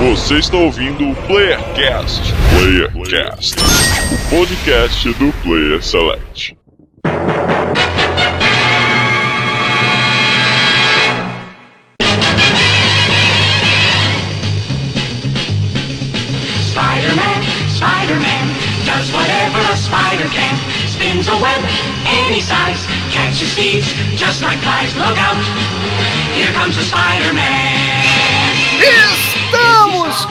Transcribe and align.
Você 0.00 0.38
está 0.38 0.56
ouvindo 0.56 1.10
o 1.10 1.14
Playercast. 1.26 2.32
Playercast, 2.56 3.54
o 3.60 4.30
podcast 4.30 5.12
do 5.12 5.30
Player 5.42 5.82
Select. 5.82 6.56
Spider-Man, 16.72 17.42
Spider-Man, 17.68 18.46
does 18.86 19.12
whatever 19.12 19.60
a 19.70 19.76
spider 19.76 20.28
can. 20.32 20.56
Spins 20.88 21.28
a 21.28 21.36
web 21.36 21.60
any 22.06 22.40
size, 22.40 22.86
catches 23.12 23.52
thieves 23.52 23.92
just 24.16 24.40
like 24.40 24.58
flies. 24.60 24.96
Look 24.96 25.18
out, 25.18 25.36
here 26.34 26.50
comes 26.54 26.74
the 26.74 26.84
Spider-Man. 26.84 27.99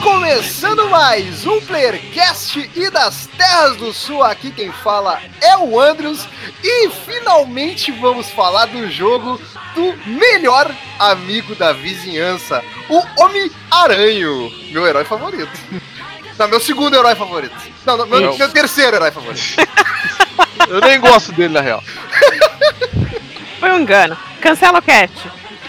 Começando 0.02 0.88
mais 0.88 1.46
um 1.46 1.60
Playercast 1.60 2.70
e 2.74 2.90
das 2.90 3.28
Terras 3.36 3.76
do 3.76 3.92
Sul. 3.92 4.22
Aqui 4.22 4.50
quem 4.50 4.72
fala 4.72 5.20
é 5.40 5.56
o 5.58 5.78
Andrews 5.78 6.26
e 6.64 6.88
finalmente 6.90 7.92
vamos 7.92 8.30
falar 8.30 8.66
do 8.66 8.90
jogo 8.90 9.40
do 9.74 9.94
melhor 10.06 10.74
amigo 10.98 11.54
da 11.54 11.72
vizinhança, 11.72 12.64
o 12.88 13.02
Homem-Aranho, 13.22 14.50
meu 14.72 14.86
herói 14.86 15.04
favorito. 15.04 15.50
Não, 16.38 16.48
meu 16.48 16.60
segundo 16.60 16.96
herói 16.96 17.14
favorito. 17.14 17.54
Não, 17.84 17.98
não, 17.98 18.06
meu, 18.06 18.36
meu 18.38 18.48
terceiro 18.48 18.96
herói 18.96 19.10
favorito. 19.10 19.56
Eu 20.68 20.80
nem 20.80 21.00
gosto 21.00 21.32
dele, 21.32 21.52
na 21.52 21.60
real. 21.60 21.82
Foi 23.58 23.70
um 23.72 23.80
engano. 23.80 24.16
Cancela 24.40 24.78
o 24.78 24.82
cat. 24.82 25.12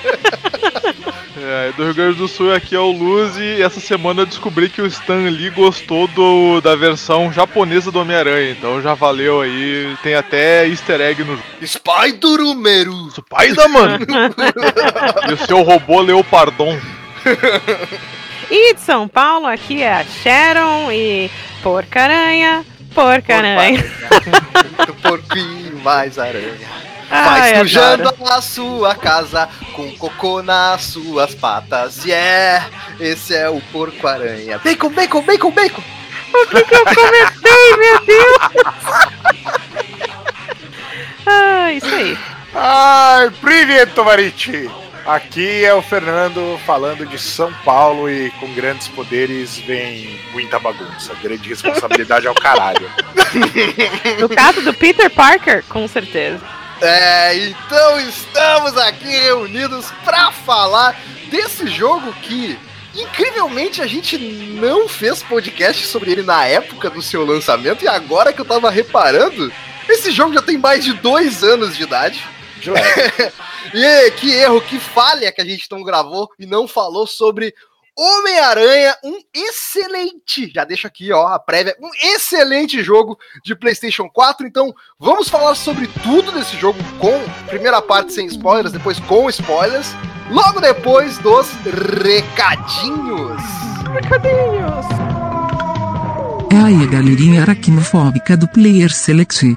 É, 1.44 1.72
do 1.72 1.84
Rio 1.86 1.96
Grande 1.96 2.18
do 2.20 2.28
Sul 2.28 2.54
aqui 2.54 2.76
é 2.76 2.80
o 2.80 2.92
Luz 2.92 3.36
e 3.36 3.64
essa 3.64 3.80
semana 3.80 4.22
eu 4.22 4.26
descobri 4.28 4.70
que 4.70 4.80
o 4.80 4.86
Stan 4.86 5.28
Lee 5.28 5.50
gostou 5.50 6.08
do, 6.10 6.62
da 6.62 6.76
versão 6.76 7.34
japonesa 7.34 7.92
do 7.92 8.00
Homem-Aranha, 8.00 8.52
então 8.52 8.80
já 8.80 8.94
valeu 8.94 9.42
aí, 9.42 9.98
tem 10.04 10.14
até 10.14 10.68
easter 10.68 11.02
egg 11.02 11.24
no 11.24 11.36
jogo. 11.36 11.44
Spider-Meru. 11.64 13.10
Spider-Man! 13.10 14.00
e 15.30 15.34
o 15.34 15.38
seu 15.48 15.64
robô 15.64 16.02
Leopardon. 16.02 16.80
E 18.52 18.76
de 18.76 18.82
São 18.82 19.08
Paulo, 19.08 19.48
aqui 19.48 19.82
é 19.82 19.94
a 19.94 20.04
Sharon 20.04 20.92
e 20.92 21.32
Porcaranha, 21.64 22.64
Porcaranha. 22.94 23.84
Muito 24.78 24.94
porquinho 25.02 25.80
mais 25.80 26.20
aranha. 26.20 26.91
Ai, 27.11 27.53
Vai 27.53 27.59
sujando 27.61 28.09
adoro. 28.09 28.33
a 28.33 28.43
sua 28.43 28.95
casa 28.95 29.49
com 29.75 29.91
cocô 29.97 30.43
nas 30.43 30.83
suas 30.83 31.35
patas. 31.35 32.05
Yeah, 32.05 32.67
esse 32.99 33.35
é 33.35 33.49
o 33.49 33.61
porco-aranha. 33.73 34.59
Bacon, 34.59 34.91
bacon, 34.91 35.23
bacon, 35.23 35.51
bacon. 35.53 35.83
O 36.35 36.47
que, 36.49 36.63
que 36.65 36.75
eu 36.75 36.85
comentei, 36.85 37.77
meu 37.79 38.01
Deus? 38.05 38.39
Ah, 41.25 41.73
isso 41.73 41.87
aí. 41.87 42.19
Ai, 42.55 43.31
привет, 43.41 43.95
Tovariti! 43.95 44.71
Aqui 45.07 45.65
é 45.65 45.73
o 45.73 45.81
Fernando 45.83 46.59
falando 46.67 47.07
de 47.07 47.17
São 47.17 47.53
Paulo 47.65 48.11
e 48.11 48.29
com 48.41 48.53
grandes 48.55 48.89
poderes 48.89 49.57
vem 49.59 50.19
muita 50.33 50.59
bagunça. 50.59 51.15
Grande 51.23 51.49
responsabilidade 51.49 52.27
ao 52.27 52.35
caralho. 52.35 52.91
No 54.19 54.29
caso 54.29 54.63
do 54.63 54.75
Peter 54.75 55.09
Parker, 55.09 55.63
com 55.69 55.87
certeza. 55.87 56.41
É, 56.82 57.36
então 57.36 58.00
estamos 58.00 58.76
aqui 58.76 59.08
reunidos 59.08 59.92
pra 60.04 60.32
falar 60.32 61.00
desse 61.30 61.68
jogo 61.68 62.12
que, 62.14 62.58
incrivelmente, 62.96 63.84
a 63.84 63.88
gente 63.88 64.18
não 64.18 64.90
fez 64.90 65.22
podcast 65.22 65.86
sobre 65.86 66.12
ele 66.12 66.24
na 66.24 66.46
época 66.46 66.90
do 66.90 67.02
seu 67.02 67.24
lançamento 67.24 67.86
e 67.86 67.88
agora 67.88 68.34
que 68.34 68.42
eu 68.42 68.46
tava 68.46 68.72
reparando, 68.72 69.54
esse 69.88 70.12
jogo 70.12 70.34
já 70.34 70.42
tem 70.42 70.58
mais 70.58 70.84
de 70.84 70.94
dois 70.94 71.44
anos 71.44 71.78
de 71.78 71.84
idade. 71.84 72.28
E 73.74 74.12
que 74.12 74.32
erro, 74.34 74.60
que 74.60 74.80
falha 74.80 75.32
que 75.32 75.40
a 75.40 75.46
gente 75.46 75.68
não 75.72 75.84
gravou 75.84 76.30
e 76.38 76.46
não 76.46 76.68
falou 76.68 77.06
sobre 77.06 77.54
Homem-Aranha, 78.02 78.96
um 79.04 79.20
excelente, 79.32 80.52
já 80.52 80.66
deixo 80.66 80.88
aqui 80.88 81.14
ó, 81.14 81.28
a 81.28 81.38
prévia, 81.38 81.76
um 81.80 81.92
excelente 82.16 82.84
jogo 82.84 83.16
de 83.46 83.54
PlayStation 83.54 84.10
4. 84.10 84.48
Então, 84.48 84.74
vamos 85.00 85.30
falar 85.30 85.54
sobre 85.54 85.86
tudo 86.02 86.32
desse 86.32 86.58
jogo 86.58 86.80
com 86.98 87.14
primeira 87.46 87.80
parte 87.80 88.12
sem 88.12 88.26
spoilers, 88.26 88.72
depois 88.72 89.00
com 89.02 89.30
spoilers, 89.30 89.90
logo 90.32 90.60
depois 90.60 91.20
dos 91.20 91.48
recadinhos. 92.04 93.40
Recadinhos. 93.94 94.86
É 96.52 96.58
aí, 96.58 96.88
galerinha 96.88 97.44
aracnofóbica 97.44 98.36
do 98.36 98.48
Player 98.48 98.92
Select. 98.92 99.56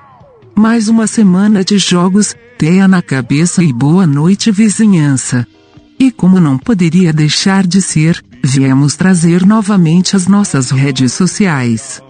Mais 0.54 0.86
uma 0.88 1.06
semana 1.06 1.64
de 1.64 1.78
jogos, 1.78 2.36
teia 2.58 2.86
na 2.86 3.00
cabeça 3.00 3.64
e 3.64 3.72
boa 3.72 4.06
noite, 4.06 4.50
vizinhança. 4.50 5.46
E 5.98 6.12
como 6.12 6.38
não 6.38 6.58
poderia 6.58 7.10
deixar 7.10 7.66
de 7.66 7.80
ser, 7.80 8.22
viemos 8.44 8.94
trazer 8.94 9.46
novamente 9.46 10.14
as 10.14 10.26
nossas 10.26 10.70
redes 10.70 11.12
sociais. 11.12 12.02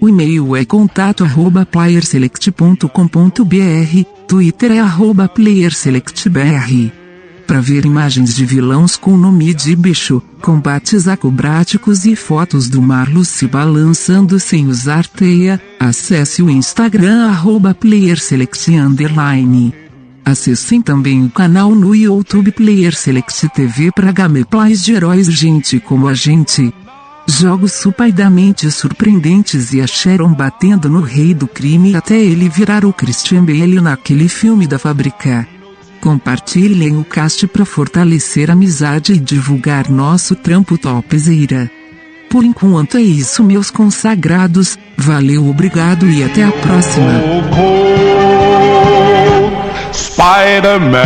O 0.00 0.08
e-mail 0.08 0.54
é 0.54 0.64
contato 0.64 1.24
arroba 1.24 1.66
playerselect.com.br, 1.66 4.04
Twitter 4.28 4.72
é 4.72 4.80
arroba 4.80 5.28
playerselectbr. 5.28 6.92
Para 7.46 7.60
ver 7.60 7.86
imagens 7.86 8.36
de 8.36 8.44
vilões 8.44 8.96
com 8.96 9.16
nome 9.16 9.54
de 9.54 9.74
bicho, 9.74 10.22
combates 10.42 11.08
acrobáticos 11.08 12.04
e 12.04 12.14
fotos 12.14 12.68
do 12.68 12.82
Marlos 12.82 13.28
se 13.28 13.46
balançando 13.46 14.38
sem 14.38 14.68
usar 14.68 15.06
teia, 15.06 15.58
acesse 15.80 16.42
o 16.42 16.50
Instagram 16.50 17.28
arroba 17.28 17.74
playerselect. 17.74 18.70
Acessem 20.28 20.82
também 20.82 21.24
o 21.24 21.30
canal 21.30 21.74
no 21.74 21.94
YouTube 21.94 22.52
Player 22.52 22.94
Select 22.94 23.48
TV 23.48 23.90
para 23.90 24.12
gameplays 24.12 24.84
de 24.84 24.92
heróis 24.92 25.26
gente 25.26 25.80
como 25.80 26.06
a 26.06 26.12
gente. 26.12 26.70
Jogos 27.26 27.72
supidamente 27.72 28.70
surpreendentes 28.70 29.72
e 29.72 29.80
a 29.80 29.86
Sharon 29.86 30.34
batendo 30.34 30.90
no 30.90 31.00
rei 31.00 31.32
do 31.32 31.48
crime 31.48 31.96
até 31.96 32.20
ele 32.20 32.46
virar 32.46 32.84
o 32.84 32.92
Christian 32.92 33.42
Bale 33.42 33.80
naquele 33.80 34.28
filme 34.28 34.66
da 34.66 34.78
fábrica. 34.78 35.48
Compartilhem 35.98 36.98
o 36.98 37.04
cast 37.04 37.46
para 37.46 37.64
fortalecer 37.64 38.50
a 38.50 38.52
amizade 38.52 39.14
e 39.14 39.18
divulgar 39.18 39.88
nosso 39.88 40.36
trampo 40.36 40.76
topzera. 40.76 41.70
Por 42.28 42.44
enquanto 42.44 42.98
é 42.98 43.02
isso 43.02 43.42
meus 43.42 43.70
consagrados, 43.70 44.78
valeu 44.94 45.48
obrigado 45.48 46.06
e 46.06 46.22
até 46.22 46.44
a 46.44 46.52
próxima. 46.52 47.12
Spider-Man! 49.98 50.98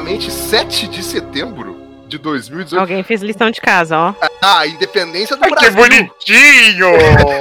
Mais 0.00 0.24
precisamente 0.24 0.30
7 0.30 0.88
de 0.88 1.02
setembro 1.02 1.76
de 2.06 2.16
2018, 2.16 2.80
Alguém 2.80 3.02
fez 3.02 3.20
lição 3.22 3.50
de 3.50 3.60
casa, 3.60 3.98
ó. 3.98 4.14
a 4.40 4.66
independência 4.66 5.36
do 5.36 5.44
Ai, 5.44 5.50
que 5.50 5.70
Brasil. 5.70 5.76
bonitinho! 5.76 6.86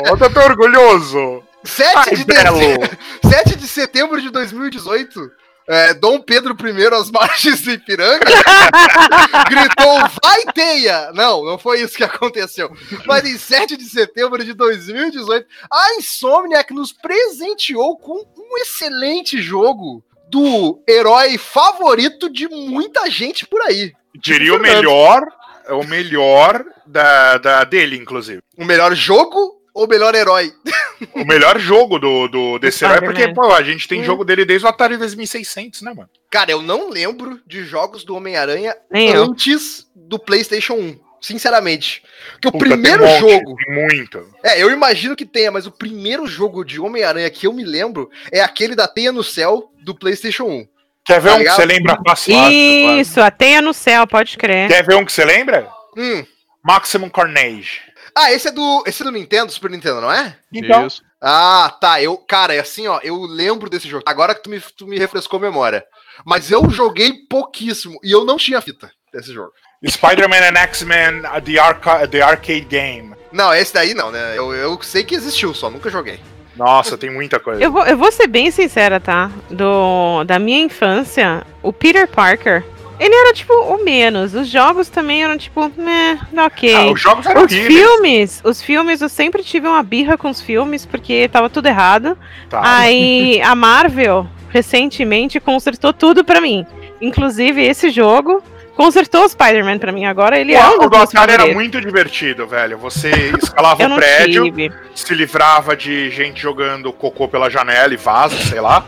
Eu 0.05 0.17
tô 0.17 0.29
tão 0.29 0.43
orgulhoso! 0.43 1.43
7 1.63 1.93
Ai, 1.95 2.15
de, 2.15 2.23
dezembro, 2.25 2.89
7 3.29 3.55
de 3.55 3.67
setembro 3.67 4.21
de 4.21 4.29
2018, 4.31 5.31
é, 5.67 5.93
Dom 5.93 6.19
Pedro 6.19 6.55
I 6.59 6.87
às 6.93 7.11
margens 7.11 7.61
do 7.61 7.71
Ipiranga 7.71 8.25
gritou 9.47 9.99
vai 10.21 10.45
teia! 10.53 11.11
Não, 11.13 11.45
não 11.45 11.57
foi 11.57 11.81
isso 11.81 11.95
que 11.95 12.03
aconteceu. 12.03 12.69
Mas 13.05 13.23
em 13.25 13.37
7 13.37 13.77
de 13.77 13.85
setembro 13.85 14.43
de 14.43 14.53
2018, 14.53 15.45
a 15.71 15.95
Insomniac 15.95 16.73
nos 16.73 16.91
presenteou 16.91 17.97
com 17.97 18.15
um 18.15 18.57
excelente 18.57 19.41
jogo 19.41 20.03
do 20.31 20.81
herói 20.87 21.37
favorito 21.37 22.29
de 22.31 22.47
muita 22.47 23.09
gente 23.09 23.45
por 23.45 23.61
aí. 23.61 23.91
Diria 24.15 24.55
o 24.55 24.59
melhor 24.59 25.21
o 25.69 25.83
melhor 25.83 26.65
da, 26.85 27.37
da, 27.37 27.63
dele, 27.63 27.95
inclusive. 27.97 28.41
O 28.57 28.65
melhor 28.65 28.95
jogo 28.95 29.61
ou 29.73 29.85
o 29.85 29.87
melhor 29.87 30.15
herói? 30.15 30.51
O 31.15 31.25
melhor 31.25 31.57
jogo 31.57 31.97
do, 31.97 32.27
do 32.27 32.59
desse 32.59 32.85
herói, 32.85 33.01
porque, 33.01 33.33
pô, 33.33 33.51
a 33.51 33.63
gente 33.63 33.87
tem 33.87 34.01
Hum. 34.01 34.03
jogo 34.03 34.23
dele 34.23 34.45
desde 34.45 34.67
o 34.67 34.69
Atari 34.69 34.97
2600, 34.97 35.81
né, 35.81 35.93
mano? 35.95 36.07
Cara, 36.29 36.51
eu 36.51 36.61
não 36.61 36.91
lembro 36.91 37.39
de 37.47 37.63
jogos 37.63 38.03
do 38.03 38.15
Homem-Aranha 38.15 38.75
antes 38.93 39.87
do 39.95 40.19
PlayStation 40.19 40.75
1. 40.75 40.99
Sinceramente. 41.21 42.01
Porque 42.33 42.47
o 42.47 42.51
Puta, 42.51 42.65
primeiro 42.65 43.03
tem 43.03 43.07
um 43.07 43.21
monte, 43.21 43.31
jogo. 43.33 43.55
tem 43.55 43.75
muito. 43.75 44.33
É, 44.43 44.61
eu 44.61 44.71
imagino 44.71 45.15
que 45.15 45.25
tenha, 45.25 45.51
mas 45.51 45.67
o 45.67 45.71
primeiro 45.71 46.25
jogo 46.25 46.63
de 46.65 46.79
Homem-Aranha 46.81 47.29
que 47.29 47.45
eu 47.45 47.53
me 47.53 47.63
lembro 47.63 48.09
é 48.31 48.41
aquele 48.41 48.75
da 48.75 48.87
Teia 48.87 49.11
no 49.11 49.23
Céu 49.23 49.71
do 49.83 49.93
PlayStation 49.95 50.45
1. 50.45 50.67
Quer 51.05 51.21
ver 51.21 51.29
Tá 51.29 51.33
um 51.33 51.37
que 51.37 51.43
ligado? 51.43 51.55
você 51.57 51.65
lembra 51.65 51.97
fácil? 52.07 52.33
fácil, 52.35 52.99
Isso, 52.99 53.21
a 53.21 53.31
teia 53.31 53.61
no 53.61 53.73
céu, 53.73 54.05
pode 54.07 54.37
crer. 54.37 54.67
Quer 54.69 54.83
ver 54.85 54.95
um 54.95 55.05
que 55.05 55.11
você 55.11 55.25
lembra? 55.25 55.67
Hum. 55.97 56.23
Maximum 56.63 57.09
Carnage. 57.09 57.81
Ah, 58.15 58.31
esse 58.31 58.47
é 58.49 58.51
do. 58.51 58.83
Esse 58.85 59.01
é 59.01 59.05
do 59.05 59.11
Nintendo, 59.11 59.51
Super 59.51 59.71
Nintendo, 59.71 60.01
não 60.01 60.11
é? 60.11 60.37
Então, 60.53 60.85
Isso. 60.85 61.01
Ah, 61.21 61.75
tá. 61.79 62.01
Eu, 62.01 62.17
cara, 62.17 62.53
é 62.53 62.59
assim, 62.59 62.87
ó, 62.87 62.99
eu 63.03 63.19
lembro 63.21 63.69
desse 63.69 63.87
jogo. 63.87 64.03
Agora 64.05 64.35
que 64.35 64.43
tu 64.43 64.49
me, 64.49 64.59
tu 64.59 64.85
me 64.85 64.97
refrescou 64.99 65.37
a 65.37 65.41
memória. 65.41 65.83
Mas 66.25 66.51
eu 66.51 66.69
joguei 66.69 67.13
pouquíssimo 67.29 67.97
e 68.03 68.11
eu 68.11 68.25
não 68.25 68.37
tinha 68.37 68.61
fita 68.61 68.91
desse 69.13 69.33
jogo. 69.33 69.51
Spider-Man 69.87 70.49
and 70.49 70.57
X-Men, 70.57 71.23
uh, 71.25 71.41
the, 71.41 71.57
arca 71.59 72.07
the 72.07 72.21
Arcade 72.21 72.65
Game. 72.69 73.11
Não, 73.31 73.53
esse 73.53 73.73
daí 73.73 73.93
não, 73.93 74.11
né? 74.11 74.33
Eu, 74.37 74.53
eu 74.53 74.79
sei 74.81 75.03
que 75.03 75.15
existiu, 75.15 75.53
só 75.53 75.69
nunca 75.69 75.89
joguei. 75.89 76.19
Nossa, 76.55 76.97
tem 76.97 77.09
muita 77.09 77.39
coisa. 77.39 77.63
Eu 77.63 77.71
vou, 77.71 77.83
eu 77.85 77.97
vou 77.97 78.11
ser 78.11 78.27
bem 78.27 78.51
sincera, 78.51 78.99
tá? 78.99 79.31
Do, 79.49 80.23
da 80.25 80.37
minha 80.37 80.59
infância, 80.59 81.43
o 81.63 81.71
Peter 81.71 82.07
Parker, 82.07 82.63
ele 82.99 83.15
era 83.15 83.33
tipo 83.33 83.53
o 83.53 83.83
menos. 83.83 84.35
Os 84.35 84.47
jogos 84.47 84.87
também 84.89 85.23
eram 85.23 85.37
tipo, 85.37 85.71
meh, 85.75 86.19
ok. 86.45 86.75
Ah, 86.75 86.91
os 86.91 87.01
jogos 87.01 87.25
eram 87.25 87.45
Os 87.45 87.51
horríveis. 87.51 87.73
filmes, 87.73 88.41
os 88.43 88.61
filmes, 88.61 89.01
eu 89.01 89.09
sempre 89.09 89.43
tive 89.43 89.67
uma 89.67 89.81
birra 89.81 90.17
com 90.17 90.29
os 90.29 90.41
filmes, 90.41 90.85
porque 90.85 91.27
tava 91.29 91.49
tudo 91.49 91.67
errado. 91.67 92.15
Tá. 92.49 92.61
Aí 92.63 93.41
a 93.43 93.55
Marvel, 93.55 94.27
recentemente, 94.49 95.39
consertou 95.39 95.91
tudo 95.93 96.23
pra 96.23 96.39
mim. 96.39 96.63
Inclusive 97.01 97.63
esse 97.65 97.89
jogo, 97.89 98.43
consertou 98.81 99.23
o 99.23 99.29
Spider-Man 99.29 99.77
pra 99.77 99.91
mim. 99.91 100.05
Agora 100.05 100.39
ele 100.39 100.53
é 100.53 100.59
o 100.59 100.83
Atari 100.83 101.31
era 101.31 101.43
favoritos. 101.43 101.53
muito 101.53 101.81
divertido, 101.81 102.47
velho. 102.47 102.77
Você 102.79 103.11
escalava 103.41 103.85
o 103.85 103.95
prédio, 103.95 104.43
tive. 104.45 104.71
se 104.95 105.13
livrava 105.13 105.75
de 105.75 106.09
gente 106.09 106.41
jogando 106.41 106.91
cocô 106.91 107.27
pela 107.27 107.49
janela 107.49 107.93
e 107.93 107.97
vaso, 107.97 108.37
sei 108.47 108.59
lá, 108.59 108.85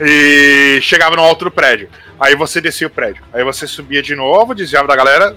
e 0.00 0.80
chegava 0.82 1.16
no 1.16 1.22
alto 1.22 1.44
do 1.44 1.50
prédio. 1.50 1.88
Aí 2.18 2.34
você 2.34 2.60
descia 2.60 2.86
o 2.86 2.90
prédio. 2.90 3.22
Aí 3.32 3.44
você 3.44 3.66
subia 3.66 4.02
de 4.02 4.16
novo, 4.16 4.54
desviava 4.54 4.88
da 4.88 4.96
galera, 4.96 5.34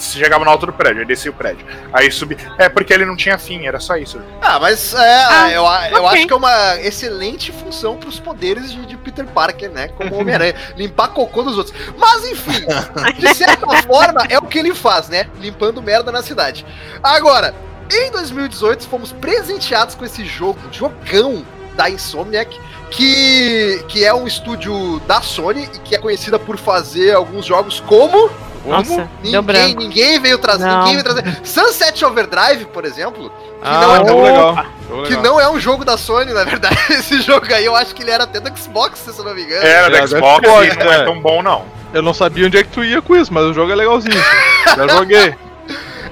chegava 0.00 0.44
no 0.44 0.50
alto 0.50 0.66
do 0.66 0.72
prédio, 0.72 1.00
aí 1.00 1.06
descia 1.06 1.30
o 1.30 1.34
prédio. 1.34 1.64
Aí 1.92 2.10
subia. 2.10 2.38
É 2.58 2.68
porque 2.68 2.92
ele 2.92 3.04
não 3.04 3.16
tinha 3.16 3.36
fim, 3.38 3.66
era 3.66 3.78
só 3.78 3.96
isso. 3.96 4.20
Ah, 4.40 4.58
mas 4.58 4.94
é, 4.94 5.24
Ah, 5.28 5.50
eu, 5.52 5.66
a- 5.66 5.90
eu 5.90 6.04
ok. 6.04 6.18
acho 6.18 6.26
que 6.26 6.32
é 6.32 6.36
uma 6.36 6.76
excelente 6.80 7.52
função 7.52 7.96
pros 7.96 8.18
poderes 8.18 8.72
de, 8.72 8.84
de 8.86 8.96
Peter 8.96 9.26
Parker, 9.26 9.70
né? 9.70 9.88
Como 9.88 10.14
Homem-Aranha. 10.18 10.54
limpar 10.76 11.08
cocô 11.08 11.42
dos 11.42 11.58
outros. 11.58 11.74
Mas 11.98 12.24
enfim, 12.26 12.64
de 13.18 13.34
certa 13.34 13.66
forma, 13.82 14.24
é 14.28 14.38
o 14.38 14.42
que 14.42 14.58
ele 14.58 14.74
faz, 14.74 15.08
né? 15.08 15.28
Limpando 15.38 15.82
merda 15.82 16.10
na 16.10 16.22
cidade. 16.22 16.64
Agora, 17.02 17.54
em 17.92 18.10
2018, 18.10 18.86
fomos 18.88 19.12
presenteados 19.12 19.94
com 19.94 20.04
esse 20.04 20.24
jogo, 20.24 20.58
jogão 20.72 21.44
da 21.76 21.88
Insomniac, 21.90 22.58
que, 22.90 23.84
que 23.88 24.04
é 24.04 24.12
um 24.12 24.26
estúdio 24.26 25.00
da 25.06 25.20
Sony 25.22 25.64
e 25.64 25.78
que 25.80 25.94
é 25.94 25.98
conhecida 25.98 26.38
por 26.38 26.56
fazer 26.58 27.14
alguns 27.14 27.46
jogos 27.46 27.80
como. 27.80 28.30
Nossa, 28.70 28.94
deu 28.94 29.08
Ninguém, 29.22 29.42
branco. 29.42 29.80
ninguém 29.80 30.20
veio 30.20 30.38
trazer, 30.38 30.64
Não. 30.66 30.78
ninguém 30.84 31.02
veio 31.02 31.04
trazer. 31.04 31.40
Sunset 31.44 32.04
Overdrive, 32.04 32.64
por 32.66 32.84
exemplo, 32.84 33.30
que 33.30 33.58
Ah, 33.62 33.80
não 33.80 33.92
é 33.94 33.96
jogo 33.98 34.06
tão 34.08 34.22
legal. 34.22 34.66
Jogo 34.88 35.02
que 35.04 35.08
legal. 35.16 35.22
não 35.24 35.40
é 35.40 35.50
um 35.50 35.60
jogo 35.60 35.84
da 35.84 35.96
Sony, 35.98 36.32
na 36.32 36.44
verdade. 36.44 36.76
Esse 36.90 37.20
jogo 37.20 37.46
aí 37.52 37.64
eu 37.64 37.76
acho 37.76 37.94
que 37.94 38.02
ele 38.02 38.10
era 38.10 38.24
até 38.24 38.40
do 38.40 38.56
Xbox, 38.58 38.98
se 39.00 39.18
eu 39.18 39.24
não 39.24 39.34
me 39.34 39.42
engano. 39.42 39.62
Era 39.66 39.86
É, 39.86 39.90
da 39.90 40.00
deve 40.00 40.08
Xbox 40.08 40.46
e 40.46 40.76
não 40.84 40.92
é 40.92 40.96
é. 41.00 41.04
tão 41.04 41.20
bom, 41.20 41.42
não. 41.42 41.64
Eu 41.92 42.02
não 42.02 42.14
sabia 42.14 42.46
onde 42.46 42.56
é 42.56 42.62
que 42.62 42.70
tu 42.70 42.84
ia 42.84 43.02
com 43.02 43.16
isso, 43.16 43.32
mas 43.32 43.44
o 43.44 43.52
jogo 43.52 43.72
é 43.72 43.74
legalzinho. 43.74 44.14
Já 44.76 44.86
joguei. 44.88 45.34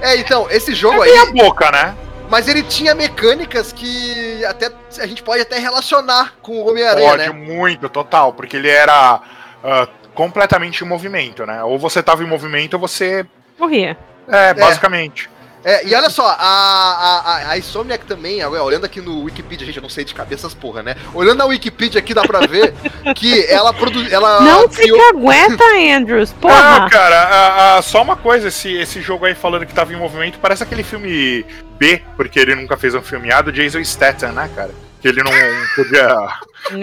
É, 0.01 0.17
então, 0.17 0.47
esse 0.51 0.75
jogo 0.75 1.01
Meia 1.01 1.23
aí, 1.23 1.33
boca, 1.33 1.71
né? 1.71 1.95
mas 2.31 2.47
ele 2.47 2.63
tinha 2.63 2.95
mecânicas 2.95 3.73
que 3.73 4.45
até 4.45 4.71
a 5.01 5.07
gente 5.07 5.23
pode 5.23 5.41
até 5.43 5.59
relacionar 5.59 6.35
com 6.43 6.53
o 6.61 6.69
Homem-Aranha, 6.69 7.09
Pode 7.11 7.23
né? 7.23 7.31
muito, 7.31 7.89
total, 7.89 8.33
porque 8.35 8.57
ele 8.57 8.69
era 8.69 9.21
ah, 9.65 9.89
completamente 10.19 10.83
em 10.83 10.87
movimento, 10.89 11.47
né? 11.47 11.63
Ou 11.63 11.79
você 11.79 12.03
tava 12.03 12.25
em 12.25 12.27
movimento 12.27 12.75
ou 12.75 12.81
você. 12.81 13.25
Morria. 13.57 13.97
É, 14.27 14.53
basicamente. 14.53 15.31
É, 15.65 15.87
e 15.87 15.95
olha 15.95 16.11
só, 16.11 16.27
a, 16.27 16.35
a, 16.37 17.21
a, 17.21 17.51
a 17.51 17.59
Insomniac 17.59 18.05
também, 18.05 18.43
agora, 18.43 18.65
olhando 18.65 18.85
aqui 18.85 19.01
no 19.01 19.23
Wikipedia, 19.23 19.65
gente, 19.65 19.77
eu 19.77 19.83
não 19.83 19.89
sei 19.89 20.05
de 20.05 20.15
cabeça 20.15 20.47
essas 20.47 20.55
porra, 20.55 20.83
né? 20.83 20.97
Olhando 21.15 21.39
na 21.39 21.45
Wikipedia 21.45 22.01
aqui 22.01 22.15
dá 22.15 22.23
pra 22.23 22.41
ver 22.41 22.75
que 23.15 23.47
ela 23.47 23.73
produziu. 23.73 24.13
Ela 24.13 24.41
não 24.41 24.69
se 24.69 24.83
criou. 24.83 25.01
aguenta, 25.09 25.65
Andrews. 25.97 26.33
Ah, 26.33 26.41
Porra. 26.41 26.91
cara, 26.91 27.23
ah, 27.23 27.79
ah, 27.79 27.83
só 27.83 28.03
uma 28.03 28.17
coisa, 28.17 28.49
esse, 28.49 28.73
esse 28.73 29.01
jogo 29.01 29.25
aí 29.25 29.37
falando 29.37 29.67
que 29.67 29.75
tava 29.75 29.93
em 29.93 29.97
movimento, 29.97 30.41
parece 30.41 30.65
aquele 30.65 30.83
filme 30.83 31.47
B, 31.79 32.03
porque 32.17 32.41
ele 32.41 32.57
nunca 32.57 32.77
fez 32.77 32.93
um 32.93 33.03
filme 33.03 33.33
A 33.33 33.41
do 33.41 33.53
Jason 33.53 33.85
Statham, 33.85 34.33
né, 34.33 34.51
cara? 34.53 34.88
Que 35.01 35.09
ele 35.09 35.23
não 35.23 35.31
podia 35.77 36.09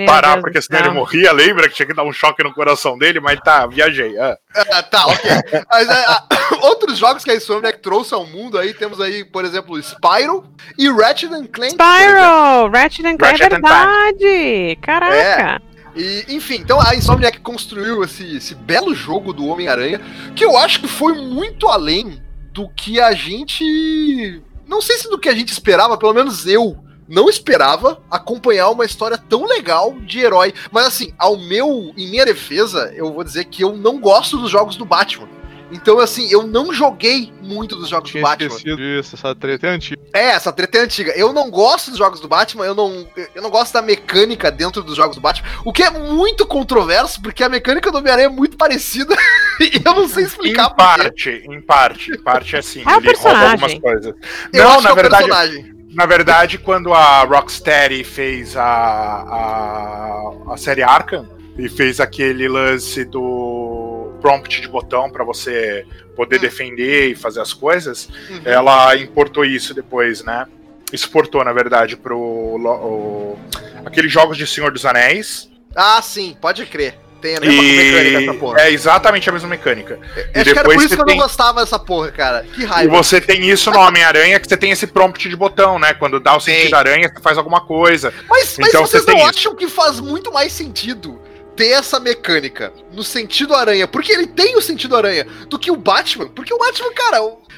parar 0.06 0.32
Deus 0.34 0.42
porque 0.42 0.62
senão 0.62 0.80
ele 0.80 0.90
morria, 0.92 1.34
lembra 1.34 1.68
que 1.68 1.76
tinha 1.76 1.86
que 1.86 1.94
dar 1.94 2.04
um 2.04 2.14
choque 2.14 2.42
no 2.44 2.54
coração 2.54 2.98
dele, 2.98 3.20
mas 3.20 3.40
tá, 3.42 3.68
viajei. 3.68 4.18
ah. 4.18 4.38
Ah, 4.72 4.82
tá, 4.84 5.06
ok. 5.08 5.32
Mas, 5.70 5.90
é, 5.90 6.06
a- 6.06 6.24
outros 6.64 6.98
jogos 6.98 7.24
que 7.26 7.32
a 7.32 7.36
Insomniac 7.36 7.80
trouxe 7.80 8.14
ao 8.14 8.26
mundo 8.26 8.58
aí, 8.58 8.74
temos 8.74 9.02
aí, 9.02 9.26
por 9.26 9.44
exemplo, 9.44 9.78
Spyro 9.82 10.46
e 10.78 10.90
Ratchet 10.90 11.34
and 11.34 11.48
Clank. 11.48 11.76
exemplo. 11.76 11.86
Spyro! 11.86 12.72
Ratchet 12.72 13.06
and 13.06 13.18
Clank, 13.18 13.42
é 13.44 13.50
verdade! 13.50 14.78
Caraca! 14.82 15.62
E, 15.96 16.26
enfim, 16.30 16.56
então 16.56 16.80
a 16.82 16.96
Insomniac 16.96 17.40
construiu 17.40 18.04
esse, 18.04 18.36
esse 18.38 18.54
belo 18.56 18.94
jogo 18.96 19.32
do 19.34 19.46
Homem-Aranha, 19.48 20.00
que 20.36 20.44
eu 20.44 20.58
acho 20.58 20.80
que 20.82 20.88
foi 20.88 21.14
muito 21.14 21.68
além 21.68 22.22
do 22.52 22.70
que 22.70 23.00
a 23.02 23.14
gente. 23.14 24.42
Não 24.68 24.82
sei 24.82 24.98
se 24.98 25.10
do 25.10 25.20
que 25.20 25.30
a 25.30 25.36
gente 25.36 25.52
esperava, 25.52 25.98
pelo 25.98 26.14
menos 26.14 26.46
eu 26.48 26.78
não 27.08 27.30
esperava 27.30 28.02
acompanhar 28.10 28.70
uma 28.70 28.86
história 28.86 29.18
tão 29.18 29.46
legal 29.46 29.94
de 30.02 30.20
herói. 30.20 30.54
Mas 30.72 30.88
assim, 30.88 31.14
ao 31.18 31.38
meu, 31.38 31.94
em 31.98 32.10
minha 32.10 32.26
defesa, 32.26 32.92
eu 32.96 33.14
vou 33.14 33.24
dizer 33.24 33.46
que 33.46 33.64
eu 33.64 33.76
não 33.76 34.00
gosto 34.00 34.38
dos 34.38 34.52
jogos 34.52 34.76
do 34.76 34.86
Batman. 34.86 35.28
Então, 35.72 36.00
assim, 36.00 36.32
eu 36.32 36.44
não 36.44 36.72
joguei 36.72 37.34
muito 37.42 37.76
dos 37.76 37.90
jogos 37.90 38.10
do 38.10 38.14
Tinha 38.14 38.24
Batman. 38.24 38.48
esquecido 38.48 38.78
disso, 38.78 39.16
essa 39.16 39.34
treta 39.34 39.68
é 39.68 39.70
antiga. 39.72 40.02
É, 40.14 40.28
essa 40.28 40.52
treta 40.52 40.78
é 40.78 40.82
antiga. 40.82 41.12
Eu 41.16 41.34
não 41.34 41.50
gosto 41.50 41.90
dos 41.90 41.98
jogos 41.98 42.20
do 42.20 42.28
Batman, 42.28 42.66
eu 42.66 42.76
não, 42.76 43.08
eu 43.34 43.42
não 43.42 43.50
gosto 43.50 43.74
da 43.74 43.82
mecânica 43.82 44.52
dentro 44.52 44.84
dos 44.84 44.96
jogos 44.96 45.16
do 45.16 45.22
Batman, 45.22 45.48
o 45.66 45.74
que 45.74 45.84
é 45.84 45.90
muito 45.90 46.46
controverso, 46.46 47.22
porque 47.22 47.44
a 47.44 47.50
mecânica 47.50 47.92
do 47.92 47.98
Homem-Aranha 47.98 48.28
é 48.28 48.30
muito 48.30 48.58
parecida 48.58 49.16
e 49.60 49.82
eu 49.84 49.96
não 49.96 50.08
sei 50.08 50.26
explicar 50.26 50.72
Em 50.72 50.76
parte, 50.76 51.30
em 51.50 51.62
parte, 51.62 52.12
em 52.12 52.22
parte 52.22 52.56
é 52.56 52.60
assim, 52.60 52.84
É 52.88 52.98
ele 52.98 53.18
rouba 53.18 53.52
algumas 53.52 53.74
coisas. 53.80 54.14
Eu 54.54 54.64
não, 54.64 54.72
acho 54.72 54.82
na 54.82 54.82
que 54.82 54.88
é 54.88 54.92
o 54.92 54.96
verdade, 54.96 55.24
personagem. 55.26 55.75
Na 55.96 56.06
verdade, 56.06 56.58
quando 56.58 56.94
a 56.94 57.24
Rocksteady 57.24 58.04
fez 58.04 58.56
a, 58.58 58.64
a, 58.64 60.54
a 60.54 60.58
série 60.58 60.84
Arkham 60.84 61.28
e 61.58 61.70
fez 61.70 62.00
aquele 62.00 62.48
lance 62.48 63.06
do 63.06 64.12
prompt 64.22 64.60
de 64.62 64.68
botão 64.68 65.10
pra 65.10 65.24
você 65.24 65.86
poder 66.16 66.38
Hum. 66.38 66.42
defender 66.42 67.10
e 67.12 67.16
fazer 67.16 67.40
as 67.42 67.54
coisas, 67.54 68.10
Uhum. 68.30 68.42
ela 68.46 68.96
importou 68.98 69.46
isso 69.46 69.74
depois, 69.74 70.24
né? 70.24 70.46
Exportou, 70.92 71.44
na 71.44 71.54
verdade, 71.54 71.96
pro 71.98 72.18
o- 72.18 73.38
aqueles 73.86 74.12
jogos 74.12 74.38
de 74.38 74.46
Senhor 74.46 74.72
dos 74.72 74.86
Anéis. 74.86 75.50
Ah, 75.76 76.02
sim, 76.02 76.36
pode 76.40 76.66
crer. 76.66 76.98
Tem 77.26 77.38
a 77.38 77.40
mesma 77.40 77.62
mecânica 77.64 78.18
essa 78.22 78.32
E 78.34 78.38
porra. 78.38 78.62
é 78.62 78.72
exatamente 78.72 79.30
a 79.30 79.34
mesma 79.34 79.50
mecânica. 79.50 80.00
Acho 80.34 80.44
que 80.44 80.50
era 80.60 80.64
por 80.64 80.76
isso 80.76 80.88
que 80.90 80.94
eu 80.94 80.98
não 81.00 81.06
tem- 81.06 81.18
gostava 81.18 81.62
dessa 81.62 81.80
porra, 81.80 82.12
cara. 82.12 82.44
Que 82.54 82.62
E 82.62 82.66
raiva. 82.66 82.96
você 82.96 83.20
tem 83.20 83.50
isso 83.50 83.72
no 83.72 83.80
Homem-Aranha, 83.80 84.40
que 84.40 84.48
você 84.48 84.58
tem 84.58 84.72
esse 84.72 84.86
prompt 84.88 85.28
de 85.28 85.36
botão, 85.36 85.80
né? 85.80 85.94
Quando 85.94 86.20
dá 86.20 86.36
o 86.36 86.40
sentido 86.40 86.70
Tem. 86.70 86.74
aranha, 86.80 87.12
você 87.14 87.22
faz 87.22 87.38
alguma 87.38 87.62
coisa. 87.62 88.14
Mas, 88.30 88.58
mas 88.60 88.70
Então 88.70 88.86
vocês 88.86 89.04
você 89.04 89.12
não 89.12 89.26
acham 89.26 89.56
que 89.56 89.68
faz 89.68 90.00
muito 90.00 90.32
mais 90.32 90.52
sentido 90.52 91.20
ter 91.56 91.70
essa 91.70 92.00
mecânica 92.00 92.74
no 92.92 93.04
sentido 93.04 93.56
aranha? 93.56 93.88
Porque 93.88 94.12
ele 94.12 94.28
tem 94.28 94.56
o 94.58 94.62
sentido 94.62 94.96
aranha 94.96 95.26
do 95.50 95.58
que 95.58 95.72
o 95.72 95.76
Batman. 95.76 96.28
Porque 96.28 96.54
o 96.54 96.58
Batman, 96.58 96.92
cara, 96.94 97.18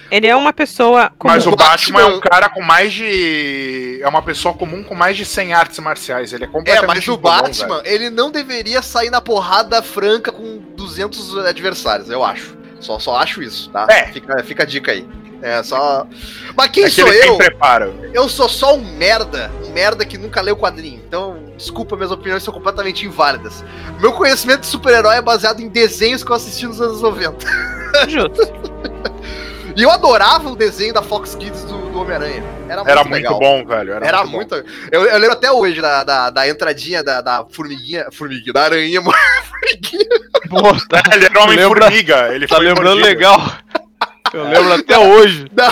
Ele 0.09 0.27
é 0.27 0.35
uma 0.35 0.53
pessoa 0.53 1.11
como 1.17 1.33
Mas 1.33 1.45
o 1.45 1.51
Batman- 1.51 1.67
Batman 1.69 2.01
é 2.01 2.05
um 2.05 2.19
cara 2.19 2.49
com 2.49 2.61
mais 2.61 2.93
de. 2.93 3.99
É 4.01 4.07
uma 4.07 4.21
pessoa 4.21 4.53
comum 4.53 4.83
com 4.83 4.95
mais 4.95 5.17
de 5.17 5.25
100 5.25 5.53
artes 5.53 5.79
marciais. 5.79 6.31
Ele 6.33 6.45
é 6.45 6.47
É, 6.47 6.49
completamente. 6.49 6.87
mas 6.87 7.07
o 7.07 7.17
Batman, 7.17 7.81
velho. 7.81 7.87
ele 7.93 8.09
não 8.09 8.31
deveria 8.31 8.81
sair 8.81 9.09
na 9.09 9.19
porrada 9.19 9.81
franca 9.81 10.31
com 10.31 10.59
200 10.75 11.37
adversários, 11.45 12.09
eu 12.09 12.23
acho. 12.23 12.55
Só, 12.79 12.99
só 12.99 13.17
acho 13.17 13.41
isso, 13.41 13.69
tá? 13.69 13.85
É. 13.89 14.07
Fica, 14.07 14.43
fica 14.43 14.63
a 14.63 14.65
dica 14.65 14.91
aí. 14.91 15.07
É 15.41 15.61
só. 15.61 16.07
Mas 16.55 16.69
quem 16.71 16.83
É 16.85 16.87
que 16.87 16.93
sou 16.93 17.07
eu? 17.13 17.37
Eu 18.13 18.27
sou 18.29 18.47
só 18.49 18.75
um 18.75 18.81
merda. 18.97 19.51
Um 19.65 19.71
merda 19.71 20.03
que 20.05 20.17
nunca 20.17 20.41
leu 20.41 20.55
quadrinho. 20.55 21.01
Então, 21.07 21.51
desculpa, 21.57 21.95
minhas 21.95 22.11
opiniões 22.11 22.41
são 22.43 22.53
completamente 22.53 23.05
inválidas. 23.05 23.63
Meu 23.99 24.13
conhecimento 24.13 24.61
de 24.61 24.67
super-herói 24.67 25.17
é 25.17 25.21
baseado 25.21 25.59
em 25.59 25.67
desenhos 25.67 26.23
que 26.23 26.31
eu 26.31 26.35
assisti 26.35 26.65
nos 26.65 26.81
anos 26.81 27.01
90. 27.01 27.45
justo. 28.07 28.41
E 29.77 29.83
eu 29.83 29.91
adorava 29.91 30.49
o 30.49 30.55
desenho 30.55 30.91
da 30.91 31.03
Fox 31.03 31.35
Kids 31.35 31.63
do, 31.65 31.77
do 31.91 32.01
Homem-Aranha. 32.01 32.43
Era 32.67 32.77
muito, 32.77 32.89
Era 32.89 33.03
muito 33.03 33.13
legal. 33.13 33.39
bom, 33.39 33.63
velho. 33.63 33.93
Era, 33.93 34.07
Era 34.07 34.25
muito. 34.25 34.49
bom. 34.55 34.55
muito. 34.63 34.73
Eu, 34.91 35.05
eu 35.05 35.17
lembro 35.19 35.33
até 35.33 35.51
hoje 35.51 35.79
da, 35.79 36.03
da, 36.03 36.29
da 36.31 36.49
entradinha 36.49 37.03
da, 37.03 37.21
da 37.21 37.45
formiguinha. 37.51 38.07
Formiguinha, 38.11 38.53
da 38.53 38.63
aranha, 38.63 38.99
mano. 39.01 39.15
Formiguinha. 39.47 40.19
Pô, 40.49 40.87
tá, 40.87 41.03
Ele 41.13 41.25
era 41.25 41.43
Homem-Formiga. 41.43 42.33
Ele 42.33 42.47
tá 42.47 42.57
lembrando 42.57 42.85
mordido. 43.01 43.07
legal. 43.07 43.39
Eu 44.33 44.43
lembro 44.45 44.73
até 44.73 44.97
hoje. 44.97 45.45
Da, 45.53 45.71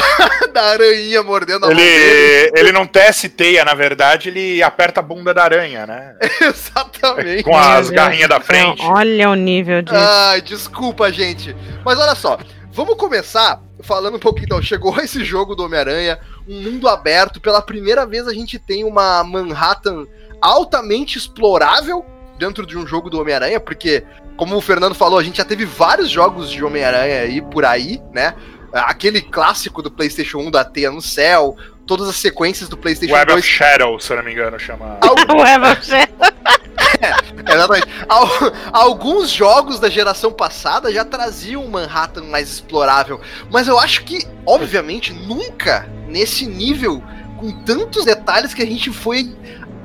da 0.54 0.64
aranha 0.70 1.22
mordendo 1.24 1.66
a 1.66 1.68
mão 1.68 1.76
dele. 1.76 1.90
Ele, 1.90 2.52
ele 2.60 2.72
não 2.72 2.86
tece 2.88 3.28
teia, 3.28 3.66
na 3.66 3.74
verdade, 3.74 4.30
ele 4.30 4.62
aperta 4.64 5.00
a 5.00 5.04
bunda 5.04 5.34
da 5.34 5.44
aranha, 5.44 5.86
né? 5.86 6.16
Exatamente. 6.42 7.44
Com 7.44 7.58
as 7.58 7.90
garrinhas 7.90 8.30
da 8.30 8.40
frente. 8.40 8.82
Olha 8.84 9.30
o 9.32 9.36
nível 9.36 9.82
disso. 9.82 9.98
Ai, 9.98 10.42
desculpa, 10.42 11.12
gente. 11.12 11.56
Mas 11.84 12.00
olha 12.00 12.16
só, 12.16 12.38
vamos 12.72 12.96
começar 12.98 13.60
falando 13.86 14.16
um 14.16 14.20
pouquinho. 14.20 14.46
Então, 14.46 14.62
chegou 14.62 14.98
esse 15.00 15.24
jogo 15.24 15.56
do 15.56 15.64
Homem-Aranha, 15.64 16.20
um 16.48 16.62
mundo 16.62 16.88
aberto. 16.88 17.40
Pela 17.40 17.62
primeira 17.62 18.06
vez 18.06 18.28
a 18.28 18.34
gente 18.34 18.60
tem 18.60 18.84
uma 18.84 19.24
Manhattan 19.24 20.06
altamente 20.42 21.18
explorável 21.18 22.06
dentro 22.38 22.66
de 22.66 22.78
um 22.78 22.86
jogo 22.86 23.10
do 23.10 23.20
Homem-Aranha, 23.20 23.60
porque, 23.60 24.04
como 24.36 24.56
o 24.56 24.62
Fernando 24.62 24.94
falou, 24.94 25.18
a 25.18 25.24
gente 25.24 25.38
já 25.38 25.46
teve 25.46 25.66
vários 25.66 26.10
jogos 26.10 26.52
de 26.52 26.64
Homem-Aranha 26.64 27.22
aí 27.22 27.42
por 27.42 27.64
aí, 27.64 28.02
né? 28.14 28.36
Aquele 28.74 29.22
clássico 29.22 29.82
do 29.82 29.90
PlayStation 29.90 30.40
1 30.40 30.52
da 30.52 30.66
Teia 30.66 30.92
no 30.92 31.02
Céu, 31.02 31.56
todas 31.88 32.10
as 32.10 32.18
sequências 32.18 32.68
do 32.68 32.76
PlayStation 32.76 33.14
Web 33.14 33.32
2. 33.32 33.40
of 33.40 33.48
Shadow, 33.50 34.00
se 34.00 34.12
eu 34.12 34.18
não 34.18 34.24
me 34.24 34.34
engano, 34.34 34.60
chama. 34.60 35.00
O 35.34 35.46
Eva 35.46 35.80
Exatamente. 37.48 37.88
Al- 38.08 38.30
Alguns 38.72 39.30
jogos 39.30 39.80
da 39.80 39.90
geração 39.90 40.32
passada 40.32 40.92
já 40.92 41.04
traziam 41.04 41.68
Manhattan 41.68 42.24
mais 42.24 42.50
explorável, 42.50 43.20
mas 43.52 43.68
eu 43.68 43.80
acho 43.80 44.04
que, 44.04 44.26
obviamente, 44.46 45.14
nunca 45.14 45.90
nesse 46.08 46.46
nível, 46.46 47.04
com 47.38 47.52
tantos 47.64 48.06
detalhes 48.06 48.54
que 48.54 48.62
a 48.62 48.66
gente 48.66 48.92
foi 48.92 49.36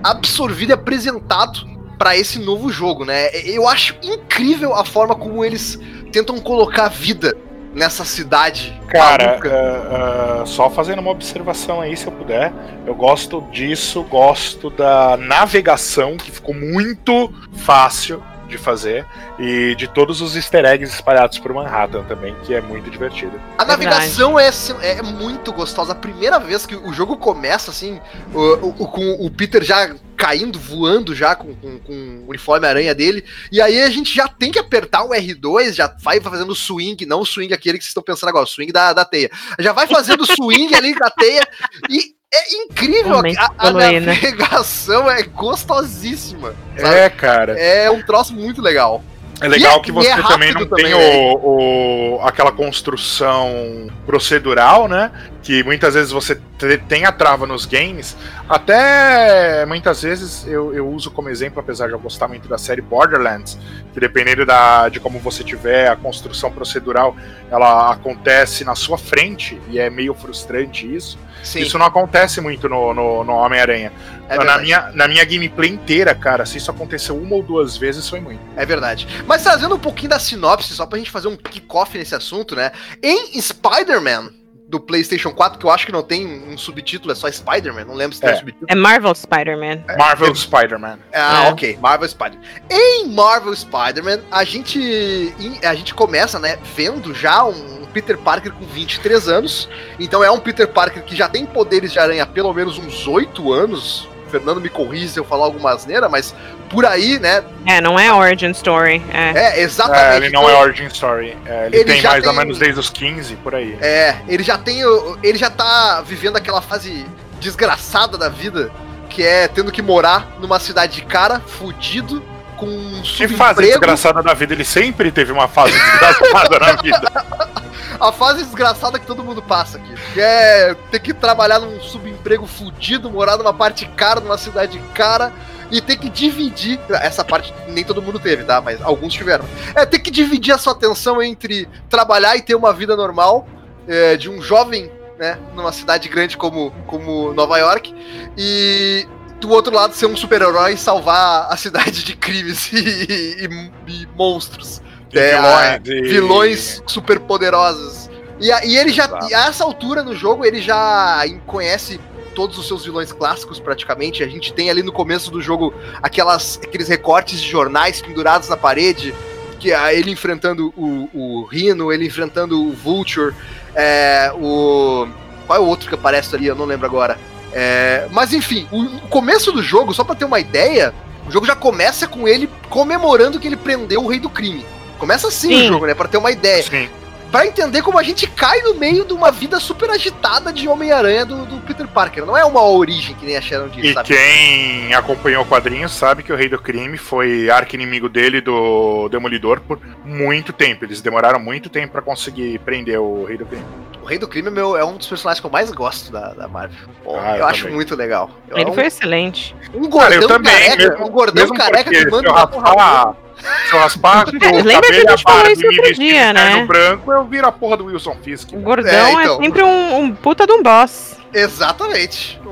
absorvido 0.02 0.71
e 0.71 0.73
apresentado 0.75 1.69
para 1.99 2.16
esse 2.16 2.38
novo 2.38 2.71
jogo, 2.71 3.04
né? 3.04 3.28
Eu 3.45 3.69
acho 3.69 3.95
incrível 4.02 4.75
a 4.75 4.85
forma 4.85 5.14
como 5.14 5.45
eles 5.45 5.78
tentam 6.12 6.38
colocar 6.38 6.88
vida 6.88 7.37
nessa 7.75 8.05
cidade. 8.05 8.79
Cara, 8.89 9.39
ah, 9.45 10.41
ah, 10.43 10.47
só 10.47 10.69
fazendo 10.71 10.99
uma 11.00 11.11
observação 11.11 11.81
aí, 11.81 11.97
se 11.97 12.07
eu 12.07 12.12
puder. 12.12 12.53
Eu 12.87 12.95
gosto 12.95 13.41
disso, 13.53 14.03
gosto 14.03 14.71
da 14.71 15.17
navegação, 15.17 16.17
que 16.17 16.31
ficou 16.31 16.55
muito 16.55 17.33
fácil 17.53 18.23
de 18.49 18.59
fazer, 18.59 19.07
e 19.39 19.77
de 19.77 19.87
todos 19.87 20.21
os 20.21 20.35
easter 20.35 20.65
eggs 20.65 20.93
espalhados 20.93 21.39
por 21.39 21.53
Manhattan 21.55 22.03
também, 22.03 22.35
que 22.43 22.53
é 22.53 22.61
muito 22.61 22.91
divertido. 22.91 23.41
A 23.57 23.65
navegação 23.65 24.37
é, 24.41 24.50
é 24.83 25.03
muito 25.03 25.53
gostosa. 25.53 25.93
A 25.93 25.95
primeira 25.95 26.41
vez 26.41 26.67
que 26.67 26.75
o 26.75 26.93
jogo 26.93 27.17
começa, 27.17 27.71
assim, 27.71 28.00
o- 28.35 28.75
o- 28.83 28.89
com 28.89 29.25
o 29.25 29.31
Peter 29.31 29.62
já 29.62 29.95
caindo, 30.21 30.59
voando 30.59 31.15
já 31.15 31.35
com, 31.35 31.55
com- 31.57 31.79
com 31.79 31.93
o 32.27 32.29
uniforme 32.29 32.67
aranha 32.67 32.95
dele. 32.95 33.25
E 33.50 33.61
aí 33.61 33.81
a 33.83 33.89
gente 33.89 34.15
já 34.15 34.29
tem 34.29 34.53
que 34.53 34.59
apertar 34.59 35.03
o 35.03 35.11
R2, 35.11 35.73
já 35.73 35.87
vai 36.03 36.21
fazendo 36.21 36.50
o 36.50 36.55
swing, 36.55 37.07
não 37.07 37.21
o 37.23 37.27
swing 37.27 37.55
aquele 37.55 37.79
que 37.79 37.85
vocês 37.85 37.91
estão 37.91 38.03
pensando 38.03 38.29
agora, 38.29 38.45
o 38.45 38.49
swing 38.49 38.71
da, 38.71 38.93
da 38.93 39.05
teia. 39.05 39.31
Já 39.59 39.73
vai 39.73 39.87
fazendo 39.87 40.21
o 40.23 40.27
swing 40.27 40.75
ali 40.75 40.95
da 40.95 41.09
teia. 41.11 41.47
E 41.89 42.15
é 42.33 42.55
incrível, 42.62 43.17
a, 43.17 43.47
a 43.59 43.73
poluído. 43.73 44.07
navegação 44.07 45.11
é 45.11 45.23
gostosíssima. 45.23 46.55
sabe? 46.77 46.95
É, 46.95 47.11
cara. 47.11 47.59
É 47.59 47.91
um 47.91 48.03
troço 48.03 48.35
muito 48.35 48.61
legal. 48.61 49.03
É 49.41 49.49
legal 49.49 49.79
é- 49.79 49.81
que 49.81 49.91
você 49.91 50.09
é 50.11 50.23
também 50.23 50.53
não 50.53 50.61
rápido 50.61 50.77
tem 50.77 50.91
também, 50.93 50.99
né? 50.99 51.33
o, 51.43 52.17
o- 52.17 52.21
aquela 52.23 52.53
construção 52.53 53.89
procedural, 54.05 54.87
né? 54.89 55.11
Que 55.43 55.63
muitas 55.65 55.95
vezes 55.95 56.13
você 56.13 56.35
te- 56.59 56.77
tem 56.89 57.05
a 57.07 57.13
trava 57.13 57.47
nos 57.47 57.65
games. 57.65 58.17
Até 58.49 59.65
muitas 59.67 60.03
vezes 60.03 60.47
eu, 60.47 60.75
eu 60.75 60.89
uso 60.89 61.11
como 61.11 61.29
exemplo, 61.29 61.61
apesar 61.61 61.87
de 61.87 61.93
eu 61.95 61.99
gostar 61.99 62.29
muito 62.29 62.49
da 62.49 62.59
série 62.59 62.83
Borderlands, 62.83 63.59
que 63.93 64.01
dependendo 64.01 64.45
da, 64.45 64.89
de 64.89 65.01
como 65.01 65.19
você 65.19 65.43
tiver 65.43 65.89
a 65.89 65.97
construção 65.97 66.51
procedural, 66.51 67.17
ela 67.51 67.93
acontece 67.93 68.65
na 68.65 68.75
sua 68.75 68.99
frente 68.99 69.61
e 69.71 69.79
é 69.79 69.89
meio 69.89 70.15
frustrante 70.15 70.93
isso. 70.95 71.19
Sim, 71.43 71.61
Isso 71.61 71.79
não 71.79 71.87
acontece 71.87 72.41
muito 72.41 72.69
no, 72.69 72.93
no, 72.95 73.25
no 73.25 73.33
Homem-Aranha. 73.33 73.93
é 74.29 74.33
na, 74.33 74.37
verdade. 74.37 74.63
minha, 74.63 74.91
na 74.95 75.09
minha 75.09 75.25
gameplay 75.25 75.71
inteira, 75.71 76.15
cara, 76.15 76.45
se 76.47 76.59
isso 76.59 76.71
aconteceu 76.71 77.17
uma 77.17 77.35
ou 77.37 77.43
duas 77.43 77.77
vezes, 77.77 78.09
foi 78.09 78.21
muito. 78.21 78.41
É 78.57 78.65
verdade. 78.67 79.07
Mas 79.27 79.43
trazendo 79.43 79.75
um 79.75 79.79
pouquinho 79.79 80.11
da 80.11 80.19
sinopse, 80.19 80.75
só 80.75 80.87
pra 80.87 80.99
gente 80.99 81.11
fazer 81.11 81.29
um 81.29 81.37
kickoff 81.37 81.97
nesse 81.97 82.15
assunto, 82.15 82.55
né? 82.55 82.71
Em 83.03 83.41
Spider-Man, 83.41 84.31
do 84.69 84.79
PlayStation 84.79 85.33
4, 85.33 85.59
que 85.59 85.67
eu 85.67 85.71
acho 85.71 85.85
que 85.85 85.91
não 85.91 86.03
tem 86.03 86.25
um 86.49 86.57
subtítulo, 86.57 87.11
é 87.11 87.15
só 87.17 87.29
Spider-Man, 87.29 87.87
não 87.87 87.95
lembro 87.95 88.15
se 88.15 88.21
tem 88.21 88.31
É. 88.31 88.35
um 88.35 88.37
subtítulo. 88.37 88.67
É 88.69 88.75
Marvel 88.77 89.13
Spider-Man. 89.15 89.83
Marvel 89.99 90.33
Spider-Man. 90.35 90.99
Ah, 91.13 91.47
É. 91.47 91.51
ok, 91.51 91.77
Marvel 91.83 92.09
Spider-Man. 92.09 92.45
Em 92.71 93.09
Marvel 93.09 93.57
Spider-Man, 93.57 94.21
a 94.31 94.45
gente, 94.45 95.35
a 95.65 95.75
gente 95.75 95.93
começa, 95.93 96.39
né, 96.39 96.57
vendo 96.77 97.13
já 97.13 97.45
um 97.45 97.80
Peter 97.91 98.17
Parker 98.17 98.53
com 98.53 98.65
23 98.65 99.29
anos. 99.29 99.69
Então 99.99 100.23
é 100.25 100.31
um 100.31 100.39
Peter 100.41 100.67
Parker 100.69 101.03
que 101.03 101.15
já 101.17 101.29
tem 101.29 101.45
poderes 101.45 101.93
de 101.93 101.99
aranha 101.99 102.23
há 102.23 102.27
pelo 102.27 102.53
menos 102.55 102.79
uns 102.79 103.07
8 103.07 103.53
anos. 103.53 104.09
O 104.27 104.31
Fernando 104.31 104.61
me 104.61 104.69
corrige 104.69 105.09
se 105.09 105.19
eu 105.19 105.25
falar 105.25 105.45
alguma 105.45 105.73
asneira, 105.73 106.09
mas 106.09 106.33
por 106.69 106.87
aí, 106.87 107.19
né? 107.19 107.43
É, 107.67 107.81
não 107.81 107.99
é 107.99 108.13
origin 108.13 108.51
story. 108.53 109.03
É. 109.13 109.31
É, 109.59 109.61
exatamente. 109.61 110.05
É, 110.05 110.17
ele 110.19 110.31
não 110.31 110.43
Então, 110.45 110.55
é 110.57 110.63
Origin 110.63 110.87
Story. 110.87 111.37
É, 111.45 111.67
ele, 111.67 111.77
Ele 111.79 111.85
tem 111.85 112.03
mais 112.03 112.25
ou 112.25 112.31
tem- 112.33 112.39
menos 112.39 112.59
desde 112.59 112.79
os 112.79 112.89
15, 112.89 113.35
por 113.37 113.57
aí. 113.57 113.77
É, 113.81 114.17
ele 114.29 114.45
já 114.45 114.57
tem. 114.57 114.85
o- 114.87 115.19
Ele 115.21 115.37
já 115.37 115.51
tá 115.51 116.01
vivendo 116.07 116.37
aquela 116.37 116.63
fase 116.63 117.05
desgraçada 117.41 118.17
da 118.17 118.29
vida, 118.29 118.71
que 119.09 119.25
é 119.25 119.49
tendo 119.49 119.73
que 119.73 119.83
morar 119.83 120.37
numa 120.39 120.61
cidade 120.61 120.95
de 120.95 121.03
cara, 121.03 121.41
fudido, 121.41 122.23
com 122.61 122.67
um 122.67 123.02
Que 123.02 123.26
fase 123.26 123.62
desgraçada 123.62 124.23
da 124.23 124.35
vida? 124.35 124.52
Ele 124.52 124.64
sempre 124.64 125.11
teve 125.11 125.33
uma 125.33 125.49
fase 125.49 125.73
desgraçada 125.81 126.59
na 126.59 126.73
vida. 126.83 127.61
A 127.99 128.12
fase 128.12 128.43
desgraçada 128.43 128.99
que 128.99 129.07
todo 129.07 129.23
mundo 129.23 129.43
passa 129.43 129.76
aqui. 129.76 129.93
Que 130.14 130.21
é 130.21 130.75
ter 130.90 131.00
que 131.00 131.12
trabalhar 131.12 131.59
num 131.59 131.79
subemprego 131.81 132.47
fudido, 132.47 133.11
morar 133.11 133.37
numa 133.37 133.52
parte 133.52 133.85
cara, 133.85 134.21
numa 134.21 134.38
cidade 134.38 134.81
cara. 134.95 135.33
E 135.71 135.83
ter 135.83 135.97
que 135.97 136.09
dividir. 136.09 136.81
Essa 136.88 137.23
parte 137.23 137.52
nem 137.69 137.85
todo 137.85 138.00
mundo 138.00 138.19
teve, 138.19 138.45
tá? 138.45 138.61
Mas 138.61 138.81
alguns 138.81 139.12
tiveram. 139.12 139.45
É 139.75 139.85
ter 139.85 139.99
que 139.99 140.11
dividir 140.11 140.55
a 140.55 140.59
sua 140.59 140.73
atenção 140.73 141.23
entre 141.23 141.69
trabalhar 141.90 142.37
e 142.37 142.43
ter 142.43 142.55
uma 142.55 142.73
vida 142.73 142.97
normal 142.97 143.47
é, 143.87 144.17
de 144.17 144.31
um 144.31 144.40
jovem, 144.40 144.90
né? 145.19 145.38
Numa 145.55 145.71
cidade 145.71 146.09
grande 146.09 146.38
como, 146.38 146.73
como 146.87 147.35
Nova 147.35 147.59
York. 147.59 147.95
E 148.37 149.07
do 149.41 149.51
outro 149.51 149.75
lado 149.75 149.95
ser 149.95 150.07
um 150.07 150.17
super-herói 150.17 150.75
e 150.75 150.77
salvar 150.77 151.47
a 151.51 151.57
cidade 151.57 152.05
de 152.05 152.15
crimes 152.17 152.71
e, 152.73 152.79
e- 152.79 153.73
e 153.89 154.09
monstros. 154.17 154.81
É, 155.13 155.79
vilões, 155.79 155.89
e- 155.89 156.09
vilões 156.09 156.83
super 156.87 157.19
poderosos. 157.21 158.09
E, 158.39 158.51
a- 158.53 158.65
e 158.65 158.77
ele 158.77 158.91
já, 158.93 159.05
Exato. 159.07 159.29
e 159.29 159.35
a 159.35 159.47
essa 159.47 159.65
altura 159.65 160.03
no 160.03 160.15
jogo, 160.15 160.45
ele 160.45 160.61
já 160.63 161.23
conhece 161.47 161.99
todos 162.35 162.57
os 162.59 162.67
seus 162.69 162.85
vilões 162.85 163.13
clássicos 163.13 163.59
praticamente. 163.59 164.23
A 164.23 164.29
gente 164.29 164.53
tem 164.53 164.71
ali 164.71 164.83
no 164.83 164.93
começo 164.93 165.31
do 165.31 165.41
jogo 165.43 165.75
aquelas, 166.03 166.59
aqueles 166.63 166.89
recortes 166.89 167.41
de 167.41 167.49
jornais 167.49 168.01
pendurados 168.01 168.49
na 168.49 168.57
parede, 168.57 169.13
que 169.59 169.73
é 169.73 169.99
ele 169.99 170.11
enfrentando 170.11 170.73
o, 170.77 171.09
o 171.13 171.45
Rhino, 171.45 171.93
ele 171.93 172.07
enfrentando 172.07 172.63
o 172.63 172.73
Vulture, 172.73 173.35
é, 173.75 174.33
o. 174.35 175.07
Qual 175.47 175.59
é 175.59 175.61
o 175.61 175.67
outro 175.67 175.89
que 175.89 175.95
aparece 175.97 176.35
ali? 176.37 176.47
Eu 176.47 176.55
não 176.55 176.65
lembro 176.65 176.87
agora. 176.87 177.19
É, 177.52 178.07
mas 178.11 178.33
enfim, 178.33 178.66
o, 178.71 178.83
o 178.83 179.00
começo 179.09 179.52
do 179.52 179.62
jogo, 179.62 179.92
só 179.92 180.04
pra 180.04 180.14
ter 180.14 180.25
uma 180.25 180.38
ideia, 180.40 180.95
o 181.26 181.30
jogo 181.30 181.47
já 181.47 181.57
começa 181.57 182.07
com 182.07 182.26
ele 182.28 182.49
comemorando 182.69 183.38
que 183.38 183.47
ele 183.47 183.57
prendeu 183.57 184.02
o 184.02 184.09
rei 184.09 184.21
do 184.21 184.30
crime. 184.30 184.64
Começa 184.99 185.28
assim 185.28 185.49
Sim. 185.49 185.64
o 185.64 185.69
jogo, 185.69 185.87
né? 185.87 185.95
Pra 185.95 186.09
ter 186.09 186.19
uma 186.19 186.30
ideia. 186.30 186.62
Sim. 186.62 186.88
Pra 187.31 187.47
entender 187.47 187.81
como 187.83 187.97
a 187.99 188.03
gente 188.03 188.27
cai 188.27 188.61
no 188.63 188.75
meio 188.75 189.05
de 189.05 189.13
uma 189.13 189.31
vida 189.31 189.61
super 189.61 189.89
agitada 189.91 190.53
de 190.53 190.67
Homem-Aranha 190.69 191.25
do, 191.25 191.47
do 191.47 191.59
Peter 191.59 191.87
Parker. 191.87 192.27
Não 192.27 192.37
é 192.37 192.45
uma 192.45 192.65
origem 192.65 193.15
que 193.15 193.25
nem 193.25 193.37
a 193.37 193.41
Sharon 193.41 193.69
disse, 193.69 193.89
E 193.89 193.95
sabe? 193.95 194.09
quem 194.09 194.93
acompanhou 194.95 195.45
o 195.45 195.47
quadrinho 195.47 195.89
sabe 195.89 196.25
que 196.25 196.33
o 196.33 196.37
Rei 196.37 196.49
do 196.49 196.59
Crime 196.61 196.99
foi 196.99 197.49
arqui-inimigo 197.49 198.09
dele 198.09 198.41
do 198.41 199.09
Demolidor 199.11 199.61
por 199.61 199.79
muito 200.05 200.53
tempo. 200.53 200.85
Eles 200.85 201.01
demoraram 201.01 201.39
muito 201.39 201.69
tempo 201.71 201.93
pra 201.93 202.03
conseguir 202.03 202.59
prender 202.61 202.99
o 203.01 203.25
Rei 203.25 203.37
do 203.39 203.47
Crime. 203.47 203.65
O 204.03 204.07
Rei 204.07 204.19
do 204.19 204.27
Crime 204.27 204.49
é, 204.49 204.51
meu, 204.51 204.77
é 204.77 204.85
um 204.85 204.97
dos 204.97 205.07
personagens 205.07 205.39
que 205.41 205.47
eu 205.47 205.51
mais 205.51 205.71
gosto 205.71 206.11
da, 206.11 206.33
da 206.33 206.49
Marvel. 206.49 206.89
Pô, 207.05 207.17
Ah, 207.17 207.33
eu, 207.35 207.37
eu 207.41 207.47
acho 207.47 207.69
muito 207.69 207.95
legal. 207.95 208.29
Eu- 208.49 208.59
Ele 208.59 208.71
um, 208.71 208.75
foi 208.75 208.87
excelente. 208.87 209.55
um 209.73 209.89
Cara, 209.89 210.15
eu 210.15 210.21
gordão 210.23 210.37
também, 210.39 210.53
careca, 210.53 210.77
mesmo- 210.91 211.07
um 211.07 211.11
gordão 211.11 211.49
careca 211.51 211.91
que 211.91 212.11
manda 212.11 212.29
eu 212.29 212.33
uma 212.33 212.47
porra 212.49 213.15
raspar, 213.43 213.67
se 213.69 213.75
eu 213.75 213.79
raspar 213.81 214.25
com 214.25 214.31
o 214.31 214.63
Lembra 214.63 214.81
que 214.89 214.93
a 214.93 215.11
gente 215.11 215.23
falou 215.23 215.51
isso 215.51 215.67
outro 215.67 215.95
dia, 215.95 216.33
né? 216.33 216.65
branco, 216.67 217.13
eu 217.13 217.25
viro 217.25 217.47
a 217.47 217.53
porra 217.53 217.77
do 217.77 217.85
Wilson 217.87 218.17
Fisk. 218.23 218.53
O 218.53 218.61
gordão 218.61 218.91
É, 218.93 219.13
é, 219.15 219.23
então. 219.23 219.39
sempre 219.43 219.63
um, 219.63 219.99
um 219.99 220.15
puta 220.15 220.47
de 220.47 220.53
um 220.53 220.63
boss. 220.63 221.17
Exatamente. 221.33 222.41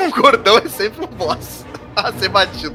Um 0.00 0.10
gordão 0.10 0.56
é 0.56 0.66
sempre 0.66 1.04
um 1.04 1.08
boss 1.08 1.66
a 1.94 2.10
ser 2.14 2.30
batido. 2.30 2.74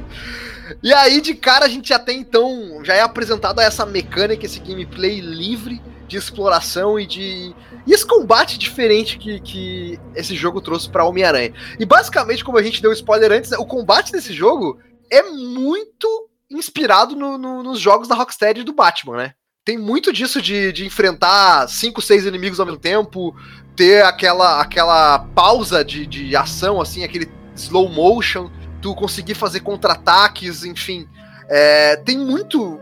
E 0.80 0.92
aí, 0.94 1.20
de 1.20 1.34
cara, 1.34 1.64
a 1.64 1.68
gente 1.68 1.88
já 1.88 1.98
tem 1.98 2.20
então. 2.20 2.80
Já 2.84 2.94
é 2.94 3.00
apresentado 3.00 3.60
essa 3.60 3.84
mecânica, 3.84 4.46
esse 4.46 4.60
gameplay 4.60 5.20
livre 5.20 5.82
de 6.06 6.16
exploração 6.16 6.98
e 6.98 7.06
de. 7.06 7.54
E 7.86 7.92
esse 7.92 8.06
combate 8.06 8.58
diferente 8.58 9.18
que, 9.18 9.40
que 9.40 10.00
esse 10.14 10.34
jogo 10.34 10.60
trouxe 10.60 10.88
pra 10.88 11.04
Homem-Aranha. 11.04 11.52
E 11.78 11.84
basicamente, 11.84 12.44
como 12.44 12.58
a 12.58 12.62
gente 12.62 12.80
deu 12.82 12.92
spoiler 12.92 13.32
antes, 13.32 13.52
o 13.52 13.66
combate 13.66 14.12
desse 14.12 14.32
jogo 14.32 14.78
é 15.10 15.22
muito 15.22 16.28
inspirado 16.50 17.14
no- 17.16 17.36
no- 17.38 17.62
nos 17.62 17.80
jogos 17.80 18.08
da 18.08 18.14
Rocksteady 18.14 18.62
do 18.62 18.72
Batman, 18.72 19.16
né? 19.16 19.34
Tem 19.64 19.76
muito 19.76 20.12
disso 20.12 20.40
de, 20.40 20.72
de 20.72 20.86
enfrentar 20.86 21.68
cinco, 21.68 22.00
seis 22.00 22.24
inimigos 22.24 22.60
ao 22.60 22.66
mesmo 22.66 22.78
tempo, 22.80 23.34
ter 23.74 24.04
aquela, 24.04 24.60
aquela 24.60 25.18
pausa 25.34 25.84
de, 25.84 26.06
de 26.06 26.36
ação, 26.36 26.80
assim, 26.80 27.02
aquele 27.02 27.28
slow 27.56 27.88
motion, 27.88 28.48
tu 28.80 28.94
conseguir 28.94 29.34
fazer 29.34 29.60
contra-ataques, 29.60 30.64
enfim. 30.64 31.08
É, 31.48 31.96
tem 31.96 32.16
muito. 32.18 32.80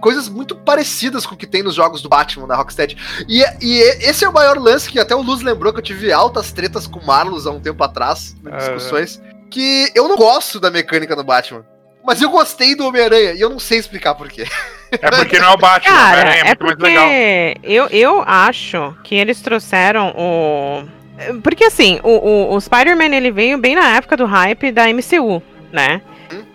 Coisas 0.00 0.28
muito 0.28 0.54
parecidas 0.54 1.24
com 1.26 1.34
o 1.34 1.38
que 1.38 1.46
tem 1.46 1.62
nos 1.62 1.74
jogos 1.74 2.00
do 2.02 2.08
Batman 2.08 2.46
da 2.46 2.54
Rocksteady. 2.54 2.96
E, 3.26 3.42
e 3.62 3.80
esse 4.06 4.24
é 4.24 4.28
o 4.28 4.32
maior 4.32 4.56
lance 4.58 4.90
que 4.90 5.00
até 5.00 5.16
o 5.16 5.22
Luz 5.22 5.40
lembrou 5.42 5.72
que 5.72 5.78
eu 5.80 5.82
tive 5.84 6.12
altas 6.12 6.52
tretas 6.52 6.86
com 6.86 7.00
o 7.00 7.06
Marlos 7.06 7.46
há 7.46 7.50
um 7.50 7.58
tempo 7.58 7.82
atrás, 7.82 8.36
em 8.44 8.52
É. 8.52 8.56
discussões. 8.58 9.20
Que 9.50 9.90
eu 9.94 10.06
não 10.06 10.16
gosto 10.16 10.60
da 10.60 10.70
mecânica 10.70 11.16
do 11.16 11.24
Batman. 11.24 11.64
Mas 12.04 12.20
eu 12.20 12.28
gostei 12.30 12.74
do 12.74 12.86
Homem-Aranha 12.86 13.32
e 13.32 13.40
eu 13.40 13.48
não 13.48 13.58
sei 13.58 13.78
explicar 13.78 14.14
por 14.14 14.28
quê. 14.28 14.44
É 14.92 15.10
porque 15.10 15.38
não 15.40 15.48
é 15.48 15.54
o 15.54 15.56
Batman, 15.56 15.92
Cara, 15.96 16.08
Homem-Aranha 16.10 16.36
é 16.36 16.40
é 16.40 16.44
muito 16.44 16.62
mais 16.64 16.78
legal. 16.78 17.04
porque 17.04 17.58
eu, 17.64 17.86
eu 17.88 18.22
acho 18.26 18.96
que 19.02 19.14
eles 19.14 19.40
trouxeram 19.40 20.14
o. 20.16 20.84
Porque 21.42 21.64
assim, 21.64 21.98
o, 22.02 22.10
o, 22.10 22.54
o 22.54 22.60
Spider-Man 22.60 23.14
ele 23.14 23.30
veio 23.30 23.56
bem 23.58 23.74
na 23.74 23.96
época 23.96 24.16
do 24.16 24.26
hype 24.26 24.70
da 24.70 24.84
MCU, 24.92 25.42
né? 25.72 26.00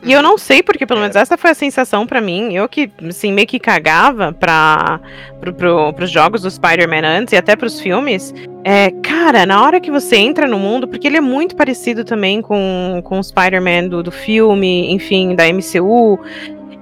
E 0.02 0.14
eu 0.14 0.22
não 0.22 0.38
sei 0.38 0.64
porque, 0.64 0.86
pelo 0.86 1.02
menos 1.02 1.16
essa 1.16 1.38
foi 1.38 1.52
a 1.52 1.54
sensação 1.54 2.08
pra 2.08 2.22
mim. 2.22 2.54
Eu 2.54 2.70
que, 2.70 2.90
assim, 3.08 3.34
meio 3.34 3.48
que 3.48 3.60
cagava 3.60 4.32
pra, 4.32 5.00
pro, 5.42 5.54
pro, 5.54 5.94
pros 5.94 6.10
jogos 6.10 6.42
do 6.42 6.50
Spider-Man 6.50 7.06
antes 7.06 7.34
e 7.34 7.38
até 7.38 7.56
pros 7.56 7.82
filmes. 7.82 8.34
É, 8.64 8.92
cara, 9.04 9.46
na 9.46 9.62
hora 9.62 9.80
que 9.80 9.92
você 9.92 10.16
entra 10.16 10.48
no 10.48 10.58
mundo, 10.58 10.88
porque 10.88 11.06
ele 11.06 11.18
é 11.18 11.22
muito 11.22 11.56
parecido 11.56 12.06
também 12.06 12.42
com, 12.42 13.02
com 13.04 13.20
o 13.20 13.24
Spider-Man 13.24 13.90
do, 13.90 14.02
do 14.02 14.12
filme, 14.12 14.90
enfim, 14.94 15.36
da 15.36 15.44
MCU. 15.52 16.18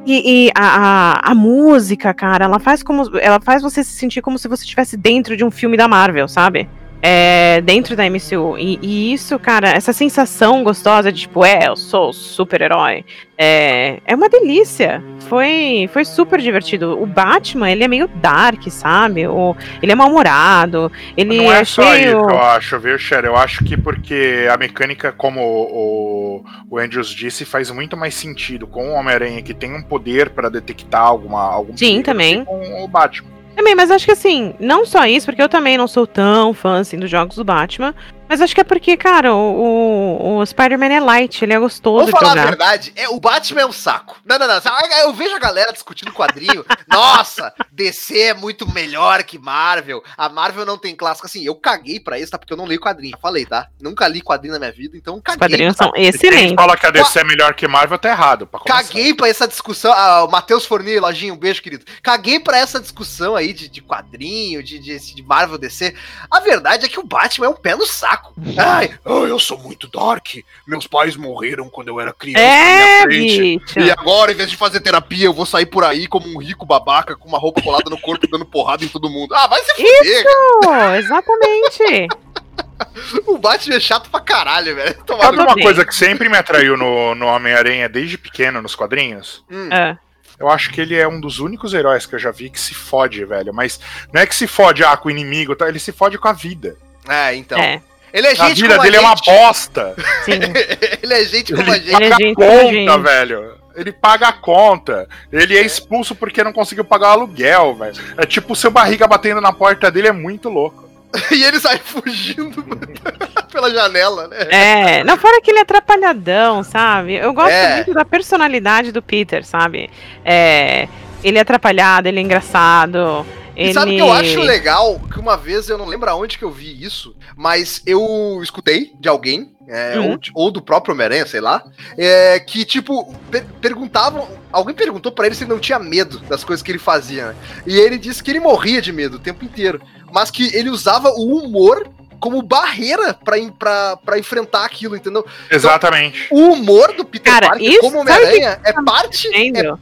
E, 0.06 0.46
e 0.46 0.52
a, 0.56 1.20
a, 1.26 1.32
a 1.32 1.36
música, 1.36 2.14
cara, 2.14 2.46
ela 2.46 2.60
faz 2.60 2.84
como. 2.84 3.18
Ela 3.20 3.42
faz 3.42 3.64
você 3.64 3.84
se 3.84 3.92
sentir 3.92 4.22
como 4.22 4.38
se 4.38 4.48
você 4.48 4.64
estivesse 4.64 4.96
dentro 4.96 5.36
de 5.36 5.44
um 5.44 5.52
filme 5.52 5.76
da 5.76 5.88
Marvel, 5.88 6.28
sabe? 6.28 6.70
É, 7.02 7.62
dentro 7.62 7.96
da 7.96 8.04
MCU. 8.10 8.58
E, 8.58 8.80
e 8.82 9.14
isso, 9.14 9.38
cara, 9.38 9.70
essa 9.70 9.94
sensação 9.94 10.64
gostosa 10.64 11.12
de 11.12 11.22
tipo, 11.22 11.46
é, 11.46 11.68
eu 11.68 11.76
sou 11.76 12.12
super-herói. 12.12 13.06
É, 13.38 14.00
é 14.04 14.16
uma 14.16 14.28
delícia. 14.28 15.04
Foi, 15.30 15.88
foi 15.94 16.04
super 16.04 16.40
divertido. 16.42 17.00
O 17.00 17.06
Batman, 17.06 17.70
ele 17.70 17.84
é 17.84 17.88
meio 17.88 18.08
dark, 18.08 18.68
sabe? 18.70 19.28
O, 19.28 19.56
ele 19.82 19.92
é 19.92 19.96
mal-humorado. 19.96 20.92
Ele 21.16 21.38
Não 21.38 21.54
é 21.54 21.62
é 21.62 21.64
só 21.66 21.84
cheio. 21.84 22.22
isso, 22.22 22.30
eu 22.32 22.42
acho, 22.42 22.80
viu, 22.80 22.98
Cher? 22.98 23.26
Eu 23.26 23.36
acho 23.36 23.64
que 23.64 23.78
porque 23.78 24.48
a 24.52 24.58
mecânica, 24.58 25.12
como 25.12 25.40
o, 25.42 26.44
o 26.70 26.80
Andrews 26.80 27.10
disse, 27.10 27.46
faz 27.46 27.70
muito 27.70 27.96
mais 27.96 28.16
sentido 28.16 28.66
com 28.66 28.90
o 28.90 28.94
Homem-Aranha, 28.94 29.44
que 29.44 29.54
tem 29.54 29.72
um 29.76 29.84
poder 29.84 30.32
pra 30.32 30.50
detectar 30.50 31.02
alguma, 31.04 31.42
algum 31.44 31.78
Sim, 31.78 32.02
também. 32.02 32.44
com 32.44 32.84
o 32.84 32.88
Batman. 32.88 33.37
Também, 33.58 33.74
mas 33.74 33.90
acho 33.90 34.06
que 34.06 34.12
assim, 34.12 34.54
não 34.60 34.86
só 34.86 35.08
isso, 35.08 35.26
porque 35.26 35.42
eu 35.42 35.50
também 35.50 35.80
não 35.80 35.88
sou 35.88 36.06
tão 36.06 36.54
fã 36.54 36.80
assim 36.80 36.96
dos 36.96 37.10
jogos 37.10 37.38
do 37.38 37.44
Batman, 37.44 37.96
mas 38.30 38.42
acho 38.42 38.54
que 38.56 38.62
é 38.62 38.64
porque, 38.64 38.96
cara, 38.98 39.34
o, 39.34 39.38
o, 39.38 40.38
o 40.40 40.46
Spider-Man 40.46 40.88
é 40.94 41.00
light, 41.00 41.42
ele 41.44 41.54
é 41.54 41.60
gostoso 41.60 41.98
Vou 41.98 42.06
de 42.06 42.12
falar 42.12 42.26
a 42.28 42.36
jogar. 42.36 42.46
verdade, 42.48 42.94
é, 42.96 43.08
o 43.10 43.20
Batman 43.20 43.62
é 43.62 43.66
um 43.66 43.72
saco. 43.72 44.18
Não, 44.26 44.38
não, 44.38 44.48
não. 44.48 44.62
Eu 45.02 45.14
vejo 45.14 45.36
a 45.36 45.40
galera 45.40 45.72
discutindo 45.72 46.12
quadrinho. 46.12 46.66
Nossa, 46.88 47.54
DC 47.72 48.18
é 48.20 48.34
muito 48.34 48.68
melhor 48.72 49.24
que 49.24 49.38
Marvel. 49.38 50.04
A 50.18 50.28
Marvel 50.30 50.66
não 50.66 50.78
tem 50.78 50.96
clássico. 50.96 51.28
Assim, 51.28 51.44
eu 51.44 51.56
caguei 51.56 52.00
pra 52.00 52.20
isso, 52.20 52.32
tá? 52.32 52.38
Porque 52.38 52.54
eu 52.54 52.58
não 52.58 52.66
leio 52.66 52.80
quadrinho. 52.82 53.12
Já 53.12 53.18
falei, 53.18 53.46
tá? 53.46 53.68
Nunca 53.82 54.08
li 54.08 54.22
quadrinho 54.22 54.54
na 54.54 54.60
minha 54.60 54.72
vida, 54.72 54.98
então 54.98 55.16
Os 55.16 55.22
caguei. 55.22 55.40
quadrinhos 55.40 55.76
pra- 55.76 55.86
são 55.86 55.94
Se 55.94 56.00
quem 56.02 56.08
excelentes. 56.10 56.56
fala 56.56 56.76
que 56.78 56.86
a 56.86 56.92
DC 56.92 57.20
é 57.20 57.24
melhor 57.24 57.54
que 57.54 57.68
Marvel, 57.68 57.98
tá 57.98 58.10
errado. 58.10 58.48
Pra 58.48 58.60
começar. 58.60 58.84
Caguei 58.84 59.14
pra 59.14 59.28
essa 59.30 59.48
discussão. 59.48 59.92
Ah, 59.94 60.24
o 60.24 60.28
Matheus 60.32 60.66
Forni, 60.66 61.00
lojinho, 61.00 61.34
um 61.34 61.38
beijo, 61.38 61.62
querido. 61.62 61.86
Caguei 62.02 62.40
pra 62.40 62.58
essa 62.58 62.80
discussão 62.80 63.36
aí 63.36 63.54
de, 63.54 63.68
de 63.70 63.82
quadrinho, 63.82 64.62
de, 64.64 64.80
de, 64.80 64.98
de 65.16 65.24
Marvel 65.24 65.58
DC. 65.58 65.96
A 66.30 66.40
verdade 66.40 66.86
é 66.86 66.90
que 66.90 67.00
o 67.00 67.04
Batman 67.06 67.48
é 67.48 67.50
um 67.50 67.54
pé 67.56 67.76
no 67.76 67.86
saco. 67.86 68.17
Ai, 68.58 68.98
oh, 69.06 69.26
eu 69.26 69.40
sou 69.40 69.58
muito 69.58 69.88
dark. 69.88 70.36
Meus 70.66 70.88
pais 70.88 71.16
morreram 71.16 71.70
quando 71.70 71.90
eu 71.90 72.00
era 72.00 72.14
criança 72.14 72.44
É, 72.44 73.08
bicho. 73.08 73.80
E 73.80 73.92
agora, 73.92 74.32
em 74.32 74.36
vez 74.36 74.50
de 74.50 74.58
fazer 74.58 74.80
terapia, 74.80 75.26
eu 75.26 75.34
vou 75.34 75.46
sair 75.46 75.66
por 75.66 75.84
aí 75.84 76.08
como 76.08 76.28
um 76.28 76.40
rico 76.40 76.66
babaca 76.66 77.16
com 77.16 77.28
uma 77.28 77.40
roupa 77.40 77.62
colada 77.62 77.90
no 77.90 78.00
corpo 78.00 78.28
dando 78.32 78.46
porrada 78.46 78.84
em 78.84 78.88
todo 78.88 79.10
mundo. 79.10 79.34
Ah, 79.34 79.48
vai 79.48 79.62
se 79.62 79.74
fuder, 79.74 80.26
Pô, 80.62 80.74
exatamente. 80.96 82.08
O 83.26 83.38
Batman 83.38 83.76
é 83.76 83.80
chato 83.80 84.10
pra 84.10 84.20
caralho, 84.20 84.76
velho. 84.76 85.04
Tomar 85.04 85.26
Sabe 85.26 85.40
uma 85.40 85.56
bem. 85.56 85.64
coisa 85.64 85.86
que 85.86 85.96
sempre 85.96 86.30
me 86.30 86.38
atraiu 86.38 86.78
no, 86.78 87.16
no 87.16 87.26
Homem-Aranha 87.28 87.90
desde 87.90 88.18
pequeno, 88.18 88.62
nos 88.62 88.76
quadrinhos? 88.76 89.44
Hum. 89.50 89.72
É. 89.72 89.98
Eu 90.40 90.50
acho 90.50 90.72
que 90.72 90.80
ele 90.80 90.96
é 90.96 91.08
um 91.08 91.20
dos 91.20 91.40
únicos 91.40 91.74
heróis 91.74 92.06
que 92.06 92.14
eu 92.14 92.20
já 92.20 92.30
vi 92.30 92.50
que 92.50 92.60
se 92.60 92.76
fode, 92.76 93.24
velho. 93.26 93.54
Mas 93.54 93.80
não 94.14 94.22
é 94.22 94.28
que 94.28 94.36
se 94.36 94.46
fode 94.46 94.84
ah, 94.84 94.96
com 94.96 95.08
o 95.08 95.12
inimigo, 95.12 95.56
tá? 95.56 95.68
ele 95.68 95.80
se 95.80 95.92
fode 95.92 96.18
com 96.18 96.28
a 96.28 96.34
vida. 96.34 96.78
É, 97.08 97.34
então. 97.36 97.58
É, 97.58 97.82
Ele 98.14 98.28
é 98.28 98.32
A 98.32 98.36
gente 98.36 98.62
vida 98.62 98.76
como 98.76 98.84
dele 98.84 98.98
a 98.98 99.00
é 99.00 99.04
uma 99.04 99.16
gente. 99.16 99.26
bosta. 99.26 99.96
sim. 100.26 100.32
Ele 101.04 101.14
é 101.14 101.24
gente 101.26 101.54
como 101.54 101.72
a 101.72 101.78
gente. 101.78 101.88
Ele 101.96 102.06
é 102.06 102.10
Paga 102.10 102.24
gente 102.26 102.36
conta, 102.36 102.48
como 102.48 102.68
a 102.70 102.72
gente. 102.72 103.00
velho. 103.04 103.58
Ele 103.76 103.92
paga 103.92 104.28
a 104.30 104.34
conta. 104.34 105.08
Ele 105.32 105.56
é 105.58 105.62
expulso 105.62 106.16
porque 106.16 106.44
não 106.44 106.52
conseguiu 106.52 106.84
pagar 106.84 107.10
o 107.10 107.12
aluguel, 107.12 107.76
velho. 107.76 107.96
É 108.18 108.26
tipo 108.26 108.54
o 108.54 108.56
seu 108.56 108.72
barriga 108.72 109.06
batendo 109.08 109.40
na 109.40 109.54
porta 109.54 109.92
dele 109.92 110.08
é 110.08 110.12
muito 110.12 110.50
louco. 110.50 110.88
E 111.32 111.44
ele 111.44 111.60
sai 111.60 111.78
fugindo 111.78 112.64
pela 113.52 113.72
janela, 113.72 114.28
né? 114.28 114.38
É, 114.50 115.04
não, 115.04 115.16
fora 115.18 115.42
que 115.42 115.50
ele 115.52 115.60
é 115.60 115.62
atrapalhadão, 115.62 116.64
sabe? 116.64 117.16
Eu 117.16 117.32
gosto 117.34 117.52
É. 117.52 117.76
muito 117.78 117.94
da 117.94 118.04
personalidade 118.04 118.92
do 118.92 119.02
Peter, 119.02 119.44
sabe? 119.46 119.90
É, 120.26 120.88
ele 121.24 121.38
é 121.38 121.42
atrapalhado, 121.42 122.08
ele 122.08 122.20
é 122.20 122.24
engraçado. 122.24 123.26
E 123.58 123.64
Ele... 123.64 123.74
sabe 123.74 123.92
o 123.92 123.96
que 123.96 124.02
eu 124.02 124.12
acho 124.12 124.40
legal? 124.40 125.00
Que 125.12 125.20
uma 125.20 125.36
vez, 125.36 125.68
eu 125.68 125.78
não 125.78 125.86
lembro 125.88 126.10
aonde 126.10 126.38
que 126.38 126.44
eu 126.46 126.52
vi 126.52 126.82
isso, 126.84 127.16
mas 127.36 127.82
eu 127.88 128.40
escutei 128.44 128.92
de 129.00 129.10
alguém, 129.10 129.52
é, 129.68 129.98
Uhum. 129.98 130.12
ou, 130.36 130.46
ou 130.46 130.52
do 130.52 130.62
próprio 130.62 130.94
Homem-Aranha, 130.94 131.26
sei 131.26 131.42
lá, 131.42 131.64
é, 131.98 132.40
que, 132.40 132.64
tipo, 132.64 133.14
per- 133.32 133.46
perguntavam. 133.60 134.28
Alguém 134.52 134.76
perguntou 134.76 135.12
pra 135.12 135.26
ele 135.26 135.36
se 135.36 135.44
ele 135.44 135.50
não 135.52 135.60
tinha 135.60 135.80
medo 135.80 136.20
das 136.20 136.44
coisas 136.44 136.62
que 136.64 136.72
ele 136.72 136.78
fazia, 136.80 137.30
né? 137.30 137.36
E 137.66 137.78
ele 137.78 137.98
disse 137.98 138.24
que 138.24 138.30
ele 138.32 138.40
morria 138.40 138.82
de 138.82 138.94
medo 138.94 139.18
o 139.18 139.20
tempo 139.20 139.44
inteiro, 139.44 139.82
mas 140.12 140.30
que 140.32 140.56
ele 140.56 140.70
usava 140.70 141.10
o 141.10 141.38
humor 141.44 141.90
como 142.20 142.42
barreira 142.42 143.14
pra 143.14 144.18
enfrentar 144.20 144.66
aquilo, 144.66 144.96
entendeu? 144.96 145.26
Exatamente. 145.52 146.28
O 146.32 146.52
humor 146.54 146.94
do 146.94 147.04
Peter 147.06 147.34
Cara, 147.34 147.50
Parker 147.50 147.68
isso- 147.70 147.82
como 147.82 148.00
Homem-Aranha 148.00 148.60
é 148.64 148.74
parte. 148.84 149.28
é- 149.28 149.74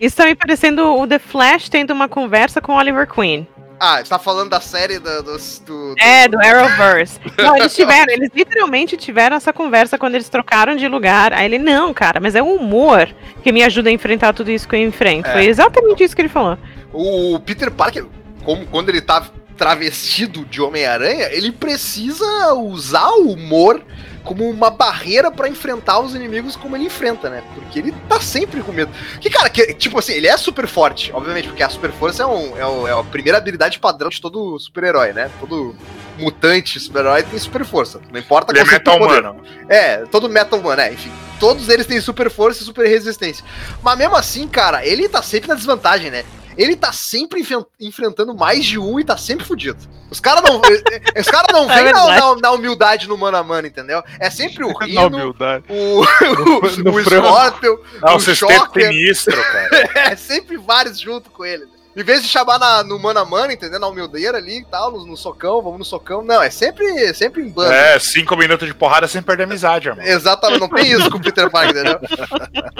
Isso 0.00 0.16
tá 0.16 0.24
me 0.24 0.34
parecendo 0.34 0.94
o 0.98 1.06
The 1.06 1.18
Flash 1.18 1.68
tendo 1.68 1.92
uma 1.92 2.08
conversa 2.08 2.60
com 2.60 2.72
o 2.72 2.76
Oliver 2.76 3.06
Queen. 3.06 3.46
Ah, 3.80 3.98
você 3.98 4.10
tá 4.10 4.18
falando 4.18 4.50
da 4.50 4.60
série 4.60 4.98
do. 4.98 5.22
do, 5.22 5.36
do- 5.64 5.94
É, 6.00 6.26
do 6.26 6.36
Arrowverse. 6.40 7.20
Não, 7.38 7.56
eles 7.56 7.76
tiveram, 7.76 8.12
eles 8.12 8.28
literalmente 8.34 8.96
tiveram 8.96 9.36
essa 9.36 9.52
conversa 9.52 9.96
quando 9.96 10.16
eles 10.16 10.28
trocaram 10.28 10.74
de 10.74 10.88
lugar. 10.88 11.32
Aí 11.32 11.44
ele, 11.44 11.58
não, 11.58 11.94
cara, 11.94 12.18
mas 12.18 12.34
é 12.34 12.42
o 12.42 12.54
humor 12.56 13.08
que 13.42 13.52
me 13.52 13.62
ajuda 13.62 13.88
a 13.88 13.92
enfrentar 13.92 14.32
tudo 14.32 14.50
isso 14.50 14.66
que 14.66 14.74
eu 14.74 14.80
enfrento. 14.82 15.28
É. 15.28 15.32
Foi 15.34 15.44
exatamente 15.46 16.02
isso 16.02 16.16
que 16.16 16.22
ele 16.22 16.28
falou. 16.28 16.58
O 16.92 17.38
Peter 17.38 17.70
Parker, 17.70 18.04
como 18.44 18.66
quando 18.66 18.88
ele 18.88 19.00
tá 19.00 19.24
travestido 19.58 20.44
de 20.46 20.60
Homem-Aranha, 20.62 21.28
ele 21.32 21.52
precisa 21.52 22.54
usar 22.54 23.10
o 23.10 23.32
humor 23.32 23.82
como 24.24 24.48
uma 24.48 24.68
barreira 24.70 25.30
pra 25.30 25.48
enfrentar 25.48 26.00
os 26.00 26.14
inimigos 26.14 26.54
como 26.54 26.76
ele 26.76 26.84
enfrenta, 26.84 27.30
né? 27.30 27.42
Porque 27.54 27.78
ele 27.78 27.94
tá 28.08 28.20
sempre 28.20 28.62
com 28.62 28.72
medo. 28.72 28.90
Que, 29.20 29.30
cara, 29.30 29.48
que, 29.48 29.72
tipo 29.74 29.98
assim, 29.98 30.12
ele 30.12 30.26
é 30.26 30.36
super 30.36 30.66
forte, 30.66 31.10
obviamente, 31.14 31.48
porque 31.48 31.62
a 31.62 31.68
super 31.70 31.90
força 31.92 32.22
é, 32.22 32.26
um, 32.26 32.56
é, 32.58 32.66
um- 32.66 32.86
é 32.88 32.92
a 32.92 33.02
primeira 33.02 33.38
habilidade 33.38 33.78
padrão 33.78 34.10
de 34.10 34.20
todo 34.20 34.58
super-herói, 34.58 35.12
né? 35.14 35.30
Todo 35.40 35.74
mutante 36.18 36.78
super-herói 36.78 37.22
tem 37.22 37.38
super 37.38 37.64
força. 37.64 38.00
Não 38.12 38.20
importa 38.20 38.52
Ele 38.52 38.60
é 38.60 38.64
qual 38.78 38.96
o 38.96 39.00
metal 39.00 39.18
humano. 39.22 39.42
É, 39.68 39.96
todo 40.06 40.28
Metal 40.28 40.60
Man, 40.60 40.76
é, 40.76 40.92
enfim. 40.92 41.10
Todos 41.40 41.68
eles 41.68 41.86
têm 41.86 42.00
super 42.00 42.28
força 42.30 42.62
e 42.62 42.66
super 42.66 42.86
resistência. 42.86 43.44
Mas 43.82 43.96
mesmo 43.96 44.16
assim, 44.16 44.46
cara, 44.46 44.84
ele 44.84 45.08
tá 45.08 45.22
sempre 45.22 45.48
na 45.48 45.54
desvantagem, 45.54 46.10
né? 46.10 46.24
Ele 46.58 46.74
tá 46.74 46.92
sempre 46.92 47.40
enfrentando 47.80 48.34
mais 48.34 48.64
de 48.64 48.78
um 48.80 48.98
e 48.98 49.04
tá 49.04 49.16
sempre 49.16 49.46
fudido. 49.46 49.78
Os 50.10 50.18
caras 50.18 50.42
não, 50.42 50.60
os 51.16 51.26
cara 51.28 51.46
não 51.52 51.70
É 51.70 51.76
vêm 51.84 51.92
na, 51.92 52.04
verdade. 52.04 52.20
na- 52.20 52.36
na 52.36 52.50
humildade 52.52 53.08
no 53.08 53.16
mano 53.16 53.36
a 53.36 53.44
mano, 53.44 53.68
entendeu? 53.68 54.02
É 54.18 54.28
sempre 54.28 54.64
o 54.64 54.72
Na 54.76 54.84
Rino, 54.84 55.06
humildade. 55.06 55.64
o, 55.68 56.04
No 56.82 56.90
o, 56.90 56.94
o. 56.96 57.04
Scorpion, 57.04 57.76
Ah, 58.02 58.14
o 58.16 58.20
Shocker. 58.20 58.86
sinistro, 58.88 59.36
cara. 59.40 59.90
É, 59.94 60.16
sempre 60.16 60.56
vários 60.56 60.98
junto 60.98 61.30
com 61.30 61.44
ele. 61.44 61.64
Em 61.98 62.04
vez 62.04 62.22
de 62.22 62.28
chamar 62.28 62.58
na- 62.58 62.84
no 62.84 62.98
mano 62.98 63.18
a 63.18 63.24
mano, 63.24 63.50
entendeu? 63.52 63.80
Na 63.80 63.88
humildeira 63.88 64.38
ali 64.38 64.58
e 64.60 64.64
tal, 64.64 64.92
no, 64.92 65.04
no 65.04 65.16
socão, 65.16 65.60
vamos 65.60 65.80
no 65.80 65.84
socão. 65.84 66.22
Não, 66.22 66.40
é 66.40 66.48
sempre, 66.48 67.12
sempre 67.12 67.42
em 67.42 67.48
bando. 67.50 67.72
É, 67.72 67.98
cinco 67.98 68.36
minutos 68.36 68.68
de 68.68 68.72
porrada 68.74 69.08
sem 69.08 69.20
perder 69.20 69.42
amizade, 69.44 69.88
irmão. 69.88 70.04
Exatamente, 70.04 70.60
não 70.60 70.68
tem 70.68 70.92
isso 70.92 71.10
com 71.10 71.18
o 71.18 71.20
Peter 71.20 71.50
Parker, 71.50 71.70
entendeu? 71.76 71.98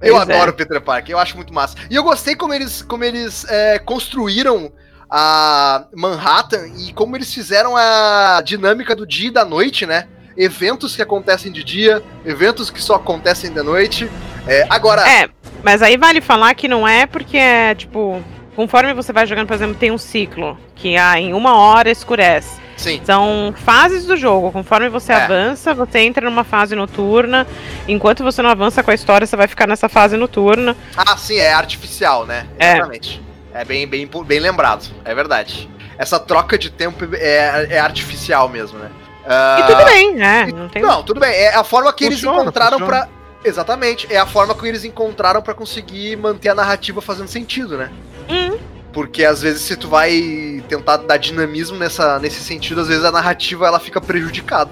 Eu 0.00 0.14
Pois 0.14 0.28
é. 0.28 0.34
adoro 0.34 0.50
o 0.50 0.54
Peter 0.54 0.80
Parker, 0.80 1.12
eu 1.14 1.18
acho 1.18 1.34
muito 1.36 1.52
massa. 1.54 1.74
E 1.90 1.96
eu 1.96 2.02
gostei 2.02 2.36
como 2.36 2.52
eles, 2.52 2.82
como 2.82 3.02
eles 3.02 3.46
é, 3.48 3.78
construíram 3.78 4.70
a 5.10 5.86
Manhattan 5.94 6.66
e 6.78 6.92
como 6.92 7.16
eles 7.16 7.32
fizeram 7.32 7.74
a 7.76 8.42
dinâmica 8.44 8.94
do 8.94 9.06
dia 9.06 9.28
e 9.28 9.32
da 9.32 9.44
noite, 9.44 9.86
né? 9.86 10.06
Eventos 10.36 10.94
que 10.94 11.00
acontecem 11.00 11.50
de 11.50 11.64
dia, 11.64 12.02
eventos 12.26 12.68
que 12.68 12.80
só 12.82 12.96
acontecem 12.96 13.50
de 13.50 13.62
noite. 13.62 14.10
É, 14.46 14.66
agora. 14.68 15.02
É, 15.08 15.30
mas 15.66 15.82
aí 15.82 15.96
vale 15.96 16.20
falar 16.20 16.54
que 16.54 16.68
não 16.68 16.86
é 16.86 17.06
porque 17.06 17.36
é 17.36 17.74
tipo. 17.74 18.22
Conforme 18.54 18.94
você 18.94 19.12
vai 19.12 19.26
jogando, 19.26 19.48
por 19.48 19.54
exemplo, 19.54 19.74
tem 19.74 19.90
um 19.90 19.98
ciclo 19.98 20.56
que 20.76 20.96
ah, 20.96 21.20
em 21.20 21.34
uma 21.34 21.56
hora 21.58 21.90
escurece. 21.90 22.58
Sim. 22.76 23.02
São 23.04 23.52
fases 23.64 24.06
do 24.06 24.16
jogo. 24.16 24.52
Conforme 24.52 24.88
você 24.88 25.12
É. 25.12 25.16
avança, 25.16 25.74
você 25.74 25.98
entra 25.98 26.24
numa 26.30 26.44
fase 26.44 26.74
noturna. 26.76 27.46
Enquanto 27.88 28.22
você 28.22 28.40
não 28.40 28.48
avança 28.48 28.82
com 28.82 28.90
a 28.90 28.94
história, 28.94 29.26
você 29.26 29.36
vai 29.36 29.46
ficar 29.48 29.66
nessa 29.66 29.88
fase 29.88 30.16
noturna. 30.16 30.74
Ah, 30.96 31.16
sim, 31.16 31.36
é 31.36 31.52
artificial, 31.52 32.24
né? 32.24 32.46
É. 32.58 32.74
Exatamente. 32.76 33.20
É, 33.52 33.64
bem, 33.64 33.86
bem, 33.86 34.08
bem 34.24 34.38
lembrado, 34.38 34.88
é 35.04 35.14
verdade. 35.14 35.68
Essa 35.98 36.18
troca 36.20 36.56
de 36.56 36.70
tempo 36.70 37.06
é, 37.14 37.66
é 37.70 37.78
artificial 37.80 38.48
mesmo, 38.48 38.78
né? 38.78 38.90
Ah, 39.28 39.58
E 39.60 39.66
tudo 39.66 39.84
bem, 39.84 40.14
né? 40.14 40.46
Não 40.46 40.68
tem. 40.68 40.80
Não, 40.80 41.02
tudo 41.02 41.20
bem. 41.20 41.30
É 41.34 41.54
a 41.56 41.64
forma 41.64 41.92
que 41.92 42.06
Funciona, 42.06 42.36
eles 42.36 42.42
encontraram 42.42 42.78
funciona. 42.78 43.08
Exatamente. 43.46 44.06
É 44.10 44.18
a 44.18 44.26
forma 44.26 44.54
que 44.54 44.66
eles 44.66 44.84
encontraram 44.84 45.40
pra 45.40 45.54
conseguir 45.54 46.16
manter 46.16 46.48
a 46.48 46.54
narrativa 46.54 47.00
fazendo 47.00 47.28
sentido, 47.28 47.78
né? 47.78 47.90
Hum. 48.28 48.58
Porque 48.92 49.24
às 49.24 49.42
vezes 49.42 49.60
se 49.62 49.76
tu 49.76 49.88
vai 49.88 50.64
tentar 50.68 50.96
dar 50.96 51.18
dinamismo 51.18 51.76
nessa, 51.76 52.18
nesse 52.18 52.40
sentido, 52.40 52.80
às 52.80 52.88
vezes 52.88 53.04
a 53.04 53.12
narrativa 53.12 53.66
ela 53.66 53.78
fica 53.78 54.00
prejudicada. 54.00 54.70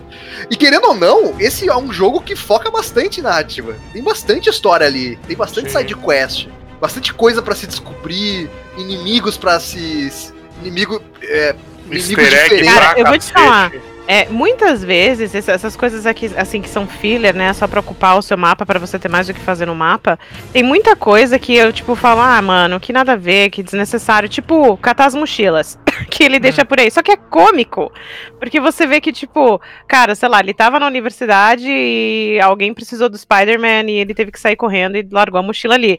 E 0.50 0.56
querendo 0.56 0.86
ou 0.88 0.94
não, 0.94 1.38
esse 1.38 1.68
é 1.68 1.76
um 1.76 1.92
jogo 1.92 2.20
que 2.20 2.34
foca 2.34 2.70
bastante 2.70 3.20
em 3.20 3.22
narrativa. 3.22 3.76
Tem 3.92 4.02
bastante 4.02 4.48
história 4.48 4.86
ali, 4.86 5.16
tem 5.28 5.36
bastante 5.36 5.70
Sim. 5.70 5.78
side 5.78 5.94
quest, 5.96 6.48
bastante 6.80 7.12
coisa 7.12 7.42
pra 7.42 7.54
se 7.54 7.66
descobrir, 7.66 8.50
inimigos 8.78 9.36
pra 9.36 9.60
se 9.60 10.10
inimigo 10.62 11.02
é, 11.22 11.54
inimigos 11.84 12.08
diferentes. 12.08 12.72
Cara, 12.72 12.98
eu 12.98 13.06
vou 13.06 13.18
te 13.18 13.30
falar. 13.30 13.72
É, 14.06 14.28
muitas 14.28 14.84
vezes, 14.84 15.34
essa- 15.34 15.52
essas 15.52 15.74
coisas 15.74 16.04
aqui, 16.04 16.30
assim, 16.36 16.60
que 16.60 16.68
são 16.68 16.86
filler, 16.86 17.34
né? 17.34 17.52
Só 17.54 17.66
pra 17.66 17.80
ocupar 17.80 18.18
o 18.18 18.22
seu 18.22 18.36
mapa, 18.36 18.66
pra 18.66 18.78
você 18.78 18.98
ter 18.98 19.08
mais 19.08 19.26
do 19.26 19.32
que 19.32 19.40
fazer 19.40 19.64
no 19.64 19.74
mapa. 19.74 20.18
Tem 20.52 20.62
muita 20.62 20.94
coisa 20.94 21.38
que 21.38 21.54
eu, 21.54 21.72
tipo, 21.72 21.94
falo, 21.94 22.20
ah, 22.20 22.40
mano, 22.42 22.78
que 22.78 22.92
nada 22.92 23.12
a 23.12 23.16
ver, 23.16 23.48
que 23.48 23.62
desnecessário. 23.62 24.28
Tipo, 24.28 24.76
catar 24.76 25.06
as 25.06 25.14
mochilas. 25.14 25.78
que 26.10 26.22
ele 26.22 26.38
deixa 26.38 26.66
por 26.66 26.78
aí. 26.78 26.90
Só 26.90 27.02
que 27.02 27.12
é 27.12 27.16
cômico. 27.16 27.90
Porque 28.38 28.60
você 28.60 28.86
vê 28.86 29.00
que, 29.00 29.10
tipo, 29.10 29.58
cara, 29.88 30.14
sei 30.14 30.28
lá, 30.28 30.40
ele 30.40 30.52
tava 30.52 30.78
na 30.78 30.86
universidade 30.86 31.66
e 31.66 32.38
alguém 32.42 32.74
precisou 32.74 33.08
do 33.08 33.16
Spider-Man 33.16 33.84
e 33.90 34.00
ele 34.00 34.12
teve 34.12 34.30
que 34.30 34.38
sair 34.40 34.56
correndo 34.56 34.96
e 34.96 35.08
largou 35.10 35.40
a 35.40 35.42
mochila 35.42 35.74
ali. 35.76 35.98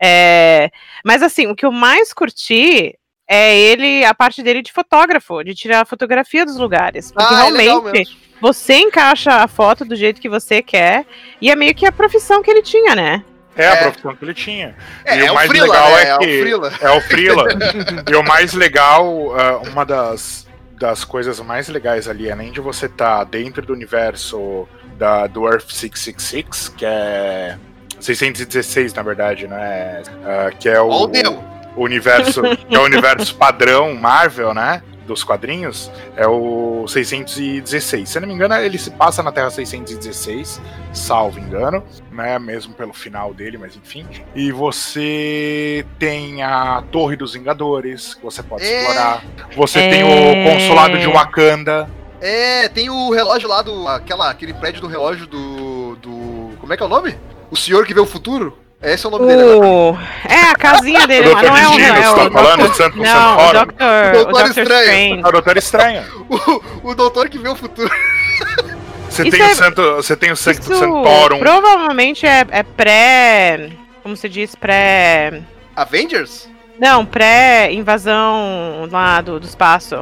É, 0.00 0.70
Mas, 1.04 1.22
assim, 1.22 1.46
o 1.46 1.56
que 1.56 1.64
eu 1.64 1.72
mais 1.72 2.12
curti 2.12 2.94
é 3.28 3.54
ele, 3.56 4.04
a 4.04 4.14
parte 4.14 4.42
dele 4.42 4.62
de 4.62 4.72
fotógrafo, 4.72 5.42
de 5.44 5.54
tirar 5.54 5.82
a 5.82 5.84
fotografia 5.84 6.46
dos 6.46 6.56
lugares. 6.56 7.12
Porque 7.12 7.34
Ah, 7.34 7.36
é 7.36 7.42
realmente 7.42 7.92
mesmo. 7.92 8.16
você 8.40 8.74
encaixa 8.78 9.30
a 9.32 9.46
foto 9.46 9.84
do 9.84 9.94
jeito 9.94 10.20
que 10.20 10.28
você 10.28 10.62
quer. 10.62 11.04
E 11.40 11.50
é 11.50 11.54
meio 11.56 11.74
que 11.74 11.84
a 11.86 11.92
profissão 11.92 12.42
que 12.42 12.50
ele 12.50 12.62
tinha, 12.62 12.94
né? 12.94 13.22
É 13.54 13.66
a 13.68 13.72
É. 13.74 13.82
profissão 13.82 14.14
que 14.16 14.24
ele 14.24 14.34
tinha. 14.34 14.74
É, 15.04 15.18
e 15.18 15.26
é 15.26 15.28
o 15.28 15.32
o 15.32 15.34
mais 15.34 15.48
Frila, 15.50 15.66
legal 15.66 15.90
né? 15.90 16.02
é 16.04 16.08
É 16.08 16.14
o 16.14 16.18
que. 16.20 16.40
Frila. 16.40 16.72
É 16.80 16.90
o 16.90 17.00
Frila. 17.02 17.44
e 18.10 18.14
o 18.16 18.22
mais 18.22 18.52
legal, 18.54 19.34
ah, 19.38 19.58
uma 19.68 19.84
das, 19.84 20.46
das 20.78 21.04
coisas 21.04 21.38
mais 21.40 21.68
legais 21.68 22.08
ali, 22.08 22.30
além 22.30 22.50
de 22.52 22.60
você 22.60 22.86
estar 22.86 23.24
dentro 23.24 23.60
do 23.66 23.72
universo 23.72 24.66
da, 24.96 25.26
do 25.26 25.46
Earth 25.46 25.70
666, 25.70 26.68
que 26.76 26.86
é. 26.86 27.58
616, 28.00 28.94
na 28.94 29.02
verdade, 29.02 29.46
né? 29.48 30.02
Ah, 30.24 30.50
que 30.58 30.68
é 30.68 30.80
o, 30.80 30.88
Ó 30.88 31.02
o 31.02 31.06
Demo. 31.08 31.57
O 31.78 31.84
universo, 31.84 32.42
que 32.68 32.74
é 32.74 32.78
o 32.78 32.84
universo 32.84 33.34
padrão 33.36 33.94
Marvel, 33.94 34.52
né? 34.52 34.82
Dos 35.06 35.24
quadrinhos, 35.24 35.90
é 36.16 36.26
o 36.26 36.84
616. 36.86 38.06
Se 38.10 38.18
eu 38.18 38.20
não 38.20 38.28
me 38.28 38.34
engano, 38.34 38.54
ele 38.56 38.76
se 38.76 38.90
passa 38.90 39.22
na 39.22 39.32
Terra 39.32 39.48
616, 39.50 40.60
salvo 40.92 41.38
engano, 41.38 41.82
né? 42.12 42.38
Mesmo 42.38 42.74
pelo 42.74 42.92
final 42.92 43.32
dele, 43.32 43.56
mas 43.56 43.74
enfim. 43.74 44.06
E 44.34 44.52
você 44.52 45.86
tem 45.98 46.42
a 46.42 46.82
Torre 46.92 47.16
dos 47.16 47.32
Vingadores, 47.32 48.14
que 48.14 48.22
você 48.22 48.42
pode 48.42 48.64
É. 48.64 48.80
explorar. 48.80 49.24
Você 49.56 49.78
É. 49.78 49.90
tem 49.90 50.04
o 50.04 50.44
consulado 50.52 50.98
de 50.98 51.06
Wakanda. 51.06 51.88
É, 52.20 52.68
tem 52.68 52.90
o 52.90 53.10
relógio 53.10 53.48
lá 53.48 53.62
do. 53.62 53.86
Aquela, 53.88 54.28
aquele 54.28 54.52
prédio 54.52 54.80
do 54.82 54.88
relógio 54.88 55.26
do. 55.26 55.96
do. 55.96 56.50
Como 56.60 56.72
é 56.72 56.76
que 56.76 56.82
é 56.82 56.86
o 56.86 56.88
nome? 56.88 57.16
O 57.50 57.56
senhor 57.56 57.86
que 57.86 57.94
vê 57.94 58.00
o 58.00 58.06
futuro? 58.06 58.58
Esse 58.80 59.04
é 59.04 59.08
o 59.08 59.10
nome 59.12 59.26
dele 59.26 59.42
agora. 59.42 59.66
O... 59.66 59.98
É, 60.28 60.40
a 60.50 60.54
casinha 60.54 61.06
dele, 61.06 61.28
O 61.30 61.34
mas 61.34 61.48
não 61.48 61.56
é 61.56 61.66
o 61.66 61.70
Dr. 61.72 61.76
Destino, 61.78 61.96
é 61.96 62.02
você 62.02 62.08
o 62.20 62.30
tá 62.30 62.30
falando? 62.30 62.58
Dr. 62.62 62.70
O 62.70 62.74
Santo- 62.74 62.98
o 62.98 63.02
Não, 63.02 63.36
o? 63.36 63.52
Dr. 63.52 63.58
O 63.58 64.08
O 64.08 64.12
Doutor 64.24 64.42
Dr. 64.42 64.48
Estranho. 64.48 64.68
Strange. 64.78 65.22
É 65.22 65.26
o 65.28 65.32
Doutor 65.32 65.56
Estranho. 65.56 66.04
O, 66.84 66.90
o 66.90 66.94
doutor 66.94 67.28
que 67.28 67.38
vê 67.38 67.48
o 67.48 67.56
futuro. 67.56 67.90
Você 69.08 69.22
Isso 69.22 69.30
tem, 69.36 69.40
é- 69.40 69.50
o 69.52 69.54
Santo, 69.56 69.94
você 69.96 70.16
tem 70.16 70.30
o 70.30 70.36
Santo 70.36 70.60
Isso 70.60 70.74
Santorum. 70.74 71.38
provavelmente 71.40 72.24
é, 72.26 72.46
é 72.50 72.62
pré. 72.62 73.70
Como 74.02 74.14
se 74.16 74.28
diz? 74.28 74.54
Pré. 74.54 75.40
Avengers? 75.74 76.46
Não, 76.78 77.04
pré-invasão 77.04 78.86
lá 78.92 79.20
do, 79.20 79.40
do 79.40 79.46
espaço. 79.46 79.96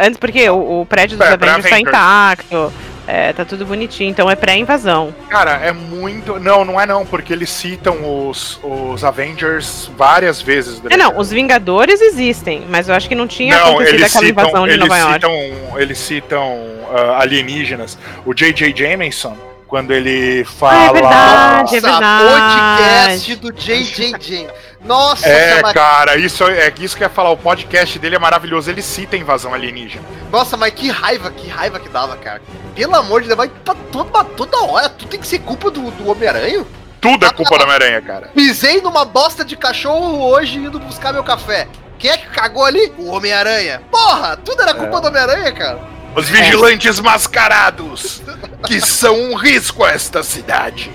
Antes, 0.00 0.16
porque 0.18 0.48
o, 0.48 0.80
o 0.82 0.86
prédio 0.86 1.18
dos 1.18 1.26
É, 1.26 1.32
Avengers 1.34 1.56
tá 1.56 1.68
pré-Avengers. 1.68 1.88
intacto. 1.88 2.72
É, 3.06 3.32
tá 3.32 3.44
tudo 3.44 3.66
bonitinho, 3.66 4.10
então 4.10 4.30
é 4.30 4.36
pré-invasão. 4.36 5.12
Cara, 5.28 5.52
é 5.56 5.72
muito. 5.72 6.38
Não, 6.38 6.64
não 6.64 6.80
é 6.80 6.86
não, 6.86 7.04
porque 7.04 7.32
eles 7.32 7.50
citam 7.50 8.28
os, 8.28 8.60
os 8.62 9.02
Avengers 9.04 9.90
várias 9.96 10.40
vezes. 10.40 10.80
É, 10.88 10.96
não, 10.96 11.18
os 11.18 11.30
Vingadores 11.30 12.00
existem, 12.00 12.62
mas 12.68 12.88
eu 12.88 12.94
acho 12.94 13.08
que 13.08 13.14
não 13.14 13.26
tinha 13.26 13.56
Não, 13.58 13.70
acontecido 13.70 13.94
eles 13.96 14.06
aquela 14.16 14.26
citam, 14.26 14.44
invasão 14.44 14.64
de 14.66 14.72
eles 14.74 14.88
Nova 14.88 14.98
York. 14.98 15.14
citam, 15.14 15.80
eles 15.80 15.98
citam 15.98 16.58
ah, 16.94 17.20
alienígenas. 17.22 17.98
O 18.24 18.32
J.J. 18.32 18.72
Jameson, 18.76 19.36
quando 19.66 19.92
ele 19.92 20.42
Ah, 20.46 20.52
fala. 20.58 20.84
é 20.86 20.92
verdade, 20.92 21.76
é 21.76 21.80
verdade. 21.80 22.24
podcast 22.28 23.36
do 23.36 23.52
JJ 23.52 24.12
James. 24.20 24.50
Nossa, 24.84 25.28
É, 25.28 25.62
mas, 25.62 25.72
cara, 25.72 26.16
isso 26.16 26.44
é 26.44 26.72
isso 26.78 26.96
que 26.96 27.02
eu 27.04 27.06
ia 27.06 27.14
falar. 27.14 27.30
O 27.30 27.36
podcast 27.36 27.98
dele 27.98 28.16
é 28.16 28.18
maravilhoso. 28.18 28.68
Ele 28.70 28.82
cita 28.82 29.14
a 29.16 29.18
invasão 29.18 29.54
alienígena. 29.54 30.04
nossa, 30.30 30.56
mas 30.56 30.72
que 30.74 30.90
raiva, 30.90 31.30
que 31.30 31.48
raiva 31.48 31.78
que 31.78 31.88
dava, 31.88 32.16
cara. 32.16 32.42
Pelo 32.74 32.96
amor 32.96 33.20
de 33.22 33.28
Deus, 33.28 33.38
mas 33.38 33.50
tá 33.64 33.74
toda, 33.92 34.24
toda 34.24 34.58
hora. 34.64 34.88
Tu 34.88 35.06
tem 35.06 35.20
que 35.20 35.26
ser 35.26 35.38
culpa 35.40 35.70
do, 35.70 35.90
do 35.90 36.08
Homem-Aranha? 36.10 36.64
Tudo 37.00 37.26
é 37.26 37.30
culpa 37.32 37.58
da 37.58 37.64
Homem-Aranha, 37.64 38.00
cara. 38.00 38.28
Pisei 38.34 38.80
numa 38.80 39.04
bosta 39.04 39.44
de 39.44 39.56
cachorro 39.56 40.24
hoje 40.24 40.58
indo 40.58 40.78
buscar 40.80 41.12
meu 41.12 41.22
café. 41.24 41.68
Quem 41.98 42.10
é 42.10 42.16
que 42.16 42.26
cagou 42.28 42.64
ali? 42.64 42.92
O 42.98 43.08
Homem-Aranha. 43.10 43.82
Porra, 43.90 44.36
tudo 44.36 44.62
era 44.62 44.74
culpa 44.74 45.00
do 45.00 45.08
Homem-Aranha, 45.08 45.52
cara. 45.52 45.78
Os 46.16 46.28
vigilantes 46.28 46.98
mascarados, 47.00 48.20
que 48.66 48.80
são 48.80 49.14
um 49.18 49.34
risco 49.34 49.84
a 49.84 49.90
esta 49.92 50.22
cidade. 50.22 50.90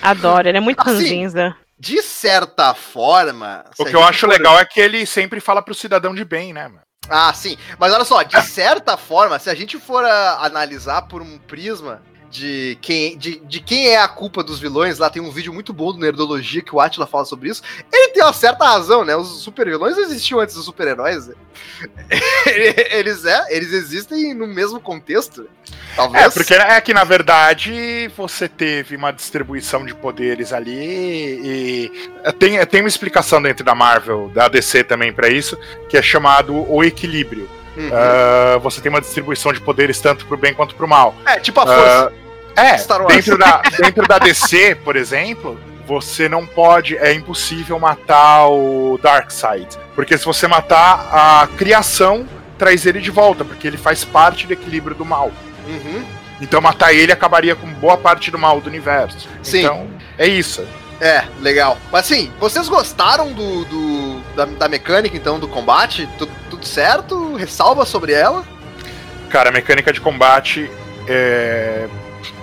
Adoro, 0.00 0.48
ele 0.48 0.58
é 0.58 0.60
muito 0.60 0.80
Assim, 0.80 0.92
ranzinza. 0.92 1.56
De 1.78 2.00
certa 2.02 2.72
forma. 2.74 3.64
O 3.78 3.82
a 3.82 3.86
que 3.86 3.94
eu 3.94 4.02
acho 4.02 4.20
for- 4.20 4.28
legal 4.30 4.58
é 4.58 4.64
que 4.64 4.80
ele 4.80 5.04
sempre 5.04 5.40
fala 5.40 5.60
pro 5.62 5.74
cidadão 5.74 6.14
de 6.14 6.24
bem, 6.24 6.52
né, 6.52 6.68
mano? 6.68 6.80
Ah, 7.08 7.32
sim. 7.32 7.56
Mas 7.78 7.92
olha 7.92 8.04
só, 8.04 8.22
de 8.22 8.40
certa 8.42 8.96
forma, 8.96 9.38
se 9.38 9.48
a 9.50 9.54
gente 9.54 9.78
for 9.78 10.04
ah, 10.04 10.38
analisar 10.40 11.02
por 11.02 11.22
um 11.22 11.38
prisma 11.38 12.02
de 12.30 12.78
quem, 12.80 13.16
de, 13.16 13.38
de 13.40 13.60
quem 13.60 13.88
é 13.88 13.98
a 13.98 14.08
culpa 14.08 14.42
dos 14.42 14.58
vilões, 14.58 14.98
lá 14.98 15.08
tem 15.10 15.22
um 15.22 15.30
vídeo 15.30 15.52
muito 15.52 15.72
bom 15.72 15.92
do 15.92 15.98
Nerdologia 15.98 16.62
que 16.62 16.74
o 16.74 16.80
Atila 16.80 17.06
fala 17.06 17.24
sobre 17.24 17.48
isso. 17.48 17.62
Ele 17.92 18.12
tem 18.12 18.22
uma 18.22 18.32
certa 18.32 18.64
razão, 18.64 19.04
né? 19.04 19.16
Os 19.16 19.42
super-vilões 19.42 19.96
existiam 19.96 20.40
antes 20.40 20.54
dos 20.54 20.64
super-heróis. 20.64 21.30
Eles, 22.90 23.24
é, 23.24 23.54
eles 23.54 23.72
existem 23.72 24.32
no 24.32 24.46
mesmo 24.46 24.80
contexto. 24.80 25.48
Talvez. 25.94 26.24
É, 26.24 26.30
porque 26.30 26.54
é 26.54 26.80
que 26.80 26.94
na 26.94 27.04
verdade 27.04 28.10
você 28.16 28.48
teve 28.48 28.96
uma 28.96 29.10
distribuição 29.10 29.84
de 29.84 29.94
poderes 29.94 30.52
ali 30.52 30.70
e 30.72 31.92
tem, 32.38 32.64
tem 32.66 32.80
uma 32.80 32.88
explicação 32.88 33.42
dentro 33.42 33.64
da 33.64 33.74
Marvel, 33.74 34.30
da 34.32 34.48
DC 34.48 34.84
também 34.84 35.12
pra 35.12 35.28
isso, 35.28 35.58
que 35.88 35.96
é 35.96 36.02
chamado 36.02 36.54
o 36.54 36.84
equilíbrio. 36.84 37.48
Uhum. 37.76 37.90
Ah, 37.92 38.58
você 38.58 38.80
tem 38.80 38.90
uma 38.90 39.00
distribuição 39.00 39.52
de 39.52 39.60
poderes 39.60 40.00
tanto 40.00 40.26
pro 40.26 40.36
bem 40.36 40.54
quanto 40.54 40.74
pro 40.74 40.88
mal. 40.88 41.14
é, 41.26 41.38
tipo 41.38 41.60
a 41.60 41.66
força. 41.66 42.12
Ah, 42.56 42.64
é, 42.64 42.78
Star 42.78 43.02
Wars. 43.02 43.14
dentro 43.14 43.36
da, 43.36 43.62
dentro 43.78 44.08
da 44.08 44.18
DC, 44.18 44.76
por 44.76 44.96
exemplo, 44.96 45.60
você 45.86 46.28
não 46.28 46.46
pode, 46.46 46.96
é 46.96 47.12
impossível 47.12 47.78
matar 47.78 48.48
o 48.48 48.98
Darkseid. 49.02 49.68
Porque 49.94 50.16
se 50.16 50.24
você 50.24 50.48
matar, 50.48 51.08
a 51.12 51.48
criação 51.56 52.26
traz 52.58 52.86
ele 52.86 53.00
de 53.00 53.10
volta, 53.10 53.44
porque 53.44 53.66
ele 53.66 53.76
faz 53.76 54.04
parte 54.04 54.46
do 54.46 54.52
equilíbrio 54.54 54.96
do 54.96 55.04
mal. 55.04 55.30
Uhum. 55.66 56.04
Então 56.40 56.60
matar 56.60 56.92
ele 56.92 57.12
acabaria 57.12 57.54
com 57.54 57.66
boa 57.74 57.96
parte 57.96 58.30
do 58.30 58.38
mal 58.38 58.60
do 58.60 58.68
universo. 58.68 59.28
Sim. 59.42 59.60
Então, 59.60 59.86
é 60.18 60.26
isso. 60.26 60.66
É, 61.00 61.24
legal. 61.40 61.76
Mas 61.92 62.06
assim, 62.10 62.32
vocês 62.40 62.68
gostaram 62.68 63.32
do, 63.32 63.64
do- 63.66 64.20
da, 64.34 64.44
da 64.46 64.68
mecânica, 64.68 65.16
então, 65.16 65.38
do 65.38 65.46
combate? 65.48 66.08
Tu- 66.18 66.28
tudo 66.48 66.66
certo? 66.66 67.34
Ressalva 67.36 67.84
sobre 67.84 68.12
ela? 68.12 68.44
Cara, 69.28 69.50
a 69.50 69.52
mecânica 69.52 69.92
de 69.92 70.00
combate 70.00 70.70
é 71.06 71.86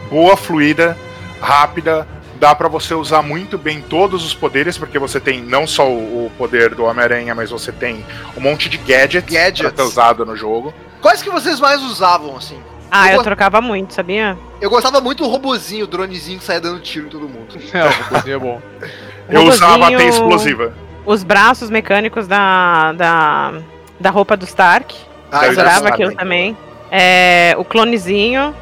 boa, 0.09 0.37
fluida, 0.37 0.95
rápida, 1.41 2.07
dá 2.39 2.53
pra 2.53 2.67
você 2.67 2.93
usar 2.93 3.21
muito 3.23 3.57
bem 3.57 3.81
todos 3.81 4.23
os 4.23 4.33
poderes, 4.35 4.77
porque 4.77 4.99
você 4.99 5.19
tem 5.19 5.41
não 5.41 5.65
só 5.65 5.87
o 5.89 6.13
o 6.25 6.31
poder 6.37 6.73
do 6.75 6.85
Homem-Aranha, 6.85 7.33
mas 7.35 7.49
você 7.49 7.71
tem 7.71 8.05
um 8.37 8.39
monte 8.41 8.69
de 8.69 8.77
gadgets, 8.77 9.33
Gadgets. 9.33 9.73
pra 9.73 9.83
usado 9.83 10.25
no 10.25 10.35
jogo. 10.37 10.73
Quais 11.01 11.21
que 11.21 11.29
vocês 11.29 11.59
mais 11.59 11.81
usavam, 11.81 12.37
assim? 12.37 12.61
Ah, 12.95 13.07
Eu 13.07 13.11
eu 13.13 13.17
go- 13.17 13.23
trocava 13.23 13.59
muito, 13.61 13.93
sabia? 13.93 14.37
Eu 14.61 14.69
gostava 14.69 15.01
muito 15.01 15.23
do 15.23 15.29
robozinho, 15.29 15.85
o 15.85 15.87
dronezinho 15.87 16.37
que 16.39 16.45
saia 16.45 16.61
dando 16.61 16.79
tiro 16.79 17.07
em 17.07 17.09
todo 17.09 17.27
mundo. 17.27 17.55
É, 17.73 17.83
o 17.85 17.89
robôzinho 18.03 18.35
é 18.35 18.39
bom. 18.39 18.61
Eu 19.29 19.43
usava 19.45 19.73
Robozinho- 19.73 19.97
até 19.99 20.07
explosiva. 20.09 20.73
Os 21.05 21.23
braços 21.23 21.69
mecânicos 21.69 22.27
da, 22.27 22.91
da, 22.93 23.53
da 23.99 24.09
roupa 24.09 24.35
do 24.37 24.43
Stark. 24.45 24.95
Ah, 25.31 25.39
eu 25.39 25.43
eu 25.45 25.51
adorava 25.59 25.87
aquilo 25.89 26.11
também. 26.15 26.53
também. 26.53 26.57
É, 26.91 27.55
o 27.57 27.63
clonezinho. 27.65 28.53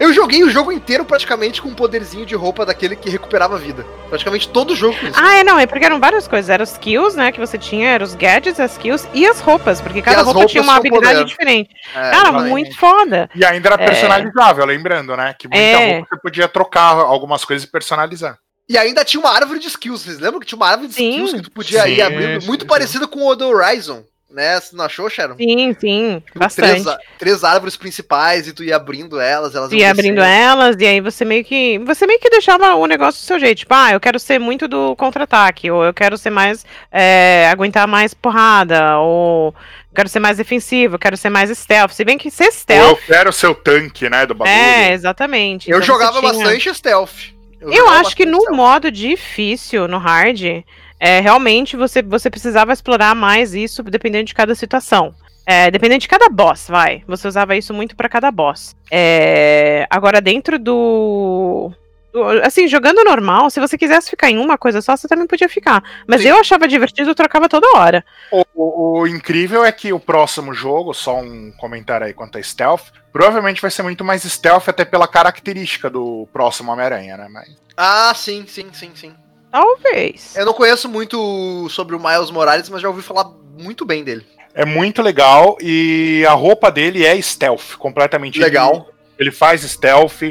Eu 0.00 0.12
joguei 0.12 0.42
o 0.44 0.50
jogo 0.50 0.70
inteiro 0.72 1.04
praticamente 1.04 1.60
com 1.62 1.68
um 1.68 1.74
poderzinho 1.74 2.26
de 2.26 2.34
roupa 2.34 2.64
daquele 2.66 2.96
que 2.96 3.08
recuperava 3.10 3.54
a 3.56 3.58
vida. 3.58 3.84
Praticamente 4.08 4.48
todo 4.48 4.74
jogo 4.76 4.98
com 4.98 5.06
isso. 5.06 5.18
Ah, 5.20 5.36
é, 5.38 5.44
não, 5.44 5.58
é 5.58 5.66
porque 5.66 5.84
eram 5.84 6.00
várias 6.00 6.26
coisas. 6.28 6.48
Eram 6.50 6.62
os 6.64 6.72
skills, 6.72 7.14
né, 7.14 7.32
que 7.32 7.40
você 7.40 7.56
tinha, 7.58 7.88
eram 7.90 8.04
os 8.04 8.14
gadgets, 8.14 8.60
as 8.60 8.72
skills 8.72 9.08
e 9.14 9.26
as 9.26 9.40
roupas, 9.40 9.80
porque 9.80 10.02
cada 10.02 10.18
roupa 10.22 10.32
roupas 10.32 10.50
tinha 10.52 10.62
uma 10.62 10.76
habilidade 10.76 11.14
poder. 11.14 11.24
diferente. 11.24 11.70
É, 11.90 11.92
Cara, 11.94 12.10
exatamente. 12.28 12.50
muito 12.50 12.76
foda. 12.76 13.30
E 13.34 13.44
ainda 13.44 13.68
era 13.68 13.82
É. 13.82 13.86
personalizável, 13.86 14.64
lembrando, 14.64 15.16
né? 15.16 15.34
Que 15.38 15.48
muita 15.48 15.60
É. 15.62 15.92
roupa 15.98 16.08
você 16.14 16.20
podia 16.20 16.48
trocar 16.48 16.92
algumas 16.96 17.44
coisas 17.44 17.66
e 17.66 17.70
personalizar. 17.70 18.38
E 18.68 18.76
ainda 18.76 19.04
tinha 19.04 19.20
uma 19.20 19.30
árvore 19.30 19.60
de 19.60 19.68
skills. 19.68 20.02
Vocês 20.02 20.18
lembram 20.18 20.40
que 20.40 20.46
tinha 20.46 20.56
uma 20.56 20.68
árvore 20.68 20.88
de 20.88 20.94
Sim. 20.94 21.10
skills 21.10 21.32
que 21.34 21.42
tu 21.42 21.50
podia 21.52 21.82
Sim, 21.82 21.88
ir 21.90 22.02
abrindo? 22.02 22.40
sim, 22.40 22.46
Muito 22.48 22.62
sim. 22.62 22.66
parecido 22.66 23.06
com 23.06 23.24
o 23.24 23.36
do 23.36 23.46
Horizon, 23.48 24.02
né? 24.30 24.60
Você 24.60 24.74
não 24.76 24.84
achou, 24.84 25.08
Sharon? 25.08 25.36
Sim, 25.36 25.74
sim, 25.80 26.22
Com 26.32 26.38
bastante. 26.38 26.82
Três, 26.82 26.96
três 27.18 27.44
árvores 27.44 27.76
principais 27.76 28.46
e 28.48 28.52
tu 28.52 28.62
ia 28.64 28.76
abrindo 28.76 29.18
elas, 29.20 29.54
elas 29.54 29.72
ia 29.72 29.90
abrindo 29.90 30.20
elas, 30.20 30.76
e 30.78 30.86
aí 30.86 31.00
você 31.00 31.24
meio 31.24 31.44
que. 31.44 31.78
Você 31.78 32.06
meio 32.06 32.18
que 32.20 32.28
deixava 32.28 32.74
o 32.74 32.86
negócio 32.86 33.20
do 33.20 33.24
seu 33.24 33.38
jeito. 33.38 33.58
Tipo, 33.58 33.74
ah, 33.74 33.92
eu 33.92 34.00
quero 34.00 34.18
ser 34.18 34.38
muito 34.38 34.66
do 34.68 34.94
contra-ataque, 34.96 35.70
ou 35.70 35.84
eu 35.84 35.94
quero 35.94 36.18
ser 36.18 36.30
mais. 36.30 36.66
é, 36.92 37.48
aguentar 37.50 37.86
mais 37.86 38.12
porrada, 38.14 38.98
ou 38.98 39.48
eu 39.90 39.94
quero 39.94 40.08
ser 40.08 40.18
mais 40.20 40.36
defensivo, 40.36 40.96
eu 40.96 40.98
quero 40.98 41.16
ser 41.16 41.30
mais 41.30 41.48
stealth. 41.56 41.92
Se 41.92 42.04
bem 42.04 42.18
que 42.18 42.30
ser 42.30 42.44
Ou 42.44 42.48
eu 42.48 42.52
stealth. 42.52 42.98
quero 43.06 43.32
ser 43.32 43.46
o 43.46 43.54
tanque, 43.54 44.10
né? 44.10 44.26
Do 44.26 44.34
bagulho. 44.34 44.54
É, 44.54 44.92
exatamente. 44.92 45.70
Eu 45.70 45.76
Então 45.78 45.86
jogava 45.86 46.18
tinha- 46.20 46.32
bastante 46.32 46.74
stealth. 46.74 47.34
Eu 47.58 47.72
jogava 47.72 48.00
acho 48.00 48.14
que 48.14 48.26
no 48.26 48.38
stealth. 48.40 48.56
modo 48.56 48.90
difícil, 48.90 49.88
no 49.88 49.96
hard, 49.98 50.62
é, 50.98 51.20
realmente 51.20 51.76
você, 51.76 52.02
você 52.02 52.30
precisava 52.30 52.72
explorar 52.72 53.14
mais 53.14 53.54
isso 53.54 53.82
dependendo 53.82 54.24
de 54.24 54.34
cada 54.34 54.54
situação. 54.54 55.14
É, 55.48 55.70
dependendo 55.70 56.00
de 56.00 56.08
cada 56.08 56.28
boss, 56.28 56.66
vai. 56.68 57.04
Você 57.06 57.28
usava 57.28 57.54
isso 57.56 57.72
muito 57.72 57.94
pra 57.94 58.08
cada 58.08 58.30
boss. 58.32 58.74
É, 58.90 59.86
agora, 59.88 60.20
dentro 60.20 60.58
do, 60.58 61.70
do- 62.12 62.24
Assim, 62.42 62.66
jogando 62.66 63.04
normal, 63.04 63.48
se 63.48 63.60
você 63.60 63.78
quisesse 63.78 64.10
ficar 64.10 64.28
em 64.28 64.38
uma 64.38 64.58
coisa 64.58 64.80
só, 64.82 64.96
você 64.96 65.06
também 65.06 65.24
podia 65.26 65.48
ficar. 65.48 65.84
Mas 66.04 66.22
Sim. 66.22 66.28
eu 66.28 66.40
achava 66.40 66.66
divertido, 66.66 67.10
eu 67.10 67.14
trocava 67.14 67.48
toda 67.48 67.78
hora. 67.78 68.04
O, 68.32 68.42
o- 68.54 69.00
o 69.02 69.06
incrível 69.06 69.64
é 69.64 69.70
que 69.70 69.92
o 69.92 70.00
próximo 70.00 70.52
jogo, 70.52 70.92
só 70.92 71.20
um 71.20 71.52
comentário 71.58 72.06
aí 72.08 72.12
quanto 72.12 72.38
a 72.38 72.42
stealth, 72.42 72.86
provavelmente 73.12 73.62
vai 73.62 73.70
ser 73.70 73.84
muito 73.84 74.04
mais 74.04 74.22
stealth 74.24 74.68
até 74.68 74.84
pela 74.84 75.06
característica 75.06 75.88
do 75.88 76.26
próximo 76.32 76.72
Homem-Aranha, 76.72 77.16
né? 77.18 77.28
Mas 77.30 77.50
Ah, 77.76 78.12
sim, 78.16 78.44
sim, 78.48 78.66
sim, 78.72 78.90
sim. 78.96 79.14
Talvez. 79.60 80.36
Eu 80.36 80.44
não 80.44 80.52
conheço 80.52 80.86
muito 80.86 81.66
sobre 81.70 81.96
o 81.96 81.98
Miles 81.98 82.30
Morales, 82.30 82.68
mas 82.68 82.82
já 82.82 82.88
ouvi 82.88 83.00
falar 83.00 83.24
muito 83.58 83.86
bem 83.86 84.04
dele. 84.04 84.26
é 84.54 84.66
muito 84.66 85.00
legal 85.00 85.56
e 85.62 86.24
a 86.28 86.32
roupa 86.32 86.70
dele 86.70 87.06
é 87.06 87.18
stealth, 87.22 87.76
completamente. 87.78 88.38
Legal. 88.38 88.74
Ele, 89.18 89.28
ele 89.28 89.30
faz 89.32 89.62
stealth, 89.62 90.22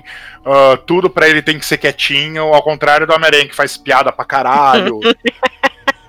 ah, 0.45 0.77
tudo 0.85 1.09
pra 1.09 1.27
ele 1.27 1.41
tem 1.41 1.57
que 1.57 1.65
ser 1.65 1.79
quietinho, 1.79 2.53
ao 2.53 2.61
contrário 2.61 3.07
do 3.07 3.13
Homem-Aranha 3.13 3.47
que 3.47 3.55
faz 3.55 3.75
piada 3.77 4.11
pra 4.11 4.25
caralho. 4.25 4.99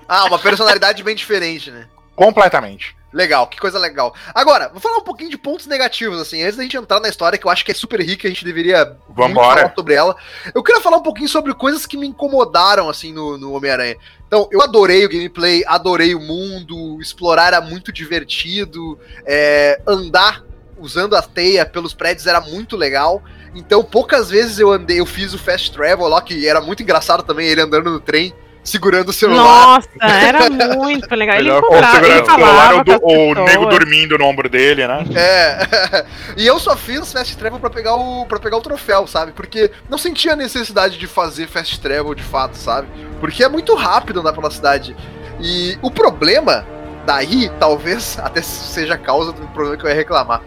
Ah, 0.09 0.23
uma 0.23 0.39
personalidade 0.39 1.03
bem 1.03 1.13
diferente, 1.13 1.69
né? 1.69 1.85
completamente. 2.15 2.95
Legal, 3.13 3.47
que 3.47 3.57
coisa 3.57 3.79
legal. 3.79 4.13
Agora, 4.35 4.69
vou 4.69 4.81
falar 4.81 4.97
um 4.97 5.03
pouquinho 5.03 5.29
de 5.29 5.37
pontos 5.37 5.65
negativos, 5.65 6.19
assim, 6.19 6.43
antes 6.43 6.57
da 6.57 6.63
gente 6.63 6.75
entrar 6.75 6.99
na 6.99 7.07
história, 7.07 7.37
que 7.37 7.47
eu 7.47 7.51
acho 7.51 7.63
que 7.63 7.71
é 7.71 7.73
super 7.73 8.01
rica, 8.01 8.27
a 8.27 8.31
gente 8.31 8.43
deveria 8.43 8.97
Vambora. 9.09 9.61
falar 9.61 9.73
sobre 9.73 9.93
ela. 9.93 10.15
Eu 10.53 10.61
queria 10.61 10.81
falar 10.81 10.97
um 10.97 11.03
pouquinho 11.03 11.29
sobre 11.29 11.53
coisas 11.53 11.85
que 11.85 11.95
me 11.95 12.05
incomodaram, 12.05 12.89
assim, 12.89 13.13
no, 13.13 13.37
no 13.37 13.53
Homem-Aranha. 13.53 13.95
Então, 14.27 14.49
eu 14.51 14.61
adorei 14.61 15.05
o 15.05 15.09
gameplay, 15.09 15.63
adorei 15.65 16.13
o 16.13 16.19
mundo, 16.19 17.01
explorar 17.01 17.47
era 17.47 17.61
muito 17.61 17.93
divertido, 17.93 18.99
é, 19.25 19.81
andar 19.87 20.43
usando 20.77 21.15
a 21.15 21.21
teia 21.21 21.65
pelos 21.65 21.93
prédios 21.93 22.27
era 22.27 22.41
muito 22.41 22.75
legal. 22.75 23.23
Então, 23.55 23.83
poucas 23.83 24.29
vezes 24.29 24.59
eu 24.59 24.71
andei, 24.71 24.99
eu 24.99 25.05
fiz 25.05 25.33
o 25.33 25.39
fast 25.39 25.71
travel 25.71 26.07
lá, 26.07 26.21
que 26.21 26.47
era 26.47 26.61
muito 26.61 26.83
engraçado 26.83 27.23
também, 27.23 27.47
ele 27.47 27.61
andando 27.61 27.89
no 27.89 27.99
trem, 27.99 28.33
segurando 28.67 29.09
o 29.09 29.13
celular. 29.13 29.43
Nossa, 29.43 29.89
era 30.01 30.49
muito 30.75 31.13
legal. 31.15 31.37
Ele 31.37 31.51
Ou 31.51 31.61
segurando 31.61 32.23
o 32.23 32.25
celular, 32.25 32.25
falava 32.25 32.75
o, 32.75 32.83
do- 32.83 32.99
com 32.99 33.31
as 33.31 33.37
o 33.37 33.43
nego 33.45 33.65
dormindo 33.67 34.17
no 34.17 34.25
ombro 34.25 34.49
dele, 34.49 34.85
né? 34.85 35.05
É. 35.15 36.05
e 36.35 36.45
eu 36.45 36.59
só 36.59 36.75
fiz 36.75 37.11
fast 37.11 37.37
travel 37.37 37.59
pra 37.59 37.69
pegar 37.69 37.95
o 37.95 38.25
para 38.25 38.39
pegar 38.39 38.57
o 38.57 38.61
troféu, 38.61 39.07
sabe? 39.07 39.31
Porque 39.31 39.71
não 39.89 39.97
sentia 39.97 40.35
necessidade 40.35 40.97
de 40.97 41.07
fazer 41.07 41.47
fast 41.47 41.79
travel 41.79 42.13
de 42.13 42.23
fato, 42.23 42.55
sabe? 42.55 42.87
Porque 43.19 43.43
é 43.43 43.49
muito 43.49 43.73
rápido 43.73 44.19
andar 44.19 44.33
pela 44.33 44.51
cidade. 44.51 44.95
E 45.39 45.77
o 45.81 45.89
problema 45.89 46.65
daí, 47.05 47.49
talvez 47.59 48.19
até 48.21 48.41
seja 48.41 48.95
a 48.95 48.97
causa 48.97 49.31
do 49.31 49.47
problema 49.47 49.77
que 49.77 49.85
eu 49.85 49.89
ia 49.89 49.95
reclamar. 49.95 50.41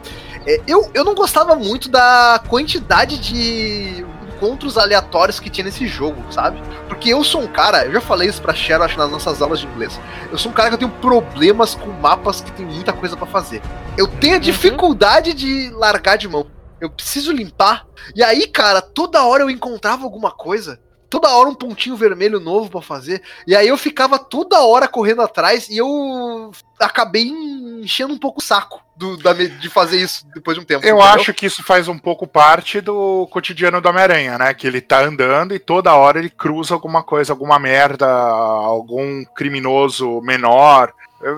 É, 0.47 0.61
eu, 0.67 0.91
eu 0.95 1.05
não 1.05 1.15
gostava 1.15 1.55
muito 1.55 1.89
da 1.89 2.41
quantidade 2.49 3.19
de 3.19 4.05
encontros 4.41 4.79
aleatórios 4.79 5.39
que 5.39 5.51
tinha 5.51 5.65
nesse 5.65 5.87
jogo, 5.87 6.25
sabe? 6.33 6.61
Porque 6.89 7.11
eu 7.11 7.23
sou 7.23 7.43
um 7.43 7.47
cara, 7.47 7.85
eu 7.85 7.93
já 7.93 8.01
falei 8.01 8.29
isso 8.29 8.41
pra 8.41 8.55
Cheryl, 8.55 8.83
acho, 8.83 8.99
nas 8.99 9.11
nossas 9.11 9.43
aulas 9.43 9.61
de 9.61 9.67
inglês. 9.67 10.01
Eu 10.33 10.39
sou 10.39 10.51
um 10.51 10.55
cara 10.55 10.71
que 10.71 10.75
eu 10.75 10.79
tenho 10.79 10.91
problemas 10.91 11.75
com 11.75 11.91
mapas 11.91 12.41
que 12.41 12.51
tem 12.53 12.65
muita 12.65 12.93
coisa 12.93 13.17
pra 13.17 13.27
fazer. 13.27 13.61
Eu 13.99 14.09
tenho 14.09 14.37
a 14.37 14.39
dificuldade 14.39 15.35
de 15.35 15.69
largar 15.71 16.17
de 16.17 16.27
mão. 16.27 16.47
Eu 16.81 16.89
preciso 16.89 17.31
limpar. 17.31 17.87
E 18.17 18.23
aí, 18.23 18.47
cara, 18.47 18.81
toda 18.81 19.23
hora 19.25 19.43
eu 19.43 19.51
encontrava 19.51 20.05
alguma 20.05 20.31
coisa. 20.31 20.81
Toda 21.11 21.29
hora 21.29 21.49
um 21.49 21.55
pontinho 21.55 21.97
vermelho 21.97 22.39
novo 22.39 22.71
pra 22.71 22.81
fazer. 22.81 23.21
E 23.45 23.55
aí 23.57 23.67
eu 23.67 23.77
ficava 23.77 24.17
toda 24.17 24.61
hora 24.61 24.87
correndo 24.87 25.23
atrás 25.23 25.69
e 25.69 25.77
eu 25.77 26.53
acabei 26.79 27.25
enchendo 27.27 28.15
um 28.15 28.19
pouco 28.19 28.39
o 28.41 28.43
saco 28.43 28.81
do, 28.95 29.17
da 29.17 29.33
de 29.33 29.69
fazer 29.69 29.97
isso 29.99 30.25
depois 30.33 30.57
de 30.57 30.63
um 30.63 30.65
tempo. 30.65 30.87
Eu 30.87 30.97
entendeu? 30.97 31.13
acho 31.15 31.35
que 31.35 31.47
isso 31.47 31.65
faz 31.65 31.89
um 31.89 31.99
pouco 31.99 32.27
parte 32.29 32.81
do 32.81 33.27
cotidiano 33.31 33.81
do 33.81 33.89
Homem-Aranha, 33.89 34.39
né? 34.39 34.55
Que 34.55 34.67
ele 34.69 34.81
tá 34.81 35.03
andando 35.03 35.53
e 35.55 35.59
toda 35.59 35.95
hora 35.97 36.19
ele 36.21 36.31
cruza 36.31 36.75
alguma 36.75 37.03
coisa, 37.03 37.33
alguma 37.33 37.59
merda, 37.59 38.07
algum 38.07 39.25
criminoso 39.35 40.21
menor. 40.23 40.93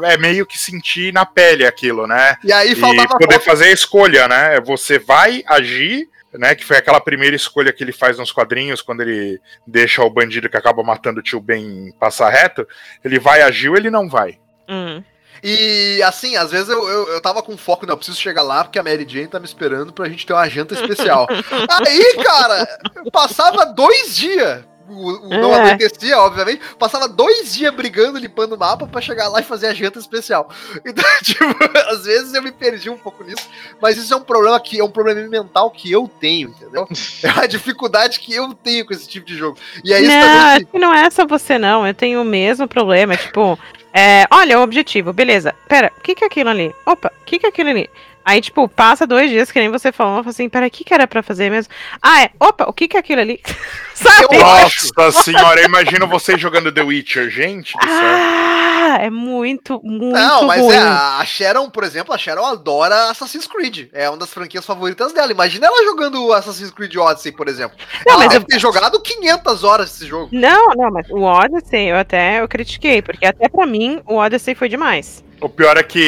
É 0.04 0.16
meio 0.16 0.46
que 0.46 0.56
sentir 0.58 1.12
na 1.12 1.24
pele 1.26 1.66
aquilo, 1.66 2.06
né? 2.06 2.36
E 2.44 2.52
aí 2.52 2.72
E 2.72 2.76
faltava 2.76 3.08
poder 3.08 3.34
pouco. 3.34 3.44
fazer 3.44 3.64
a 3.64 3.72
escolha, 3.72 4.28
né? 4.28 4.60
Você 4.60 4.98
vai 4.98 5.42
agir, 5.46 6.08
né? 6.32 6.54
Que 6.54 6.64
foi 6.64 6.76
aquela 6.76 7.00
primeira 7.00 7.36
escolha 7.36 7.72
que 7.72 7.82
ele 7.82 7.92
faz 7.92 8.18
nos 8.18 8.32
quadrinhos, 8.32 8.82
quando 8.82 9.02
ele 9.02 9.40
deixa 9.66 10.02
o 10.02 10.10
bandido 10.10 10.48
que 10.48 10.56
acaba 10.56 10.82
matando 10.82 11.20
o 11.20 11.22
tio 11.22 11.40
Ben 11.40 11.92
passar 11.98 12.30
reto. 12.30 12.66
Ele 13.04 13.18
vai 13.18 13.42
agir 13.42 13.68
ou 13.68 13.76
ele 13.76 13.90
não 13.90 14.08
vai. 14.08 14.38
Hum. 14.68 15.02
E 15.42 16.00
assim, 16.04 16.36
às 16.36 16.52
vezes 16.52 16.68
eu, 16.68 16.88
eu, 16.88 17.08
eu 17.08 17.20
tava 17.20 17.42
com 17.42 17.56
foco, 17.56 17.84
não, 17.84 17.94
eu 17.94 17.96
preciso 17.96 18.20
chegar 18.20 18.42
lá 18.42 18.62
porque 18.62 18.78
a 18.78 18.82
Mary 18.82 19.04
Jane 19.08 19.26
tá 19.26 19.40
me 19.40 19.44
esperando 19.46 19.92
pra 19.92 20.08
gente 20.08 20.24
ter 20.24 20.32
uma 20.32 20.48
janta 20.48 20.74
especial. 20.74 21.26
Aí, 21.84 22.16
cara, 22.22 22.78
eu 22.94 23.10
passava 23.10 23.66
dois 23.66 24.14
dias. 24.14 24.64
O, 24.88 25.26
o- 25.26 25.28
não 25.28 25.54
É. 25.54 25.70
acontecia, 25.72 26.18
obviamente. 26.18 26.60
Passava 26.78 27.08
dois 27.08 27.54
dias 27.54 27.74
brigando, 27.74 28.18
limpando 28.18 28.54
o 28.54 28.58
mapa 28.58 28.86
pra 28.86 29.00
chegar 29.00 29.28
lá 29.28 29.40
e 29.40 29.44
fazer 29.44 29.68
a 29.68 29.74
janta 29.74 29.98
especial. 29.98 30.48
Então, 30.84 31.04
tipo, 31.22 31.44
às 31.90 32.04
vezes 32.04 32.34
eu 32.34 32.42
me 32.42 32.52
perdi 32.52 32.90
um 32.90 32.96
pouco 32.98 33.22
nisso. 33.24 33.48
Mas 33.80 33.96
isso 33.96 34.12
é 34.12 34.16
um 34.16 34.22
problema 34.22 34.58
que 34.60 34.78
é 34.80 34.84
um 34.84 34.90
problema 34.90 35.20
mental 35.28 35.70
que 35.70 35.90
eu 35.90 36.10
tenho, 36.20 36.50
entendeu? 36.50 36.86
É 37.22 37.30
uma 37.32 37.48
dificuldade 37.48 38.20
que 38.20 38.34
eu 38.34 38.52
tenho 38.54 38.84
com 38.86 38.92
esse 38.92 39.08
tipo 39.08 39.26
de 39.26 39.36
jogo. 39.36 39.56
E 39.84 39.92
isso 39.92 40.10
não, 40.10 40.64
que 40.64 40.78
não 40.78 40.92
é 40.94 41.08
só 41.10 41.24
você, 41.26 41.58
não. 41.58 41.86
Eu 41.86 41.94
tenho 41.94 42.20
o 42.20 42.24
mesmo 42.24 42.66
problema. 42.68 43.16
Tipo, 43.16 43.58
é, 43.92 44.26
olha, 44.30 44.58
o 44.58 44.62
objetivo, 44.62 45.12
beleza. 45.12 45.54
Pera, 45.68 45.92
o 45.96 46.00
que, 46.00 46.14
que 46.14 46.24
é 46.24 46.26
aquilo 46.26 46.50
ali? 46.50 46.74
Opa, 46.84 47.12
o 47.20 47.24
que, 47.24 47.38
que 47.38 47.46
é 47.46 47.48
aquilo 47.48 47.70
ali? 47.70 47.88
Aí, 48.24 48.40
tipo, 48.40 48.68
passa 48.68 49.06
dois 49.06 49.28
dias, 49.30 49.50
que 49.50 49.58
nem 49.58 49.68
você 49.68 49.90
falou, 49.90 50.18
eu 50.18 50.22
falo 50.22 50.30
assim, 50.30 50.48
pera, 50.48 50.66
o 50.66 50.70
que, 50.70 50.84
que 50.84 50.94
era 50.94 51.06
pra 51.06 51.22
fazer 51.22 51.50
mesmo? 51.50 51.72
Ah, 52.00 52.22
é, 52.22 52.30
opa, 52.38 52.64
o 52.68 52.72
que, 52.72 52.86
que 52.88 52.96
é 52.96 53.00
aquilo 53.00 53.20
ali? 53.20 53.40
Sabe? 53.94 54.38
Nossa 54.38 55.22
senhora, 55.22 55.60
eu 55.60 55.66
imagino 55.66 56.06
vocês 56.08 56.40
jogando 56.40 56.72
The 56.72 56.82
Witcher, 56.82 57.30
gente 57.30 57.76
do 57.76 57.84
céu. 57.84 57.92
Ah, 57.94 58.96
é 59.00 59.10
muito, 59.10 59.80
muito 59.84 60.12
Não, 60.12 60.44
mas 60.44 60.60
ruim. 60.60 60.74
é, 60.74 60.78
a 60.80 61.22
Sharon, 61.24 61.70
por 61.70 61.84
exemplo, 61.84 62.12
a 62.14 62.18
Sharon 62.18 62.44
adora 62.44 63.10
Assassin's 63.10 63.46
Creed. 63.46 63.88
É 63.92 64.08
uma 64.08 64.18
das 64.18 64.30
franquias 64.32 64.66
favoritas 64.66 65.12
dela. 65.12 65.30
Imagina 65.30 65.66
ela 65.66 65.84
jogando 65.84 66.32
Assassin's 66.32 66.70
Creed 66.70 66.96
Odyssey, 66.96 67.32
por 67.32 67.48
exemplo. 67.48 67.76
Não, 68.06 68.14
ela 68.14 68.24
mas 68.24 68.32
deve 68.32 68.44
eu- 68.44 68.48
ter 68.48 68.58
jogado 68.58 69.00
500 69.00 69.62
horas 69.64 69.94
esse 69.94 70.06
jogo. 70.06 70.28
Não, 70.32 70.70
não, 70.74 70.90
mas 70.90 71.08
o 71.10 71.22
Odyssey 71.22 71.90
eu 71.90 71.96
até 71.96 72.40
eu 72.40 72.48
critiquei, 72.48 73.00
porque 73.02 73.24
até 73.26 73.48
pra 73.48 73.66
mim 73.66 74.02
o 74.06 74.16
Odyssey 74.16 74.54
foi 74.54 74.68
demais. 74.68 75.22
O 75.42 75.48
pior 75.48 75.76
é 75.76 75.82
que 75.82 75.98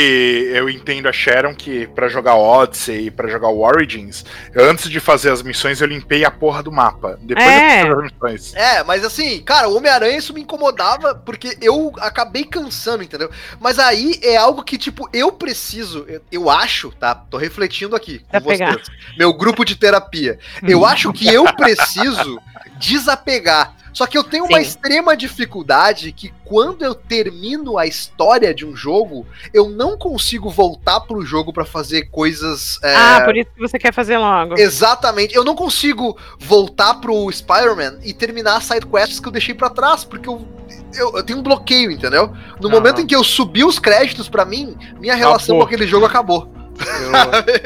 eu 0.55 0.71
entendo 0.71 1.09
a 1.09 1.13
Sharon 1.13 1.55
que 1.55 1.89
pra 1.89 2.07
jogar 2.09 2.37
Odyssey 2.37 3.07
e 3.07 3.11
pra 3.11 3.29
jogar 3.29 3.49
o 3.49 3.61
Origins, 3.63 4.25
antes 4.57 4.89
de 4.89 5.01
fazer 5.01 5.31
as 5.33 5.43
missões 5.43 5.81
eu 5.81 5.89
limpei 5.89 6.25
a 6.25 6.31
porra 6.31 6.63
do 6.63 6.71
mapa. 6.71 7.19
Depois 7.21 7.45
É. 7.47 7.83
eu 7.83 7.87
fiz 7.87 7.95
as 7.97 8.13
missões. 8.13 8.55
É, 8.55 8.85
mas 8.85 9.05
assim, 9.05 9.43
cara, 9.43 9.69
o 9.69 9.77
Homem-Aranha 9.77 10.17
isso 10.17 10.33
me 10.33 10.41
incomodava 10.43 11.15
porque 11.17 11.59
eu 11.61 11.93
acabei 11.99 12.45
cansando, 12.45 13.03
entendeu? 13.03 13.29
Mas 13.61 13.79
aí 13.81 14.21
é 14.23 14.37
algo 14.37 14.63
que, 14.63 14.79
tipo, 14.79 15.09
eu 15.13 15.33
preciso, 15.33 16.05
eu, 16.09 16.21
eu 16.31 16.49
acho, 16.49 16.91
tá? 16.93 17.13
Tô 17.15 17.37
refletindo 17.37 17.97
aqui 17.97 18.21
com 18.31 18.39
vocês. 18.41 18.87
Meu 19.19 19.33
grupo 19.35 19.65
de 19.65 19.75
terapia. 19.75 20.39
Eu 20.63 20.87
acho 20.87 21.13
que 21.13 21.27
eu 21.27 21.45
preciso 21.55 22.41
desapegar. 22.79 23.75
Só 23.95 24.09
que 24.09 24.19
eu 24.19 24.25
tenho 24.25 24.45
uma 24.45 24.59
Sim. 24.59 24.63
extrema 24.65 25.17
dificuldade 25.17 26.11
que 26.11 26.35
quando 26.45 26.85
eu 26.85 26.97
termino 26.97 27.79
a 27.79 27.87
história 27.87 28.53
de 28.53 28.67
um 28.67 28.75
jogo, 28.75 29.25
eu 29.55 29.69
não 29.69 29.97
consigo 29.97 30.51
voltar 30.51 30.99
pro 31.01 31.25
jogo 31.25 31.53
pra 31.53 31.65
fazer 31.65 32.11
coisas. 32.11 32.79
é, 32.83 32.95
Ah, 32.95 33.23
por 33.25 33.37
isso 33.37 33.49
que 33.55 33.61
você 33.61 33.79
quer 33.79 33.95
fazer 33.95 34.19
logo. 34.19 34.59
Exatamente. 34.59 35.35
Eu 35.35 35.45
não 35.45 35.55
consigo 35.55 36.19
voltar 36.39 36.95
pro 36.95 37.31
Spider-Man 37.31 37.99
e 38.03 38.13
terminar 38.13 38.57
as 38.57 38.65
sidequests 38.65 39.21
que 39.21 39.29
eu 39.29 39.33
deixei 39.33 39.55
pra 39.55 39.71
trás, 39.71 40.05
porque 40.05 40.29
eu, 40.29 40.45
eu, 40.95 41.17
eu 41.17 41.23
tenho 41.23 41.39
um 41.39 41.43
bloqueio, 41.43 41.93
entendeu? 41.93 42.33
No 42.61 42.67
Aham. 42.69 42.77
momento 42.77 43.01
em 43.01 43.07
que 43.07 43.15
eu 43.15 43.23
subi 43.23 43.65
os 43.65 43.79
créditos 43.79 44.29
pra 44.29 44.45
mim, 44.45 44.77
minha 44.99 45.15
relação 45.15 45.55
Acabou. 45.55 45.61
com 45.61 45.67
aquele 45.67 45.87
jogo 45.87 46.05
acabou. 46.05 46.53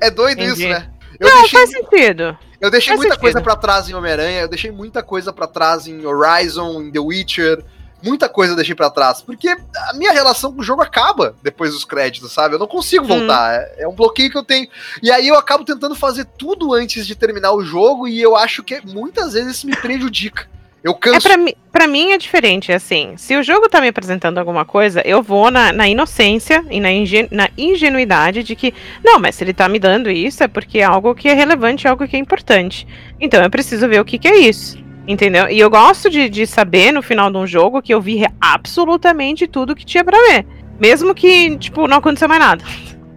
É 0.00 0.10
doido 0.10 0.42
Entendi. 0.42 0.60
isso, 0.62 0.68
né? 0.68 0.88
Eu 1.20 1.28
Não, 1.28 1.40
deixei, 1.42 1.58
faz 1.58 1.70
sentido. 1.70 2.36
Eu 2.62 2.70
deixei 2.70 2.90
faz 2.90 3.00
muita 3.00 3.14
sentido. 3.14 3.20
coisa 3.20 3.40
pra 3.42 3.56
trás 3.56 3.88
em 3.90 3.94
Homem-Aranha, 3.94 4.40
eu 4.42 4.48
deixei 4.48 4.70
muita 4.70 5.02
coisa 5.02 5.32
pra 5.32 5.46
trás 5.46 5.86
em 5.86 6.06
Horizon, 6.06 6.80
em 6.80 6.90
The 6.92 7.00
Witcher. 7.00 7.64
Muita 8.02 8.28
coisa 8.28 8.52
eu 8.52 8.56
deixei 8.56 8.74
pra 8.74 8.90
trás, 8.90 9.22
porque 9.22 9.48
a 9.48 9.92
minha 9.94 10.10
relação 10.10 10.52
com 10.52 10.60
o 10.60 10.64
jogo 10.64 10.82
acaba 10.82 11.36
depois 11.40 11.72
dos 11.72 11.84
créditos, 11.84 12.32
sabe? 12.32 12.54
Eu 12.54 12.58
não 12.58 12.66
consigo 12.66 13.04
voltar, 13.04 13.54
é, 13.54 13.82
é 13.82 13.88
um 13.88 13.94
bloqueio 13.94 14.28
que 14.28 14.36
eu 14.36 14.42
tenho. 14.42 14.66
E 15.00 15.10
aí 15.10 15.28
eu 15.28 15.36
acabo 15.36 15.64
tentando 15.64 15.94
fazer 15.94 16.24
tudo 16.24 16.74
antes 16.74 17.06
de 17.06 17.14
terminar 17.14 17.52
o 17.52 17.62
jogo 17.62 18.08
e 18.08 18.20
eu 18.20 18.36
acho 18.36 18.62
que 18.64 18.80
muitas 18.84 19.34
vezes 19.34 19.58
isso 19.58 19.66
me 19.66 19.76
prejudica. 19.76 20.48
Eu 20.84 20.92
É 20.92 20.94
canso. 20.98 21.28
pra, 21.28 21.36
mim, 21.36 21.52
pra 21.70 21.86
mim 21.86 22.10
é 22.10 22.18
diferente, 22.18 22.72
assim. 22.72 23.12
Se 23.16 23.36
o 23.36 23.42
jogo 23.42 23.68
tá 23.68 23.80
me 23.80 23.86
apresentando 23.88 24.38
alguma 24.38 24.64
coisa, 24.64 25.00
eu 25.04 25.22
vou 25.22 25.50
na, 25.50 25.72
na 25.72 25.88
inocência 25.88 26.64
e 26.70 26.80
na, 26.80 26.90
ingen- 26.90 27.28
na 27.30 27.48
ingenuidade 27.56 28.42
de 28.42 28.56
que, 28.56 28.74
não, 29.04 29.18
mas 29.20 29.36
se 29.36 29.44
ele 29.44 29.52
tá 29.52 29.68
me 29.68 29.78
dando 29.78 30.10
isso 30.10 30.42
é 30.42 30.48
porque 30.48 30.78
é 30.80 30.84
algo 30.84 31.14
que 31.14 31.28
é 31.28 31.34
relevante, 31.34 31.86
algo 31.86 32.06
que 32.08 32.16
é 32.16 32.18
importante. 32.18 32.86
Então 33.20 33.42
eu 33.42 33.48
preciso 33.50 33.88
ver 33.88 34.00
o 34.00 34.04
que, 34.04 34.18
que 34.18 34.26
é 34.28 34.36
isso. 34.38 34.76
Entendeu? 35.06 35.48
E 35.48 35.58
eu 35.58 35.68
gosto 35.70 36.08
de, 36.10 36.28
de 36.28 36.46
saber 36.46 36.92
no 36.92 37.02
final 37.02 37.30
de 37.30 37.36
um 37.36 37.46
jogo 37.46 37.82
que 37.82 37.92
eu 37.92 38.00
vi 38.00 38.24
absolutamente 38.40 39.46
tudo 39.46 39.74
que 39.74 39.84
tinha 39.84 40.04
pra 40.04 40.16
ver. 40.28 40.46
Mesmo 40.80 41.14
que, 41.14 41.56
tipo, 41.58 41.86
não 41.88 41.98
aconteceu 41.98 42.28
mais 42.28 42.40
nada. 42.40 42.64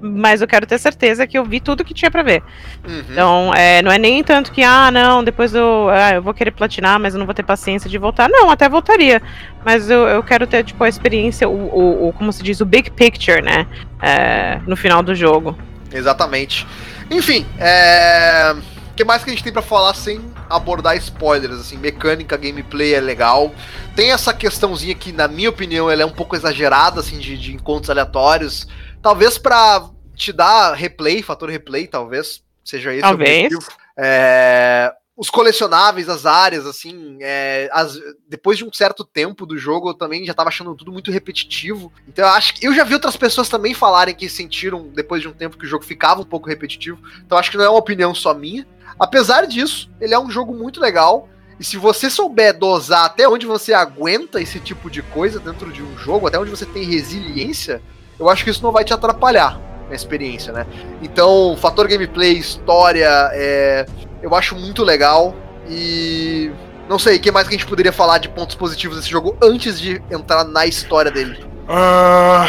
Mas 0.08 0.40
eu 0.42 0.48
quero 0.48 0.66
ter 0.68 0.78
certeza 0.78 1.26
que 1.26 1.38
eu 1.38 1.44
vi 1.44 1.60
tudo 1.60 1.84
que 1.84 1.94
tinha 1.94 2.12
pra 2.12 2.22
ver. 2.22 2.44
Uhum. 2.88 3.04
Então, 3.10 3.54
é, 3.56 3.82
não 3.82 3.92
é 3.92 3.98
nem 3.98 4.24
tanto 4.24 4.52
que, 4.52 4.62
ah, 4.62 4.92
não, 4.92 5.24
depois 5.24 5.56
eu, 5.56 5.90
ah, 5.90 6.14
eu 6.14 6.22
vou 6.22 6.34
querer 6.34 6.52
platinar, 6.52 7.00
mas 7.00 7.14
eu 7.16 7.20
não 7.20 7.26
vou 7.26 7.34
ter 7.34 7.44
paciência 7.44 7.90
de 7.90 7.98
voltar. 7.98 8.30
Não, 8.30 8.52
até 8.52 8.70
voltaria. 8.70 9.22
Mas 9.66 9.90
eu, 9.90 10.08
eu 10.08 10.22
quero 10.22 10.46
ter, 10.46 10.64
tipo, 10.64 10.84
a 10.84 10.88
experiência, 10.90 11.50
o, 11.50 11.54
o, 11.54 12.08
o- 12.10 12.14
como 12.14 12.32
se 12.32 12.44
diz, 12.44 12.62
o 12.62 12.66
big 12.66 12.92
picture, 12.92 13.42
né? 13.42 13.66
É, 14.02 14.60
no 14.68 14.76
final 14.76 15.02
do 15.02 15.16
jogo. 15.16 15.58
Exatamente. 15.92 16.68
Enfim, 17.10 17.46
é. 17.58 18.56
O 18.92 18.96
que 18.96 19.04
mais 19.04 19.24
que 19.24 19.30
a 19.30 19.34
gente 19.34 19.44
tem 19.44 19.52
pra 19.52 19.62
falar 19.62 19.94
sem 19.94 20.22
abordar 20.50 20.96
spoilers? 20.98 21.60
Assim, 21.60 21.78
mecânica, 21.78 22.38
gameplay 22.38 22.94
é 22.94 23.00
legal. 23.02 23.54
Tem 23.96 24.12
essa 24.12 24.34
questãozinha 24.34 24.96
que, 24.96 25.12
na 25.12 25.28
minha 25.28 25.50
opinião, 25.50 25.90
ela 25.92 26.02
é 26.02 26.06
um 26.06 26.12
pouco 26.12 26.36
exagerada, 26.36 27.00
assim, 27.02 27.18
de, 27.18 27.38
de 27.38 27.54
encontros 27.54 27.90
aleatórios. 27.90 28.68
Talvez 29.02 29.38
pra 29.38 29.84
te 30.16 30.32
dar 30.32 30.74
replay, 30.74 31.22
fator 31.22 31.50
replay, 31.50 31.88
talvez. 31.88 32.44
Seja 32.64 32.92
esse 32.94 33.02
Talvez. 33.02 33.30
o 33.54 33.58
objetivo. 33.58 33.68
É, 33.98 34.92
Os 35.18 35.30
colecionáveis, 35.30 36.10
as 36.10 36.26
áreas, 36.26 36.66
assim, 36.66 37.18
é, 37.22 37.70
as- 37.72 37.98
depois 38.28 38.58
de 38.58 38.66
um 38.66 38.74
certo 38.74 39.06
tempo 39.06 39.46
do 39.46 39.58
jogo, 39.58 39.90
eu 39.90 39.94
também 39.94 40.26
já 40.26 40.34
tava 40.34 40.50
achando 40.50 40.76
tudo 40.76 40.92
muito 40.92 41.10
repetitivo. 41.10 41.90
Então 42.06 42.26
eu 42.26 42.32
acho 42.32 42.54
que. 42.54 42.66
Eu 42.68 42.74
já 42.76 42.84
vi 42.84 42.96
outras 42.96 43.16
pessoas 43.16 43.48
também 43.48 43.74
falarem 43.74 44.14
que 44.14 44.28
sentiram, 44.28 44.90
depois 44.94 45.22
de 45.22 45.30
um 45.30 45.32
tempo, 45.32 45.58
que 45.58 45.64
o 45.66 45.70
jogo 45.70 45.86
ficava 45.86 46.20
um 46.20 46.26
pouco 46.26 46.50
repetitivo. 46.50 47.00
Então 47.26 47.38
acho 47.38 47.50
que 47.50 47.56
não 47.58 47.64
é 47.64 47.70
uma 47.70 47.80
opinião 47.80 48.14
só 48.14 48.34
minha. 48.34 48.68
Apesar 49.00 49.46
disso, 49.48 49.90
ele 50.02 50.14
é 50.14 50.20
um 50.20 50.30
jogo 50.30 50.54
muito 50.54 50.82
legal. 50.82 51.30
E 51.58 51.64
se 51.64 51.78
você 51.78 52.10
souber 52.10 52.58
dosar 52.58 53.06
até 53.06 53.26
onde 53.30 53.46
você 53.46 53.74
aguenta 53.74 54.42
esse 54.42 54.60
tipo 54.60 54.90
de 54.90 55.02
coisa 55.02 55.40
dentro 55.40 55.72
de 55.72 55.82
um 55.82 55.98
jogo, 55.98 56.28
até 56.28 56.38
onde 56.38 56.50
você 56.52 56.66
tem 56.66 56.84
resiliência, 56.84 57.82
eu 58.20 58.28
acho 58.28 58.44
que 58.44 58.50
isso 58.50 58.62
não 58.64 58.74
vai 58.74 58.84
te 58.84 58.94
atrapalhar 58.94 59.58
na 59.90 59.96
experiência, 59.96 60.52
né? 60.52 60.66
Então, 61.02 61.56
fator 61.58 61.88
gameplay, 61.88 62.34
história, 62.34 63.10
é, 63.34 63.86
eu 64.22 64.34
acho 64.36 64.56
muito 64.56 64.84
legal. 64.84 65.36
E 65.68 66.52
não 66.88 67.00
sei, 67.00 67.18
o 67.18 67.20
que 67.20 67.32
mais 67.32 67.48
que 67.48 67.56
a 67.56 67.58
gente 67.58 67.68
poderia 67.68 67.92
falar 67.92 68.20
de 68.20 68.30
pontos 68.30 68.56
positivos 68.56 68.98
desse 68.98 69.10
jogo 69.10 69.36
antes 69.42 69.80
de 69.80 70.02
entrar 70.12 70.44
na 70.44 70.66
história 70.66 71.12
dele? 71.12 71.44
Ah, 71.68 72.46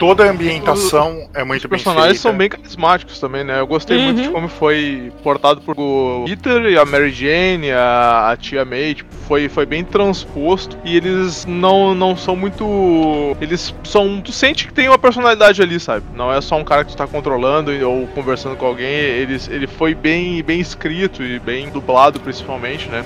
toda 0.00 0.24
a 0.24 0.30
ambientação 0.30 1.28
é 1.34 1.44
muito 1.44 1.64
Os 1.64 1.70
bem 1.70 1.78
personagens 1.78 2.06
feita. 2.16 2.22
são 2.22 2.36
bem 2.36 2.48
carismáticos 2.48 3.20
também, 3.20 3.44
né? 3.44 3.60
Eu 3.60 3.66
gostei 3.66 3.96
Uhum. 3.98 4.04
muito 4.06 4.22
de 4.22 4.28
como 4.30 4.48
foi 4.48 5.12
portado 5.22 5.60
por 5.60 5.78
o 5.78 6.24
Peter 6.26 6.62
e 6.64 6.78
a 6.78 6.84
Mary 6.84 7.10
Jane, 7.10 7.70
a, 7.70 8.30
a 8.30 8.36
tia 8.36 8.64
May, 8.64 8.94
tipo, 8.94 9.14
foi, 9.28 9.48
foi 9.48 9.66
bem 9.66 9.84
transposto 9.84 10.76
e 10.84 10.96
eles 10.96 11.44
não, 11.46 11.94
não 11.94 12.16
são 12.16 12.34
muito. 12.34 13.36
Eles 13.40 13.74
são. 13.84 14.20
Tu 14.20 14.32
sente 14.32 14.66
que 14.66 14.72
tem 14.72 14.88
uma 14.88 14.98
personalidade 14.98 15.60
ali, 15.62 15.78
sabe? 15.78 16.04
Não 16.14 16.32
é 16.32 16.40
só 16.40 16.56
um 16.56 16.64
cara 16.64 16.82
que 16.84 16.90
tu 16.92 16.96
tá 16.96 17.06
controlando 17.06 17.70
ou 17.86 18.06
conversando 18.08 18.56
com 18.56 18.66
alguém. 18.66 18.88
Eles, 18.88 19.48
ele 19.48 19.66
foi 19.66 19.94
bem, 19.94 20.42
bem 20.42 20.58
escrito 20.60 21.22
e 21.22 21.38
bem 21.38 21.68
dublado, 21.68 22.18
principalmente, 22.20 22.88
né? 22.88 23.04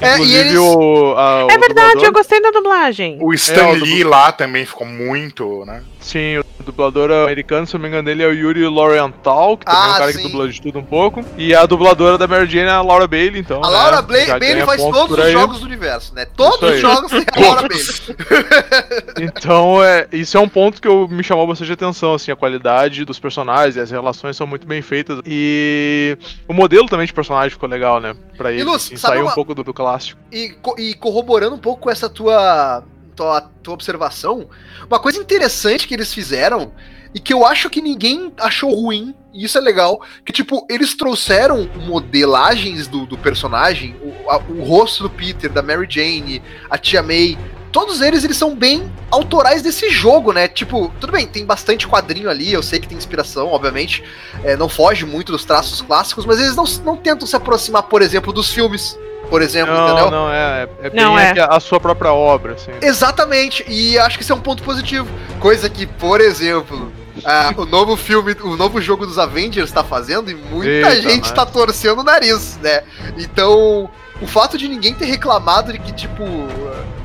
É, 0.00 0.10
e 0.10 0.14
Inclusive 0.14 0.38
eles- 0.40 0.58
o. 0.58 1.14
a- 1.16 1.44
o 1.46 1.50
é 1.50 1.58
verdade, 1.58 1.88
dublador- 1.94 2.04
eu 2.04 2.12
gostei 2.12 2.40
da 2.40 2.50
dublagem. 2.50 3.18
O 3.20 3.32
Stan 3.34 3.62
É, 3.62 3.72
o 3.72 3.74
Lee 3.74 4.04
lá 4.04 4.30
também 4.32 4.64
ficou 4.64 4.86
muito, 4.86 5.64
né? 5.66 5.82
Sim, 6.00 6.38
o 6.38 6.44
dublador 6.62 7.10
americano, 7.10 7.66
se 7.66 7.74
eu 7.74 7.78
não 7.78 7.82
me 7.82 7.88
engano, 7.88 8.08
ele 8.08 8.22
é 8.22 8.26
o 8.26 8.32
Yuri 8.32 8.64
Lorienthal, 8.66 9.58
que 9.58 9.66
também 9.66 9.80
é 9.80 9.84
Ah, 9.84 9.90
um 9.94 9.98
cara 9.98 10.12
sim. 10.12 10.18
que 10.22 10.28
dubla 10.28 10.48
de 10.48 10.62
tudo 10.62 10.78
um 10.78 10.84
pouco. 10.84 11.22
E 11.36 11.54
a 11.54 11.66
dubladora 11.66 12.16
da 12.16 12.26
Mary 12.28 12.46
Jane 12.48 12.68
é 12.68 12.70
a 12.70 12.80
Laura 12.80 13.06
Bailey, 13.08 13.40
então. 13.40 13.58
A 13.62 13.66
né, 13.68 13.72
Laura 13.76 13.96
já 14.24 14.38
Bailey 14.38 14.64
faz 14.64 14.80
todos 14.80 15.18
os 15.18 15.32
jogos 15.32 15.58
do 15.60 15.66
universo, 15.66 16.14
né? 16.14 16.26
Todos 16.36 16.70
os 16.70 16.80
jogos 16.80 17.10
tem 17.10 17.24
a 17.34 17.40
Laura 17.46 17.68
Bailey. 17.68 17.84
Então, 19.20 19.82
é, 19.82 20.06
isso 20.12 20.36
é 20.36 20.40
um 20.40 20.48
ponto 20.48 20.80
que 20.80 20.86
eu, 20.88 21.08
me 21.08 21.22
chamou 21.24 21.46
bastante 21.46 21.72
atenção, 21.72 22.14
assim, 22.14 22.30
a 22.30 22.36
qualidade 22.36 23.04
dos 23.04 23.18
personagens 23.18 23.76
e 23.76 23.80
as 23.80 23.90
relações 23.90 24.36
são 24.36 24.46
muito 24.46 24.66
bem 24.66 24.80
feitas. 24.80 25.20
E 25.26 26.16
o 26.46 26.52
modelo 26.54 26.88
também 26.88 27.06
de 27.06 27.12
personagem 27.12 27.50
ficou 27.50 27.68
legal, 27.68 28.00
né? 28.00 28.14
Pra 28.38 28.52
ele, 28.52 28.64
Luz, 28.64 28.84
assim, 28.86 28.96
sair 28.96 29.20
uma- 29.20 29.32
um 29.32 29.34
pouco 29.34 29.54
do, 29.54 29.62
do 29.62 29.74
clássico. 29.74 30.18
E, 30.32 30.56
e 30.78 30.94
corroborando 30.94 31.56
um 31.56 31.58
pouco 31.58 31.82
com 31.82 31.90
essa 31.90 32.08
tua, 32.08 32.82
tua, 33.14 33.40
tua 33.62 33.74
observação, 33.74 34.48
uma 34.88 34.98
coisa 34.98 35.18
interessante 35.18 35.86
que 35.86 35.92
eles 35.92 36.14
fizeram 36.14 36.72
e 37.14 37.18
que 37.20 37.32
eu 37.34 37.44
acho 37.44 37.68
que 37.68 37.80
ninguém 37.82 38.32
achou 38.38 38.72
ruim, 38.72 39.14
e 39.34 39.44
isso 39.44 39.58
é 39.58 39.60
legal, 39.60 40.00
que 40.24 40.32
tipo, 40.32 40.66
eles 40.70 40.94
trouxeram 40.94 41.68
modelagens 41.86 42.86
do, 42.86 43.06
do 43.06 43.18
personagem, 43.18 43.96
o, 44.02 44.30
a- 44.30 44.38
o 44.48 44.62
rosto 44.62 45.02
do 45.04 45.10
Peter, 45.10 45.50
da 45.50 45.62
Mary 45.62 45.86
Jane, 45.88 46.40
a 46.70 46.78
tia 46.78 47.02
May, 47.02 47.36
todos 47.72 48.00
eles 48.00 48.24
eles 48.24 48.36
são 48.36 48.54
bem 48.54 48.90
autorais 49.10 49.62
desse 49.62 49.88
jogo, 49.90 50.32
né? 50.32 50.48
Tipo, 50.48 50.92
tudo 51.00 51.12
bem, 51.12 51.26
tem 51.26 51.44
bastante 51.44 51.86
quadrinho 51.86 52.28
ali, 52.30 52.52
eu 52.52 52.62
sei 52.62 52.78
que 52.80 52.88
tem 52.88 52.96
inspiração, 52.98 53.48
obviamente, 53.48 54.02
é, 54.44 54.56
não 54.56 54.68
foge 54.68 55.04
muito 55.06 55.32
dos 55.32 55.44
traços 55.44 55.80
clássicos, 55.82 56.24
mas 56.26 56.38
eles 56.40 56.54
não, 56.56 56.64
não 56.84 56.96
tentam 56.96 57.26
se 57.26 57.36
aproximar, 57.36 57.84
por 57.84 58.02
exemplo, 58.02 58.32
dos 58.32 58.50
filmes, 58.52 58.98
por 59.30 59.42
exemplo, 59.42 59.74
Não, 59.74 59.86
entendeu? 59.88 60.10
não, 60.10 60.32
é, 60.32 60.68
é 60.82 60.90
bem 60.90 61.00
Não, 61.02 61.18
é. 61.18 61.38
a, 61.40 61.56
a 61.56 61.60
sua 61.60 61.78
própria 61.78 62.12
obra, 62.12 62.54
assim. 62.54 62.70
Exatamente, 62.80 63.64
e 63.68 63.98
acho 63.98 64.16
que 64.16 64.22
isso 64.22 64.32
é 64.32 64.36
um 64.36 64.40
ponto 64.40 64.62
positivo. 64.62 65.06
Coisa 65.38 65.68
que, 65.68 65.86
por 65.86 66.20
exemplo, 66.20 66.90
ah, 67.24 67.52
o 67.56 67.66
novo 67.66 67.96
filme, 67.96 68.34
o 68.42 68.56
novo 68.56 68.80
jogo 68.80 69.06
dos 69.06 69.18
Avengers 69.18 69.70
tá 69.70 69.84
fazendo 69.84 70.30
e 70.30 70.34
muita 70.34 70.70
Eita, 70.70 71.02
gente 71.02 71.22
mas- 71.24 71.32
tá 71.32 71.44
torcendo 71.44 72.00
o 72.00 72.04
nariz, 72.04 72.58
né? 72.62 72.82
Então, 73.18 73.90
o 74.22 74.26
fato 74.26 74.56
de 74.56 74.66
ninguém 74.68 74.94
ter 74.94 75.04
reclamado 75.06 75.72
de 75.72 75.78
que, 75.78 75.92
tipo, 75.92 76.24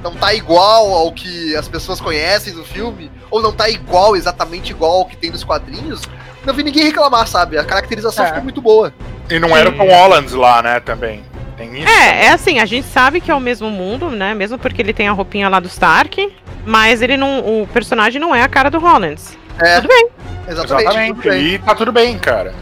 não 0.04 0.14
tá 0.16 0.34
igual 0.34 0.92
ao 0.94 1.12
que 1.12 1.56
as 1.56 1.68
pessoas 1.68 2.00
conhecem 2.02 2.54
do 2.54 2.64
filme, 2.66 3.10
ou 3.32 3.42
não 3.42 3.52
tá 3.54 3.70
igual, 3.70 4.16
exatamente 4.16 4.72
igual 4.72 4.92
ao 5.00 5.06
que 5.06 5.16
tem 5.16 5.32
nos 5.32 5.44
quadrinhos, 5.44 6.02
não 6.46 6.54
vi 6.54 6.62
ninguém 6.64 6.84
reclamar, 6.84 7.26
sabe? 7.28 7.58
A 7.58 7.64
caracterização 7.64 8.26
É. 8.26 8.28
ficou 8.28 8.44
muito 8.44 8.62
boa. 8.62 8.94
E 9.30 9.40
não 9.40 9.56
era 9.56 9.70
o 9.70 9.78
Tom 9.78 9.88
Holland 9.88 10.36
lá, 10.36 10.62
né, 10.62 10.80
também. 10.82 11.24
Tem 11.56 11.74
isso. 11.80 11.88
É, 11.88 12.26
é 12.26 12.30
assim, 12.32 12.60
a 12.60 12.66
gente 12.66 12.88
sabe 12.88 13.22
que 13.22 13.32
é 13.32 13.36
o 13.36 13.40
mesmo 13.40 13.70
mundo, 13.70 14.10
né? 14.10 14.34
Mesmo 14.34 14.58
porque 14.60 14.82
ele 14.82 14.92
tem 14.94 15.08
a 15.08 15.12
roupinha 15.12 15.48
lá 15.48 15.60
do 15.60 15.68
Stark, 15.68 16.34
mas 16.66 17.02
ele 17.02 17.16
não. 17.16 17.40
O 17.62 17.68
personagem 17.68 18.20
não 18.20 18.34
é 18.36 18.42
a 18.42 18.48
cara 18.50 18.70
do 18.70 18.80
Hollands. 18.80 19.38
É, 19.60 19.76
Tudo 19.76 19.88
bem. 19.88 20.08
Exatamente. 20.48 20.82
Exatamente. 20.84 21.14
tudo 21.16 21.30
bem. 21.30 21.46
E 21.46 21.60
tá 21.60 21.76
tudo 21.76 21.92
bem, 21.92 22.18
cara. 22.18 22.54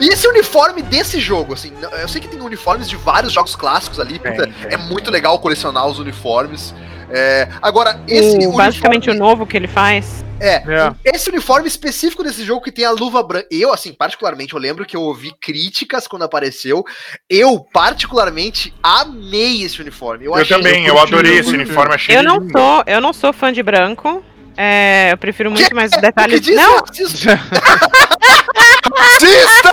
E 0.00 0.08
esse 0.08 0.26
uniforme 0.28 0.82
desse 0.82 1.20
jogo, 1.20 1.54
assim, 1.54 1.72
eu 2.00 2.08
sei 2.08 2.20
que 2.20 2.28
tem 2.28 2.40
uniformes 2.40 2.88
de 2.88 2.96
vários 2.96 3.32
jogos 3.32 3.54
clássicos 3.56 3.98
ali, 4.00 4.18
Tem, 4.18 4.32
puta, 4.32 4.44
tem. 4.46 4.54
é 4.72 4.76
muito 4.76 5.10
legal 5.10 5.38
colecionar 5.38 5.86
os 5.86 5.98
uniformes. 5.98 6.74
É, 7.12 7.48
agora, 7.60 8.00
esse 8.06 8.46
O, 8.46 8.52
basicamente 8.52 9.10
o 9.10 9.14
novo 9.14 9.44
que 9.44 9.56
ele 9.56 9.66
faz. 9.66 10.24
é, 10.38 10.54
É. 10.56 10.92
esse 11.04 11.28
uniforme 11.28 11.66
específico 11.66 12.22
desse 12.22 12.44
jogo 12.44 12.62
que 12.62 12.70
tem 12.70 12.84
a 12.84 12.92
luva 12.92 13.20
branca. 13.22 13.48
Eu, 13.50 13.72
assim, 13.72 13.92
particularmente, 13.92 14.54
eu 14.54 14.60
lembro 14.60 14.86
que 14.86 14.96
eu 14.96 15.02
ouvi 15.02 15.32
críticas 15.40 16.06
quando 16.06 16.22
apareceu. 16.22 16.84
Eu, 17.28 17.58
particularmente, 17.72 18.72
amei 18.80 19.64
esse 19.64 19.80
uniforme. 19.82 20.26
Eu, 20.26 20.36
Eu 20.36 20.42
achei- 20.42 20.56
também, 20.56 20.86
eu 20.86 20.98
adorei 21.00 21.38
esse 21.40 21.50
uniforme, 21.50 21.94
achei 21.94 22.16
Eu 22.16 22.22
não 22.22 22.38
lindo. 22.38 22.52
sou, 22.56 22.84
eu 22.86 23.00
não 23.00 23.12
sou 23.12 23.32
fã 23.32 23.52
de 23.52 23.62
branco. 23.62 24.22
É, 24.56 25.10
eu 25.12 25.16
prefiro 25.18 25.50
muito 25.50 25.74
mais 25.74 25.90
O 25.90 25.94
que 25.96 26.00
detalhes. 26.02 26.40
diz 26.40 26.54
Não, 26.54 26.78
racista? 28.96 29.72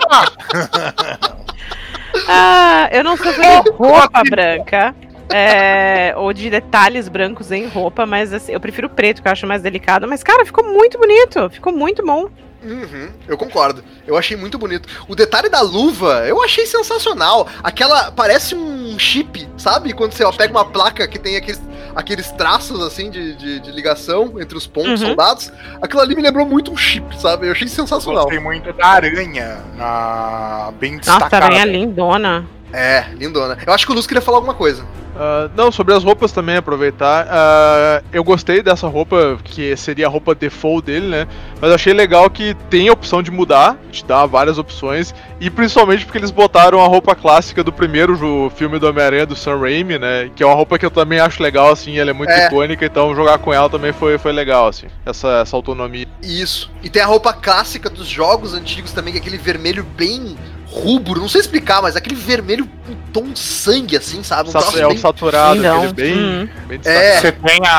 ah, 2.28 2.89
eu 2.91 3.03
não 3.03 3.18
sou 3.18 3.34
de 3.34 3.72
roupa 3.72 4.24
branca. 4.30 4.95
é, 5.30 6.14
ou 6.16 6.32
de 6.32 6.49
detalhes 6.49 7.10
brancos 7.10 7.51
em 7.51 7.68
roupa, 7.68 8.05
mas 8.05 8.34
assim, 8.34 8.53
eu 8.53 8.60
prefiro 8.60 8.89
preto, 8.89 9.22
que 9.22 9.28
eu 9.28 9.32
acho 9.32 9.45
mais 9.45 9.62
delicado. 9.62 10.08
Mas, 10.08 10.24
cara, 10.24 10.45
ficou 10.45 10.64
muito 10.64 10.97
bonito. 10.97 11.49
Ficou 11.49 11.74
muito 11.74 12.05
bom. 12.05 12.30
Uhum, 12.64 13.10
eu 13.28 13.38
concordo. 13.38 13.84
Eu 14.05 14.18
achei 14.18 14.36
muito 14.36 14.58
bonito. 14.58 14.89
O 15.08 15.16
detalhe 15.16 15.47
da 15.49 15.62
luva, 15.62 16.26
eu 16.28 16.43
achei 16.43 16.66
sensacional. 16.66 17.47
Aquela 17.64 18.12
parece 18.12 18.55
um 18.55 18.97
chip, 18.97 19.47
sabe? 19.58 19.93
Quando 19.93 20.14
você 20.14 20.24
ó, 20.24 20.32
pega 20.32 20.51
uma 20.51 20.66
placa 20.66 21.08
que 21.08 21.20
tem 21.20 21.38
aqueles, 21.38 21.62
aqueles 21.95 22.32
traços 22.32 22.82
assim 22.82 23.12
de, 23.12 23.36
de, 23.36 23.60
de 23.60 23.72
ligação 23.72 24.41
entre 24.41 24.58
os 24.58 24.66
pontos 24.66 25.01
Uhum. 25.01 25.08
soldados. 25.10 25.51
Aquilo 25.82 26.01
ali 26.01 26.16
me 26.16 26.22
lembrou 26.22 26.45
muito 26.45 26.72
um 26.72 26.78
chip, 26.78 27.05
sabe? 27.20 27.47
Eu 27.47 27.51
achei 27.51 27.68
sensacional. 27.68 28.24
Gostei 28.24 28.39
muito 28.39 28.74
da 28.74 28.88
aranha, 28.88 29.60
na... 29.76 30.72
bem 30.80 30.95
Nossa, 30.97 31.12
a 31.12 31.14
destacada. 31.20 31.45
aranha 31.45 31.66
lindona. 31.66 32.45
É, 32.74 33.05
lindona. 33.14 33.58
Eu 33.66 33.72
acho 33.74 33.86
que 33.86 33.91
o 33.91 33.95
Luz 33.95 34.08
queria 34.08 34.22
falar 34.22 34.38
alguma 34.39 34.53
coisa. 34.55 34.84
Ah, 35.20 35.49
não, 35.55 35.72
sobre 35.72 35.93
as 35.93 36.03
roupas 36.03 36.32
também, 36.32 36.55
aproveitar. 36.57 37.28
ah, 37.30 38.01
eu 38.13 38.24
gostei 38.24 38.61
dessa 38.61 38.88
roupa, 38.88 39.38
que 39.43 39.76
seria 39.76 40.05
a 40.07 40.09
roupa 40.09 40.36
default 40.36 40.86
dele, 40.86 41.07
né? 41.07 41.28
Mas 41.59 41.72
achei 41.72 41.93
legal 41.93 42.30
que 42.30 42.53
tem 42.70 42.88
a 42.89 42.93
opção 42.93 43.22
de 43.24 43.32
mudar, 43.32 43.78
te 43.91 44.05
dá 44.05 44.26
várias 44.26 44.57
opções. 44.57 45.13
E 45.39 45.49
principalmente 45.49 46.05
porque 46.05 46.18
eles 46.18 46.32
botaram 46.32 46.80
a 46.84 46.88
roupa 46.88 47.15
clássica 47.15 47.63
do 47.63 47.72
primeiro 47.72 48.51
filme 48.55 48.80
do 48.80 48.88
Homem-Aranha, 48.88 49.26
do 49.26 49.36
Sam 49.36 49.59
Raimi, 49.59 49.97
né? 49.99 50.30
Que 50.36 50.43
é 50.43 50.45
uma 50.45 50.55
roupa 50.55 50.78
que 50.78 50.86
eu 50.86 50.91
também 50.91 51.20
acho 51.20 51.41
legal, 51.41 51.72
assim, 51.72 51.97
ela 51.97 52.09
é 52.09 52.13
muito 52.13 52.30
É. 52.32 52.47
icônica, 52.47 52.86
então 52.86 53.15
jogar 53.15 53.38
com 53.39 53.53
ela 53.53 53.70
também 53.70 53.91
foi, 53.93 54.18
foi 54.18 54.32
legal, 54.32 54.68
assim, 54.68 54.88
essa, 55.05 55.39
essa 55.41 55.55
autonomia. 55.55 56.07
Isso. 56.22 56.70
E 56.84 56.89
tem 56.89 57.01
a 57.01 57.05
roupa 57.05 57.34
clássica 57.34 57.89
dos 57.89 58.07
jogos 58.07 58.53
antigos 58.53 58.91
também, 58.91 59.13
que 59.13 59.20
é 59.20 59.22
aquele 59.22 59.38
vermelho 59.38 59.84
bem 59.95 60.36
rubro. 60.78 61.19
Não 61.21 61.30
sei 61.30 61.41
explicar, 61.41 61.82
mas 61.82 61.95
aquele 61.95 62.15
vermelho 62.15 62.67
com 62.86 62.95
tom 63.11 63.36
sangue, 63.36 63.97
assim, 63.97 64.23
sabe? 64.23 64.49
Um 64.49 64.51
Sa- 64.51 64.59
troço 64.59 64.80
é 64.80 64.86
o 64.86 64.89
bem- 64.89 64.97
saturado, 64.97 65.55
Lindão. 65.55 65.78
aquele 65.84 65.93
bem, 65.93 66.17
Hum. 66.17 66.49
bem 66.67 66.80
É. 66.86 67.19
Você 67.19 67.32
tem 67.32 67.59
a, 67.65 67.71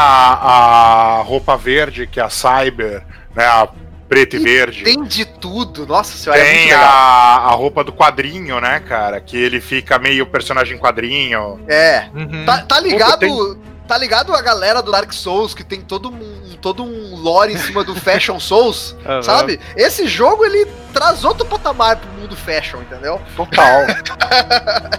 a 1.19 1.23
roupa 1.23 1.57
verde, 1.57 2.07
que 2.07 2.21
é 2.21 2.23
a 2.23 2.31
Cyber, 2.31 3.05
né? 3.35 3.45
A 3.45 3.69
preta 4.09 4.37
e, 4.37 4.41
E 4.41 4.43
verde. 4.43 4.85
Tem 4.85 5.03
de 5.05 5.25
tudo. 5.27 5.87
Nossa 5.87 6.17
senhora, 6.17 6.41
é 6.41 6.45
muito 6.45 6.57
Tem 6.59 6.65
legal. 6.69 6.83
a, 6.85 7.37
a 7.47 7.51
roupa 7.51 7.85
do 7.85 7.93
quadrinho, 7.93 8.61
né, 8.61 8.81
cara? 8.81 9.21
Que 9.21 9.37
ele 9.37 9.61
fica 9.61 9.99
meio 9.99 10.25
personagem 10.27 10.79
quadrinho. 10.79 11.61
É. 11.69 12.07
Uhum. 12.15 12.45
Tá, 12.47 12.63
tá 12.63 12.81
ligado? 12.81 13.19
tem- 13.21 13.57
Tá 13.89 13.97
ligado 13.97 14.35
a 14.35 14.43
galera 14.43 14.83
do 14.83 14.93
Dark 14.93 15.11
Souls 15.15 15.55
que 15.55 15.65
tem 15.65 15.81
todo 15.81 16.11
um, 16.11 16.57
todo 16.61 16.83
um 16.85 17.17
lore 17.17 17.55
em 17.55 17.57
cima 17.57 17.83
do 17.83 17.95
Fashion 17.99 18.39
Souls, 18.39 18.95
Aham. 19.07 19.23
sabe? 19.23 19.59
Esse 19.75 20.07
jogo 20.07 20.45
ele 20.45 20.67
traz 20.93 21.25
outro 21.25 21.47
patamar 21.47 21.97
pro 21.97 22.11
mundo 22.21 22.37
fashion, 22.37 22.83
entendeu? 22.83 23.19
Total. 23.35 23.87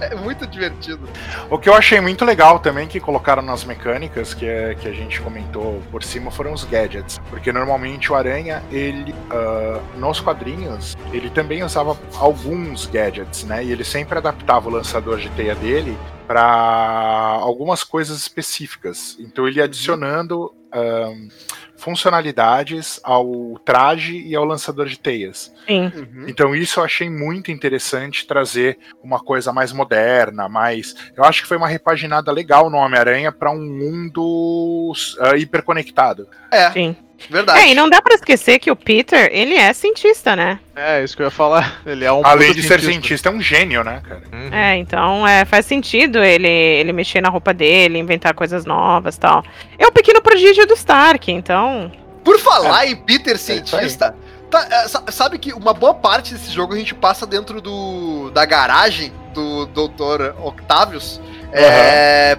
É 0.02 0.16
muito 0.16 0.48
divertido. 0.48 1.08
o 1.52 1.58
que 1.60 1.70
eu 1.70 1.74
achei 1.76 2.02
muito 2.02 2.26
legal 2.26 2.58
também 2.58 2.88
que 2.88 3.00
colocaram 3.00 3.44
nas 3.44 3.64
mecânicas, 3.64 4.34
que, 4.34 4.46
é, 4.48 4.74
que 4.74 4.88
a 4.88 4.92
gente 4.92 5.22
comentou 5.22 5.84
por 5.92 6.04
cima, 6.04 6.32
foram 6.32 6.52
os 6.52 6.64
gadgets. 6.64 7.20
Porque 7.30 7.52
normalmente 7.52 8.12
o 8.12 8.16
Aranha, 8.16 8.64
ele, 8.72 9.14
ah, 9.30 9.80
nos 9.98 10.20
quadrinhos, 10.20 10.98
ele 11.14 11.30
também 11.30 11.64
usava 11.64 11.96
alguns 12.18 12.88
gadgets, 12.88 13.44
né? 13.44 13.64
E 13.64 13.72
ele 13.72 13.84
sempre 13.84 14.18
adaptava 14.18 14.68
o 14.68 14.72
lançador 14.72 15.18
de 15.20 15.30
teia 15.30 15.54
dele 15.54 15.96
para 16.30 17.40
algumas 17.42 17.84
coisas 17.84 18.16
específicas. 18.20 19.18
Então 19.20 19.48
ele 19.48 19.58
ia 19.58 19.64
adicionando 19.64 20.54
ahn, 20.72 21.28
funcionalidades 21.76 23.00
ao 23.04 23.58
traje 23.66 24.16
e 24.16 24.36
ao 24.36 24.46
lançador 24.46 24.86
de 24.86 25.00
teias. 25.00 25.52
Sim. 25.66 25.86
Uhum. 25.86 26.26
Então 26.28 26.56
isso 26.56 26.80
eu 26.80 26.84
achei 26.84 27.10
muito 27.10 27.50
interessante 27.50 28.28
trazer 28.28 28.78
uma 29.02 29.20
coisa 29.20 29.52
mais 29.52 29.74
moderna, 29.74 30.48
mais. 30.48 30.96
Eu 31.18 31.24
acho 31.24 31.42
que 31.42 31.48
foi 31.48 31.58
uma 31.58 31.68
repaginada 31.68 32.32
legal 32.32 32.70
no 32.70 32.78
Homem-Aranha 32.78 33.32
para 33.32 33.50
um 33.50 33.66
mundo 33.66 34.94
ah, 35.22 35.36
hiperconectado. 35.36 36.28
É, 36.52 36.70
Sim. 36.70 36.96
Verdade. 37.30 37.59
É, 37.59 37.67
e 37.70 37.76
não 37.76 37.89
dá 37.89 38.01
pra 38.01 38.13
esquecer 38.15 38.59
que 38.59 38.70
o 38.70 38.76
Peter, 38.76 39.30
ele 39.32 39.55
é 39.55 39.74
cientista, 39.74 40.36
né? 40.36 40.59
É, 40.76 41.03
isso 41.03 41.15
que 41.15 41.22
eu 41.22 41.26
ia 41.28 41.32
falar. 41.32 41.82
Ele 41.86 42.05
é 42.05 42.11
um 42.11 42.26
Além 42.26 42.53
de 42.53 42.61
ser 42.63 42.80
cientista, 42.80 43.30
é 43.30 43.32
um 43.32 43.41
gênio, 43.41 43.84
né, 43.84 44.01
cara? 44.07 44.22
Uhum. 44.32 44.53
É, 44.53 44.78
então 44.78 45.28
é, 45.28 45.43
faz 45.45 45.65
sentido 45.65 46.24
ele, 46.24 46.47
ele 46.47 46.93
mexer 46.93 47.22
na 47.22 47.30
roupa 47.30 47.53
dele, 47.53 47.97
inventar 47.97 48.34
coisas 48.34 48.65
novas 48.65 49.15
e 49.15 49.20
tal. 49.20 49.43
É 49.78 49.86
o 49.88 49.91
pequeno 49.91 50.22
prodígio 50.22 50.65
do 50.67 50.74
Stark, 50.76 51.32
então. 51.32 51.91
Por 52.24 52.39
falar 52.39 52.86
em 52.88 52.95
Peter 52.95 53.34
aí. 53.34 53.39
cientista, 53.39 54.15
tá, 54.49 54.67
é, 54.70 54.88
sa- 54.88 55.03
sabe 55.09 55.38
que 55.39 55.51
uma 55.53 55.74
boa 55.74 55.93
parte 55.93 56.34
desse 56.34 56.51
jogo 56.51 56.74
a 56.74 56.78
gente 56.78 56.93
passa 56.93 57.26
dentro 57.26 57.59
do 57.61 58.30
da 58.32 58.45
garagem 58.45 59.11
do 59.34 59.65
Dr. 59.67 60.34
Octavius, 60.43 61.20
é, 61.51 62.38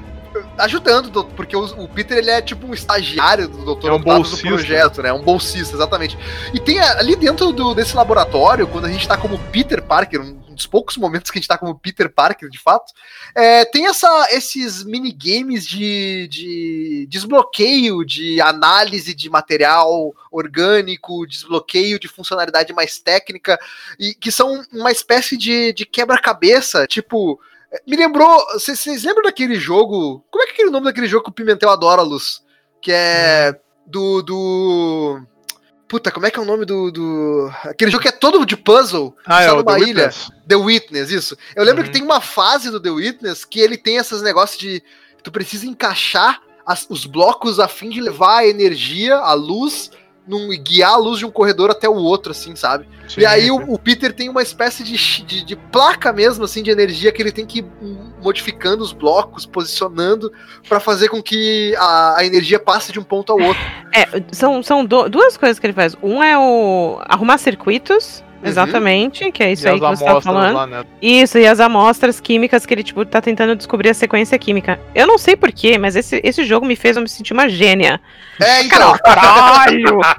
ajudando, 0.59 1.11
doutor- 1.11 1.33
porque 1.35 1.57
o, 1.57 1.89
Peter 1.89 2.19
ele 2.19 2.31
é 2.31 2.41
tipo 2.43 2.67
um 2.67 2.75
estagiário 2.75 3.49
do 3.49 3.75
Dr. 3.75 3.89
É 3.89 3.93
um 3.93 3.99
do 3.99 4.05
projeto, 4.57 5.03
né? 5.03 5.13
Um 5.13 5.23
bolsista, 5.23 5.75
exatamente. 5.75 6.19
E 6.55 6.61
tem 6.61 6.79
ali 6.81 7.17
dentro 7.17 7.53
do- 7.53 7.75
desse 7.75 7.95
laboratório, 7.97 8.67
quando 8.67 8.85
a 8.87 8.91
gente 8.91 9.07
tá 9.07 9.17
como 9.17 9.39
Peter 9.51 9.83
Parker, 9.83 10.21
um 10.21 10.55
dos 10.55 10.67
poucos 10.67 10.97
momentos 10.97 11.31
que 11.31 11.39
a 11.39 11.41
gente 11.41 11.49
tá 11.49 11.57
como 11.57 11.79
Peter 11.79 12.13
Parker, 12.13 12.49
de 12.51 12.59
fato, 12.59 12.93
é, 13.35 13.65
tem 13.65 13.87
essa, 13.87 14.29
esses 14.31 14.85
minigames 14.85 15.67
de, 15.67 16.29
de 16.29 17.07
desbloqueio 17.09 18.05
de 18.05 18.41
análise 18.41 19.15
de 19.15 19.31
material 19.31 20.13
orgânico, 20.31 21.27
desbloqueio 21.27 21.99
de 21.99 22.09
funcionalidade 22.09 22.73
mais 22.73 22.99
técnica, 22.99 23.59
e 23.99 24.15
que 24.15 24.31
são 24.31 24.63
uma 24.73 24.91
espécie 24.93 25.37
de, 25.37 25.73
de 25.73 25.87
quebra-cabeça, 25.87 26.87
tipo. 26.87 27.41
Me 27.87 27.97
lembrou. 27.97 28.45
Vocês 28.53 29.05
lembram 29.05 29.23
daquele 29.25 29.55
jogo? 29.57 30.25
Como 30.31 30.43
é 30.43 30.47
que 30.47 30.53
é 30.53 30.55
aquele 30.55 30.71
nome 30.71 30.87
daquele 30.87 31.07
jogo 31.07 31.25
que 31.25 31.31
o 31.31 31.35
Pimentel 31.35 31.71
adora, 31.71 32.03
Luz? 32.03 32.43
Que 32.83 32.93
é. 32.93 33.59
Do. 33.87 34.23
do 34.23 35.23
Puta, 35.89 36.13
como 36.13 36.25
é 36.25 36.31
que 36.31 36.39
é 36.39 36.43
o 36.43 36.47
nome 36.47 36.65
do. 36.65 36.91
do... 36.93 37.51
Aquele 37.65 37.91
jogo 37.91 38.03
que 38.03 38.09
é 38.09 38.13
todo 38.13 38.47
de 38.47 38.57
puzzle. 38.57 39.17
Ah, 39.27 39.43
é 39.43 39.51
o 39.53 39.57
numa 39.57 39.75
The 39.75 39.81
ilha. 39.81 40.05
Witness. 40.07 40.31
The 40.47 40.55
Witness, 40.57 41.11
isso. 41.11 41.37
Eu 41.57 41.65
lembro 41.65 41.83
Uhum. 41.83 41.87
que 41.89 41.93
tem 41.93 42.03
uma 42.03 42.21
fase 42.21 42.71
do 42.71 42.81
The 42.81 42.91
Witness 42.91 43.45
que 43.45 43.59
ele 43.61 43.77
tem 43.77 43.97
esses 43.97 44.23
negócios 44.23 44.59
de. 44.61 44.83
Tu 45.23 45.33
precisa 45.33 45.67
encaixar 45.67 46.41
as- 46.65 46.87
os 46.89 47.05
blocos 47.07 47.59
a 47.59 47.67
fim 47.67 47.91
de 47.91 48.01
levar 48.01 48.39
a 48.39 48.47
energia, 48.47 49.17
a 49.17 49.33
luz, 49.33 49.91
num, 50.31 50.53
e 50.53 50.57
guiar 50.57 50.93
a 50.93 50.97
luz 50.97 51.19
de 51.19 51.27
um 51.27 51.31
corredor 51.31 51.71
até 51.71 51.89
o 51.89 51.95
outro, 51.97 52.31
assim, 52.31 52.55
sabe? 52.55 52.87
Sim, 53.09 53.23
e 53.23 53.27
aí 53.27 53.51
o, 53.51 53.57
o 53.75 53.77
Peter 53.79 54.13
tem 54.15 54.29
uma 54.29 54.41
espécie 54.43 54.85
de, 54.85 54.97
de, 55.25 55.45
de 55.45 55.57
placa 55.57 56.13
mesmo, 56.13 56.45
assim, 56.45 56.63
de 56.63 56.71
energia 56.71 57.11
que 57.11 57.21
ele 57.21 57.33
tem 57.33 57.45
que 57.45 57.59
ir 57.59 57.67
modificando 58.23 58.83
os 58.85 58.93
blocos, 58.93 59.45
posicionando, 59.45 60.33
pra 60.69 60.79
fazer 60.79 61.09
com 61.09 61.21
que 61.23 61.75
a, 61.77 62.19
a 62.19 62.25
energia 62.25 62.59
passe 62.61 62.93
de 62.93 63.01
um 63.01 63.03
ponto 63.03 63.33
ao 63.33 63.41
outro. 63.41 63.63
É, 63.93 64.07
são, 64.33 64.63
são 64.63 64.85
do- 64.85 65.09
duas 65.09 65.37
coisas 65.37 65.59
que 65.59 65.67
ele 65.67 65.73
faz. 65.75 65.97
Um 66.03 66.23
é 66.23 66.39
o 66.39 67.01
arrumar 67.07 67.39
circuitos, 67.39 68.23
Uhum. 68.43 68.49
exatamente, 68.49 69.31
que 69.31 69.43
é 69.43 69.53
isso 69.53 69.67
E 69.67 69.69
aí 69.69 69.75
as 69.75 69.81
que 69.81 69.87
você 69.97 70.05
tá 70.05 70.11
amostras 70.13 70.35
falando. 70.35 70.55
lá, 70.55 70.67
né? 70.67 70.85
Isso, 71.01 71.39
e 71.39 71.47
as 71.47 71.61
amostras 71.61 72.21
químicas 72.21 72.65
que 72.65 72.73
ele, 72.75 72.83
tipo, 72.83 73.05
tá 73.05 73.21
tentando 73.21 73.55
descobrir 73.55 73.91
a 73.91 73.95
sequência 73.95 74.39
química. 74.39 74.81
Eu 74.95 75.07
não 75.07 75.19
sei 75.19 75.37
porquê, 75.37 75.77
mas 75.79 75.95
esse, 75.97 76.21
esse 76.25 76.45
jogo 76.45 76.65
me 76.67 76.77
fez 76.77 76.97
eu 76.97 77.03
me 77.03 77.09
sentir 77.09 77.33
uma 77.33 77.49
gênia. 77.49 78.01
É, 78.41 78.63
então. 78.63 78.97
Caralho! 79.05 79.99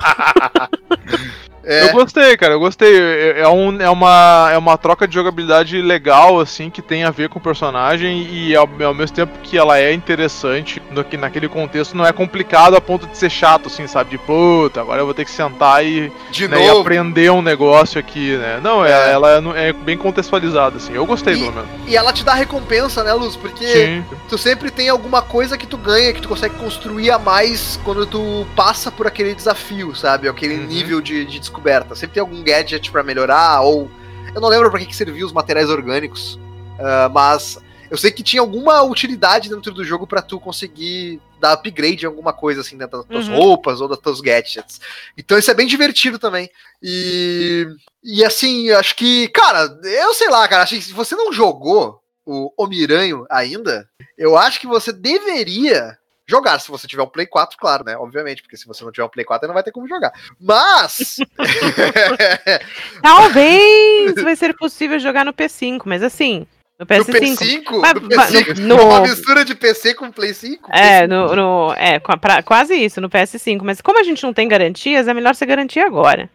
É, 1.64 1.84
Eu 1.84 1.92
gostei, 1.94 2.36
cara, 2.38 2.54
eu 2.54 2.60
gostei. 2.60 3.00
É, 3.00 3.42
é 3.42 3.48
um, 3.48 3.80
é, 3.82 3.90
uma, 3.90 4.50
é 4.52 4.58
uma 4.58 4.78
troca 4.78 5.08
de 5.08 5.14
jogabilidade 5.14 5.80
legal, 5.82 6.40
assim, 6.40 6.70
que 6.70 6.82
tem 6.82 7.04
a 7.04 7.12
ver 7.12 7.30
com 7.30 7.38
o 7.38 7.42
personagem 7.42 8.24
e 8.32 8.56
ao, 8.56 8.68
ao 8.84 8.94
mesmo 8.94 9.16
tempo 9.16 9.38
que 9.44 9.58
ela 9.58 9.78
é 9.80 9.94
interessante, 9.94 10.82
no, 10.92 11.04
que 11.04 11.18
naquele 11.18 11.48
contexto 11.48 11.96
não 11.96 12.06
é 12.06 12.12
complicado 12.12 12.76
a 12.76 12.82
ponto 12.82 13.06
de 13.06 13.18
ser 13.18 13.30
chato, 13.30 13.68
assim, 13.68 13.86
sabe? 13.86 14.10
De 14.12 14.18
puta, 14.18 14.82
agora 14.82 15.02
eu 15.02 15.06
vou 15.06 15.14
ter 15.14 15.26
que 15.26 15.32
sentar 15.32 15.86
e, 15.86 16.12
de 16.32 16.48
né, 16.48 16.66
e 16.66 16.70
aprender 16.70 17.32
um 17.32 17.42
negócio 17.42 18.00
aqui, 18.00 18.36
né? 18.38 18.60
Não, 18.64 18.84
é, 18.86 18.92
É. 18.92 19.12
ela 19.12 19.30
é, 19.56 19.70
é 19.70 19.74
bem 19.74 19.98
contextualizada, 19.98 20.78
assim. 20.78 20.94
Eu 20.94 21.06
gostei, 21.06 21.36
E- 21.36 21.40
pelo 21.40 21.52
menos. 21.54 21.70
E 21.88 21.96
ela 21.96 22.12
te 22.12 22.24
dá 22.24 22.34
recompensa, 22.34 23.04
né, 23.04 23.14
Luz? 23.14 23.36
Porque 23.36 23.66
Sim. 23.68 24.06
tu 24.28 24.38
sempre 24.38 24.72
tem 24.72 24.90
alguma 24.90 25.22
coisa 25.22 25.58
que 25.58 25.68
tu 25.68 25.78
ganha, 25.78 26.12
que 26.14 26.22
tu 26.22 26.30
consegue 26.30 26.56
construir 26.56 27.12
a 27.12 27.20
mais 27.20 27.80
quando 27.84 28.06
tu 28.06 28.48
passa 28.56 28.90
por 28.92 29.06
aquele 29.06 29.36
desafio, 29.36 29.96
sabe? 29.96 30.28
Aquele 30.28 30.56
Uhum. 30.56 30.66
nível 30.66 31.02
de, 31.02 31.24
de 31.26 31.40
descoberta. 31.52 31.96
Sempre 31.96 32.14
tem 32.16 32.22
algum 32.22 32.42
gadget 32.44 32.90
pra 32.92 33.04
melhorar, 33.04 33.62
ou. 33.62 33.90
Eu 34.34 34.40
não 34.40 34.48
lembro 34.50 34.70
pra 34.72 34.80
que, 34.80 34.86
que 34.86 34.96
serviu 34.96 35.26
os 35.28 35.34
materiais 35.34 35.70
orgânicos. 35.70 36.40
ah, 36.80 37.10
mas 37.14 37.60
Eu 37.92 37.98
sei 37.98 38.10
que 38.10 38.24
tinha 38.24 38.42
alguma 38.42 38.82
utilidade 38.84 39.50
dentro 39.50 39.74
do 39.74 39.84
jogo 39.84 40.08
pra 40.08 40.22
tu 40.22 40.40
conseguir 40.40 41.20
dar 41.42 41.52
upgrade 41.54 42.06
em 42.06 42.08
alguma 42.08 42.32
coisa, 42.32 42.62
assim, 42.62 42.78
dentro 42.78 43.00
das 43.00 43.06
tuas 43.06 43.28
Uhum. 43.28 43.36
roupas 43.36 43.82
ou 43.82 43.88
das 43.90 44.00
tuas 44.00 44.22
gadgets. 44.22 44.80
Então 45.18 45.38
isso 45.38 45.52
é 45.52 45.54
bem 45.54 45.68
divertido 45.68 46.18
também. 46.18 46.50
E, 46.82 47.68
e 48.02 48.24
assim, 48.24 48.70
acho 48.72 48.96
que, 48.96 49.28
cara, 49.30 49.78
eu 49.84 50.14
sei 50.14 50.30
lá, 50.30 50.48
cara, 50.48 50.64
acho 50.64 50.76
que 50.76 50.82
se 50.82 50.94
você 50.94 51.16
não 51.18 51.34
jogou 51.34 52.00
o 52.26 52.54
Omiranho 52.58 53.26
ainda, 53.30 53.86
eu 54.18 54.38
acho 54.38 54.62
que 54.62 54.68
você 54.68 54.94
deveria 54.94 55.98
jogar, 56.28 56.60
se 56.60 56.70
você 56.70 56.88
tiver 56.88 57.04
um 57.04 57.08
Play 57.08 57.26
4, 57.28 57.58
claro, 57.58 57.84
né? 57.84 57.96
Obviamente, 57.98 58.42
porque 58.42 58.58
se 58.58 58.66
você 58.68 58.84
não 58.84 58.92
tiver 58.92 59.06
um 59.06 59.10
Play 59.10 59.26
4, 59.26 59.46
aí 59.46 59.48
não 59.48 59.54
vai 59.54 59.64
ter 59.64 59.72
como 59.72 59.88
jogar. 59.88 60.12
Mas. 60.40 61.18
Talvez 63.02 64.14
vai 64.16 64.36
ser 64.36 64.56
possível 64.56 65.00
jogar 65.00 65.26
no 65.26 65.34
P5, 65.34 65.82
mas 65.86 66.04
assim, 66.04 66.46
no 66.80 66.86
no 66.86 66.86
PS5. 66.86 67.38
P5, 67.38 67.80
Mas- 67.80 67.94
no 67.94 68.16
mas 68.16 68.32
P5 68.32 68.58
no- 68.60 68.76
uma 68.88 69.02
mistura 69.02 69.46
de 69.46 69.56
PC 69.56 69.94
com 69.94 70.12
Play 70.12 70.34
5. 70.34 70.70
É, 70.74 71.06
no, 71.08 71.36
no- 71.36 71.74
é 71.74 72.00
pra- 72.00 72.42
quase 72.44 72.74
isso, 72.76 73.00
no 73.02 73.10
PS5. 73.10 73.62
Mas 73.64 73.82
como 73.82 74.00
a 74.00 74.04
gente 74.04 74.24
não 74.24 74.34
tem 74.34 74.48
garantias, 74.48 75.08
é 75.08 75.14
melhor 75.14 75.36
você 75.36 75.46
garantir 75.46 75.80
agora. 75.80 76.30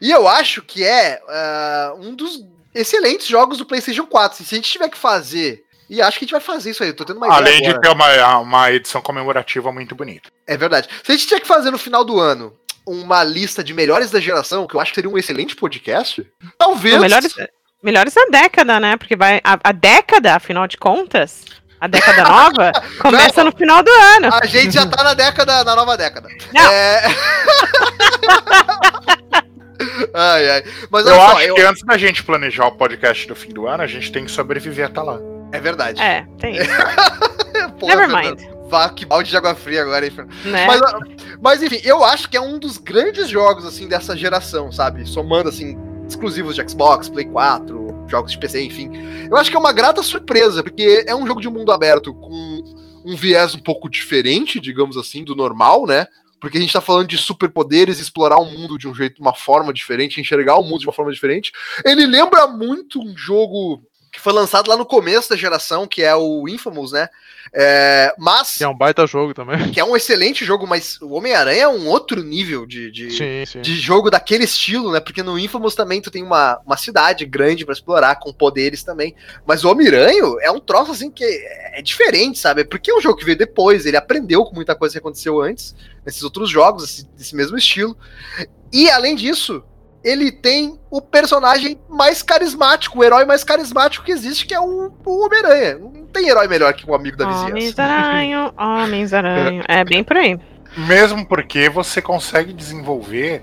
E 0.00 0.10
eu 0.10 0.26
acho 0.28 0.62
que 0.62 0.84
é 0.84 1.20
ah, 1.28 1.94
um 1.98 2.14
dos 2.14 2.44
excelentes 2.74 3.26
jogos 3.26 3.58
do 3.58 3.66
PlayStation 3.66 4.06
4. 4.06 4.44
Se 4.44 4.54
a 4.54 4.56
gente 4.58 4.70
tiver 4.70 4.88
que 4.88 4.98
fazer. 4.98 5.63
E 5.88 6.00
acho 6.00 6.18
que 6.18 6.24
a 6.24 6.26
gente 6.26 6.32
vai 6.32 6.40
fazer 6.40 6.70
isso 6.70 6.82
aí. 6.82 6.88
Eu 6.90 6.96
tô 6.96 7.04
tendo 7.04 7.16
uma 7.18 7.26
ideia 7.26 7.38
Além 7.40 7.62
de 7.62 7.80
ter 7.80 7.88
uma, 7.88 8.38
uma 8.38 8.72
edição 8.72 9.02
comemorativa 9.02 9.70
muito 9.72 9.94
bonita. 9.94 10.30
É 10.46 10.56
verdade. 10.56 10.88
Se 11.02 11.12
a 11.12 11.14
gente 11.14 11.26
tiver 11.26 11.40
que 11.40 11.46
fazer 11.46 11.70
no 11.70 11.78
final 11.78 12.04
do 12.04 12.18
ano 12.18 12.54
uma 12.86 13.22
lista 13.24 13.62
de 13.64 13.72
melhores 13.74 14.10
da 14.10 14.20
geração, 14.20 14.66
que 14.66 14.74
eu 14.76 14.80
acho 14.80 14.92
que 14.92 14.96
seria 14.96 15.10
um 15.10 15.18
excelente 15.18 15.56
podcast, 15.56 16.26
talvez. 16.58 16.94
Não, 16.94 17.02
melhores, 17.02 17.34
melhores 17.82 18.14
da 18.14 18.24
década, 18.30 18.80
né? 18.80 18.96
Porque 18.96 19.16
vai. 19.16 19.40
A, 19.44 19.58
a 19.64 19.72
década, 19.72 20.34
afinal 20.36 20.66
de 20.66 20.76
contas, 20.76 21.44
a 21.80 21.86
década 21.86 22.24
nova, 22.28 22.72
começa 23.00 23.44
no 23.44 23.52
final 23.52 23.82
do 23.82 23.90
ano. 23.90 24.28
A 24.34 24.46
gente 24.46 24.72
já 24.74 24.86
tá 24.86 25.02
na 25.04 25.14
década, 25.14 25.64
na 25.64 25.76
nova 25.76 25.96
década. 25.96 26.28
Não. 26.52 26.72
É... 26.72 27.02
ai, 30.14 30.50
ai. 30.50 30.64
Mas 30.90 31.06
Eu 31.06 31.14
só, 31.14 31.26
acho 31.36 31.40
eu- 31.42 31.54
que 31.54 31.62
antes 31.62 31.82
da 31.82 31.96
gente 31.98 32.22
planejar 32.22 32.66
o 32.66 32.72
podcast 32.72 33.26
do 33.28 33.36
fim 33.36 33.50
do 33.50 33.66
ano, 33.66 33.82
a 33.82 33.86
gente 33.86 34.10
tem 34.12 34.24
que 34.24 34.30
sobreviver 34.30 34.86
até 34.86 35.00
lá. 35.00 35.18
É 35.54 35.60
verdade. 35.60 36.02
É, 36.02 36.26
tem 36.38 36.56
isso. 36.56 36.68
Porra, 37.78 37.96
Never 37.96 38.10
Fernando. 38.10 38.40
mind. 38.40 38.54
Vá, 38.68 38.88
que 38.88 39.06
balde 39.06 39.30
de 39.30 39.36
água 39.36 39.54
fria 39.54 39.82
agora, 39.82 40.04
hein? 40.04 40.12
Né? 40.44 40.66
Mas, 40.66 40.80
mas 41.40 41.62
enfim, 41.62 41.80
eu 41.84 42.02
acho 42.02 42.28
que 42.28 42.36
é 42.36 42.40
um 42.40 42.58
dos 42.58 42.76
grandes 42.76 43.28
jogos, 43.28 43.64
assim, 43.64 43.86
dessa 43.86 44.16
geração, 44.16 44.72
sabe? 44.72 45.06
Somando, 45.06 45.48
assim, 45.48 45.76
exclusivos 46.08 46.56
de 46.56 46.68
Xbox, 46.68 47.08
Play 47.08 47.26
4, 47.26 48.06
jogos 48.08 48.32
de 48.32 48.38
PC, 48.38 48.62
enfim. 48.62 48.90
Eu 49.30 49.36
acho 49.36 49.50
que 49.50 49.56
é 49.56 49.60
uma 49.60 49.72
grata 49.72 50.02
surpresa, 50.02 50.62
porque 50.62 51.04
é 51.06 51.14
um 51.14 51.26
jogo 51.26 51.40
de 51.40 51.48
mundo 51.48 51.70
aberto 51.70 52.12
com 52.14 52.64
um 53.04 53.14
viés 53.14 53.54
um 53.54 53.60
pouco 53.60 53.88
diferente, 53.88 54.58
digamos 54.58 54.96
assim, 54.96 55.22
do 55.22 55.36
normal, 55.36 55.86
né? 55.86 56.06
Porque 56.40 56.58
a 56.58 56.60
gente 56.60 56.72
tá 56.72 56.80
falando 56.80 57.08
de 57.08 57.16
superpoderes, 57.16 58.00
explorar 58.00 58.38
o 58.38 58.44
mundo 58.44 58.76
de 58.76 58.88
um 58.88 58.94
jeito, 58.94 59.20
uma 59.20 59.34
forma 59.34 59.72
diferente, 59.72 60.20
enxergar 60.20 60.56
o 60.56 60.62
mundo 60.62 60.80
de 60.80 60.86
uma 60.86 60.92
forma 60.92 61.12
diferente. 61.12 61.52
Ele 61.84 62.06
lembra 62.06 62.46
muito 62.46 63.00
um 63.00 63.16
jogo 63.16 63.82
que 64.14 64.20
foi 64.20 64.32
lançado 64.32 64.68
lá 64.68 64.76
no 64.76 64.86
começo 64.86 65.28
da 65.28 65.36
geração, 65.36 65.88
que 65.88 66.00
é 66.00 66.14
o 66.14 66.48
Infamous, 66.48 66.92
né? 66.92 67.08
É, 67.52 68.14
mas 68.16 68.56
Que 68.56 68.64
é 68.64 68.68
um 68.68 68.76
baita 68.76 69.06
jogo 69.08 69.34
também. 69.34 69.70
que 69.72 69.80
é 69.80 69.84
um 69.84 69.96
excelente 69.96 70.44
jogo, 70.44 70.66
mas 70.66 71.00
o 71.02 71.10
Homem-Aranha 71.14 71.62
é 71.64 71.68
um 71.68 71.88
outro 71.88 72.22
nível 72.22 72.64
de, 72.64 72.90
de, 72.92 73.10
Sim, 73.10 73.44
sim. 73.44 73.60
de 73.60 73.74
jogo 73.76 74.10
daquele 74.10 74.44
estilo, 74.44 74.92
né? 74.92 75.00
Porque 75.00 75.22
no 75.22 75.36
Infamous 75.38 75.74
também 75.74 76.00
tu 76.00 76.10
tem 76.12 76.22
uma, 76.22 76.60
uma 76.64 76.76
cidade 76.76 77.26
grande 77.26 77.64
pra 77.64 77.72
explorar, 77.74 78.16
com 78.20 78.32
poderes 78.32 78.84
também. 78.84 79.14
Mas 79.44 79.64
o 79.64 79.68
Homem-Aranha 79.70 80.22
é 80.42 80.50
um 80.50 80.60
troço 80.60 80.92
assim 80.92 81.10
que 81.10 81.24
é, 81.24 81.80
é 81.80 81.82
diferente, 81.82 82.38
sabe? 82.38 82.64
Porque 82.64 82.90
é 82.92 82.94
um 82.94 83.00
jogo 83.00 83.18
que 83.18 83.24
veio 83.24 83.36
depois, 83.36 83.84
ele 83.84 83.96
aprendeu 83.96 84.44
com 84.44 84.54
muita 84.54 84.74
coisa 84.76 84.92
que 84.94 84.98
aconteceu 84.98 85.40
antes, 85.42 85.74
nesses 86.06 86.22
outros 86.22 86.48
jogos, 86.48 86.84
esse- 86.84 87.06
desse 87.16 87.34
mesmo 87.34 87.56
estilo. 87.58 87.96
E 88.72 88.88
além 88.90 89.14
disso, 89.16 89.62
ele 90.04 90.30
tem 90.30 90.78
o 90.90 91.00
personagem 91.00 91.80
mais 91.88 92.22
carismático, 92.22 92.98
o 92.98 93.04
herói 93.04 93.24
mais 93.24 93.42
carismático 93.42 94.04
que 94.04 94.12
existe, 94.12 94.46
que 94.46 94.54
é 94.54 94.60
o, 94.60 94.92
o 95.04 95.24
Homem-Aranha. 95.24 95.78
Não 95.78 96.06
tem 96.06 96.28
herói 96.28 96.46
melhor 96.46 96.72
que 96.74 96.88
o 96.88 96.94
amigo 96.94 97.16
da 97.16 97.26
vizinhança. 97.26 97.50
Homens-aranho, 97.50 98.54
Homens-aranho. 98.58 99.64
É 99.66 99.82
bem 99.82 100.04
por 100.04 100.18
aí. 100.18 100.38
Mesmo 100.76 101.24
porque 101.26 101.70
você 101.70 102.02
consegue 102.02 102.52
desenvolver, 102.52 103.42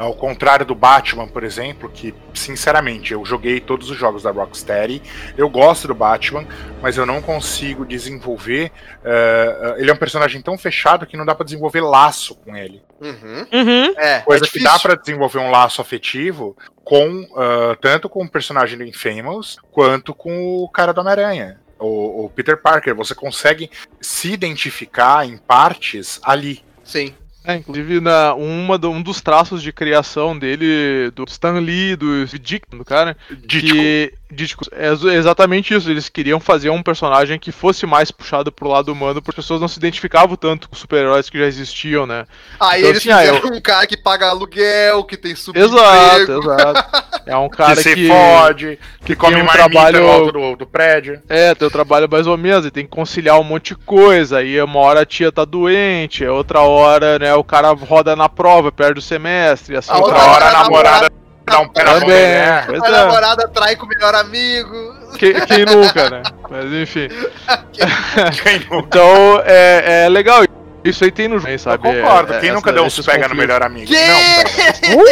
ao 0.00 0.14
contrário 0.14 0.64
do 0.64 0.74
Batman, 0.74 1.28
por 1.28 1.44
exemplo, 1.44 1.90
que, 1.90 2.14
sinceramente, 2.32 3.12
eu 3.12 3.22
joguei 3.22 3.60
todos 3.60 3.90
os 3.90 3.98
jogos 3.98 4.22
da 4.22 4.30
Rocksteady, 4.30 5.02
eu 5.36 5.46
gosto 5.50 5.86
do 5.88 5.94
Batman, 5.94 6.46
mas 6.80 6.96
eu 6.96 7.04
não 7.04 7.20
consigo 7.20 7.84
desenvolver. 7.84 8.72
eh, 9.04 9.74
ele 9.76 9.90
é 9.90 9.92
um 9.92 9.98
personagem 9.98 10.40
tão 10.40 10.56
fechado 10.56 11.06
que 11.06 11.18
não 11.18 11.26
dá 11.26 11.34
pra 11.34 11.44
desenvolver 11.44 11.82
laço 11.82 12.34
com 12.34 12.56
ele. 12.56 12.82
Uhum. 12.98 13.46
Uhum. 13.52 13.94
É, 13.98 14.20
Coisa 14.20 14.46
é 14.46 14.48
que 14.48 14.62
dá 14.62 14.78
pra 14.78 14.94
desenvolver 14.94 15.38
um 15.38 15.50
laço 15.50 15.82
afetivo 15.82 16.56
com 16.82 17.28
ah, 17.36 17.76
tanto 17.78 18.08
com 18.08 18.24
o 18.24 18.28
personagem 18.28 18.78
do 18.78 18.84
Infamous 18.84 19.58
quanto 19.70 20.14
com 20.14 20.64
o 20.64 20.68
cara 20.68 20.92
do 20.94 21.00
Homem-Aranha. 21.02 21.60
O, 21.78 22.24
o 22.24 22.30
Peter 22.30 22.60
Parker, 22.60 22.94
você 22.94 23.14
consegue 23.14 23.70
se 24.00 24.32
identificar 24.32 25.26
em 25.26 25.36
partes 25.36 26.20
ali. 26.22 26.64
Sim. 26.82 27.14
É, 27.44 27.56
inclusive, 27.56 28.00
na, 28.00 28.34
uma 28.34 28.76
do- 28.76 28.90
um 28.90 29.00
dos 29.02 29.20
traços 29.20 29.62
de 29.62 29.72
criação 29.72 30.38
dele, 30.38 31.10
do 31.14 31.24
Stan 31.28 31.58
Lee, 31.58 31.96
do 31.96 32.26
Dick, 32.26 32.66
do 32.70 32.84
cara, 32.84 33.16
Dítico. 33.30 33.72
que 33.74 34.12
Dítico, 34.32 34.64
é 34.72 34.88
ex- 34.88 35.02
exatamente 35.04 35.74
isso. 35.74 35.90
Eles 35.90 36.08
queriam 36.08 36.38
fazer 36.38 36.70
um 36.70 36.82
personagem 36.82 37.38
que 37.38 37.50
fosse 37.50 37.84
mais 37.86 38.10
puxado 38.10 38.52
pro 38.52 38.68
lado 38.68 38.92
humano, 38.92 39.20
porque 39.20 39.40
as 39.40 39.44
pessoas 39.44 39.60
não 39.60 39.66
se 39.68 39.78
identificavam 39.78 40.36
tanto 40.36 40.68
com 40.68 40.76
super-heróis 40.76 41.28
que 41.28 41.38
já 41.38 41.46
existiam, 41.46 42.06
né? 42.06 42.26
Aí 42.60 42.80
Então, 42.80 42.90
eles 42.90 42.98
assim, 43.02 43.10
ah, 43.10 43.18
fizeram 43.18 43.56
um 43.56 43.60
cara 43.60 43.86
que 43.86 43.96
paga 43.96 44.28
aluguel, 44.28 45.02
que 45.04 45.16
tem 45.16 45.32
Exato, 45.32 45.42
subemprego. 45.42 46.40
exato. 46.42 47.04
É 47.26 47.36
um 47.36 47.48
que 47.50 47.56
cara 47.56 47.76
se 47.76 47.94
que. 47.94 48.08
fode, 48.08 48.78
que, 49.04 49.16
come 49.16 49.42
um 49.42 49.46
trabalho- 49.46 50.30
do, 50.32 50.56
do 50.56 50.66
prédio. 50.66 51.20
É, 51.28 51.54
tem 51.54 51.66
o 51.66 51.70
trabalho 51.70 52.08
mais 52.10 52.26
ou 52.26 52.36
menos, 52.38 52.64
e 52.64 52.70
tem 52.70 52.84
que 52.84 52.90
conciliar 52.90 53.38
um 53.40 53.44
monte 53.44 53.68
de 53.70 53.76
coisa. 53.76 54.38
Aí 54.38 54.60
uma 54.62 54.78
hora 54.80 55.00
a 55.00 55.06
tia 55.06 55.32
tá 55.32 55.44
doente, 55.44 56.24
outra 56.24 56.60
hora, 56.60 57.18
né, 57.18 57.34
o 57.34 57.42
cara 57.42 57.70
roda 57.72 58.14
na 58.14 58.28
prova, 58.28 58.70
perde 58.70 59.00
o 59.00 59.02
semestre, 59.02 59.76
assim. 59.76 59.90
A 59.90 59.96
o 59.96 60.02
outra 60.02 60.14
Outra 60.16 60.30
cara- 60.30 60.46
hora 60.46 60.58
a 60.58 60.62
namorada 60.62 61.10
dá 61.50 61.60
um 61.60 61.68
pé 61.68 61.84
na 61.84 61.90
mão 61.92 62.00
mulher. 62.00 62.66
pois 62.66 62.82
A 62.82 62.86
é. 62.88 62.90
namorada 62.90 63.48
trai 63.48 63.76
com 63.76 63.86
o 63.86 63.88
melhor 63.88 64.14
amigo. 64.14 64.94
Quem, 65.18 65.34
quem 65.46 65.64
nunca, 65.66 66.08
né? 66.10 66.22
Mas 66.48 66.72
enfim. 66.72 67.08
Quem 68.42 68.58
nunca? 68.70 68.86
Então, 68.86 69.42
é, 69.44 70.04
é 70.04 70.08
legal. 70.08 70.44
Isso 70.82 71.04
aí 71.04 71.10
tem 71.10 71.28
no 71.28 71.38
jogo, 71.38 71.50
Eu 71.52 71.58
sabe? 71.58 71.82
concordo. 71.82 72.32
É, 72.32 72.40
Quem 72.40 72.48
essa- 72.48 72.56
nunca 72.56 72.72
deu 72.72 72.84
uns 72.84 72.96
pega 73.04 73.28
no 73.28 73.34
conflitos. 73.34 73.38
melhor 73.38 73.62
amigo? 73.62 73.86
Que? 73.86 74.94
Não, 74.94 75.04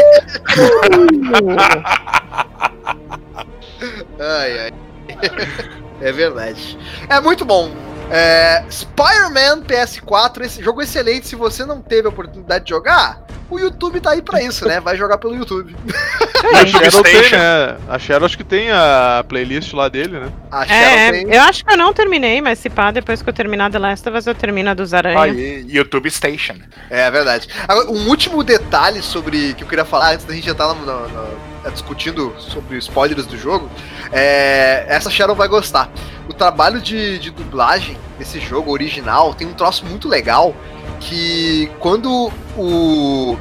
Ai, 4.20 4.58
ai. 4.58 4.72
É 6.00 6.12
verdade. 6.12 6.78
É 7.08 7.20
muito 7.20 7.44
bom. 7.44 7.70
É, 8.10 8.64
Spider-Man 8.70 9.62
PS4, 9.64 10.42
esse 10.44 10.62
jogo 10.62 10.80
excelente. 10.80 11.26
Se 11.26 11.36
você 11.36 11.64
não 11.64 11.82
teve 11.82 12.06
a 12.06 12.10
oportunidade 12.10 12.64
de 12.64 12.70
jogar, 12.70 13.20
o 13.50 13.58
YouTube 13.58 14.00
tá 14.00 14.10
aí 14.10 14.22
pra 14.22 14.42
isso, 14.42 14.66
né? 14.66 14.80
Vai 14.80 14.96
jogar 14.96 15.18
pelo 15.18 15.34
YouTube. 15.34 15.74
A 16.54 16.60
YouTube 16.60 16.70
Cheryl 16.90 17.02
tem, 17.02 17.14
Station. 17.14 17.36
né? 17.36 17.76
A 17.88 17.98
Cheryl 17.98 18.24
acho 18.26 18.36
que 18.36 18.44
tem 18.44 18.70
a 18.70 19.24
playlist 19.28 19.72
lá 19.72 19.88
dele, 19.88 20.20
né? 20.20 20.32
A 20.50 20.64
É, 20.66 21.10
tem. 21.12 21.32
eu 21.34 21.40
acho 21.42 21.64
que 21.64 21.72
eu 21.72 21.76
não 21.76 21.92
terminei, 21.92 22.40
mas 22.40 22.58
se 22.58 22.68
pá, 22.70 22.90
depois 22.90 23.22
que 23.22 23.28
eu 23.28 23.32
terminar 23.32 23.70
The 23.70 23.78
Last 23.78 24.08
of 24.08 24.16
Us, 24.18 24.26
eu 24.26 24.34
termino 24.34 24.70
a 24.70 24.74
dos 24.74 24.92
aranha. 24.94 25.20
Aí, 25.20 25.64
YouTube 25.68 26.10
Station. 26.10 26.54
É 26.90 27.10
verdade. 27.10 27.48
Agora, 27.66 27.90
um 27.90 28.08
último 28.08 28.42
detalhe 28.44 29.02
sobre 29.02 29.54
que 29.54 29.64
eu 29.64 29.68
queria 29.68 29.84
falar 29.84 30.12
antes 30.14 30.24
da 30.26 30.34
gente 30.34 30.48
entrar 30.48 30.68
no, 30.74 30.84
no- 30.84 31.08
no- 31.08 31.48
discutindo 31.72 32.34
sobre 32.38 32.78
spoilers 32.78 33.26
do 33.26 33.36
jogo. 33.36 33.68
É, 34.12 34.86
essa 34.88 35.10
Sharon 35.10 35.34
vai 35.34 35.48
gostar. 35.48 35.90
O 36.28 36.32
trabalho 36.32 36.80
de, 36.80 37.18
de 37.18 37.30
dublagem 37.30 37.96
desse 38.18 38.40
jogo 38.40 38.70
original 38.72 39.34
tem 39.34 39.46
um 39.46 39.52
troço 39.52 39.84
muito 39.84 40.08
legal 40.08 40.54
que 41.00 41.70
quando 41.78 42.30
o 42.56 43.36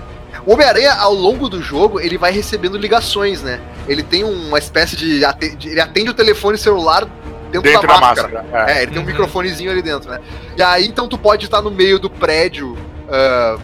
o 0.45 0.53
Homem-Aranha, 0.53 0.93
ao 0.93 1.13
longo 1.13 1.49
do 1.49 1.61
jogo, 1.61 1.99
ele 1.99 2.17
vai 2.17 2.31
recebendo 2.31 2.77
ligações, 2.77 3.41
né? 3.41 3.59
Ele 3.85 4.01
tem 4.01 4.23
uma 4.23 4.57
espécie 4.57 4.95
de. 4.95 5.25
ate- 5.25 5.55
de- 5.57 5.69
ele 5.69 5.81
atende 5.81 6.09
o 6.09 6.13
telefone 6.13 6.57
celular 6.57 7.05
dentro, 7.51 7.69
Dentro 7.69 7.85
da, 7.87 7.93
da 7.95 7.99
máscara. 7.99 8.43
máscara. 8.43 8.71
É. 8.71 8.77
É, 8.79 8.83
ele 8.83 8.91
tem 8.91 8.99
um 8.99 9.01
Uhum. 9.01 9.07
microfonezinho 9.07 9.69
ali 9.71 9.81
dentro, 9.81 10.09
né? 10.09 10.19
E 10.55 10.61
aí, 10.63 10.85
então, 10.87 11.05
tu 11.07 11.17
pode 11.17 11.43
estar 11.45 11.61
no 11.61 11.69
meio 11.71 11.99
do 11.99 12.09
prédio. 12.09 12.77
ah, 13.09 13.57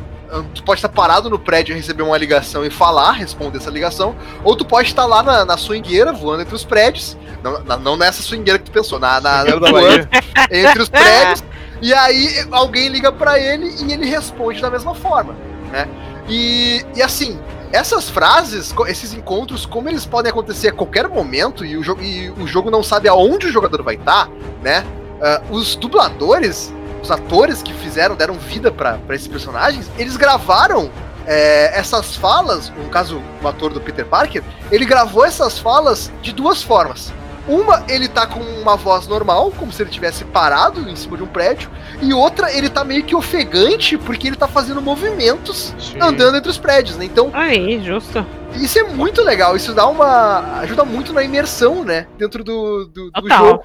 tu 0.53 0.63
pode 0.63 0.79
estar 0.79 0.89
parado 0.89 1.29
no 1.29 1.37
prédio 1.39 1.73
e 1.73 1.77
receber 1.77 2.01
uma 2.03 2.17
ligação 2.17 2.65
e 2.65 2.69
falar, 2.69 3.11
responder 3.11 3.59
essa 3.59 3.69
ligação. 3.69 4.15
Ou 4.43 4.55
tu 4.55 4.65
pode 4.65 4.87
estar 4.89 5.05
lá 5.05 5.21
na, 5.23 5.45
na 5.45 5.57
swingueira, 5.57 6.11
voando 6.11 6.41
entre 6.41 6.55
os 6.55 6.65
prédios. 6.65 7.15
Não, 7.43 7.63
na- 7.63 7.77
não 7.77 7.95
nessa 7.95 8.21
swingueira 8.23 8.57
que 8.57 8.65
tu 8.65 8.71
pensou, 8.71 8.99
na, 8.99 9.21
na, 9.21 9.43
voando 9.43 10.07
entre 10.51 10.81
os 10.81 10.89
prédios. 10.89 11.43
E 11.84 11.93
aí 11.93 12.47
alguém 12.51 12.88
liga 12.88 13.11
pra 13.11 13.38
ele 13.38 13.75
e 13.84 13.91
ele 13.91 14.05
responde 14.05 14.61
da 14.61 14.71
mesma 14.71 14.95
forma, 14.95 15.36
né? 15.71 15.88
E, 16.27 16.86
e 16.95 17.01
assim, 17.01 17.39
essas 17.71 18.09
frases, 18.09 18.73
esses 18.88 19.13
encontros, 19.13 19.65
como 19.65 19.89
eles 19.89 20.05
podem 20.05 20.31
acontecer 20.31 20.69
a 20.69 20.73
qualquer 20.73 21.07
momento 21.07 21.65
e 21.65 21.75
o 21.75 21.84
jogo, 21.84 22.01
e 22.01 22.29
o 22.31 22.47
jogo 22.47 22.71
não 22.71 22.81
sabe 22.81 23.07
aonde 23.09 23.47
o 23.47 23.51
jogador 23.51 23.84
vai 23.84 23.95
estar, 23.95 24.29
né? 24.61 24.84
ah, 25.23 25.41
os 25.49 25.75
dubladores, 25.75 26.73
os 27.01 27.09
atores 27.09 27.63
que 27.63 27.73
fizeram, 27.73 28.15
deram 28.15 28.36
vida 28.36 28.71
pra 28.71 28.99
esses 29.09 29.27
personagens, 29.27 29.89
eles 29.97 30.17
gravaram 30.17 30.91
é, 31.25 31.77
essas 31.77 32.15
falas, 32.15 32.69
no 32.69 32.89
caso, 32.89 33.21
o 33.41 33.47
ator 33.47 33.73
do 33.73 33.79
Peter 33.79 34.05
Parker, 34.05 34.43
ele 34.69 34.86
gravou 34.86 35.25
essas 35.25 35.57
falas 35.57 36.11
de 36.21 36.34
duas 36.34 36.61
formas. 36.61 37.13
Uma, 37.47 37.83
ele 37.89 38.07
tá 38.07 38.25
com 38.25 38.39
uma 38.39 38.75
voz 38.77 39.05
normal, 39.07 39.51
como 39.51 39.71
se 39.71 39.81
ele 39.83 39.89
tivesse 39.89 40.23
parado 40.23 40.89
em 40.89 40.95
cima 40.95 41.17
de 41.17 41.23
um 41.23 41.27
prédio, 41.27 41.69
e 42.01 42.13
outra, 42.13 42.51
ele 42.55 42.69
tá 42.69 42.83
meio 42.83 43.03
que 43.03 43.15
ofegante, 43.15 43.97
porque 43.97 44.27
ele 44.27 44.35
tá 44.37 44.47
fazendo 44.47 44.81
movimentos 44.81 45.75
Sim. 45.77 45.97
andando 46.01 46.37
entre 46.37 46.49
os 46.49 46.57
prédios, 46.57 46.95
né? 46.97 47.03
Então, 47.05 47.29
Aí, 47.33 47.83
justo. 47.83 48.25
isso 48.53 48.79
é 48.79 48.83
muito 48.83 49.21
legal, 49.21 49.55
isso 49.57 49.73
dá 49.73 49.85
uma. 49.87 50.59
ajuda 50.61 50.85
muito 50.85 51.11
na 51.11 51.21
imersão, 51.23 51.83
né? 51.83 52.07
Dentro 52.17 52.43
do, 52.43 52.85
do, 52.87 53.11
do 53.11 53.29
jogo. 53.29 53.63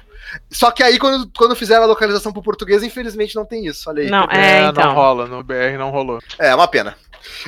Só 0.51 0.69
que 0.71 0.83
aí, 0.83 0.99
quando, 0.99 1.31
quando 1.35 1.55
fizeram 1.55 1.83
a 1.83 1.87
localização 1.87 2.31
pro 2.33 2.43
português, 2.43 2.83
infelizmente 2.83 3.35
não 3.35 3.45
tem 3.45 3.65
isso. 3.65 3.89
Olha 3.89 4.03
aí. 4.03 4.09
Não, 4.09 4.27
É, 4.29 4.57
é, 4.57 4.61
não 4.63 4.69
então. 4.71 4.93
rola, 4.93 5.25
no 5.25 5.41
BR 5.41 5.77
não 5.77 5.89
rolou. 5.89 6.19
É, 6.37 6.53
uma 6.53 6.67
pena. 6.67 6.95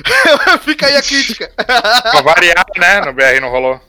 Fica 0.62 0.86
aí 0.86 0.96
a 0.96 1.02
crítica. 1.02 1.52
Pra 1.56 2.22
variar, 2.22 2.64
né? 2.78 3.00
No 3.02 3.12
BR 3.12 3.40
não 3.40 3.50
rolou. 3.50 3.80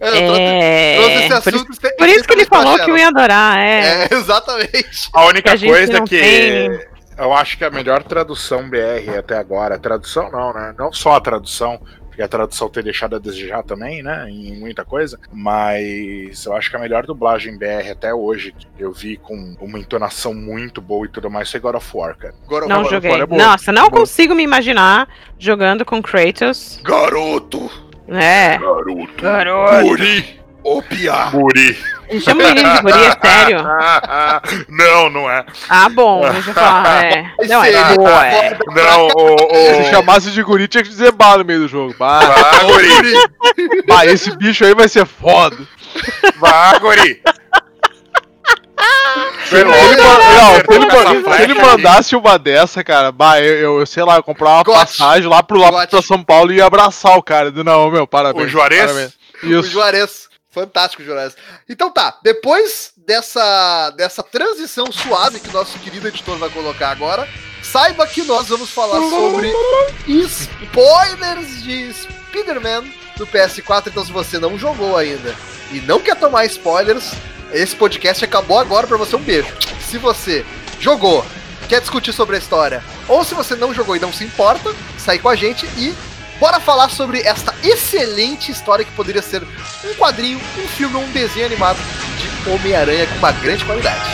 É, 0.00 0.08
eu 0.08 0.26
trouxe- 0.26 0.40
É, 0.42 0.96
trouxe 0.96 1.16
esse 1.16 1.28
por, 1.28 1.34
assunto 1.54 1.72
isso, 1.72 1.80
por 1.98 2.08
isso 2.08 2.24
que 2.24 2.32
ele 2.34 2.44
falou 2.46 2.78
que 2.78 2.90
eu 2.90 2.96
ia 2.98 3.08
adorar, 3.08 3.58
é. 3.58 4.04
É, 4.04 4.08
exatamente. 4.14 5.08
A 5.12 5.24
única 5.26 5.52
a 5.54 5.58
coisa 5.58 5.92
não 5.92 6.04
que 6.04 6.18
tem. 6.20 6.80
eu 7.18 7.32
acho 7.32 7.56
que 7.58 7.64
a 7.64 7.70
melhor 7.70 8.02
tradução 8.02 8.68
BR 8.68 9.16
até 9.18 9.36
agora, 9.36 9.78
tradução 9.78 10.30
não, 10.30 10.52
né? 10.52 10.74
Não 10.78 10.92
só 10.92 11.12
a 11.14 11.20
tradução, 11.20 11.80
porque 12.08 12.22
a 12.22 12.28
tradução 12.28 12.68
tem 12.70 12.82
deixado 12.82 13.14
a 13.16 13.18
desejar 13.18 13.62
também, 13.62 14.02
né? 14.02 14.26
Em 14.30 14.58
muita 14.58 14.84
coisa, 14.84 15.18
mas 15.32 16.44
eu 16.46 16.54
acho 16.54 16.70
que 16.70 16.76
a 16.76 16.78
melhor 16.78 17.04
dublagem 17.04 17.56
BR 17.58 17.90
até 17.92 18.12
hoje, 18.14 18.54
que 18.76 18.82
eu 18.82 18.90
vi 18.92 19.16
com 19.18 19.54
uma 19.60 19.78
entonação 19.78 20.32
muito 20.34 20.80
boa 20.80 21.04
e 21.06 21.10
tudo 21.10 21.30
mais, 21.30 21.50
foi 21.50 21.60
God 21.60 21.74
of 21.76 21.86
War, 21.94 22.16
cara. 22.16 22.34
Agora, 22.46 22.66
Não 22.66 22.76
agora- 22.80 22.94
joguei. 22.94 23.10
fora 23.10 23.22
é 23.22 23.26
boa. 23.26 23.42
Nossa, 23.42 23.70
não 23.70 23.90
Boa. 23.90 24.00
consigo 24.00 24.34
me 24.34 24.42
imaginar 24.42 25.08
jogando 25.38 25.84
com 25.84 26.00
Kratos. 26.02 26.80
Garoto! 26.82 27.70
É. 28.08 28.58
Garoto. 28.58 29.22
Garoto. 29.22 29.82
Guri! 29.82 30.36
Piá! 30.88 31.30
Guri. 31.30 31.78
Chama 32.20 32.42
o 32.42 32.48
menino 32.48 32.72
de 32.74 32.82
guri, 32.82 33.04
é 33.04 33.28
sério. 33.28 33.58
não, 34.68 35.10
não 35.10 35.30
é. 35.30 35.44
Ah, 35.68 35.88
bom, 35.88 36.20
deixa 36.30 36.50
eu 36.50 36.54
falar. 36.54 37.04
É. 37.06 37.46
Não, 37.46 37.62
é 37.64 37.94
boa, 37.94 38.26
é. 38.26 38.58
Não, 38.66 39.06
o. 39.06 39.74
Se 39.74 39.80
o... 39.80 39.90
chamasse 39.90 40.30
de 40.30 40.42
guri, 40.42 40.66
tinha 40.66 40.82
que 40.82 40.88
dizer 40.88 41.12
bar 41.12 41.38
no 41.38 41.44
meio 41.44 41.60
do 41.60 41.68
jogo. 41.68 41.94
Bah, 41.98 42.20
Vá, 42.20 42.58
guri. 42.64 43.84
bah, 43.86 44.06
esse 44.06 44.36
bicho 44.36 44.64
aí 44.64 44.74
vai 44.74 44.88
ser 44.88 45.06
foda. 45.06 45.56
Vá, 46.36 46.78
guri. 46.78 47.22
Se 49.46 49.54
ele, 49.54 49.64
não, 49.64 49.74
se 51.36 51.54
se 51.54 51.54
mandasse 51.54 52.16
uma 52.16 52.38
dessa, 52.38 52.82
cara, 52.82 53.12
bah, 53.12 53.40
eu, 53.40 53.54
eu, 53.54 53.80
eu 53.80 53.86
sei 53.86 54.02
lá, 54.02 54.16
eu 54.16 54.22
comprar 54.22 54.50
uma 54.50 54.64
passagem 54.64 55.28
lá 55.28 55.42
pro 55.42 55.58
lá 55.58 55.70
Gote. 55.70 55.90
pra 55.90 56.02
São 56.02 56.22
Paulo 56.22 56.52
e 56.52 56.56
ia 56.56 56.66
abraçar 56.66 57.16
o 57.16 57.22
cara. 57.22 57.50
Não, 57.50 57.90
meu, 57.90 58.06
parabéns. 58.06 58.46
O 58.46 58.48
Juarez? 58.48 58.80
parabéns. 58.80 59.12
O. 59.42 59.62
Juarez. 59.62 60.26
Fantástico, 60.50 61.04
Juarez. 61.04 61.36
Então 61.68 61.90
tá, 61.90 62.18
depois 62.22 62.92
dessa, 63.06 63.90
dessa 63.90 64.22
transição 64.22 64.90
suave 64.90 65.38
que 65.38 65.52
nosso 65.52 65.78
querido 65.78 66.08
editor 66.08 66.38
vai 66.38 66.48
colocar 66.48 66.88
agora, 66.88 67.28
saiba 67.62 68.06
que 68.06 68.22
nós 68.22 68.48
vamos 68.48 68.70
falar 68.70 68.98
sobre 69.10 69.52
spoilers 70.06 71.62
de 71.62 71.92
Spider-Man 71.92 72.84
do 73.18 73.26
PS4. 73.26 73.88
Então, 73.88 74.04
se 74.04 74.10
você 74.10 74.38
não 74.38 74.58
jogou 74.58 74.96
ainda 74.96 75.34
e 75.70 75.80
não 75.80 76.00
quer 76.00 76.16
tomar 76.16 76.46
spoilers, 76.46 77.12
esse 77.56 77.74
podcast 77.74 78.24
acabou 78.24 78.58
agora 78.58 78.86
pra 78.86 78.96
você. 78.96 79.16
Um 79.16 79.22
beijo. 79.22 79.52
Se 79.80 79.98
você 79.98 80.44
jogou, 80.80 81.24
quer 81.68 81.80
discutir 81.80 82.12
sobre 82.12 82.36
a 82.36 82.38
história, 82.38 82.82
ou 83.08 83.24
se 83.24 83.34
você 83.34 83.54
não 83.54 83.72
jogou 83.74 83.96
e 83.96 84.00
não 84.00 84.12
se 84.12 84.24
importa, 84.24 84.74
sai 84.98 85.18
com 85.18 85.28
a 85.28 85.36
gente 85.36 85.66
e 85.76 85.94
bora 86.38 86.60
falar 86.60 86.90
sobre 86.90 87.20
esta 87.20 87.54
excelente 87.62 88.52
história 88.52 88.84
que 88.84 88.92
poderia 88.92 89.22
ser 89.22 89.42
um 89.42 89.94
quadrinho, 89.94 90.38
um 90.38 90.68
filme 90.68 90.96
ou 90.96 91.02
um 91.02 91.10
desenho 91.10 91.46
animado 91.46 91.78
de 92.18 92.50
Homem-Aranha 92.50 93.06
com 93.06 93.18
uma 93.18 93.32
grande 93.32 93.64
qualidade. 93.64 94.04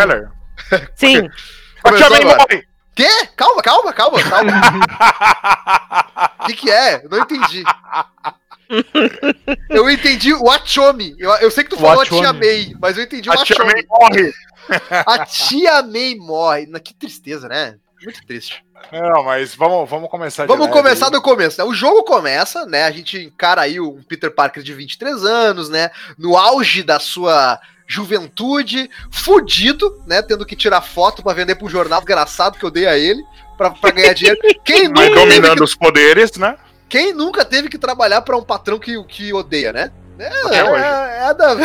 Spoiler? 0.00 0.30
Sim. 0.96 1.28
A 1.84 1.90
May 1.90 2.02
agora. 2.02 2.36
morre! 2.38 2.66
Quê? 2.94 3.08
Calma, 3.36 3.62
calma, 3.62 3.92
calma, 3.92 4.22
calma. 4.22 4.52
O 6.40 6.44
que, 6.46 6.54
que 6.54 6.70
é? 6.70 7.04
Eu 7.04 7.08
não 7.08 7.18
entendi. 7.20 7.64
Eu 9.68 9.90
entendi 9.90 10.34
o 10.34 10.50
Achomi. 10.50 11.14
Eu, 11.18 11.30
eu 11.36 11.50
sei 11.50 11.64
que 11.64 11.70
tu 11.70 11.76
falou 11.76 12.00
a 12.00 12.02
Achomi. 12.02 12.20
Tia 12.20 12.32
May, 12.32 12.74
mas 12.80 12.98
eu 12.98 13.04
entendi 13.04 13.28
o 13.28 13.32
A 13.32 13.44
tia 13.44 13.56
Achomi. 13.56 13.72
May 13.72 13.84
morre! 13.88 14.32
A 15.06 15.24
Tia 15.24 15.82
May 15.82 16.14
morre. 16.16 16.66
Que 16.80 16.92
tristeza, 16.92 17.48
né? 17.48 17.76
Muito 18.02 18.24
triste. 18.26 18.64
Não, 18.92 19.22
mas 19.24 19.54
vamos, 19.54 19.88
vamos 19.88 20.10
começar 20.10 20.44
de 20.44 20.48
Vamos 20.48 20.68
começar 20.68 21.06
aí. 21.06 21.12
do 21.12 21.20
começo, 21.20 21.58
né? 21.60 21.64
O 21.68 21.74
jogo 21.74 22.02
começa, 22.02 22.64
né? 22.66 22.84
A 22.84 22.90
gente 22.90 23.18
encara 23.18 23.62
aí 23.62 23.78
um 23.78 24.02
Peter 24.02 24.30
Parker 24.30 24.62
de 24.62 24.72
23 24.72 25.24
anos, 25.24 25.68
né? 25.68 25.90
No 26.18 26.36
auge 26.36 26.82
da 26.82 26.98
sua 26.98 27.60
juventude, 27.90 28.88
fudido, 29.10 30.00
né? 30.06 30.22
Tendo 30.22 30.46
que 30.46 30.54
tirar 30.54 30.80
foto 30.80 31.24
pra 31.24 31.32
vender 31.32 31.56
pro 31.56 31.68
jornal 31.68 31.98
desgraçado 31.98 32.56
que 32.56 32.64
eu 32.64 32.70
dei 32.70 32.86
a 32.86 32.96
ele, 32.96 33.20
pra, 33.58 33.70
pra 33.70 33.90
ganhar 33.90 34.14
dinheiro. 34.14 34.38
Quem 34.64 34.88
Mas 34.88 35.08
nunca, 35.08 35.20
dominando 35.20 35.56
que, 35.56 35.64
os 35.64 35.74
poderes, 35.74 36.36
né? 36.36 36.56
quem 36.88 37.12
nunca 37.12 37.44
teve 37.44 37.68
que 37.68 37.76
trabalhar 37.76 38.22
pra 38.22 38.36
um 38.36 38.44
patrão 38.44 38.78
que, 38.78 39.02
que 39.04 39.32
odeia, 39.32 39.72
né? 39.72 39.90
É, 40.20 40.28
Até 40.28 40.70
hoje. 40.70 40.84
é, 40.84 41.30
é 41.30 41.34
da... 41.34 41.56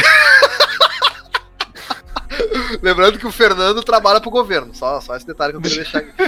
Lembrando 2.81 3.19
que 3.19 3.27
o 3.27 3.31
Fernando 3.31 3.83
trabalha 3.83 4.19
pro 4.19 4.31
governo. 4.31 4.73
Só, 4.73 4.99
só 4.99 5.15
esse 5.15 5.27
detalhe 5.27 5.53
que 5.53 5.57
eu 5.57 5.61
queria 5.61 5.83
deixar 5.83 5.99
aqui. 5.99 6.11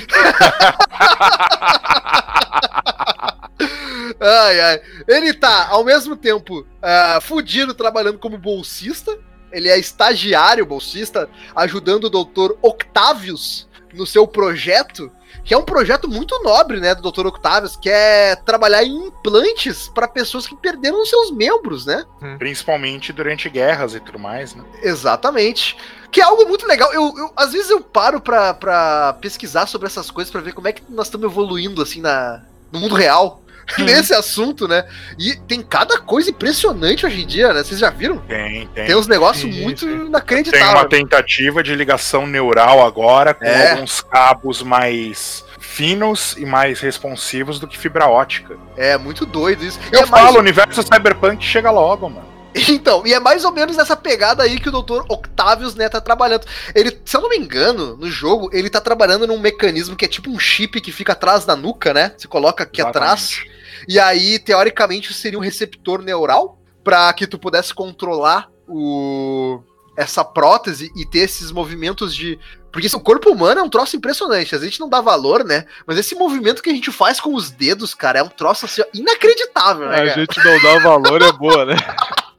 ai, 4.22 4.60
ai. 4.60 4.80
Ele 5.08 5.34
tá, 5.34 5.68
ao 5.70 5.84
mesmo 5.84 6.16
tempo, 6.16 6.66
ah, 6.82 7.20
fudido 7.22 7.74
trabalhando 7.74 8.20
como 8.20 8.38
bolsista. 8.38 9.18
Ele 9.58 9.70
é 9.70 9.80
estagiário 9.80 10.66
bolsista, 10.66 11.28
ajudando 11.56 12.04
o 12.06 12.10
doutor 12.10 12.58
Octavius 12.62 13.68
no 13.94 14.06
seu 14.06 14.28
projeto, 14.28 15.12
que 15.44 15.54
é 15.54 15.58
um 15.58 15.64
projeto 15.64 16.08
muito 16.08 16.38
nobre, 16.44 16.80
né, 16.80 16.94
do 16.94 17.10
Dr. 17.12 17.26
Octavius, 17.26 17.76
que 17.76 17.90
é 17.90 18.36
trabalhar 18.36 18.84
em 18.84 19.08
implantes 19.08 19.88
para 19.90 20.08
pessoas 20.08 20.46
que 20.46 20.56
perderam 20.58 21.02
os 21.02 21.10
seus 21.10 21.32
membros, 21.32 21.86
né? 21.86 22.04
Principalmente 22.38 23.12
durante 23.12 23.50
guerras 23.50 23.96
e 23.96 24.00
tudo 24.00 24.20
mais, 24.20 24.54
né? 24.54 24.64
Exatamente. 24.84 25.76
Que 26.12 26.22
é 26.22 26.24
algo 26.24 26.46
muito 26.48 26.68
legal. 26.68 26.94
Eu, 26.94 27.14
eu- 27.18 27.32
às 27.36 27.54
vezes 27.54 27.70
eu 27.70 27.82
paro 27.82 28.20
pra, 28.22 28.54
pra 28.54 29.14
pesquisar 29.22 29.66
sobre 29.68 29.88
essas 29.88 30.12
coisas 30.12 30.32
pra 30.32 30.42
ver 30.42 30.54
como 30.54 30.68
é 30.68 30.74
que 30.74 30.84
nós 30.90 31.08
estamos 31.08 31.26
evoluindo 31.32 31.82
assim 31.82 32.02
na, 32.02 32.44
no 32.72 32.80
mundo 32.80 32.94
real. 32.96 33.42
Nesse 33.80 34.14
assunto, 34.14 34.68
né? 34.68 34.86
E 35.20 35.36
tem 35.36 35.62
cada 35.62 35.98
coisa 36.00 36.30
impressionante 36.30 37.06
hoje 37.06 37.22
em 37.24 37.28
dia, 37.28 37.54
né? 37.54 37.64
Vocês 37.64 37.80
já 37.80 37.90
viram? 37.90 38.18
Tem, 38.20 38.68
tem. 38.68 38.86
Tem 38.88 38.96
uns 38.96 39.08
negócios 39.08 39.54
Sim, 39.54 39.62
muito 39.64 39.82
sim. 39.82 39.88
Tem 39.98 40.06
inacreditáveis. 40.08 40.72
uma 40.74 40.88
tentativa 40.90 41.62
de 41.62 41.76
ligação 41.76 42.26
neural 42.26 42.86
agora 42.86 43.34
com 43.34 43.46
É. 43.46 43.72
alguns 43.72 44.02
cabos 44.02 44.62
mais 44.62 45.44
finos 45.60 46.36
e 46.38 46.46
mais 46.46 46.80
responsivos 46.80 47.60
do 47.60 47.68
que 47.68 47.78
fibra 47.78 48.08
ótica. 48.08 48.58
É 48.76 48.98
muito 48.98 49.26
doido 49.26 49.64
isso. 49.66 49.80
Eu 49.92 50.02
é 50.02 50.06
mais- 50.06 50.24
falo, 50.24 50.38
o 50.38 50.40
universo 50.40 50.82
cyberpunk 50.84 51.44
chega 51.44 51.70
logo, 51.72 52.10
mano. 52.10 52.28
Então, 52.70 53.04
e 53.06 53.14
é 53.14 53.20
mais 53.20 53.46
ou 53.46 53.52
menos 53.52 53.78
nessa 53.78 53.96
pegada 53.96 54.42
aí 54.42 54.60
que 54.60 54.70
o 54.70 54.72
Dr. 54.72 55.04
Octavius, 55.10 55.76
né, 55.76 55.88
tá 55.90 56.02
trabalhando. 56.02 56.46
Ele, 56.74 56.98
se 57.06 57.16
eu 57.16 57.22
não 57.22 57.30
me 57.30 57.38
engano, 57.38 57.96
no 57.98 58.10
jogo, 58.10 58.50
ele 58.52 58.68
tá 58.70 58.82
trabalhando 58.82 59.28
num 59.28 59.38
mecanismo 59.40 59.96
que 59.96 60.06
é 60.06 60.08
tipo 60.08 60.32
um 60.32 60.40
chip 60.40 60.82
que 60.82 60.92
fica 60.92 61.12
atrás 61.14 61.46
da 61.46 61.56
nuca, 61.56 61.94
né? 61.94 62.14
Se 62.18 62.28
coloca 62.28 62.64
aqui 62.64 62.82
atrás. 62.82 63.42
E 63.88 64.00
aí, 64.00 64.40
teoricamente, 64.40 65.14
seria 65.14 65.38
um 65.38 65.42
receptor 65.42 66.02
neural 66.02 66.60
para 66.84 67.12
que 67.14 67.28
tu 67.28 67.38
pudesse 67.38 67.74
controlar 67.74 68.50
o 68.68 69.62
essa 69.98 70.24
prótese 70.24 70.92
e 70.96 71.04
ter 71.06 71.20
esses 71.20 71.52
movimentos 71.52 72.16
de 72.16 72.38
Porque 72.72 72.88
o 72.96 73.00
corpo 73.00 73.32
humano 73.32 73.62
é 73.62 73.64
um 73.64 73.70
troço 73.70 73.98
impressionante. 73.98 74.54
A 74.54 74.60
gente 74.60 74.80
não 74.80 74.88
dá 74.88 75.02
valor, 75.02 75.44
né? 75.44 75.66
Mas 75.88 75.98
esse 75.98 76.14
movimento 76.14 76.62
que 76.62 76.70
a 76.70 76.74
gente 76.74 76.92
faz 76.92 77.20
com 77.20 77.34
os 77.34 77.50
dedos, 77.50 77.96
cara, 77.96 78.20
é 78.20 78.24
um 78.24 78.30
troço 78.30 78.66
assim, 78.66 78.84
inacreditável, 78.94 79.88
né? 79.88 79.96
A 79.96 79.98
cara? 79.98 80.10
gente 80.14 80.38
não 80.46 80.62
dá 80.62 80.80
valor, 80.80 81.22
é 81.24 81.32
boa, 81.32 81.66
né? 81.66 81.76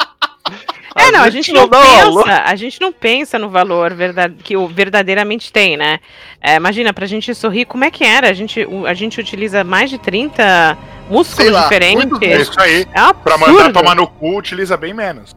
É, 0.96 1.10
não, 1.10 1.20
a 1.20 1.30
gente 1.30 1.52
não 1.52 1.68
pensa, 1.68 2.42
a 2.44 2.56
gente 2.56 2.80
não 2.80 2.92
pensa 2.92 3.38
no 3.38 3.48
valor 3.50 3.92
verda- 3.94 4.32
que 4.42 4.56
o 4.56 4.66
verdadeiramente 4.66 5.52
tem, 5.52 5.76
né? 5.76 6.00
É, 6.40 6.56
imagina, 6.56 6.92
pra 6.92 7.06
gente 7.06 7.34
sorrir, 7.34 7.64
como 7.66 7.84
é 7.84 7.90
que 7.90 8.04
era? 8.04 8.28
A 8.28 8.32
gente, 8.32 8.66
a 8.86 8.94
gente 8.94 9.20
utiliza 9.20 9.62
mais 9.62 9.90
de 9.90 9.98
30 9.98 10.76
Sei 10.78 11.14
músculos 11.14 11.52
lá, 11.52 11.62
diferentes. 11.64 12.04
muito 12.06 12.24
É 12.24 12.36
isso 12.40 12.60
aí. 12.60 12.86
É 12.92 13.12
Pra 13.12 13.36
mandar 13.38 13.72
tomar 13.72 13.94
no 13.94 14.06
cu, 14.06 14.38
utiliza 14.38 14.76
bem 14.76 14.94
menos. 14.94 15.34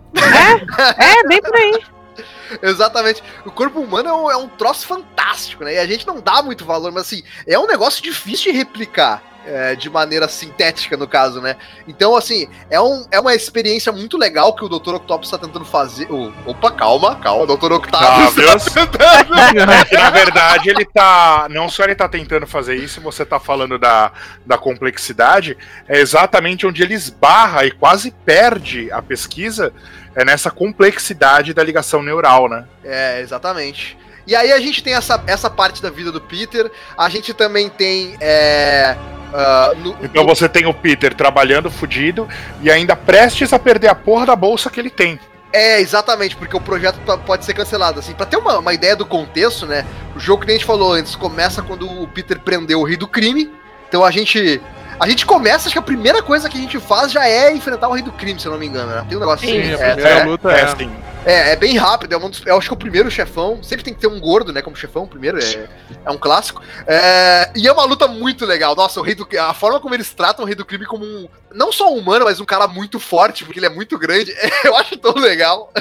É, 0.98 1.28
bem 1.28 1.42
por 1.42 1.56
aí. 1.56 1.80
Exatamente. 2.62 3.24
O 3.46 3.52
corpo 3.52 3.80
humano 3.80 4.10
é 4.10 4.14
um, 4.14 4.32
é 4.32 4.38
um 4.38 4.48
troço 4.48 4.86
fantástico, 4.88 5.64
né? 5.64 5.76
E 5.76 5.80
a 5.80 5.88
gente 5.88 6.06
não 6.08 6.20
dá 6.20 6.42
muito 6.42 6.66
valor, 6.66 6.92
mas 6.92 7.04
assim, 7.04 7.24
é 7.48 7.58
um 7.58 7.68
negócio 7.68 8.02
difícil 8.04 8.52
de 8.52 8.58
replicar. 8.58 9.24
é, 9.44 9.76
de 9.76 9.90
maneira 9.90 10.28
sintética, 10.28 10.96
no 10.96 11.08
caso, 11.08 11.42
né? 11.42 11.56
Então, 11.88 12.16
assim, 12.16 12.48
é, 12.70 12.80
um, 12.80 13.04
é 13.10 13.20
uma 13.20 13.34
experiência 13.34 13.92
muito 13.92 14.16
legal 14.16 14.54
que 14.54 14.64
o 14.64 14.70
Dr. 14.70 14.94
Octopus 14.94 15.32
tá 15.32 15.38
tentando 15.40 15.66
fazer. 15.66 16.06
o- 16.12 16.32
opa, 16.46 16.70
calma, 16.70 17.16
calma, 17.16 17.48
Dr. 17.48 17.72
Octopus. 17.72 18.38
Octavius. 18.38 18.66
tá 18.66 18.86
tentando. 18.86 19.72
É 19.72 19.86
que, 19.90 19.96
na 19.96 20.12
verdade, 20.12 20.70
ele 20.70 20.86
tá. 20.86 21.48
Não 21.50 21.68
só 21.70 21.86
ele 21.86 21.96
tá 21.96 22.08
tentando 22.08 22.46
fazer 22.46 22.76
isso, 22.76 23.02
você 23.02 23.26
tá 23.26 23.40
falando 23.40 23.80
da, 23.80 24.12
da 24.46 24.60
complexidade, 24.60 25.58
é 25.88 25.98
exatamente 26.00 26.68
onde 26.68 26.84
ele 26.84 26.94
esbarra 26.94 27.66
e 27.66 27.72
quase 27.72 28.12
perde 28.12 28.92
a 28.92 29.02
pesquisa, 29.02 29.74
é 30.14 30.24
nessa 30.24 30.52
complexidade 30.52 31.52
da 31.52 31.64
ligação 31.64 32.04
neural, 32.04 32.41
né? 32.50 32.66
É, 32.84 33.20
exatamente. 33.22 33.98
E 34.28 34.36
aí 34.36 34.52
a 34.52 34.60
gente 34.60 34.84
tem 34.84 34.94
essa, 34.94 35.22
essa 35.26 35.50
parte 35.50 35.82
da 35.82 35.90
vida 35.90 36.12
do 36.12 36.22
Peter, 36.22 36.72
a 36.98 37.10
gente 37.10 37.34
também 37.34 37.70
tem. 37.70 38.16
É, 38.22 38.96
ah, 39.34 39.72
no- 39.78 39.98
Então 40.02 40.26
você 40.26 40.48
tem 40.48 40.66
o 40.66 40.74
Peter 40.74 41.14
trabalhando 41.14 41.72
fudido 41.72 42.28
e 42.62 42.70
ainda 42.70 42.96
prestes 42.96 43.52
a 43.54 43.60
perder 43.60 43.88
a 43.88 43.96
porra 43.96 44.28
da 44.28 44.36
bolsa 44.36 44.70
que 44.70 44.80
ele 44.80 44.90
tem. 44.90 45.20
É, 45.54 45.82
exatamente, 45.82 46.36
porque 46.38 46.56
o 46.56 46.62
projeto 46.62 47.00
pode 47.26 47.44
ser 47.44 47.54
cancelado. 47.54 48.00
Assim, 48.00 48.14
pra 48.14 48.26
ter 48.26 48.38
uma, 48.38 48.60
uma 48.60 48.74
ideia 48.74 48.96
do 48.96 49.06
contexto, 49.06 49.66
né? 49.66 49.86
O 50.16 50.20
jogo 50.20 50.46
que 50.46 50.52
a 50.52 50.54
gente 50.54 50.64
falou 50.66 50.94
antes 50.94 51.16
começa 51.16 51.62
quando 51.62 51.90
o 51.90 52.08
Peter 52.08 52.40
prendeu 52.40 52.80
o 52.80 52.84
rei 52.84 52.96
do 52.96 53.08
crime. 53.08 53.52
Então 53.90 54.06
a 54.06 54.12
gente. 54.12 54.62
A 55.02 55.10
gente 55.10 55.26
começa, 55.26 55.68
acho 55.68 55.74
que 55.74 55.80
a 55.80 55.82
primeira 55.82 56.22
coisa 56.22 56.48
que 56.48 56.56
a 56.56 56.62
gente 56.62 56.80
faz 56.80 57.12
já 57.12 57.28
é 57.28 57.52
enfrentar 57.52 57.90
o 57.90 57.94
rei 57.94 58.04
do 58.04 58.12
crime, 58.12 58.40
se 58.40 58.46
eu 58.46 58.52
não 58.52 58.60
me 58.60 58.68
engano, 58.68 58.92
né? 58.92 59.04
Tem 59.10 59.18
um 59.18 59.20
negócio 59.20 59.48
Sim, 59.48 59.60
assim. 59.60 59.82
a 59.82 59.88
é, 59.88 59.94
primeira 59.94 60.20
é, 60.20 60.24
luta 60.24 60.52
É, 60.52 60.60
é. 60.60 60.62
assim. 60.62 60.92
é, 61.26 61.52
é 61.54 61.56
bem 61.56 61.76
rápido, 61.76 62.14
é 62.14 62.18
um 62.18 62.30
dos, 62.30 62.46
eu 62.46 62.56
acho 62.56 62.70
que 62.70 62.74
é 62.74 62.76
o 62.76 62.78
primeiro 62.78 63.10
chefão. 63.10 63.64
Sempre 63.64 63.84
tem 63.84 63.96
que 63.96 64.00
ter 64.00 64.06
um 64.06 64.20
gordo, 64.20 64.54
né? 64.54 64.62
Como 64.62 64.76
chefão, 64.76 65.08
primeiro, 65.08 65.40
é, 65.44 65.68
é 66.06 66.12
um 66.12 66.20
clássico. 66.20 66.62
É, 66.86 67.50
e 67.56 67.68
é 67.68 67.74
uma 67.74 67.84
luta 67.84 68.08
muito 68.08 68.46
legal. 68.46 68.76
Nossa, 68.76 69.00
o 69.00 69.04
rei 69.04 69.16
do 69.16 69.28
a 69.40 69.56
forma 69.56 69.80
como 69.80 69.96
eles 69.96 70.14
tratam 70.14 70.46
o 70.46 70.48
rei 70.48 70.54
do 70.54 70.64
crime 70.64 70.86
como 70.86 71.04
um. 71.04 71.28
Não 71.52 71.72
só 71.72 71.92
um 71.92 71.98
humano, 71.98 72.26
mas 72.26 72.40
um 72.40 72.46
cara 72.46 72.68
muito 72.68 73.00
forte, 73.00 73.44
porque 73.44 73.58
ele 73.58 73.66
é 73.66 73.72
muito 73.72 73.98
grande. 73.98 74.32
eu 74.64 74.76
acho 74.78 74.96
tão 74.98 75.16
legal. 75.16 75.74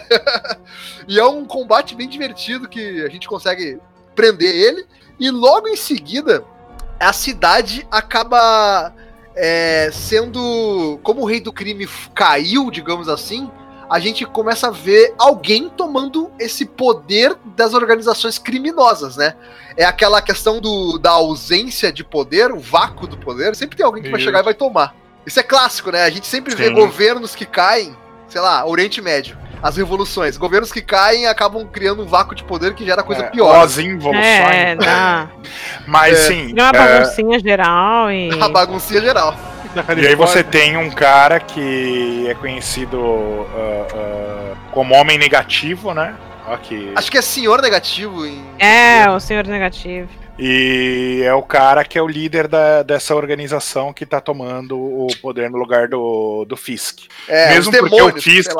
e 1.06 1.20
é 1.20 1.26
um 1.26 1.44
combate 1.44 1.94
bem 1.94 2.08
divertido 2.08 2.66
que 2.66 3.02
a 3.04 3.10
gente 3.10 3.28
consegue 3.28 3.78
prender 4.16 4.56
ele. 4.56 4.86
E 5.18 5.30
logo 5.30 5.68
em 5.68 5.76
seguida, 5.76 6.42
a 6.98 7.12
cidade 7.12 7.86
acaba 7.90 8.94
é, 9.42 9.90
sendo. 9.90 11.00
Como 11.02 11.22
o 11.22 11.24
rei 11.24 11.40
do 11.40 11.50
crime 11.50 11.88
caiu, 12.14 12.70
digamos 12.70 13.08
assim, 13.08 13.50
a 13.88 13.98
gente 13.98 14.26
começa 14.26 14.68
a 14.68 14.70
ver 14.70 15.14
alguém 15.18 15.70
tomando 15.70 16.30
esse 16.38 16.66
poder 16.66 17.34
das 17.56 17.72
organizações 17.72 18.38
criminosas, 18.38 19.16
né? 19.16 19.34
É 19.78 19.84
aquela 19.84 20.20
questão 20.20 20.60
do, 20.60 20.98
da 20.98 21.12
ausência 21.12 21.90
de 21.90 22.04
poder, 22.04 22.52
o 22.52 22.58
vácuo 22.58 23.06
do 23.06 23.16
poder. 23.16 23.56
Sempre 23.56 23.78
tem 23.78 23.86
alguém 23.86 24.02
que 24.02 24.10
vai 24.10 24.20
Isso. 24.20 24.26
chegar 24.26 24.40
e 24.40 24.44
vai 24.44 24.54
tomar. 24.54 24.94
Isso 25.24 25.40
é 25.40 25.42
clássico, 25.42 25.90
né? 25.90 26.02
A 26.02 26.10
gente 26.10 26.26
sempre 26.26 26.54
vê 26.54 26.66
Sim. 26.68 26.74
governos 26.74 27.34
que 27.34 27.46
caem, 27.46 27.96
sei 28.28 28.42
lá, 28.42 28.66
Oriente 28.66 29.00
Médio. 29.00 29.38
As 29.62 29.76
revoluções. 29.76 30.36
Governos 30.36 30.72
que 30.72 30.80
caem 30.80 31.26
acabam 31.26 31.66
criando 31.66 32.02
um 32.02 32.06
vácuo 32.06 32.34
de 32.34 32.42
poder 32.44 32.74
que 32.74 32.84
gera 32.84 33.02
coisa 33.02 33.24
é, 33.24 33.30
pior. 33.30 33.62
As 33.62 33.78
involuções. 33.78 34.24
É, 34.24 34.74
dá. 34.74 35.28
Mas 35.86 36.18
É. 36.18 36.22
sim. 36.28 36.54
Deu 36.54 36.64
uma 36.64 36.70
é, 36.70 36.98
baguncinha 36.98 37.38
geral 37.38 38.10
e. 38.10 38.30
A 38.40 38.48
baguncinha 38.48 39.00
geral. 39.00 39.36
E 39.96 40.06
aí 40.06 40.14
você 40.16 40.42
tem 40.42 40.76
um 40.76 40.90
cara 40.90 41.38
que 41.38 42.26
é 42.28 42.34
conhecido 42.34 43.46
ah, 43.54 43.86
ah, 43.94 44.56
como 44.72 44.94
homem 44.94 45.16
negativo, 45.16 45.94
né? 45.94 46.14
Aqui. 46.48 46.92
Acho 46.96 47.10
que 47.10 47.18
é 47.18 47.22
senhor 47.22 47.62
negativo 47.62 48.26
em. 48.26 48.42
É, 48.58 49.08
o 49.10 49.20
senhor 49.20 49.46
negativo. 49.46 50.08
E 50.42 51.20
é 51.22 51.34
o 51.34 51.42
cara 51.42 51.84
que 51.84 51.98
é 51.98 52.02
o 52.02 52.08
líder 52.08 52.48
da- 52.48 52.82
dessa 52.82 53.14
organização 53.14 53.92
que 53.92 54.06
tá 54.06 54.20
tomando 54.20 54.78
o 54.78 55.06
poder 55.20 55.50
no 55.50 55.58
lugar 55.58 55.86
do, 55.86 56.46
do 56.46 56.56
Fisk. 56.56 57.00
É, 57.28 57.50
mesmo 57.50 57.70
os 57.72 57.78
porque 57.78 57.96
demônios, 57.96 58.20
o 58.26 58.30
Fisk. 58.30 58.56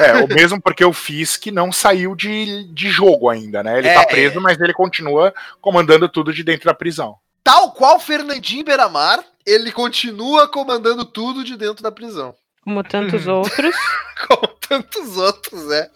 É, 0.00 0.12
o 0.24 0.28
mesmo 0.28 0.60
porque 0.60 0.84
o 0.84 0.92
Fisk 0.92 1.46
não 1.46 1.70
saiu 1.70 2.16
de, 2.16 2.64
de 2.72 2.90
jogo 2.90 3.28
ainda, 3.30 3.62
né? 3.62 3.78
Ele 3.78 3.88
É, 3.88 3.94
tá 3.94 4.04
preso, 4.06 4.40
mas 4.40 4.60
ele 4.60 4.72
continua 4.72 5.32
comandando 5.60 6.08
tudo 6.08 6.32
de 6.32 6.42
dentro 6.42 6.66
da 6.66 6.74
prisão. 6.74 7.16
Tal 7.44 7.70
qual 7.72 8.00
Fernandinho 8.00 8.64
Beiramar, 8.64 9.22
ele 9.46 9.70
continua 9.70 10.48
comandando 10.48 11.04
tudo 11.04 11.44
de 11.44 11.56
dentro 11.56 11.82
da 11.82 11.92
prisão. 11.92 12.34
Como 12.64 12.82
tantos 12.82 13.26
outros. 13.28 13.76
Como 14.26 14.48
tantos 14.66 15.16
outros, 15.18 15.66
né? 15.68 15.86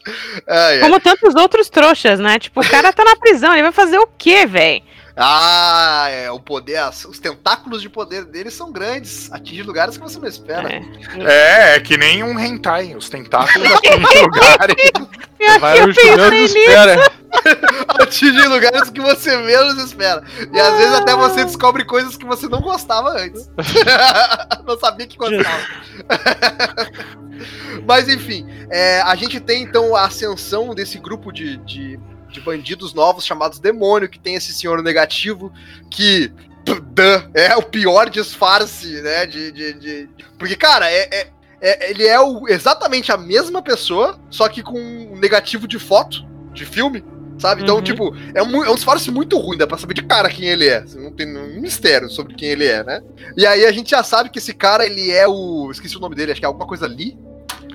Ai, 0.47 0.75
ai. 0.75 0.81
Como 0.81 1.01
tantos 1.01 1.35
outros 1.35 1.71
trouxas, 1.71 2.21
né? 2.21 2.39
Tipo, 2.39 2.61
o 2.61 2.69
cara 2.69 2.93
tá 2.93 3.03
na 3.05 3.17
prisão, 3.17 3.53
ele 3.55 3.63
vai 3.63 3.73
fazer 3.73 3.99
o 3.99 4.07
quê, 4.19 4.45
velho? 4.45 4.83
Ah, 5.21 6.07
é, 6.11 6.31
o 6.31 6.39
poder, 6.39 6.81
os 7.09 7.19
tentáculos 7.19 7.83
de 7.83 7.89
poder 7.89 8.25
dele 8.25 8.53
são 8.53 8.71
grandes, 8.71 9.29
atingem 9.33 9.65
lugares 9.65 9.97
que 9.97 10.03
você 10.03 10.17
não 10.17 10.29
espera. 10.29 10.73
É. 10.73 10.81
É, 11.19 11.77
é 11.77 11.81
que 11.81 11.97
nem 11.97 12.23
um 12.23 12.39
hentai. 12.39 12.95
Os 12.95 13.09
tentáculos 13.09 13.67
atingem 13.75 14.23
lugares. 14.23 14.77
Vai 15.61 15.81
eu 15.81 15.89
o 15.89 15.93
Juliano 15.93 16.31
pensei 16.31 16.41
nisso. 16.41 16.59
espera. 16.59 17.13
Atingem 18.01 18.47
lugares 18.49 18.91
que 18.91 19.01
você 19.01 19.37
menos 19.37 19.79
espera. 19.83 20.23
E 20.53 20.61
às 20.61 20.77
vezes 20.77 20.95
até 20.95 21.15
você 21.15 21.45
descobre 21.45 21.85
coisas 21.85 22.17
que 22.17 22.25
você 22.25 22.49
não 22.49 22.61
gostava 22.61 23.11
antes. 23.11 23.51
não 24.67 24.79
sabia 24.79 25.07
que 25.07 25.17
gostava. 25.17 25.61
Mas 27.87 28.09
enfim, 28.09 28.47
é, 28.71 29.01
a 29.03 29.15
gente 29.15 29.41
tem 29.41 29.63
então 29.63 29.95
a 29.95 30.07
ascensão 30.07 30.75
desse 30.75 30.99
grupo 30.99 31.33
de, 31.33 31.57
de, 31.59 31.99
de 32.31 32.41
bandidos 32.41 32.93
novos 32.95 33.25
chamados 33.25 33.59
Demônio, 33.59 34.09
que 34.09 34.19
tem 34.19 34.35
esse 34.35 34.53
senhor 34.53 34.83
negativo 34.83 35.53
que 35.91 36.31
é 37.35 37.57
o 37.57 37.63
pior 37.63 38.11
disfarce, 38.11 39.01
né? 39.01 39.27
De, 39.27 39.51
de, 39.53 39.73
de- 39.75 40.09
Porque, 40.39 40.55
cara, 40.57 40.91
é, 40.91 41.09
é- 41.11 41.31
é- 41.61 41.91
ele 41.91 42.07
é 42.07 42.21
o- 42.21 42.47
exatamente 42.49 43.11
a 43.11 43.17
mesma 43.17 43.63
pessoa, 43.63 44.19
só 44.31 44.49
que 44.49 44.63
com 44.63 44.79
um 44.79 45.17
negativo 45.19 45.67
de 45.67 45.79
foto, 45.79 46.27
de 46.53 46.65
filme. 46.67 47.05
Sabe? 47.39 47.63
Então, 47.63 47.77
Uhum. 47.77 47.83
tipo, 47.83 48.13
é 48.35 48.43
um, 48.43 48.65
é 48.65 48.69
um 48.71 48.75
disfarce 48.75 49.13
muito 49.13 49.39
ruim, 49.39 49.57
dá 49.57 49.65
pra 49.65 49.79
saber 49.79 49.95
de 49.95 50.03
cara 50.03 50.29
quem 50.29 50.47
ele 50.49 50.67
é. 50.67 50.85
Não 50.97 51.13
tem 51.13 51.25
nenhum 51.25 51.61
mistério 51.61 52.11
sobre 52.11 52.35
quem 52.35 52.49
ele 52.49 52.67
é, 52.67 52.83
né? 52.83 53.01
E 53.37 53.47
aí 53.47 53.65
a 53.65 53.71
gente 53.71 53.91
já 53.93 54.03
sabe 54.03 54.29
que 54.29 54.41
esse 54.41 54.53
cara, 54.53 54.85
ele 54.85 55.13
é 55.13 55.25
o. 55.29 55.71
Esqueci 55.71 55.97
o 55.97 56.01
nome 56.01 56.17
dele, 56.17 56.33
acho 56.33 56.41
que 56.41 56.45
é 56.45 56.49
alguma 56.49 56.67
coisa 56.67 56.89
Lee. 56.89 57.17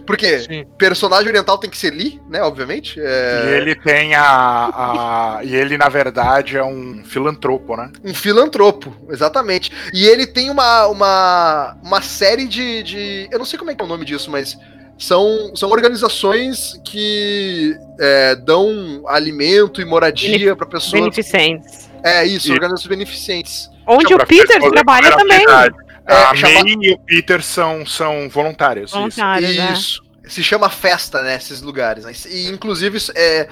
Porque 0.06 0.39
Sim. 0.39 0.66
personagem 0.78 1.28
oriental 1.30 1.58
tem 1.58 1.70
que 1.70 1.78
ser 1.78 1.91
Lee, 1.91 2.22
né? 2.30 2.41
Obviamente. 2.41 2.99
É... 2.99 3.43
E 3.45 3.49
ele 3.56 3.76
tem 3.76 4.16
a, 4.16 4.24
a. 4.26 5.39
E 5.43 5.56
ele, 5.56 5.78
na 5.78 5.89
verdade, 5.89 6.58
é 6.58 6.64
um 6.64 7.04
filantropo, 7.06 7.76
né? 7.78 7.91
Um 8.04 8.14
filantropo, 8.14 8.95
exatamente. 9.10 9.72
E 9.93 10.06
ele 10.06 10.28
tem 10.28 10.49
uma, 10.49 10.88
uma, 10.88 11.78
uma 11.84 12.01
série 12.01 12.47
de, 12.47 12.84
de. 12.84 13.28
Eu 13.32 13.39
não 13.39 13.45
sei 13.45 13.58
como 13.58 13.72
é 13.72 13.76
que 13.76 13.82
é 13.82 13.86
o 13.86 13.88
nome 13.88 14.06
disso, 14.06 14.30
mas 14.30 14.58
são, 14.97 15.56
são 15.56 15.70
organizações 15.70 16.80
que 16.84 17.76
é, 17.99 18.36
dão 18.36 19.04
alimento 19.08 19.82
e 19.82 19.86
moradia 19.86 20.56
para 20.56 20.66
pessoas. 20.66 21.01
Beneficentes. 21.01 21.89
É 22.04 22.26
isso, 22.26 22.49
E- 22.49 22.51
organizações 22.51 22.88
beneficentes. 22.88 23.70
Onde 23.88 24.14
o 24.14 24.26
Peter 24.26 24.60
trabalha 24.70 25.16
também. 25.16 25.39
verdade. 25.39 25.76
É, 26.08 26.14
a 26.16 26.36
chama- 26.36 26.64
May 26.64 26.76
e 26.82 26.91
o 26.93 26.99
Peter 26.99 27.41
são, 27.41 27.86
são 27.86 28.28
voluntários. 28.30 28.91
isso. 28.91 28.99
Voluntários, 28.99 29.56
né? 29.56 29.74
Isso. 29.74 30.04
Se 30.28 30.43
chama 30.43 30.70
festa, 30.70 31.22
né? 31.22 31.36
Esses 31.36 31.62
lugares. 31.62 32.06
né? 32.06 32.14
E 32.30 32.47
inclusive 32.47 32.97
é, 33.16 33.47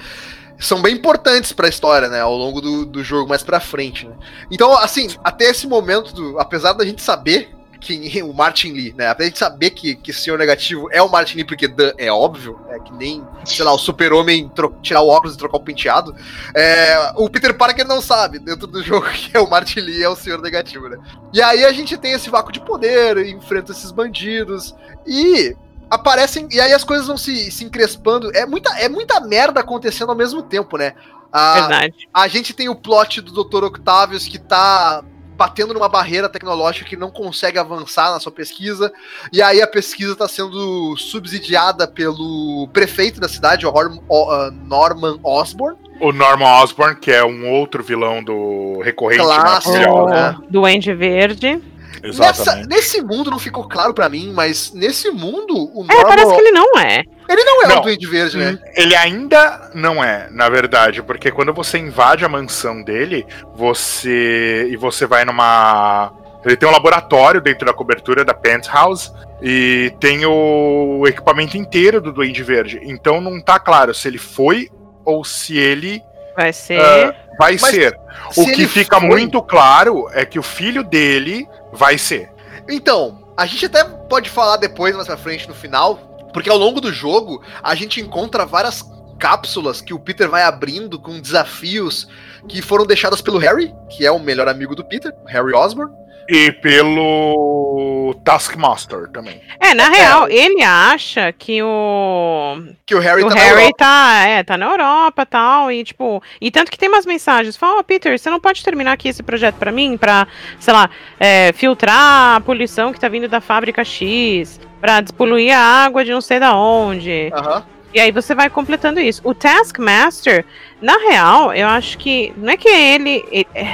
são 0.58 0.80
bem 0.82 0.94
importantes 0.94 1.52
pra 1.52 1.68
história, 1.68 2.08
né? 2.08 2.20
Ao 2.20 2.34
longo 2.36 2.60
do, 2.60 2.84
do 2.86 3.02
jogo 3.04 3.28
mais 3.28 3.42
pra 3.42 3.60
frente, 3.60 4.06
né? 4.06 4.14
Então, 4.50 4.76
assim, 4.78 5.08
até 5.24 5.44
esse 5.46 5.66
momento, 5.66 6.12
do- 6.14 6.38
apesar 6.38 6.72
da 6.72 6.84
gente 6.84 7.02
saber 7.02 7.50
que 7.82 8.22
o 8.22 8.32
Martin 8.32 8.72
Lee, 8.72 8.94
né? 8.96 9.08
Apesar 9.08 9.30
de 9.30 9.38
saber 9.38 9.70
que, 9.70 9.96
que 9.96 10.10
esse 10.10 10.20
senhor 10.20 10.38
negativo 10.38 10.88
é 10.90 11.02
o 11.02 11.10
Martin 11.10 11.36
Lee, 11.36 11.44
porque 11.44 11.68
Dan 11.68 11.92
é 11.98 12.10
óbvio, 12.10 12.58
é 12.70 12.78
que 12.78 12.92
nem, 12.94 13.26
sei 13.44 13.64
lá, 13.64 13.72
o 13.72 13.78
super-homem 13.78 14.50
tirar 14.80 15.02
o 15.02 15.08
óculos 15.08 15.34
e 15.34 15.38
trocar 15.38 15.58
o 15.58 15.64
penteado. 15.64 16.14
É, 16.54 17.12
o 17.16 17.28
Peter 17.28 17.54
Parker 17.54 17.86
não 17.86 18.00
sabe, 18.00 18.38
dentro 18.38 18.66
do 18.66 18.82
jogo, 18.82 19.06
que 19.12 19.36
é 19.36 19.40
o 19.40 19.50
Martin 19.50 19.80
Lee 19.80 20.02
é 20.02 20.08
o 20.08 20.16
senhor 20.16 20.40
negativo, 20.40 20.88
né? 20.88 20.96
E 21.32 21.42
aí 21.42 21.64
a 21.64 21.72
gente 21.72 21.98
tem 21.98 22.12
esse 22.12 22.30
vácuo 22.30 22.52
de 22.52 22.60
poder, 22.60 23.18
enfrenta 23.26 23.72
esses 23.72 23.90
bandidos, 23.90 24.74
e 25.06 25.56
aparecem. 25.90 26.48
E 26.50 26.60
aí 26.60 26.72
as 26.72 26.84
coisas 26.84 27.06
vão 27.06 27.16
se, 27.16 27.50
se 27.50 27.64
encrespando. 27.64 28.30
É 28.34 28.46
muita, 28.46 28.70
é 28.78 28.88
muita 28.88 29.20
merda 29.20 29.60
acontecendo 29.60 30.10
ao 30.10 30.16
mesmo 30.16 30.42
tempo, 30.42 30.78
né? 30.78 30.94
A, 31.32 31.60
Verdade. 31.60 32.08
a 32.12 32.28
gente 32.28 32.52
tem 32.52 32.68
o 32.68 32.74
plot 32.74 33.22
do 33.22 33.44
Dr. 33.44 33.64
Octavius 33.64 34.26
que 34.26 34.38
tá 34.38 35.02
batendo 35.36 35.74
numa 35.74 35.88
barreira 35.88 36.28
tecnológica 36.28 36.88
que 36.88 36.96
não 36.96 37.10
consegue 37.10 37.58
avançar 37.58 38.10
na 38.10 38.20
sua 38.20 38.32
pesquisa. 38.32 38.92
E 39.32 39.42
aí 39.42 39.60
a 39.60 39.66
pesquisa 39.66 40.12
está 40.12 40.28
sendo 40.28 40.96
subsidiada 40.96 41.86
pelo 41.86 42.68
prefeito 42.72 43.20
da 43.20 43.28
cidade, 43.28 43.66
o 43.66 43.70
ah, 43.70 44.50
Norman 44.50 45.18
Osborn. 45.22 45.76
O 46.00 46.12
Norman 46.12 46.62
Osborn, 46.62 46.96
que 46.96 47.10
é 47.10 47.24
um 47.24 47.50
outro 47.50 47.82
vilão 47.82 48.22
do 48.22 48.80
recorrente 48.82 49.24
na 49.24 49.40
Clássico, 49.40 49.72
serial, 49.72 50.06
né? 50.06 50.36
Duende 50.50 50.92
Verde. 50.94 51.62
Nessa, 52.02 52.30
Exatamente. 52.30 52.68
nesse 52.68 53.00
mundo 53.00 53.30
não 53.30 53.38
ficou 53.38 53.68
claro 53.68 53.94
pra 53.94 54.08
mim, 54.08 54.32
mas 54.34 54.72
nesse 54.72 55.10
mundo 55.10 55.54
o 55.72 55.84
É, 55.88 55.94
Norman. 55.94 56.08
parece 56.08 56.34
que 56.34 56.40
ele 56.40 56.50
não 56.50 56.78
é. 56.78 57.04
Ele 57.28 57.44
não 57.44 57.62
é 57.62 57.68
Não. 57.68 57.78
o 57.78 57.80
Duende 57.82 58.06
Verde, 58.08 58.36
né? 58.38 58.58
Ele 58.76 58.96
ainda 58.96 59.70
não 59.72 60.02
é, 60.02 60.28
na 60.30 60.48
verdade, 60.48 61.00
porque 61.02 61.30
quando 61.30 61.52
você 61.54 61.78
invade 61.78 62.24
a 62.24 62.28
mansão 62.28 62.82
dele, 62.82 63.24
você. 63.54 64.66
e 64.70 64.76
você 64.76 65.06
vai 65.06 65.24
numa. 65.24 66.12
Ele 66.44 66.56
tem 66.56 66.68
um 66.68 66.72
laboratório 66.72 67.40
dentro 67.40 67.64
da 67.64 67.72
cobertura 67.72 68.24
da 68.24 68.34
Penthouse 68.34 69.12
e 69.40 69.92
tem 70.00 70.26
o 70.26 71.04
equipamento 71.06 71.56
inteiro 71.56 72.00
do 72.00 72.12
Duende 72.12 72.42
Verde. 72.42 72.80
Então 72.82 73.20
não 73.20 73.40
tá 73.40 73.60
claro 73.60 73.94
se 73.94 74.08
ele 74.08 74.18
foi 74.18 74.68
ou 75.04 75.24
se 75.24 75.56
ele 75.56 76.02
Vai 76.36 76.52
ser. 76.52 76.80
Ah, 76.80 77.14
vai 77.38 77.56
Mas 77.60 77.70
ser. 77.74 77.98
Se 78.30 78.40
O 78.40 78.44
que 78.44 78.50
ele 78.52 78.68
fica 78.68 78.98
foi- 78.98 79.08
muito 79.08 79.42
claro 79.42 80.08
é 80.12 80.24
que 80.24 80.38
o 80.38 80.42
filho 80.42 80.82
dele 80.82 81.46
vai 81.72 81.98
ser. 81.98 82.30
Então, 82.68 83.22
a 83.36 83.46
gente 83.46 83.66
até 83.66 83.84
pode 83.84 84.30
falar 84.30 84.56
depois, 84.56 84.94
mais 84.94 85.06
pra 85.06 85.16
frente, 85.16 85.48
no 85.48 85.54
final, 85.54 85.96
porque 86.32 86.48
ao 86.50 86.56
longo 86.56 86.80
do 86.80 86.92
jogo 86.92 87.42
a 87.62 87.74
gente 87.74 88.00
encontra 88.00 88.46
várias 88.46 88.82
cápsulas 89.18 89.80
que 89.80 89.94
o 89.94 89.98
Peter 90.00 90.28
vai 90.28 90.42
abrindo 90.42 90.98
com 90.98 91.20
desafios 91.20 92.08
que 92.48 92.60
foram 92.60 92.84
deixadas 92.84 93.20
pelo 93.22 93.38
Harry, 93.38 93.72
que 93.88 94.04
é 94.04 94.10
o 94.10 94.18
melhor 94.18 94.48
amigo 94.48 94.74
do 94.74 94.84
Peter, 94.84 95.12
Harry 95.26 95.54
Osborn. 95.54 95.92
E 96.28 96.52
pelo 96.52 98.14
Taskmaster 98.24 99.08
também. 99.08 99.40
É, 99.60 99.74
na 99.74 99.88
real, 99.88 100.28
ele 100.28 100.62
acha 100.62 101.32
que 101.32 101.62
o. 101.62 102.56
Que 102.86 102.94
o 102.94 103.00
Harry 103.00 103.22
o 103.24 103.28
tá 103.28 103.34
na 103.34 103.40
Harry 103.40 103.60
Europa. 103.60 103.76
tá, 103.78 104.22
é, 104.26 104.42
tá 104.42 104.56
na 104.56 104.66
Europa 104.66 105.26
tal, 105.26 105.70
e 105.70 105.82
tipo, 105.84 106.22
e 106.40 106.50
tanto 106.50 106.70
que 106.70 106.78
tem 106.78 106.88
umas 106.88 107.04
mensagens, 107.06 107.56
fala, 107.56 107.80
ó, 107.80 107.82
Peter, 107.82 108.18
você 108.18 108.30
não 108.30 108.40
pode 108.40 108.62
terminar 108.62 108.92
aqui 108.92 109.08
esse 109.08 109.22
projeto 109.22 109.56
pra 109.56 109.72
mim, 109.72 109.96
pra, 109.96 110.26
sei 110.60 110.72
lá, 110.72 110.88
é, 111.18 111.52
filtrar 111.52 112.36
a 112.36 112.40
poluição 112.40 112.92
que 112.92 113.00
tá 113.00 113.08
vindo 113.08 113.28
da 113.28 113.40
fábrica 113.40 113.84
X, 113.84 114.60
pra 114.80 115.00
despoluir 115.00 115.56
a 115.56 115.60
água 115.84 116.04
de 116.04 116.12
não 116.12 116.20
sei 116.20 116.38
da 116.38 116.56
onde. 116.56 117.30
Aham. 117.34 117.64
E 117.94 118.00
aí 118.00 118.10
você 118.10 118.34
vai 118.34 118.48
completando 118.48 119.00
isso. 119.00 119.20
O 119.22 119.34
Taskmaster, 119.34 120.46
na 120.80 120.96
real, 120.96 121.52
eu 121.52 121.68
acho 121.68 121.98
que 121.98 122.32
não 122.38 122.50
é 122.52 122.56
que 122.56 122.68
ele, 122.68 123.22
ele- 123.30 123.46
é, 123.54 123.66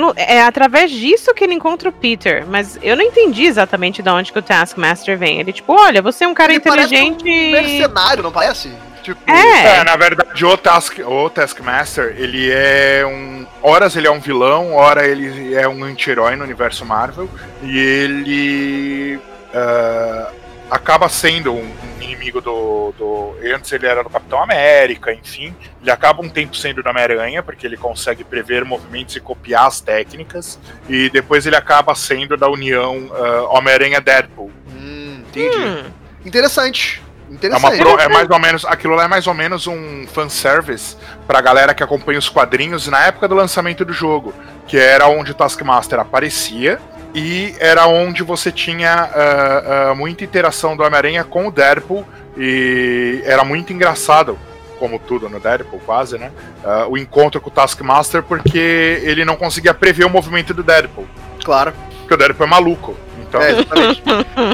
não- 0.00 0.14
é 0.16 0.42
através 0.42 0.90
disso 0.90 1.34
que 1.34 1.44
ele 1.44 1.54
encontra 1.54 1.88
o 1.88 1.92
Peter, 1.92 2.44
mas 2.46 2.78
eu 2.82 2.96
não 2.96 3.04
entendi 3.04 3.44
exatamente 3.44 4.02
de 4.02 4.08
onde 4.08 4.32
que 4.32 4.38
o 4.38 4.42
Taskmaster 4.42 5.18
vem. 5.18 5.38
Ele 5.40 5.52
tipo, 5.52 5.72
olha, 5.72 6.00
você 6.00 6.24
é 6.24 6.28
um 6.28 6.34
cara 6.34 6.52
Ele 6.52 6.60
parece 6.60 6.94
inteligente. 6.94 7.28
um 7.28 7.50
mercenário, 7.52 8.22
não 8.22 8.32
parece? 8.32 8.72
Tipo, 9.02 9.20
É. 9.28 9.78
É, 9.78 9.84
na 9.84 9.96
verdade, 9.96 10.44
o, 10.44 10.56
Task, 10.56 10.98
o 11.04 11.28
Taskmaster, 11.28 12.14
ele 12.16 12.50
é 12.52 13.04
um. 13.04 13.44
Horas 13.60 13.96
ele 13.96 14.06
é 14.06 14.10
um 14.10 14.20
vilão, 14.20 14.74
ora 14.74 15.04
ele 15.06 15.54
é 15.54 15.66
um 15.68 15.82
anti-herói 15.82 16.36
no 16.36 16.44
universo 16.44 16.84
Marvel. 16.86 17.28
E 17.62 17.76
ele. 17.78 19.20
ah, 19.52 20.28
acaba 20.72 21.08
sendo 21.08 21.52
um 21.52 21.70
inimigo 22.00 22.40
do, 22.40 22.94
do. 22.98 23.34
Antes 23.54 23.70
ele 23.72 23.86
era 23.86 24.02
do 24.02 24.08
Capitão 24.08 24.42
América, 24.42 25.12
enfim. 25.12 25.54
Ele 25.80 25.90
acaba 25.90 26.22
um 26.22 26.28
tempo 26.28 26.56
sendo 26.56 26.82
do 26.82 26.88
Homem-Aranha, 26.88 27.42
porque 27.42 27.66
ele 27.66 27.76
consegue 27.76 28.24
prever 28.24 28.64
movimentos 28.64 29.14
e 29.14 29.20
copiar 29.20 29.66
as 29.66 29.80
técnicas. 29.80 30.58
E 30.88 31.10
depois 31.10 31.46
ele 31.46 31.56
acaba 31.56 31.94
sendo 31.94 32.36
da 32.36 32.48
união 32.48 33.10
ah, 33.12 33.48
Homem-Aranha-Deadpool. 33.58 34.50
Hum, 34.74 35.22
entendi. 35.28 35.58
Hum, 35.58 35.84
Interessante. 36.24 37.02
É, 37.42 37.48
uma 37.48 37.58
Interessante. 37.68 37.78
pro- 37.80 38.00
é 38.00 38.08
mais 38.08 38.30
ou 38.30 38.38
menos, 38.38 38.64
aquilo 38.64 38.94
lá 38.94 39.04
é 39.04 39.08
mais 39.08 39.26
ou 39.26 39.34
menos 39.34 39.66
um 39.66 40.06
fanservice 40.06 40.96
pra 41.26 41.40
galera 41.40 41.72
que 41.74 41.82
acompanha 41.82 42.18
os 42.18 42.28
quadrinhos 42.28 42.86
na 42.88 43.06
época 43.06 43.26
do 43.26 43.34
lançamento 43.34 43.84
do 43.84 43.92
jogo, 43.92 44.34
que 44.66 44.76
era 44.78 45.06
onde 45.08 45.32
o 45.32 45.34
Taskmaster 45.34 45.98
aparecia 45.98 46.78
e 47.14 47.54
era 47.58 47.86
onde 47.86 48.22
você 48.22 48.50
tinha 48.50 48.92
ah, 48.92 49.90
ah, 49.90 49.94
muita 49.94 50.24
interação 50.24 50.76
do 50.76 50.82
Homem-Aranha 50.82 51.24
com 51.24 51.46
o 51.46 51.50
Deadpool 51.50 52.06
e 52.36 53.20
era 53.24 53.44
muito 53.44 53.72
engraçado, 53.72 54.38
como 54.78 54.98
tudo 54.98 55.28
no 55.28 55.38
Deadpool 55.38 55.80
quase, 55.84 56.18
né? 56.18 56.30
ah, 56.64 56.86
o 56.88 56.96
encontro 56.96 57.40
com 57.40 57.50
o 57.50 57.52
Taskmaster 57.52 58.22
porque 58.22 59.00
ele 59.02 59.24
não 59.24 59.36
conseguia 59.36 59.74
prever 59.74 60.04
o 60.04 60.10
movimento 60.10 60.54
do 60.54 60.62
Deadpool, 60.62 61.06
Claro. 61.44 61.72
porque 61.98 62.14
o 62.14 62.16
Deadpool 62.16 62.46
é 62.46 62.50
maluco. 62.50 62.96
Então, 63.32 63.40
É, 63.42 63.52
exatamente. 63.52 64.02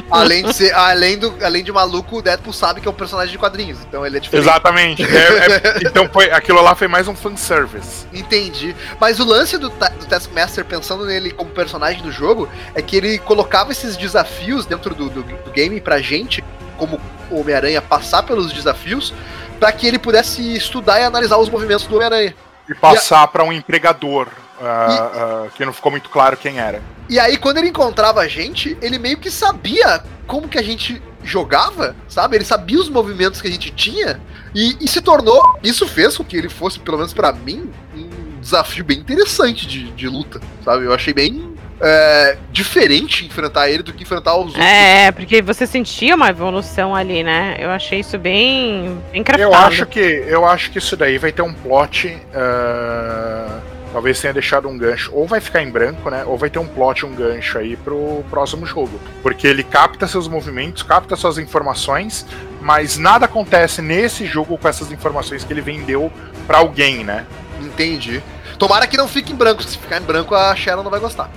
além, 0.08 0.44
de 0.44 0.52
ser, 0.54 0.72
além, 0.72 1.18
do, 1.18 1.34
além 1.44 1.64
de 1.64 1.72
maluco, 1.72 2.18
o 2.18 2.22
Deadpool 2.22 2.52
sabe 2.52 2.80
que 2.80 2.86
é 2.86 2.90
um 2.90 2.94
personagem 2.94 3.32
de 3.32 3.38
quadrinhos. 3.38 3.78
Então 3.88 4.06
ele 4.06 4.16
é 4.18 4.20
diferente. 4.20 4.46
exatamente. 4.48 5.02
É- 5.02 5.06
é- 5.06 5.78
então 5.88 6.08
foi, 6.12 6.30
aquilo 6.30 6.62
lá 6.62 6.74
foi 6.76 6.86
mais 6.86 7.08
um 7.08 7.14
fanservice. 7.16 8.06
Entendi. 8.12 8.76
Mas 9.00 9.18
o 9.18 9.24
lance 9.24 9.58
do, 9.58 9.68
do 9.68 10.06
Taskmaster, 10.06 10.64
pensando 10.64 11.04
nele 11.04 11.32
como 11.32 11.50
personagem 11.50 12.02
do 12.02 12.12
jogo, 12.12 12.48
é 12.74 12.80
que 12.80 12.96
ele 12.96 13.18
colocava 13.18 13.72
esses 13.72 13.96
desafios 13.96 14.64
dentro 14.64 14.94
do, 14.94 15.10
do, 15.10 15.22
do 15.24 15.50
game 15.50 15.80
pra 15.80 16.00
gente, 16.00 16.44
como 16.76 17.00
Homem-Aranha, 17.30 17.82
passar 17.82 18.22
pelos 18.22 18.52
desafios, 18.52 19.12
pra 19.58 19.72
que 19.72 19.86
ele 19.88 19.98
pudesse 19.98 20.54
estudar 20.56 21.00
e 21.00 21.04
analisar 21.04 21.36
os 21.38 21.48
movimentos 21.50 21.86
do 21.86 21.96
Homem-Aranha. 21.96 22.32
e 22.68 22.74
passar 22.74 23.26
pra 23.28 23.42
um 23.42 23.52
empregador 23.52 24.28
ah, 24.60 25.46
que 25.54 25.64
não 25.64 25.72
ficou 25.72 25.90
muito 25.90 26.08
claro 26.08 26.36
quem 26.36 26.58
era. 26.58 26.82
E 27.08 27.18
aí, 27.18 27.36
quando 27.36 27.58
ele 27.58 27.68
encontrava 27.68 28.20
a 28.20 28.28
gente, 28.28 28.76
ele 28.82 28.98
meio 28.98 29.16
que 29.16 29.30
sabia 29.30 30.02
como 30.26 30.48
que 30.48 30.58
a 30.58 30.62
gente 30.62 31.02
jogava, 31.24 31.96
sabe? 32.06 32.36
Ele 32.36 32.44
sabia 32.44 32.78
os 32.78 32.88
movimentos 32.88 33.40
que 33.40 33.48
a 33.48 33.50
gente 33.50 33.70
tinha 33.70 34.20
e, 34.54 34.76
e 34.80 34.88
se 34.88 35.00
tornou. 35.00 35.58
Isso 35.62 35.86
fez 35.86 36.16
com 36.16 36.24
que 36.24 36.36
ele 36.36 36.48
fosse, 36.48 36.78
pelo 36.78 36.98
menos 36.98 37.12
pra 37.12 37.32
mim, 37.32 37.70
um 37.94 38.40
desafio 38.40 38.84
bem 38.84 38.98
interessante 38.98 39.66
de, 39.66 39.90
de 39.92 40.08
luta, 40.08 40.40
sabe? 40.64 40.84
Eu 40.84 40.92
achei 40.92 41.14
bem 41.14 41.54
é, 41.80 42.36
diferente 42.50 43.24
enfrentar 43.24 43.70
ele 43.70 43.82
do 43.82 43.92
que 43.92 44.02
enfrentar 44.02 44.36
os 44.36 44.46
outros. 44.46 44.64
É, 44.64 45.10
porque 45.12 45.40
você 45.40 45.66
sentia 45.66 46.14
uma 46.14 46.28
evolução 46.28 46.94
ali, 46.94 47.22
né? 47.22 47.56
Eu 47.58 47.70
achei 47.70 48.00
isso 48.00 48.18
bem, 48.18 49.00
bem 49.12 49.22
craftado. 49.22 49.52
Eu 49.52 49.58
acho 49.58 49.86
que 49.86 50.00
eu 50.00 50.44
acho 50.44 50.70
que 50.70 50.78
isso 50.78 50.96
daí 50.96 51.18
vai 51.18 51.32
ter 51.32 51.42
um 51.42 51.54
plot. 51.54 52.16
ah, 52.34 53.60
talvez 53.92 54.20
tenha 54.20 54.32
deixado 54.32 54.68
um 54.68 54.76
gancho. 54.76 55.10
Ou 55.12 55.26
vai 55.26 55.40
ficar 55.40 55.62
em 55.62 55.70
branco, 55.70 56.10
né? 56.10 56.24
Ou 56.26 56.36
vai 56.36 56.50
ter 56.50 56.58
um 56.58 56.66
plot, 56.66 57.04
um 57.06 57.14
gancho 57.14 57.58
aí 57.58 57.76
pro 57.76 58.24
próximo 58.30 58.66
jogo. 58.66 59.00
Porque 59.22 59.46
ele 59.46 59.62
capta 59.62 60.06
seus 60.06 60.28
movimentos, 60.28 60.82
capta 60.82 61.16
suas 61.16 61.38
informações, 61.38 62.26
mas 62.60 62.98
nada 62.98 63.26
acontece 63.26 63.80
nesse 63.82 64.26
jogo 64.26 64.56
com 64.58 64.68
essas 64.68 64.90
informações 64.92 65.44
que 65.44 65.52
ele 65.52 65.60
vendeu 65.60 66.12
pra 66.46 66.58
alguém, 66.58 67.04
né? 67.04 67.26
Entendi. 67.60 68.22
Tomara 68.58 68.86
que 68.86 68.96
não 68.96 69.08
fique 69.08 69.32
em 69.32 69.36
branco. 69.36 69.62
Se 69.62 69.78
ficar 69.78 69.98
em 69.98 70.02
branco, 70.02 70.34
a 70.34 70.54
Sharon 70.54 70.82
não 70.82 70.90
vai 70.90 71.00
gostar. 71.00 71.30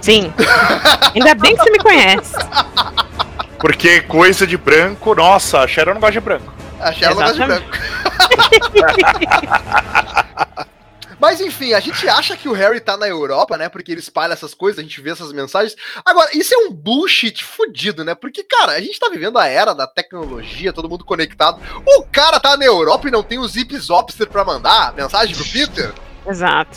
Sim. 0.00 0.32
Ainda 1.14 1.34
bem 1.34 1.54
que 1.54 1.62
você 1.62 1.70
me 1.70 1.78
conhece. 1.78 2.34
Porque 3.58 4.00
coisa 4.02 4.46
de 4.46 4.56
branco, 4.56 5.14
nossa, 5.14 5.60
a 5.60 5.68
Sharon 5.68 5.94
não 5.94 6.00
gosta 6.00 6.14
de 6.14 6.20
branco. 6.20 6.52
A 6.80 6.92
Sharon 6.92 7.14
não 7.14 7.22
gosta 7.22 7.34
de 7.34 7.42
Exatamente. 7.42 7.70
branco. 8.72 9.02
Mas 11.22 11.40
enfim, 11.40 11.72
a 11.72 11.78
gente 11.78 12.08
acha 12.08 12.36
que 12.36 12.48
o 12.48 12.52
Harry 12.52 12.80
tá 12.80 12.96
na 12.96 13.06
Europa, 13.06 13.56
né? 13.56 13.68
Porque 13.68 13.92
ele 13.92 14.00
espalha 14.00 14.32
essas 14.32 14.54
coisas, 14.54 14.80
a 14.80 14.82
gente 14.82 15.00
vê 15.00 15.10
essas 15.10 15.32
mensagens. 15.32 15.76
Agora, 16.04 16.36
isso 16.36 16.52
é 16.52 16.56
um 16.56 16.72
bullshit 16.72 17.44
fudido, 17.44 18.04
né? 18.04 18.12
Porque, 18.12 18.42
cara, 18.42 18.72
a 18.72 18.80
gente 18.80 18.98
tá 18.98 19.08
vivendo 19.08 19.38
a 19.38 19.46
era 19.46 19.72
da 19.72 19.86
tecnologia, 19.86 20.72
todo 20.72 20.88
mundo 20.88 21.04
conectado. 21.04 21.60
O 21.86 22.02
cara 22.10 22.40
tá 22.40 22.56
na 22.56 22.64
Europa 22.64 23.06
e 23.06 23.12
não 23.12 23.22
tem 23.22 23.38
o 23.38 23.46
Zip 23.46 23.72
Zopster 23.78 24.26
pra 24.28 24.44
mandar 24.44 24.94
mensagem 24.94 25.32
pro 25.36 25.44
Peter? 25.44 25.92
Exato. 26.26 26.76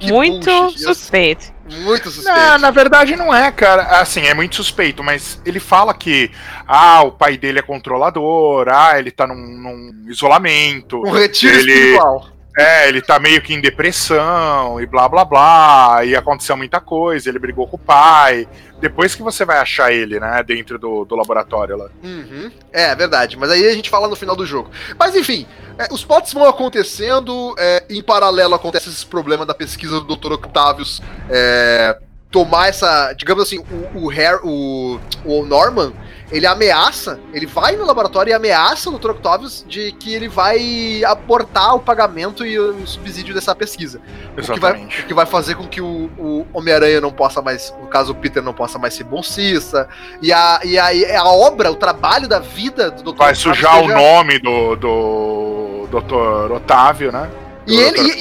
Que 0.00 0.10
Muito 0.10 0.46
bullshit 0.50 0.76
isso. 0.78 0.94
suspeito. 0.94 1.52
Muito 1.70 2.10
suspeito. 2.10 2.38
Não, 2.38 2.58
na 2.60 2.70
verdade 2.70 3.14
não 3.14 3.32
é, 3.32 3.52
cara. 3.52 4.00
Assim, 4.00 4.22
é 4.22 4.32
muito 4.32 4.56
suspeito, 4.56 5.04
mas 5.04 5.38
ele 5.44 5.60
fala 5.60 5.92
que 5.92 6.30
ah, 6.66 7.02
o 7.02 7.12
pai 7.12 7.36
dele 7.36 7.58
é 7.58 7.62
controlador, 7.62 8.68
ah, 8.70 8.98
ele 8.98 9.10
tá 9.10 9.26
num, 9.26 9.34
num 9.34 10.10
isolamento. 10.10 10.96
Um 10.96 11.10
retiro 11.10 11.54
ele- 11.58 11.72
espiritual. 11.72 12.32
É, 12.58 12.86
ele 12.88 13.00
tá 13.00 13.18
meio 13.18 13.40
que 13.40 13.54
em 13.54 13.60
depressão 13.62 14.80
e 14.80 14.86
blá 14.86 15.08
blá 15.08 15.24
blá. 15.24 16.04
E 16.04 16.14
aconteceu 16.14 16.56
muita 16.56 16.80
coisa, 16.80 17.28
ele 17.28 17.38
brigou 17.38 17.66
com 17.66 17.76
o 17.76 17.80
pai. 17.80 18.46
Depois 18.80 19.14
que 19.14 19.22
você 19.22 19.44
vai 19.44 19.58
achar 19.58 19.92
ele, 19.92 20.18
né, 20.18 20.42
dentro 20.42 20.78
do, 20.78 21.04
do 21.04 21.14
laboratório 21.16 21.76
lá. 21.76 21.88
Uhum. 22.02 22.50
É, 22.72 22.94
verdade. 22.94 23.36
Mas 23.36 23.50
aí 23.50 23.66
a 23.68 23.74
gente 23.74 23.88
fala 23.88 24.08
no 24.08 24.16
final 24.16 24.34
do 24.36 24.44
jogo. 24.44 24.70
Mas 24.98 25.14
enfim, 25.14 25.46
é, 25.78 25.86
os 25.92 26.04
plots 26.04 26.32
vão 26.32 26.46
acontecendo. 26.48 27.54
é, 27.58 27.84
em 27.88 28.02
paralelo 28.02 28.54
acontece 28.54 28.88
esse 28.88 29.06
problema 29.06 29.46
da 29.46 29.54
pesquisa 29.54 30.00
do 30.00 30.16
Dr. 30.16 30.32
Octavius 30.32 31.00
é, 31.30 31.96
tomar 32.30 32.68
essa. 32.68 33.12
Digamos 33.14 33.44
assim, 33.44 33.58
o, 33.60 34.06
o, 34.06 34.10
Har- 34.10 34.40
o, 34.44 35.00
o 35.24 35.44
Norman. 35.46 35.92
Ele 36.32 36.46
ameaça, 36.46 37.20
ele 37.32 37.46
vai 37.46 37.76
no 37.76 37.84
laboratório 37.84 38.30
e 38.30 38.34
ameaça 38.34 38.88
o 38.90 38.98
Dr. 38.98 39.10
Octavius 39.10 39.64
de 39.68 39.92
que 39.92 40.12
ele 40.14 40.28
vai 40.28 41.04
aportar 41.04 41.74
o 41.74 41.80
pagamento 41.80 42.44
e 42.44 42.58
o 42.58 42.86
subsídio 42.86 43.34
dessa 43.34 43.54
pesquisa. 43.54 44.00
O 44.36 44.40
que, 44.40 44.58
vai, 44.58 44.72
Exatamente. 44.72 45.00
o 45.02 45.06
que 45.06 45.14
vai 45.14 45.26
fazer 45.26 45.54
com 45.54 45.68
que 45.68 45.80
o, 45.80 46.10
o 46.18 46.46
Homem-Aranha 46.52 47.00
não 47.00 47.12
possa 47.12 47.42
mais, 47.42 47.72
no 47.80 47.86
caso 47.86 48.12
o 48.12 48.14
Peter 48.14 48.42
não 48.42 48.54
possa 48.54 48.78
mais 48.78 48.94
ser 48.94 49.04
bolsista. 49.04 49.88
E 50.22 50.32
a, 50.32 50.60
e 50.64 50.78
a, 50.78 51.20
a 51.20 51.24
obra, 51.30 51.70
o 51.70 51.76
trabalho 51.76 52.26
da 52.26 52.38
vida 52.38 52.90
do 52.90 53.12
Dr. 53.12 53.18
Vai 53.18 53.34
sujar 53.34 53.78
o 53.78 53.82
seja- 53.86 53.94
nome 53.94 54.38
do, 54.38 54.74
do 54.76 55.88
Dr. 55.90 56.52
Otávio, 56.52 57.12
né? 57.12 57.30
E 57.66 57.76
ele- 57.76 58.00
e-. 58.00 58.20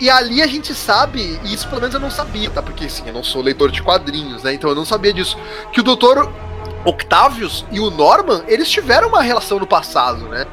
E 0.00 0.10
ali 0.10 0.42
a 0.42 0.46
gente 0.46 0.74
sabe, 0.74 1.38
e 1.44 1.54
isso 1.54 1.68
pelo 1.68 1.80
menos 1.80 1.94
eu 1.94 2.00
não 2.00 2.10
sabia, 2.10 2.50
tá? 2.50 2.62
Porque 2.62 2.86
assim, 2.86 3.04
eu 3.06 3.12
não 3.12 3.22
sou 3.22 3.42
leitor 3.42 3.70
de 3.70 3.82
quadrinhos, 3.82 4.42
né? 4.42 4.54
Então 4.54 4.70
eu 4.70 4.74
não 4.74 4.84
sabia 4.84 5.12
disso. 5.12 5.38
Que 5.72 5.80
o 5.80 5.84
Dr. 5.84 6.26
Octavius 6.84 7.64
e 7.70 7.78
o 7.80 7.90
Norman, 7.90 8.42
eles 8.48 8.68
tiveram 8.70 9.08
uma 9.08 9.22
relação 9.22 9.58
no 9.58 9.66
passado, 9.66 10.28
né? 10.28 10.46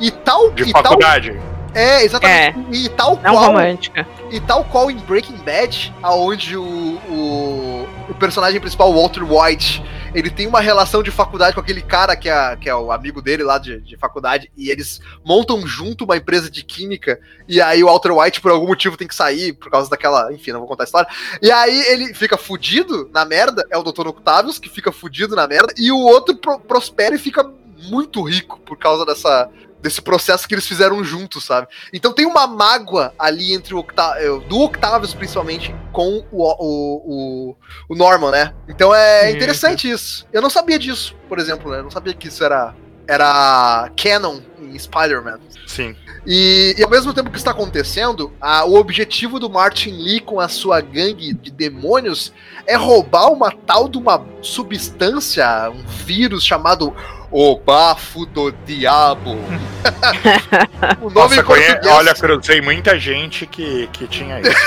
E 0.00 0.10
tal, 0.10 0.50
De 0.50 0.64
e 0.64 0.72
tal 0.72 0.82
faculdade. 0.82 1.40
é, 1.74 2.04
exatamente. 2.04 2.58
E 2.72 2.88
tal 2.90 3.18
Não 3.22 3.32
qual 3.34 3.46
romântica. 3.46 4.06
e 4.30 4.40
tal 4.40 4.64
qual 4.64 4.90
em 4.90 4.96
Breaking 4.96 5.36
Bad, 5.38 5.92
aonde 6.02 6.56
o, 6.56 6.62
o, 6.64 7.88
o 8.10 8.14
personagem 8.14 8.60
principal, 8.60 8.92
Walter 8.92 9.22
White, 9.22 9.82
ele 10.14 10.30
tem 10.30 10.46
uma 10.46 10.60
relação 10.60 11.02
de 11.02 11.10
faculdade 11.10 11.54
com 11.54 11.60
aquele 11.60 11.82
cara 11.82 12.14
que 12.16 12.28
é, 12.28 12.56
que 12.56 12.68
é 12.68 12.74
o 12.74 12.92
amigo 12.92 13.22
dele 13.22 13.42
lá 13.42 13.58
de, 13.58 13.80
de 13.80 13.96
faculdade, 13.96 14.50
e 14.56 14.70
eles 14.70 15.00
montam 15.24 15.66
junto 15.66 16.04
uma 16.04 16.16
empresa 16.16 16.50
de 16.50 16.62
química, 16.64 17.18
e 17.48 17.60
aí 17.60 17.82
o 17.82 17.86
Walter 17.86 18.12
White, 18.12 18.40
por 18.40 18.50
algum 18.50 18.66
motivo, 18.66 18.96
tem 18.96 19.08
que 19.08 19.14
sair, 19.14 19.52
por 19.52 19.70
causa 19.70 19.88
daquela. 19.88 20.32
Enfim, 20.32 20.52
não 20.52 20.60
vou 20.60 20.68
contar 20.68 20.84
a 20.84 20.86
história. 20.86 21.08
E 21.40 21.50
aí 21.50 21.80
ele 21.88 22.14
fica 22.14 22.36
fudido 22.36 23.10
na 23.12 23.24
merda, 23.24 23.66
é 23.70 23.78
o 23.78 23.82
Dr. 23.82 24.06
Octavius 24.08 24.58
que 24.58 24.68
fica 24.68 24.92
fudido 24.92 25.34
na 25.34 25.46
merda, 25.46 25.72
e 25.76 25.90
o 25.90 25.98
outro 25.98 26.36
pro- 26.36 26.60
prospera 26.60 27.14
e 27.14 27.18
fica 27.18 27.48
muito 27.88 28.22
rico 28.22 28.60
por 28.60 28.78
causa 28.78 29.04
dessa. 29.04 29.50
Desse 29.82 30.00
processo 30.00 30.46
que 30.46 30.54
eles 30.54 30.66
fizeram 30.66 31.02
juntos, 31.02 31.44
sabe? 31.44 31.66
Então 31.92 32.12
tem 32.12 32.24
uma 32.24 32.46
mágoa 32.46 33.12
ali 33.18 33.52
entre 33.52 33.74
o 33.74 33.78
Octa 33.78 34.14
eh, 34.18 34.28
do 34.48 34.60
Octavius, 34.60 35.12
principalmente, 35.12 35.74
com 35.92 36.24
o, 36.30 36.42
o, 36.44 37.02
o, 37.50 37.56
o 37.88 37.94
Norman, 37.96 38.30
né? 38.30 38.54
Então 38.68 38.94
é 38.94 39.26
Sim, 39.28 39.36
interessante 39.36 39.90
isso. 39.90 40.24
Eu 40.32 40.40
não 40.40 40.48
sabia 40.48 40.78
disso, 40.78 41.16
por 41.28 41.38
exemplo, 41.40 41.70
né? 41.72 41.80
Eu 41.80 41.82
não 41.82 41.90
sabia 41.90 42.14
que 42.14 42.28
isso 42.28 42.44
era, 42.44 42.74
era 43.08 43.90
canon 44.00 44.38
em 44.60 44.78
Spider-Man. 44.78 45.40
Sim. 45.66 45.96
E, 46.24 46.76
e 46.78 46.82
ao 46.84 46.88
mesmo 46.90 47.12
tempo 47.12 47.28
que 47.30 47.36
isso 47.36 47.42
está 47.44 47.50
acontecendo, 47.50 48.32
a- 48.40 48.64
o 48.64 48.74
objetivo 48.76 49.40
do 49.40 49.50
Martin 49.50 49.90
Lee 49.90 50.20
com 50.20 50.38
a 50.38 50.46
sua 50.48 50.80
gangue 50.80 51.32
de 51.32 51.50
demônios 51.50 52.32
é 52.66 52.76
roubar 52.76 53.32
uma 53.32 53.50
tal 53.50 53.88
de 53.88 53.98
uma 53.98 54.24
substância, 54.40 55.70
um 55.70 55.82
vírus 56.04 56.44
chamado 56.44 56.94
o 57.32 57.56
bafo 57.56 58.26
do 58.26 58.52
diabo. 58.66 59.32
o 61.00 61.04
nome 61.10 61.14
Nossa, 61.14 61.42
conhe... 61.42 61.64
português. 61.64 61.94
olha, 61.94 62.14
cruzei 62.14 62.60
muita 62.60 62.98
gente 62.98 63.46
que, 63.46 63.88
que 63.92 64.06
tinha 64.06 64.40
isso. 64.40 64.52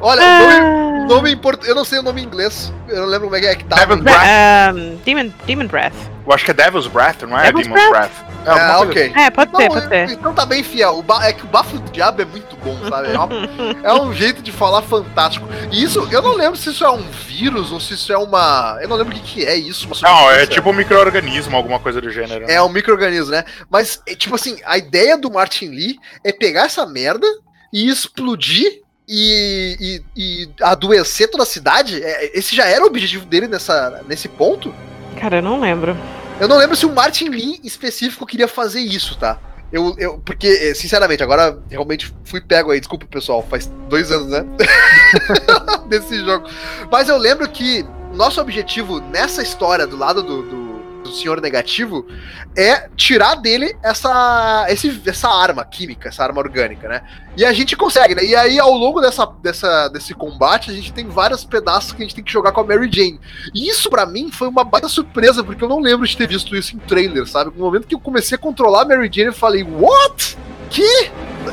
Olha, 0.00 0.22
o 0.22 1.08
nome, 1.08 1.34
o 1.34 1.36
nome. 1.36 1.58
Eu 1.66 1.74
não 1.74 1.84
sei 1.84 1.98
o 1.98 2.02
nome 2.02 2.22
em 2.22 2.24
inglês. 2.24 2.72
Eu 2.88 3.02
não 3.02 3.06
lembro 3.06 3.26
como 3.26 3.36
é 3.36 3.40
que 3.40 3.46
é 3.46 3.54
que 3.56 3.64
tá. 3.64 3.84
Bra- 3.84 3.96
Breath. 3.96 4.74
um, 4.76 4.96
Demon, 5.04 5.30
Demon 5.44 5.66
Breath. 5.66 6.13
Eu 6.26 6.32
acho 6.32 6.44
que 6.44 6.50
é 6.50 6.54
Devil's 6.54 6.86
Breath, 6.86 7.22
não 7.22 7.38
é? 7.38 7.44
Devil's 7.52 7.66
Demon's 7.66 7.88
Breath. 7.90 8.12
É, 8.46 8.50
alguma 8.50 8.64
É, 8.64 8.76
coisa 8.76 8.90
ok. 8.90 9.12
É, 9.16 9.30
pode 9.30 9.52
Não, 9.52 9.60
ser, 9.60 9.68
pode 9.68 9.88
ser. 9.88 10.10
Então 10.10 10.34
tá 10.34 10.46
bem 10.46 10.62
fiel. 10.62 10.98
O 10.98 11.02
ba- 11.02 11.26
É 11.26 11.32
que 11.32 11.44
o 11.44 11.46
bafo 11.46 11.78
do 11.78 11.90
diabo 11.90 12.22
é 12.22 12.24
muito 12.24 12.56
bom, 12.56 12.78
sabe? 12.88 13.08
É, 13.12 13.18
uma- 13.18 13.28
é 13.84 13.92
um 13.94 14.12
jeito 14.14 14.42
de 14.42 14.50
falar 14.52 14.80
fantástico. 14.82 15.46
E 15.70 15.82
isso, 15.82 16.06
eu 16.10 16.22
não 16.22 16.34
lembro 16.34 16.56
se 16.58 16.70
isso 16.70 16.84
é 16.84 16.90
um 16.90 17.02
vírus 17.10 17.72
ou 17.72 17.78
se 17.80 17.94
isso 17.94 18.12
é 18.12 18.16
uma. 18.18 18.78
Eu 18.80 18.88
não 18.88 18.96
lembro 18.96 19.14
o 19.14 19.16
que, 19.18 19.22
que 19.42 19.46
é 19.46 19.54
isso. 19.56 19.86
uma 19.86 19.96
Não, 20.02 20.30
é 20.30 20.46
tipo 20.46 20.70
um 20.70 20.72
micro-organismo, 20.72 21.56
alguma 21.56 21.78
coisa 21.78 22.00
do 22.00 22.10
gênero. 22.10 22.46
É 22.48 22.62
um 22.62 22.68
micro-organismo, 22.70 23.30
né? 23.30 23.44
Mas, 23.70 24.00
é, 24.06 24.14
tipo 24.14 24.34
assim, 24.34 24.58
a 24.64 24.78
ideia 24.78 25.16
do 25.18 25.30
Martin 25.30 25.68
Lee 25.68 25.96
é 26.24 26.32
pegar 26.32 26.64
essa 26.66 26.86
merda 26.86 27.26
e 27.72 27.88
explodir 27.88 28.80
e, 29.06 30.02
e, 30.16 30.44
e 30.44 30.48
adoecer 30.62 31.30
toda 31.30 31.42
a 31.42 31.46
cidade. 31.46 32.02
É, 32.02 32.38
Esse 32.38 32.56
já 32.56 32.64
era 32.66 32.82
o 32.82 32.86
objetivo 32.86 33.26
dele 33.26 33.46
nessa, 33.48 34.02
nesse 34.08 34.28
ponto. 34.28 34.74
Cara, 35.14 35.36
eu 35.36 35.42
não 35.42 35.60
lembro. 35.60 35.96
Eu 36.40 36.48
não 36.48 36.58
lembro 36.58 36.76
se 36.76 36.84
o 36.84 36.92
Martin 36.92 37.28
Lee 37.28 37.60
específico 37.62 38.26
queria 38.26 38.48
fazer 38.48 38.80
isso, 38.80 39.16
tá? 39.16 39.38
Eu, 39.72 39.94
eu, 39.98 40.18
porque, 40.18 40.46
eh, 40.46 40.74
sinceramente, 40.74 41.22
agora 41.22 41.58
realmente 41.68 42.14
fui 42.24 42.40
pego 42.40 42.70
aí, 42.70 42.78
desculpa 42.78 43.06
pessoal, 43.06 43.42
faz 43.42 43.66
dois 43.88 44.10
anos, 44.12 44.28
né? 44.28 44.44
Desse 45.88 46.24
jogo. 46.24 46.48
Mas 46.90 47.08
eu 47.08 47.16
lembro 47.18 47.48
que 47.48 47.84
nosso 48.14 48.40
objetivo 48.40 49.00
nessa 49.00 49.42
história 49.42 49.86
do 49.86 49.96
lado 49.96 50.22
do, 50.22 50.42
do, 50.42 50.63
do 50.63 50.63
Senhor 51.14 51.40
Negativo 51.40 52.06
é 52.56 52.88
tirar 52.96 53.36
dele 53.36 53.76
essa, 53.82 54.66
esse, 54.68 55.00
essa 55.06 55.28
arma 55.28 55.64
química, 55.64 56.08
essa 56.08 56.22
arma 56.22 56.40
orgânica, 56.40 56.88
né? 56.88 57.02
E 57.36 57.44
a 57.44 57.52
gente 57.52 57.76
consegue, 57.76 58.14
né? 58.14 58.24
E 58.24 58.34
aí, 58.34 58.58
ao 58.58 58.72
longo 58.72 59.00
dessa, 59.00 59.26
dessa, 59.42 59.88
desse 59.88 60.14
combate, 60.14 60.70
a 60.70 60.74
gente 60.74 60.92
tem 60.92 61.08
vários 61.08 61.44
pedaços 61.44 61.92
que 61.92 62.02
a 62.02 62.04
gente 62.04 62.14
tem 62.14 62.24
que 62.24 62.32
jogar 62.32 62.52
com 62.52 62.60
a 62.60 62.64
Mary 62.64 62.90
Jane. 62.92 63.20
E 63.54 63.68
isso 63.68 63.90
pra 63.90 64.06
mim 64.06 64.30
foi 64.30 64.48
uma 64.48 64.64
baita 64.64 64.88
surpresa, 64.88 65.42
porque 65.42 65.64
eu 65.64 65.68
não 65.68 65.80
lembro 65.80 66.06
de 66.06 66.16
ter 66.16 66.28
visto 66.28 66.54
isso 66.54 66.76
em 66.76 66.78
trailer, 66.78 67.26
sabe? 67.26 67.50
No 67.56 67.64
momento 67.64 67.86
que 67.86 67.94
eu 67.94 68.00
comecei 68.00 68.36
a 68.36 68.38
controlar 68.38 68.82
a 68.82 68.84
Mary 68.84 69.10
Jane, 69.12 69.28
eu 69.28 69.32
falei, 69.32 69.62
what? 69.62 70.36
Que? 70.70 71.10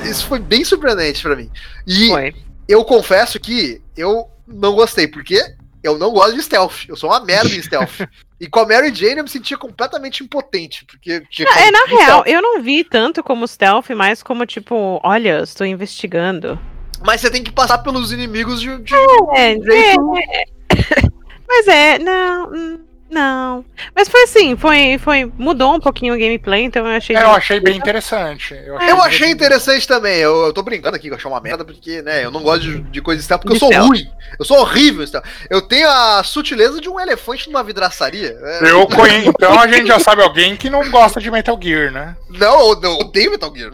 Isso 0.09 0.25
foi 0.25 0.39
bem 0.39 0.63
surpreendente 0.63 1.21
pra 1.21 1.35
mim. 1.35 1.49
E 1.85 2.09
Foi. 2.09 2.35
eu 2.67 2.83
confesso 2.83 3.39
que 3.39 3.81
eu 3.95 4.29
não 4.47 4.73
gostei, 4.73 5.07
porque 5.07 5.39
eu 5.83 5.97
não 5.97 6.11
gosto 6.11 6.35
de 6.35 6.43
stealth. 6.43 6.87
Eu 6.87 6.95
sou 6.95 7.09
uma 7.09 7.23
merda 7.23 7.49
em 7.49 7.61
stealth. 7.61 8.01
e 8.41 8.47
com 8.47 8.59
a 8.59 8.65
Mary 8.67 8.91
Jane 8.91 9.17
eu 9.17 9.23
me 9.23 9.29
sentia 9.29 9.55
completamente 9.55 10.23
impotente, 10.23 10.83
porque 10.85 11.21
tinha 11.29 11.47
Ah, 11.47 11.61
é, 11.61 11.69
na 11.69 11.85
real, 11.85 12.23
eu 12.25 12.41
não 12.41 12.59
vi 12.59 12.83
tanto 12.83 13.21
como 13.23 13.47
stealth, 13.47 13.91
mas 13.91 14.23
como 14.23 14.47
tipo, 14.47 14.99
olha, 15.03 15.43
estou 15.43 15.67
investigando. 15.67 16.59
Mas 17.05 17.21
você 17.21 17.29
tem 17.29 17.43
que 17.43 17.51
passar 17.51 17.77
pelos 17.77 18.11
inimigos 18.11 18.59
de, 18.59 18.75
de 18.79 18.95
É, 18.95 19.55
um 19.55 19.63
jeito. 19.63 20.17
é, 20.17 20.45
mas 21.47 21.67
é, 21.67 21.99
não, 21.99 22.51
hum, 22.51 22.79
não. 23.11 23.65
Mas 23.93 24.07
foi 24.07 24.23
assim, 24.23 24.55
foi, 24.55 24.97
foi, 24.97 25.31
mudou 25.37 25.75
um 25.75 25.79
pouquinho 25.79 26.13
o 26.15 26.17
gameplay, 26.17 26.63
então 26.63 26.87
eu 26.87 26.95
achei. 26.97 27.15
É, 27.15 27.23
eu 27.23 27.31
achei 27.31 27.59
bem 27.59 27.75
interessante. 27.77 28.53
Eu 28.65 28.77
achei, 28.77 28.91
Eu 28.91 29.01
achei 29.01 29.29
interessante 29.29 29.87
também. 29.87 30.17
Eu, 30.17 30.45
eu 30.45 30.53
tô 30.53 30.63
brincando 30.63 30.95
aqui 30.95 31.07
que 31.07 31.13
eu 31.13 31.17
achei 31.17 31.29
uma 31.29 31.41
merda, 31.41 31.65
porque, 31.65 32.01
né, 32.01 32.23
eu 32.23 32.31
não 32.31 32.41
gosto 32.41 32.61
de, 32.61 32.79
de 32.79 33.01
coisa 33.01 33.21
stealth, 33.21 33.41
porque 33.41 33.57
De 33.57 33.57
eu 33.57 33.59
sou 33.59 33.67
stealth. 33.69 33.87
ruim. 33.87 34.09
Eu 34.39 34.45
sou 34.45 34.57
horrível 34.59 35.05
stealth. 35.05 35.25
Eu 35.49 35.61
tenho 35.61 35.89
a 35.89 36.23
sutileza 36.23 36.79
de 36.79 36.89
um 36.89 36.99
elefante 36.99 37.47
numa 37.47 37.63
vidraçaria. 37.63 38.37
É, 38.41 38.71
Eu 38.71 38.87
conheço. 38.87 39.29
Então 39.29 39.59
a 39.59 39.67
gente 39.67 39.87
já 39.87 39.99
sabe 39.99 40.21
alguém 40.23 40.55
que 40.55 40.69
não 40.69 40.89
gosta 40.89 41.19
de 41.19 41.29
Metal 41.29 41.59
Gear, 41.61 41.91
né? 41.91 42.15
Não, 42.29 42.71
eu, 42.71 42.81
eu 42.81 42.99
odeio 42.99 43.31
Metal 43.31 43.53
Gear. 43.53 43.71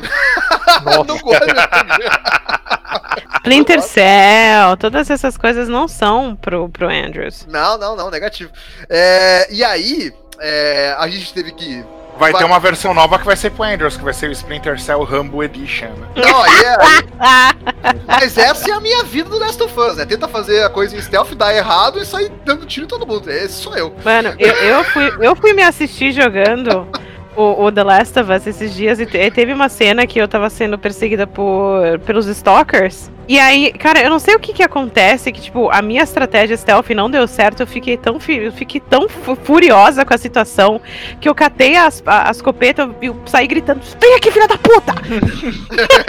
Eu 0.97 1.03
não 1.05 1.17
gosto 1.19 1.45
de 1.45 1.53
Metal 1.53 1.85
Gear. 1.95 2.57
Splinter 3.35 3.81
Cell, 3.81 4.75
todas 4.77 5.09
essas 5.09 5.37
coisas 5.37 5.69
não 5.69 5.87
são 5.87 6.35
pro, 6.35 6.67
pro 6.67 6.89
Andrews. 6.89 7.45
Não, 7.47 7.77
não, 7.77 7.95
não, 7.95 8.09
negativo. 8.11 8.51
É, 8.89 9.26
e 9.49 9.63
aí, 9.63 10.13
é, 10.39 10.95
a 10.97 11.07
gente 11.07 11.33
teve 11.33 11.51
que. 11.51 11.83
Vai, 12.19 12.31
Vai- 12.31 12.41
ter 12.41 12.47
uma 12.47 12.59
versão 12.59 12.95
nova 12.95 13.19
que 13.19 13.25
vai 13.25 13.35
ser 13.35 13.51
pro 13.51 13.63
Andrews, 13.63 13.95
que 13.95 14.03
vai 14.03 14.11
ser 14.13 14.27
o 14.27 14.31
Splinter 14.31 14.79
Cell 14.81 15.03
Rumble 15.03 15.43
Edition. 15.45 15.85
né? 15.89 16.07
Não, 16.15 16.41
aí 16.41 16.63
é. 16.63 16.77
aí- 16.79 17.93
mas 18.07 18.35
essa 18.37 18.67
é 18.71 18.73
a 18.73 18.79
minha 18.79 19.03
vida 19.03 19.29
do 19.29 19.37
Last 19.37 19.61
of 19.61 19.79
Us, 19.79 19.97
né? 19.97 20.05
Tenta 20.05 20.27
fazer 20.27 20.63
a 20.63 20.69
coisa 20.69 20.97
em 20.97 21.01
stealth, 21.01 21.33
dá 21.35 21.53
errado 21.53 21.99
e 21.99 22.05
sair 22.07 22.31
dando 22.43 22.65
tiro 22.65 22.85
em 22.85 22.89
todo 22.89 23.05
mundo. 23.05 23.29
Esse 23.29 23.53
sou 23.61 23.75
eu. 23.77 23.93
Mano, 24.03 24.33
eu, 24.39 24.49
eu, 24.55 24.83
fui, 24.85 25.13
eu 25.21 25.35
fui 25.35 25.53
me 25.53 25.61
assistir 25.61 26.11
jogando 26.11 26.87
o, 27.37 27.65
o 27.65 27.71
The 27.71 27.83
Last 27.83 28.19
of 28.19 28.31
Us 28.31 28.47
esses 28.47 28.73
dias 28.75 28.99
e 28.99 29.05
te- 29.05 29.31
teve 29.31 29.53
uma 29.53 29.69
cena 29.69 30.05
que 30.07 30.19
eu 30.19 30.27
tava 30.27 30.49
sendo 30.49 30.77
perseguida 30.77 31.25
por, 31.27 31.99
pelos 32.05 32.27
stalkers. 32.27 33.11
E 33.29 33.37
aí, 33.39 33.73
cara, 33.73 34.01
eu 34.01 34.09
não 34.09 34.19
sei 34.19 34.35
o 34.35 34.39
que 34.39 34.53
que 34.53 34.63
acontece, 34.63 35.33
que 35.33 35.41
tipo, 35.41 35.69
a 35.69 35.81
minha 35.81 36.01
estratégia 36.01 36.55
stealth 36.55 36.89
não 36.91 37.11
deu 37.11 37.27
certo, 37.27 37.59
eu 37.61 37.67
fiquei 37.67 37.97
tão, 37.97 38.17
eu 38.29 38.51
fiquei 38.53 38.79
tão 38.79 39.09
fu- 39.09 39.35
furiosa 39.35 40.05
com 40.05 40.13
a 40.13 40.17
situação 40.17 40.79
que 41.19 41.27
eu 41.27 41.35
catei 41.35 41.75
as, 41.75 42.01
a- 42.05 42.29
as 42.29 42.41
copetas 42.41 42.89
e 43.01 43.11
saí 43.29 43.45
gritando, 43.45 43.81
vem 44.01 44.15
aqui, 44.15 44.31
filha 44.31 44.47
da 44.47 44.57
puta! 44.57 44.93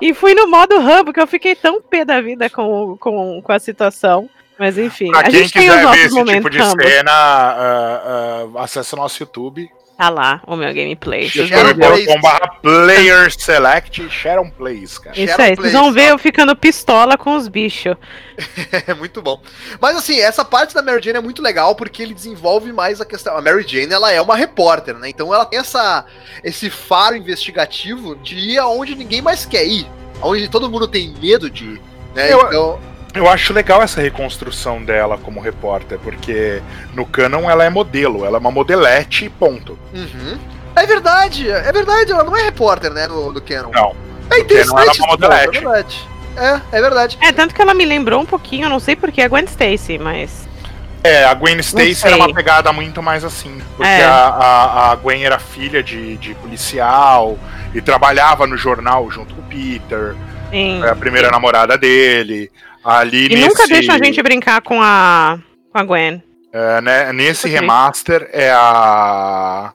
e 0.00 0.14
fui 0.14 0.34
no 0.34 0.48
modo 0.48 0.78
Rambo, 0.80 1.12
que 1.12 1.20
eu 1.20 1.26
fiquei 1.26 1.54
tão 1.54 1.80
pé 1.82 2.04
da 2.04 2.20
vida 2.20 2.48
com, 2.48 2.96
com, 2.98 3.42
com 3.42 3.52
a 3.52 3.58
situação. 3.58 4.28
Mas 4.58 4.76
enfim, 4.78 5.10
Pra 5.10 5.20
a 5.20 5.24
quem 5.24 5.32
gente 5.40 5.52
tem 5.52 5.68
os 5.68 5.74
quiser 5.76 5.78
ver 5.78 5.84
nossos 6.10 6.16
esse 6.16 6.34
tipo 6.36 6.50
de 6.50 6.58
cena, 6.82 7.10
ah, 7.12 8.46
ah, 8.56 8.62
acessa 8.64 8.96
o 8.96 8.98
nosso 8.98 9.22
YouTube. 9.22 9.70
Tá 9.96 10.08
lá 10.10 10.40
o 10.46 10.54
meu 10.54 10.68
gameplay. 10.72 11.28
Youtube.com.br 11.34 12.60
player 12.62 13.32
select 13.32 14.08
Sharon 14.08 14.48
Plays, 14.48 14.96
cara. 14.96 15.18
Isso 15.18 15.26
Shadow 15.32 15.44
aí, 15.44 15.56
Plays, 15.56 15.72
vocês 15.72 15.82
vão 15.82 15.92
ver 15.92 16.10
eu 16.10 16.18
ficando 16.18 16.54
pistola 16.54 17.18
com 17.18 17.34
os 17.36 17.48
bichos. 17.48 17.96
É 18.86 18.94
muito 18.94 19.20
bom. 19.20 19.40
Mas 19.80 19.96
assim, 19.96 20.20
essa 20.20 20.44
parte 20.44 20.72
da 20.72 20.82
Mary 20.82 21.02
Jane 21.02 21.18
é 21.18 21.20
muito 21.20 21.42
legal 21.42 21.74
porque 21.74 22.00
ele 22.02 22.14
desenvolve 22.14 22.72
mais 22.72 23.00
a 23.00 23.04
questão. 23.04 23.36
A 23.36 23.42
Mary 23.42 23.64
Jane, 23.66 23.92
ela 23.92 24.12
é 24.12 24.20
uma 24.22 24.36
repórter, 24.36 24.94
né? 24.96 25.08
Então 25.08 25.34
ela 25.34 25.44
tem 25.44 25.58
essa, 25.58 26.04
esse 26.44 26.70
faro 26.70 27.16
investigativo 27.16 28.14
de 28.16 28.36
ir 28.36 28.58
aonde 28.58 28.94
ninguém 28.94 29.20
mais 29.20 29.44
quer 29.44 29.66
ir. 29.66 29.84
Aonde 30.20 30.48
todo 30.48 30.70
mundo 30.70 30.86
tem 30.86 31.12
medo 31.20 31.50
de 31.50 31.64
ir. 31.64 31.82
Né? 32.14 32.32
Eu- 32.32 32.46
Então, 32.46 32.80
Eu 33.18 33.28
acho 33.28 33.52
legal 33.52 33.82
essa 33.82 34.00
reconstrução 34.00 34.80
dela 34.84 35.18
como 35.18 35.40
repórter, 35.40 35.98
porque 35.98 36.62
no 36.94 37.04
canon 37.04 37.50
ela 37.50 37.64
é 37.64 37.68
modelo, 37.68 38.24
ela 38.24 38.36
é 38.36 38.40
uma 38.40 38.52
modelete 38.52 39.24
e 39.24 39.28
ponto. 39.28 39.76
Uhum. 39.92 40.38
É 40.76 40.86
verdade, 40.86 41.50
é 41.50 41.72
verdade, 41.72 42.12
ela 42.12 42.22
não 42.22 42.36
é 42.36 42.44
repórter, 42.44 42.92
né, 42.92 43.08
no, 43.08 43.32
no 43.32 43.40
Canon. 43.40 43.70
Não. 43.72 43.90
É 43.90 43.90
Canon 43.90 43.96
ela 44.30 44.36
é 44.36 44.40
interessante 44.40 44.98
uma 45.00 45.06
é 45.06 45.10
modelete. 45.10 45.50
verdade. 45.50 46.08
É, 46.36 46.60
é 46.70 46.80
verdade. 46.80 47.18
É, 47.20 47.32
tanto 47.32 47.52
que 47.56 47.60
ela 47.60 47.74
me 47.74 47.84
lembrou 47.84 48.20
um 48.20 48.24
pouquinho, 48.24 48.66
eu 48.66 48.70
não 48.70 48.78
sei 48.78 48.94
porque, 48.94 49.20
a 49.20 49.26
Gwen 49.26 49.44
Stacy, 49.46 49.98
mas. 49.98 50.46
É, 51.02 51.24
a 51.24 51.34
Gwen 51.34 51.58
Stacy 51.58 52.06
era 52.06 52.16
uma 52.16 52.32
pegada 52.32 52.72
muito 52.72 53.02
mais 53.02 53.24
assim. 53.24 53.60
Porque 53.76 53.90
É. 53.90 54.04
a, 54.04 54.28
a, 54.28 54.92
a 54.92 54.94
Gwen 54.94 55.24
era 55.24 55.40
filha 55.40 55.82
de, 55.82 56.16
de 56.18 56.34
policial 56.36 57.36
e 57.74 57.80
trabalhava 57.80 58.46
no 58.46 58.56
jornal 58.56 59.10
junto 59.10 59.34
com 59.34 59.40
o 59.40 59.44
Peter. 59.44 60.14
Sim. 60.50 60.84
É 60.84 60.90
a 60.90 60.96
primeira 60.96 61.30
namorada 61.32 61.76
dele. 61.76 62.48
Ali 62.84 63.26
E 63.26 63.28
nesse, 63.30 63.48
nunca 63.48 63.66
deixam 63.66 63.94
a 63.94 63.98
gente 63.98 64.22
brincar 64.22 64.60
com 64.62 64.80
a. 64.82 65.38
com 65.72 65.78
a 65.78 65.84
Gwen. 65.84 66.22
é, 66.52 66.80
né, 66.80 67.12
nesse 67.12 67.46
Ok. 67.46 67.58
remaster 67.58 68.28
é 68.32 68.50
a. 68.50 69.72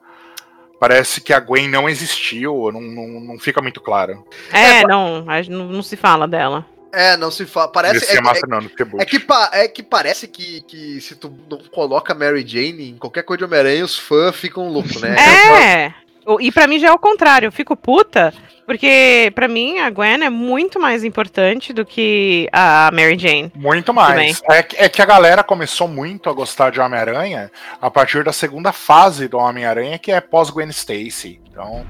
Parece 0.79 1.21
que 1.21 1.31
a 1.31 1.39
Gwen 1.39 1.69
não 1.69 1.87
existiu, 1.87 2.69
não, 2.73 2.81
não, 2.81 3.07
não 3.21 3.39
fica 3.39 3.61
muito 3.61 3.79
claro. 3.79 4.25
É, 4.51 4.85
não, 4.85 5.23
a- 5.29 5.41
não, 5.49 5.65
não 5.67 5.81
se 5.83 5.95
fala 5.95 6.27
dela. 6.27 6.65
É, 6.91 7.15
não 7.17 7.31
se 7.31 7.45
fala. 7.45 7.69
Parece. 7.69 8.05
É, 8.13 8.17
é, 8.17 8.21
não, 8.21 8.59
é 8.99 9.05
que, 9.05 9.17
pa- 9.19 9.49
é 9.53 9.67
que 9.67 9.81
parece 9.81 10.27
que, 10.27 10.61
que 10.61 10.99
se 11.01 11.15
tu 11.15 11.33
não 11.49 11.57
coloca 11.71 12.13
Mary 12.13 12.45
Jane 12.45 12.89
em 12.91 12.97
qualquer 12.97 13.23
coisa 13.23 13.39
de 13.39 13.43
Homem-Aranha, 13.45 13.85
os 13.85 13.97
fãs 13.97 14.35
ficam 14.35 14.67
loucos, 14.67 15.01
né? 15.01 15.15
É! 15.17 15.93
E 16.39 16.51
pra 16.51 16.67
mim 16.67 16.80
já 16.80 16.88
é 16.89 16.91
o 16.91 16.99
contrário, 16.99 17.47
eu 17.47 17.51
fico 17.51 17.76
puta, 17.76 18.34
porque 18.65 19.32
pra 19.36 19.47
mim 19.47 19.80
a 19.80 19.89
Gwen 19.89 20.24
é 20.24 20.30
muito 20.30 20.80
mais 20.80 21.03
importante 21.03 21.74
do 21.74 21.86
que 21.86 22.47
a 22.51 22.89
Mary 22.93 23.17
Jane. 23.17 23.51
Muito 23.55 23.93
mais. 23.93 24.41
É 24.49 24.63
que, 24.63 24.76
é 24.78 24.89
que 24.89 25.01
a 25.01 25.05
galera 25.05 25.43
começou 25.43 25.88
muito 25.88 26.30
a 26.30 26.34
gostar 26.34 26.71
de 26.71 26.80
Homem-Aranha 26.80 27.51
a 27.82 27.91
partir 27.91 28.24
da 28.24 28.32
segunda 28.32 28.71
fase 28.71 29.28
do 29.28 29.38
Homem-Aranha, 29.38 29.99
que 29.99 30.11
é 30.11 30.21
pós-Gwen 30.21 30.69
Stacy. 30.69 31.41
Então, 31.49 31.86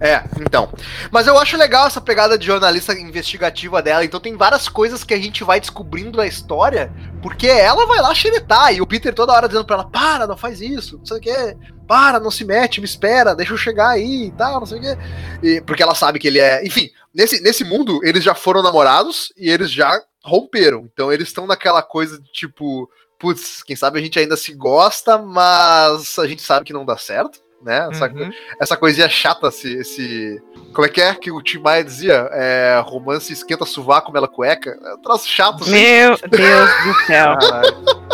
É, 0.00 0.24
então. 0.40 0.72
Mas 1.10 1.26
eu 1.26 1.38
acho 1.38 1.58
legal 1.58 1.86
essa 1.86 2.00
pegada 2.00 2.38
de 2.38 2.46
jornalista 2.46 2.94
investigativa 2.94 3.82
dela. 3.82 4.02
Então 4.02 4.18
tem 4.18 4.34
várias 4.34 4.66
coisas 4.66 5.04
que 5.04 5.12
a 5.12 5.18
gente 5.18 5.44
vai 5.44 5.60
descobrindo 5.60 6.16
na 6.16 6.26
história, 6.26 6.90
porque 7.22 7.46
ela 7.46 7.86
vai 7.86 8.00
lá 8.00 8.14
xeretar. 8.14 8.74
E 8.74 8.80
o 8.80 8.86
Peter 8.86 9.14
toda 9.14 9.32
hora 9.32 9.46
dizendo 9.46 9.66
pra 9.66 9.76
ela: 9.76 9.90
para, 9.90 10.26
não 10.26 10.38
faz 10.38 10.62
isso, 10.62 10.96
não 10.96 11.04
sei 11.04 11.18
o 11.18 11.20
quê. 11.20 11.56
Para, 11.86 12.18
não 12.18 12.30
se 12.30 12.44
mete, 12.44 12.80
me 12.80 12.86
espera, 12.86 13.34
deixa 13.34 13.52
eu 13.52 13.58
chegar 13.58 13.90
aí 13.90 14.26
e 14.26 14.30
tal, 14.30 14.60
não 14.60 14.66
sei 14.66 14.78
o 14.78 14.80
quê. 14.80 14.96
E, 15.42 15.60
porque 15.60 15.82
ela 15.82 15.94
sabe 15.94 16.18
que 16.18 16.28
ele 16.28 16.38
é. 16.38 16.64
Enfim, 16.64 16.88
nesse, 17.14 17.42
nesse 17.42 17.62
mundo, 17.62 18.00
eles 18.02 18.24
já 18.24 18.34
foram 18.34 18.62
namorados 18.62 19.32
e 19.36 19.50
eles 19.50 19.70
já 19.70 20.00
romperam. 20.24 20.88
Então 20.90 21.12
eles 21.12 21.28
estão 21.28 21.46
naquela 21.46 21.82
coisa 21.82 22.18
de 22.18 22.32
tipo. 22.32 22.88
Putz, 23.18 23.62
quem 23.62 23.76
sabe 23.76 23.98
a 23.98 24.02
gente 24.02 24.18
ainda 24.18 24.34
se 24.34 24.54
gosta, 24.54 25.18
mas 25.18 26.18
a 26.18 26.26
gente 26.26 26.40
sabe 26.40 26.64
que 26.64 26.72
não 26.72 26.86
dá 26.86 26.96
certo, 26.96 27.38
né? 27.62 27.88
Essa, 27.90 28.06
Uhum. 28.06 28.30
essa 28.60 28.76
coisinha 28.76 29.08
chata, 29.08 29.48
esse, 29.48 29.74
esse. 29.74 30.42
Como 30.72 30.86
é 30.86 30.88
que 30.88 31.00
é 31.00 31.14
que 31.14 31.30
o 31.30 31.42
Tim 31.42 31.58
Maia 31.58 31.84
dizia? 31.84 32.28
É, 32.32 32.82
romance 32.84 33.32
esquenta 33.32 33.64
sovaco, 33.66 34.12
mela 34.12 34.28
cueca. 34.28 34.78
É 34.82 34.94
um 34.94 34.98
troço 35.02 35.28
chato, 35.28 35.62
assim. 35.62 35.72
Meu 35.72 36.16
Deus 36.28 36.70
do 36.84 36.94
céu. 37.06 37.34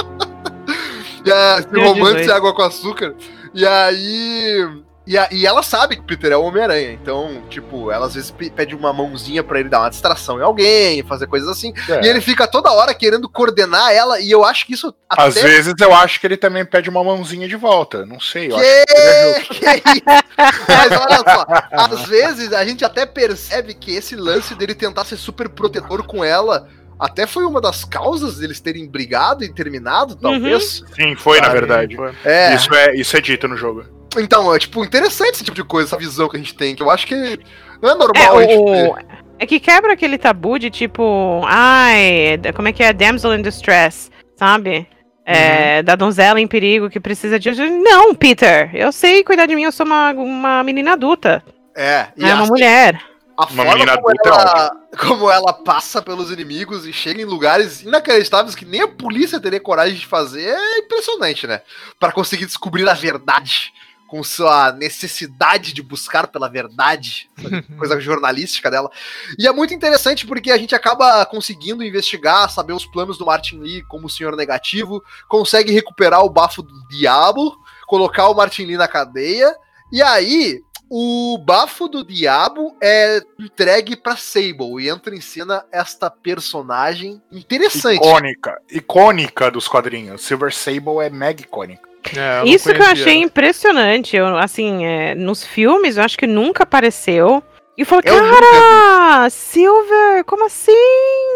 E, 1.26 1.30
é, 1.30 1.84
romance 1.84 2.24
e 2.24 2.30
água 2.30 2.55
com 2.55 2.62
açúcar. 2.62 3.12
E 3.53 3.66
aí. 3.66 4.86
E, 5.07 5.17
a- 5.17 5.29
e 5.31 5.47
ela 5.47 5.63
sabe 5.63 5.95
que 5.97 6.03
o 6.03 6.05
Peter 6.05 6.33
é 6.33 6.37
o 6.37 6.43
Homem-Aranha. 6.43 6.91
Então, 6.93 7.43
tipo, 7.49 7.93
ela 7.93 8.07
às 8.07 8.15
vezes 8.15 8.31
pe- 8.33 8.51
pede 8.51 8.75
uma 8.75 8.93
mãozinha 8.93 9.45
pra 9.45 9.61
ele 9.61 9.69
dar 9.69 9.81
uma 9.81 9.89
distração 9.89 10.39
em 10.39 10.43
alguém, 10.43 11.03
fazer 11.05 11.27
coisas 11.29 11.49
assim. 11.49 11.73
é. 11.89 12.05
E 12.05 12.09
ele 12.09 12.21
fica 12.21 12.47
toda 12.49 12.73
hora 12.73 12.93
querendo 12.93 13.29
coordenar 13.29 13.93
ela. 13.93 14.19
E 14.21 14.31
eu 14.31 14.45
acho 14.45 14.67
que 14.67 14.75
isso 14.75 14.93
às 15.09 15.35
vezes 15.49 15.75
eu 15.81 15.95
acho 15.95 16.19
que 16.21 16.27
ele 16.27 16.37
também 16.37 16.65
pede 16.65 16.91
uma 16.91 17.05
mãozinha 17.05 17.47
de 17.47 17.55
volta. 17.57 18.05
Não 18.05 18.19
sei, 18.19 18.51
eu 18.51 18.57
acho 18.57 18.65
que 18.65 19.67
é. 19.67 19.81
Que, 19.81 20.01
que 20.01 20.11
é? 20.11 20.21
Mas 20.69 21.01
olha 21.01 21.19
só, 21.19 21.47
às 21.71 22.07
vezes 22.09 22.53
a 22.53 22.65
gente 22.65 22.85
até 22.85 23.07
percebe 23.07 23.75
que 23.75 23.95
esse 23.95 24.17
lance 24.17 24.55
dele 24.57 24.75
tentar 24.75 25.05
ser 25.05 25.17
super 25.17 25.49
protetor 25.49 26.05
com 26.05 26.25
ela 26.25 26.69
até 26.99 27.27
foi 27.27 27.45
uma 27.45 27.61
das 27.61 27.85
causas 27.85 28.39
deles 28.39 28.59
terem 28.59 28.89
brigado 28.89 29.45
e 29.45 29.53
terminado, 29.53 30.17
talvez. 30.17 30.83
Sim, 30.97 31.15
foi 31.15 31.41
na 31.41 31.49
verdade. 31.51 31.95
Foi. 31.95 32.13
É, 32.25 32.55
Isso, 32.55 32.75
é, 32.75 32.95
isso 32.97 33.17
é 33.17 33.21
dito 33.21 33.47
no 33.47 33.57
jogo. 33.57 33.85
Então, 34.21 34.55
é 34.55 34.59
tipo 34.59 34.85
interessante 34.85 35.35
esse 35.35 35.45
tipo 35.45 35.55
de 35.57 35.64
coisa, 35.64 35.89
essa 35.89 35.97
visão 35.97 36.29
que 36.29 36.37
a 36.37 36.41
gente 36.41 36.55
tem, 36.55 36.75
que 36.75 36.83
eu 36.83 36.91
acho 36.91 37.07
que 37.07 37.39
não 37.83 37.91
é 37.91 37.95
É, 37.95 37.97
normal 37.97 38.39
a 38.39 38.43
gente 38.43 38.62
ter. 38.64 38.95
o, 38.95 38.99
é 39.39 39.47
que 39.47 39.61
quebra 39.61 39.93
aquele 39.93 40.19
tabu 40.19 40.59
de 40.59 40.71
tipo, 40.71 41.43
ai, 41.47 42.39
como 42.55 42.69
é 42.69 42.73
que 42.73 42.83
é? 42.83 42.93
Damsel 42.93 43.35
in 43.37 43.43
distress, 43.43 44.11
sabe? 44.37 44.89
É, 45.25 45.83
Da 45.83 45.97
donzela 45.97 46.41
em 46.41 46.47
perigo 46.47 46.89
que 46.91 47.01
precisa 47.01 47.39
de 47.39 47.49
ajuda. 47.51 47.69
Não, 47.71 48.14
Peter, 48.14 48.71
eu 48.75 48.93
sei 48.93 49.25
cuidar 49.25 49.47
de 49.47 49.57
mim, 49.57 49.64
eu 49.64 49.73
sou 49.73 49.85
uma, 49.87 50.12
uma 50.12 50.62
menina 50.64 50.93
adulta. 50.95 51.45
É, 51.75 52.09
e 52.17 52.29
é 52.29 52.35
uma 52.35 52.47
mulher. 52.47 53.01
a 53.37 53.47
Uma 53.47 53.47
forma 53.47 53.75
menina 53.75 53.97
como 53.99 54.09
adulta 54.09 54.31
é 54.31 54.31
ela, 54.31 54.71
como 54.99 55.31
ela 55.31 55.53
passa 55.53 56.01
pelos 56.03 56.31
inimigos 56.31 56.87
e 56.87 56.93
chega 56.93 57.21
em 57.21 57.25
lugares 57.27 57.83
inacreditáveis 57.83 58.55
que 58.55 58.64
nem 58.64 58.83
a 58.83 58.89
polícia 58.89 59.41
teria 59.41 59.61
coragem 59.61 59.97
de 59.97 60.07
fazer 60.07 60.49
é 60.49 60.79
impressionante, 60.79 61.47
né? 61.47 61.61
Pra 62.01 62.12
conseguir 62.12 62.47
descobrir 62.47 62.89
a 62.89 62.95
verdade 62.95 63.73
com 64.07 64.23
sua 64.23 64.73
necessidade 64.73 65.73
de 65.73 65.83
buscar 65.83 66.29
pela 66.29 66.49
verdade, 66.49 67.31
coisa 67.79 68.01
jornalística 68.01 68.71
dela. 68.71 68.91
E 69.39 69.47
é 69.47 69.53
muito 69.53 69.75
interessante 69.75 70.27
porque 70.27 70.51
a 70.51 70.59
gente 70.59 70.75
acaba 70.75 71.25
conseguindo 71.27 71.85
investigar, 71.85 72.51
saber 72.51 72.73
os 72.73 72.87
planos 72.87 73.19
do 73.19 73.27
Martin 73.27 73.59
Lee 73.59 73.83
como 73.89 74.07
o 74.07 74.11
Senhor 74.11 74.37
Negativo, 74.37 75.03
consegue 75.29 75.73
recuperar 75.73 76.25
o 76.25 76.31
bafo 76.31 76.63
do 76.63 76.89
Diabo, 76.89 77.57
colocar 77.87 78.29
o 78.29 78.35
Martin 78.35 78.65
Lee 78.65 78.77
na 78.77 78.89
cadeia, 78.89 79.55
e 79.93 80.03
aí 80.03 80.61
o 80.89 81.37
bafo 81.39 81.89
do 81.89 82.05
Diabo 82.05 82.77
é 82.81 83.21
entregue 83.39 83.97
pra 83.97 84.17
Sable 84.17 84.81
e 84.81 84.89
entra 84.89 85.15
em 85.15 85.21
cena 85.21 85.65
esta 85.73 86.09
personagem 86.09 87.21
interessante. 87.33 87.97
Icônica. 87.97 88.63
Icônica 88.71 89.51
dos 89.51 89.67
quadrinhos. 89.67 90.23
Silver 90.23 90.55
Sable 90.55 91.01
é 91.05 91.11
mega 91.11 91.41
icônica. 91.41 91.89
É, 92.15 92.45
Isso 92.45 92.73
que 92.73 92.81
eu 92.81 92.87
achei 92.87 93.15
impressionante. 93.23 94.17
Eu, 94.17 94.37
assim, 94.37 94.85
é, 94.85 95.15
nos 95.15 95.45
filmes, 95.45 95.97
eu 95.97 96.03
acho 96.05 96.19
que 96.19 96.27
nunca 96.27 96.65
apareceu. 96.65 97.43
E 97.77 97.83
eu 97.83 97.87
Eu 98.05 98.23
nunca 98.25 98.41
cara, 98.41 99.31
Silver, 99.31 100.25
como 100.25 100.47
assim? 100.47 100.73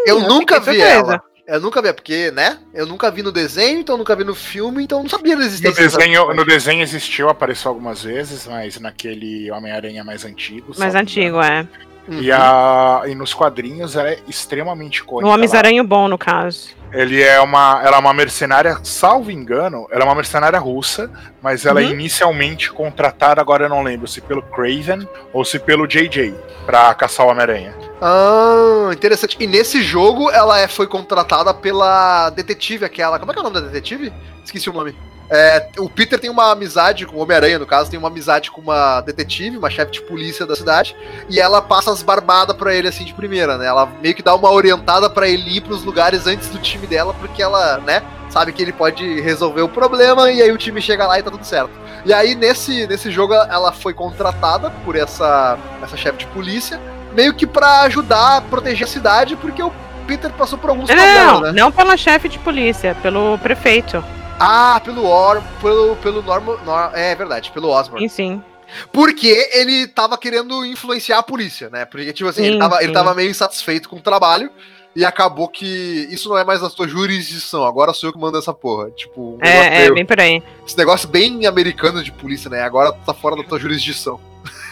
Eu 0.07 0.21
nunca 0.21 0.59
fiquei 0.59 0.73
vi 0.73 0.79
surpresa. 0.79 1.13
ela. 1.13 1.31
Eu 1.47 1.59
nunca 1.59 1.81
vi, 1.81 1.91
porque, 1.91 2.31
né? 2.31 2.59
Eu 2.73 2.85
nunca 2.85 3.11
vi 3.11 3.21
no 3.21 3.31
desenho, 3.31 3.79
então 3.79 3.97
nunca 3.97 4.15
vi 4.15 4.23
no 4.23 4.33
filme, 4.33 4.83
então 4.83 5.01
não 5.01 5.09
sabia 5.09 5.35
da 5.35 5.41
No 5.41 5.47
existência 5.47 5.83
dessa 5.83 5.97
desenho, 5.97 6.33
no 6.33 6.45
desenho 6.45 6.81
existiu, 6.81 7.29
apareceu 7.29 7.69
algumas 7.69 8.03
vezes, 8.03 8.47
mas 8.47 8.79
naquele 8.79 9.51
Homem-Aranha 9.51 10.03
mais 10.03 10.23
antigo. 10.23 10.67
Mais 10.77 10.93
salvo 10.93 10.97
antigo, 10.97 11.41
é. 11.41 11.67
Uhum. 12.07 12.21
E, 12.21 12.31
a, 12.31 13.03
e 13.05 13.13
nos 13.13 13.33
quadrinhos 13.33 13.95
ela 13.95 14.11
é 14.11 14.19
extremamente 14.27 14.99
icônica. 14.99 15.27
No 15.27 15.33
Homem-Aranha 15.33 15.83
bom, 15.83 16.07
no 16.07 16.17
caso. 16.17 16.69
Ele 16.93 17.21
é 17.21 17.39
uma, 17.39 17.81
ela 17.83 17.95
é 17.95 17.99
uma 17.99 18.13
mercenária, 18.13 18.77
salvo 18.83 19.31
engano, 19.31 19.87
ela 19.91 20.01
é 20.01 20.05
uma 20.05 20.15
mercenária 20.15 20.59
russa, 20.59 21.09
mas 21.41 21.65
ela 21.65 21.81
é 21.81 21.85
Uhum. 21.85 21.91
inicialmente 21.91 22.71
contratada, 22.71 23.39
agora 23.39 23.65
eu 23.65 23.69
não 23.69 23.81
lembro 23.81 24.07
se 24.07 24.19
pelo 24.19 24.41
Craven 24.41 25.07
ou 25.31 25.45
se 25.45 25.57
pelo 25.57 25.87
JJ, 25.87 26.35
pra 26.65 26.93
caçar 26.93 27.25
o 27.25 27.29
Homem-Aranha. 27.29 27.73
Ah, 28.01 28.89
interessante. 28.91 29.37
E 29.39 29.47
nesse 29.47 29.81
jogo 29.81 30.29
ela 30.31 30.59
é, 30.59 30.67
foi 30.67 30.85
contratada 30.87 31.53
pela 31.53 32.29
detetive, 32.31 32.83
aquela. 32.83 33.17
Como 33.19 33.31
é 33.31 33.33
que 33.33 33.39
é 33.39 33.41
o 33.41 33.43
nome 33.43 33.55
da 33.61 33.67
detetive? 33.67 34.11
Esqueci 34.43 34.69
o 34.69 34.73
nome. 34.73 34.93
É, 35.33 35.65
o 35.79 35.89
Peter 35.89 36.19
tem 36.19 36.29
uma 36.29 36.51
amizade 36.51 37.05
com 37.05 37.15
o 37.15 37.21
Homem-Aranha, 37.21 37.57
no 37.57 37.65
caso, 37.65 37.89
tem 37.89 37.97
uma 37.97 38.09
amizade 38.09 38.51
com 38.51 38.59
uma 38.59 38.99
detetive, 38.99 39.57
uma 39.57 39.69
chefe 39.69 39.93
de 39.93 40.01
polícia 40.01 40.45
da 40.45 40.57
cidade, 40.57 40.93
e 41.29 41.39
ela 41.39 41.61
passa 41.61 41.89
as 41.89 42.03
barbadas 42.03 42.53
pra 42.57 42.75
ele 42.75 42.89
assim 42.89 43.05
de 43.05 43.13
primeira, 43.13 43.57
né? 43.57 43.65
Ela 43.65 43.85
meio 44.01 44.13
que 44.13 44.21
dá 44.21 44.35
uma 44.35 44.51
orientada 44.51 45.09
pra 45.09 45.29
ele 45.29 45.55
ir 45.55 45.61
pros 45.61 45.85
lugares 45.85 46.27
antes 46.27 46.49
do 46.49 46.59
time 46.59 46.85
dela, 46.85 47.13
porque 47.13 47.41
ela, 47.41 47.77
né, 47.77 48.03
sabe 48.29 48.51
que 48.51 48.61
ele 48.61 48.73
pode 48.73 49.21
resolver 49.21 49.61
o 49.61 49.69
problema 49.69 50.29
e 50.29 50.41
aí 50.41 50.51
o 50.51 50.57
time 50.57 50.81
chega 50.81 51.07
lá 51.07 51.17
e 51.17 51.23
tá 51.23 51.31
tudo 51.31 51.45
certo. 51.45 51.71
E 52.05 52.13
aí 52.13 52.35
nesse, 52.35 52.85
nesse 52.87 53.09
jogo 53.09 53.33
ela 53.33 53.71
foi 53.71 53.93
contratada 53.93 54.69
por 54.83 54.97
essa, 54.97 55.57
essa 55.81 55.95
chefe 55.95 56.17
de 56.19 56.27
polícia, 56.27 56.77
meio 57.13 57.33
que 57.33 57.47
pra 57.47 57.81
ajudar 57.83 58.37
a 58.37 58.41
proteger 58.41 58.85
a 58.85 58.89
cidade, 58.89 59.37
porque 59.37 59.63
o 59.63 59.71
Peter 60.05 60.29
passou 60.31 60.57
por 60.57 60.71
alguns 60.71 60.89
Não, 60.89 60.95
problemas, 60.95 61.41
né? 61.41 61.51
não 61.61 61.71
pela 61.71 61.95
chefe 61.95 62.27
de 62.27 62.37
polícia, 62.39 62.97
pelo 63.01 63.37
prefeito. 63.37 64.03
Ah, 64.39 64.81
pelo 64.83 65.05
Or, 65.05 65.41
pelo, 65.61 65.95
pelo 65.97 66.21
Normo, 66.21 66.57
Nor- 66.65 66.91
é 66.95 67.13
verdade, 67.15 67.51
pelo 67.51 67.69
Osborn. 67.69 68.07
Sim, 68.09 68.15
sim. 68.15 68.43
Porque 68.91 69.49
ele 69.53 69.85
tava 69.87 70.17
querendo 70.17 70.65
influenciar 70.65 71.17
a 71.19 71.23
polícia, 71.23 71.69
né? 71.69 71.85
Porque, 71.85 72.11
tipo 72.13 72.29
assim, 72.29 72.43
ele 72.43 72.53
Sim, 72.53 72.59
tava, 72.59 72.77
sim. 72.77 72.83
ele 72.85 72.93
tava 72.93 73.13
meio 73.13 73.29
insatisfeito 73.29 73.89
com 73.89 73.97
o 73.97 74.01
trabalho 74.01 74.49
e 74.95 75.03
acabou 75.05 75.47
que 75.49 76.07
isso 76.09 76.29
não 76.29 76.37
é 76.37 76.43
mais 76.43 76.63
a 76.63 76.69
sua 76.69 76.87
jurisdição, 76.87 77.63
agora 77.65 77.93
sou 77.93 78.09
eu 78.09 78.13
que 78.13 78.19
mando 78.19 78.37
essa 78.37 78.53
porra. 78.53 78.89
Tipo, 78.91 79.35
um 79.35 79.37
É, 79.41 79.85
é, 79.85 79.91
bem 79.91 80.05
por 80.05 80.19
aí. 80.19 80.41
esse 80.65 80.77
negócio 80.77 81.07
bem 81.07 81.45
americano 81.45 82.01
de 82.03 82.11
polícia, 82.11 82.49
né? 82.49 82.61
Agora 82.63 82.93
tá 83.05 83.13
fora 83.13 83.35
da 83.35 83.43
tua 83.43 83.59
jurisdição. 83.59 84.19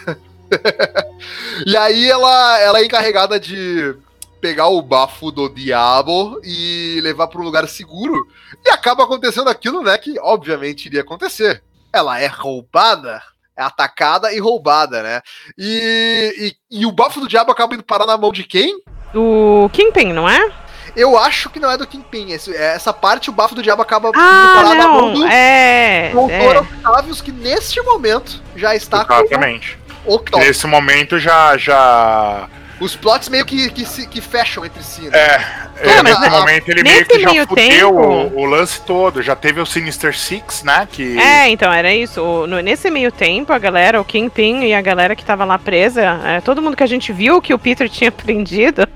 e 1.67 1.75
aí 1.77 2.09
ela, 2.09 2.59
ela 2.59 2.79
é 2.79 2.85
encarregada 2.85 3.39
de 3.39 3.95
pegar 4.41 4.67
o 4.67 4.81
bafo 4.81 5.31
do 5.31 5.49
diabo 5.49 6.39
e 6.43 6.99
levar 7.03 7.27
para 7.27 7.41
um 7.41 7.43
lugar 7.43 7.67
seguro. 7.67 8.25
E 8.65 8.69
acaba 8.69 9.03
acontecendo 9.03 9.49
aquilo, 9.49 9.81
né, 9.83 9.97
que 9.97 10.19
obviamente 10.19 10.85
iria 10.85 11.01
acontecer. 11.01 11.63
Ela 11.91 12.19
é 12.19 12.27
roubada, 12.27 13.21
é 13.57 13.63
atacada 13.63 14.31
e 14.33 14.39
roubada, 14.39 15.01
né? 15.03 15.21
E, 15.57 16.55
e, 16.71 16.79
e 16.81 16.85
o 16.85 16.91
bafo 16.91 17.19
do 17.19 17.27
diabo 17.27 17.51
acaba 17.51 17.73
indo 17.73 17.83
parar 17.83 18.05
na 18.05 18.17
mão 18.17 18.31
de 18.31 18.43
quem? 18.43 18.79
Do 19.11 19.69
Kingpin, 19.73 20.13
não 20.13 20.29
é? 20.29 20.51
Eu 20.95 21.17
acho 21.17 21.49
que 21.49 21.59
não 21.59 21.69
é 21.71 21.77
do 21.77 21.85
Kingpin. 21.87 22.31
Esse- 22.31 22.55
essa 22.55 22.91
parte, 22.93 23.29
o 23.29 23.33
bafo 23.33 23.53
do 23.55 23.61
diabo 23.61 23.81
acaba 23.81 24.09
indo 24.09 24.19
Ah, 24.19 24.53
parar 24.55 24.75
na 24.75 24.87
mão 24.87 25.13
do. 25.13 25.25
É. 25.25 26.09
Doutor 26.11 26.55
é. 26.55 26.59
Octavius, 26.59 27.21
que 27.21 27.31
neste 27.31 27.81
momento 27.81 28.41
já 28.55 28.75
está 28.75 29.05
com 29.05 29.13
Exatamente. 29.13 29.77
o 30.05 30.15
Octopus. 30.15 30.45
Nesse 30.47 30.65
momento 30.67 31.19
já. 31.19 31.57
já 31.57 32.49
Os 32.79 32.95
plots 32.95 33.27
meio 33.29 33.45
que, 33.45 33.69
que, 33.69 33.85
se- 33.85 34.07
que 34.07 34.21
fecham 34.21 34.63
entre 34.65 34.81
si, 34.83 35.01
né? 35.01 35.11
é, 35.17 35.45
É, 35.81 36.03
nesse 36.03 36.19
mas- 36.19 36.31
momento 36.31 36.69
ele 36.69 36.83
nesse 36.83 36.95
meio 36.95 37.05
que 37.07 37.19
já 37.19 37.29
fudeu 37.47 37.55
tempo- 37.55 37.91
o, 38.35 38.39
o 38.41 38.45
lance 38.45 38.81
todo. 38.81 39.21
Já 39.21 39.35
teve 39.35 39.59
o 39.61 39.65
Sinister 39.65 40.17
Six, 40.17 40.63
né? 40.63 40.87
Que 40.91 41.17
É, 41.19 41.49
então, 41.49 41.71
era 41.71 41.93
isso. 41.93 42.21
O- 42.21 42.47
no- 42.47 42.59
nesse 42.61 42.89
meio 42.89 43.11
tempo, 43.11 43.51
a 43.53 43.57
galera, 43.59 43.99
o 43.99 44.05
Kingpin 44.05 44.61
e 44.63 44.73
a 44.73 44.81
galera 44.81 45.15
que 45.15 45.23
tava 45.25 45.43
lá 45.45 45.57
presa, 45.59 46.19
é, 46.25 46.41
todo 46.41 46.61
mundo 46.61 46.75
que 46.77 46.83
a 46.83 46.87
gente 46.87 47.11
viu 47.11 47.41
que 47.41 47.53
o 47.53 47.59
Peter 47.59 47.89
tinha 47.89 48.11
prendido, 48.13 48.87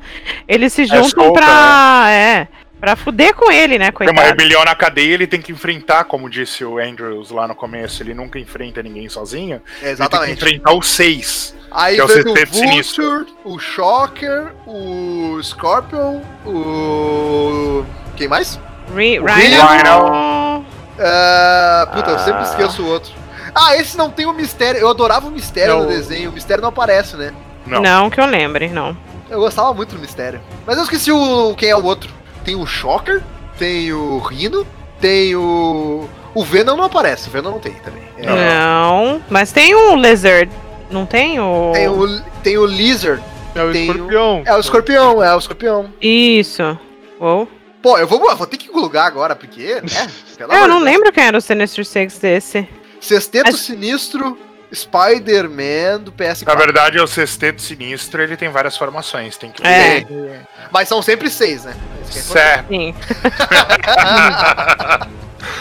eles 0.48 0.72
se 0.74 0.86
juntam 0.86 1.10
solta, 1.10 1.42
pra. 1.42 2.06
É. 2.10 2.48
Pra 2.84 2.98
fuder 2.98 3.34
com 3.34 3.50
ele, 3.50 3.80
né, 3.80 3.92
tem 3.92 4.08
uma 4.08 4.14
coitado. 4.14 4.28
rebelião 4.28 4.66
na 4.66 4.76
cadeia, 4.76 5.14
ele 5.14 5.26
tem 5.26 5.42
que 5.42 5.54
enfrentar, 5.54 6.04
como 6.04 6.30
disse 6.30 6.66
o 6.66 6.78
Andrews 6.78 7.32
lá 7.32 7.48
no 7.48 7.56
começo, 7.56 8.04
ele 8.04 8.14
nunca 8.14 8.38
enfrenta 8.38 8.84
ninguém 8.84 9.08
sozinho. 9.08 9.56
É, 9.56 9.56
Ele 9.56 9.82
tem 9.84 9.92
exatamente. 9.92 10.28
que 10.28 10.34
enfrentar 10.34 10.74
os 10.74 10.90
seis. 10.90 11.56
Aí 11.72 11.96
que 11.96 12.02
é 12.02 12.04
o 12.04 12.08
Sexteto 12.10 12.54
Sinistro. 12.54 13.04
Vulture, 13.10 13.34
o 13.46 13.58
Shocker, 13.58 14.52
o 14.68 15.40
Scorpion, 15.42 16.20
o. 16.46 17.86
Quem 18.18 18.28
mais? 18.28 18.60
Re- 18.94 19.20
o 19.22 19.26
Rhino. 19.28 20.66
Ah, 21.00 21.88
puta, 21.94 22.12
eu 22.12 22.20
sempre 22.20 22.42
Ah. 22.42 22.44
esqueço 22.44 22.84
o 22.84 22.88
outro. 22.88 23.14
Ah, 23.56 23.78
esse 23.78 23.98
não 23.98 24.10
tem 24.10 24.26
o 24.26 24.34
mistério. 24.34 24.82
Eu 24.82 24.90
adorava 24.90 25.28
o 25.28 25.32
mistério 25.32 25.76
Não. 25.76 25.84
no 25.84 25.88
desenho. 25.88 26.32
O 26.32 26.34
mistério 26.34 26.62
não 26.62 26.68
aparece, 26.70 27.16
né? 27.16 27.32
Não. 27.66 27.82
Não. 27.82 28.10
que 28.10 28.20
eu 28.20 28.26
lembre, 28.26 28.68
não. 28.68 28.96
Eu 29.30 29.40
gostava 29.40 29.74
muito 29.74 29.96
do 29.96 30.02
mistério. 30.02 30.42
Mas 30.68 30.76
eu 30.78 30.84
esqueci 30.84 31.12
o 31.14 31.56
quem 31.56 31.70
é 31.70 31.76
o 31.78 31.84
outro. 31.84 32.12
Tem 32.44 32.56
o 32.56 32.66
Shocker, 32.66 33.22
tem 33.58 33.92
o 33.94 34.18
Rhino, 34.20 34.66
tem 35.00 35.36
o. 35.36 36.08
O 36.36 36.44
Venom 36.44 36.76
não 36.76 36.86
aparece, 36.86 37.28
o 37.30 37.32
Venom 37.32 37.52
não 37.52 37.60
tem 37.60 37.74
também. 37.76 38.04
É, 38.18 38.26
Não. 38.26 39.22
Mas 39.30 39.52
tem 39.52 39.74
o 39.76 39.96
Lizard. 39.96 40.52
Não 40.90 41.06
tem 41.06 41.40
o. 41.40 41.72
Tem 41.74 41.88
o, 41.88 42.22
tem 42.44 42.58
o 42.58 42.66
Lizard, 42.66 43.24
É 43.56 43.64
o 43.64 43.72
Tem 43.72 43.88
o- 43.90 43.92
escorpião. 43.94 44.44
é 44.46 44.56
o 44.56 44.60
escorpião, 44.60 45.24
é 45.24 45.36
o 45.36 45.38
escorpião. 45.40 45.94
Isso. 46.02 46.78
Uou. 47.20 47.48
Pô, 47.82 47.98
eu 47.98 48.08
vou, 48.08 48.20
vou 48.36 48.48
ter 48.48 48.58
que 48.58 48.72
lugar 48.72 49.06
agora, 49.06 49.36
porque, 49.36 49.76
né? 49.76 50.10
É, 50.50 50.64
eu 50.64 50.68
não 50.68 50.80
lembro 50.80 51.12
quem 51.12 51.24
era 51.26 51.38
o 51.38 51.42
Sinister 51.42 51.86
Six 51.86 52.18
desse. 52.18 52.68
Sexteto 53.00 53.46
Mas- 53.52 53.60
Sinistro, 53.60 54.38
Spider-Man 54.74 56.00
do 56.02 56.12
PS4. 56.12 56.48
Na 56.48 56.56
verdade, 56.56 56.98
é 56.98 57.02
o 57.02 57.08
Sexteto 57.08 57.62
Sinistro, 57.62 58.22
ele 58.22 58.36
tem 58.36 58.50
várias 58.50 58.76
formações. 58.76 59.38
Tem 59.38 59.52
que 59.52 59.66
É. 59.66 60.06
Mas 60.72 60.88
são 60.88 61.02
sempre 61.02 61.30
seis, 61.30 61.66
né? 61.66 61.76
É 62.02 62.12
Certo. 62.12 62.68
Sim. 62.68 62.96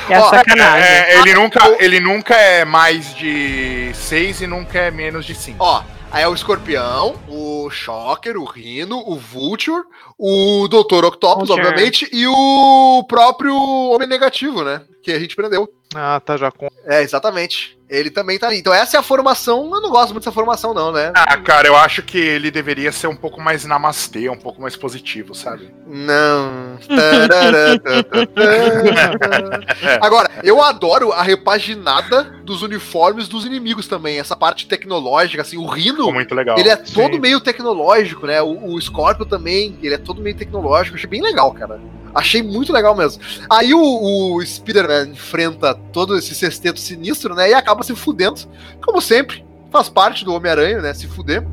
É 0.09 0.19
Ó, 0.19 0.31
sacanagem. 0.31 0.87
É, 0.87 1.19
ele, 1.19 1.35
nunca, 1.35 1.77
ele 1.83 2.01
nunca 2.01 2.35
é 2.35 2.65
mais 2.65 3.15
de 3.15 3.91
6 3.95 4.43
e 4.43 4.47
nunca 4.47 4.79
é 4.79 4.91
menos 4.91 5.25
de 5.25 5.35
5. 5.35 5.57
Ó, 5.59 5.83
aí 6.11 6.23
é 6.23 6.29
o 6.29 6.35
Escorpião, 6.35 7.17
o 7.29 7.69
Shocker, 7.71 8.37
o 8.37 8.45
Rhino, 8.45 9.03
o 9.07 9.17
Vulture, 9.17 9.83
o 10.25 10.69
Dr. 10.69 11.05
Octopus, 11.05 11.49
Vulture. 11.49 11.67
obviamente, 11.67 12.09
e 12.13 12.29
o 12.29 13.05
próprio 13.09 13.57
Homem 13.57 14.07
Negativo, 14.07 14.63
né? 14.63 14.83
Que 15.03 15.11
a 15.11 15.19
gente 15.19 15.35
prendeu. 15.35 15.69
Ah, 15.95 16.21
tá 16.25 16.37
já 16.37 16.51
com. 16.51 16.69
É, 16.87 17.03
exatamente. 17.03 17.79
Ele 17.89 18.11
também 18.11 18.39
tá 18.39 18.47
ali. 18.47 18.57
Então 18.57 18.73
essa 18.73 18.97
é 18.97 19.01
a 19.01 19.03
formação. 19.03 19.65
Eu 19.65 19.83
não 19.83 19.91
gosto 19.91 20.13
muito 20.13 20.25
dessa 20.25 20.33
formação, 20.33 20.73
não, 20.73 20.91
né? 20.91 21.13
Ah, 21.15 21.37
cara, 21.37 21.69
eu 21.69 21.77
acho 21.77 22.03
que 22.03 22.17
ele 22.17 22.51
deveria 22.51 22.91
ser 22.91 23.07
um 23.07 23.15
pouco 23.15 23.39
mais 23.39 23.67
namastê, 23.67 24.31
um 24.31 24.37
pouco 24.37 24.63
mais 24.63 24.77
positivo, 24.77 25.35
sabe? 25.35 25.71
Não. 25.87 26.79
Agora, 30.01 30.31
eu 30.43 30.63
adoro 30.63 31.13
a 31.13 31.23
repaginada 31.23 32.23
dos 32.45 32.63
uniformes 32.63 33.29
dos 33.29 33.45
inimigos 33.45 33.87
também. 33.87 34.19
Essa 34.19 34.37
parte 34.37 34.67
tecnológica, 34.67 35.43
assim, 35.43 35.59
o 35.59 35.67
Rhino. 35.67 35.99
Ficou 35.99 36.15
muito 36.15 36.35
legal. 36.35 36.59
Ele 36.59 36.71
é 36.71 36.77
todo 36.77 37.15
Sim. 37.15 37.21
meio 37.21 37.41
tecnológico, 37.41 38.27
né? 38.27 38.41
O, 38.41 38.73
o 38.73 38.81
Scorpio 38.81 39.27
também, 39.27 39.77
ele 39.83 39.95
é 39.95 39.99
todo 39.99 40.12
meio 40.21 40.37
tecnológico. 40.37 40.97
Achei 40.97 41.09
bem 41.09 41.23
legal, 41.23 41.53
cara. 41.53 41.81
Achei 42.15 42.43
muito 42.43 42.73
legal 42.73 42.95
mesmo. 42.95 43.23
Aí 43.49 43.73
o, 43.73 44.35
o 44.35 44.45
Spider-Man 44.45 45.13
enfrenta 45.13 45.75
todo 45.75 46.17
esse 46.19 46.35
sexteto 46.35 46.79
sinistro, 46.79 47.35
né? 47.35 47.51
E 47.51 47.55
acaba 47.55 47.83
se 47.83 47.95
fudendo, 47.95 48.41
como 48.85 49.01
sempre. 49.01 49.45
Faz 49.71 49.89
parte 49.89 50.23
do 50.23 50.35
Homem-Aranha, 50.35 50.83
né? 50.83 50.93
Se 50.93 51.09
fuder. 51.09 51.47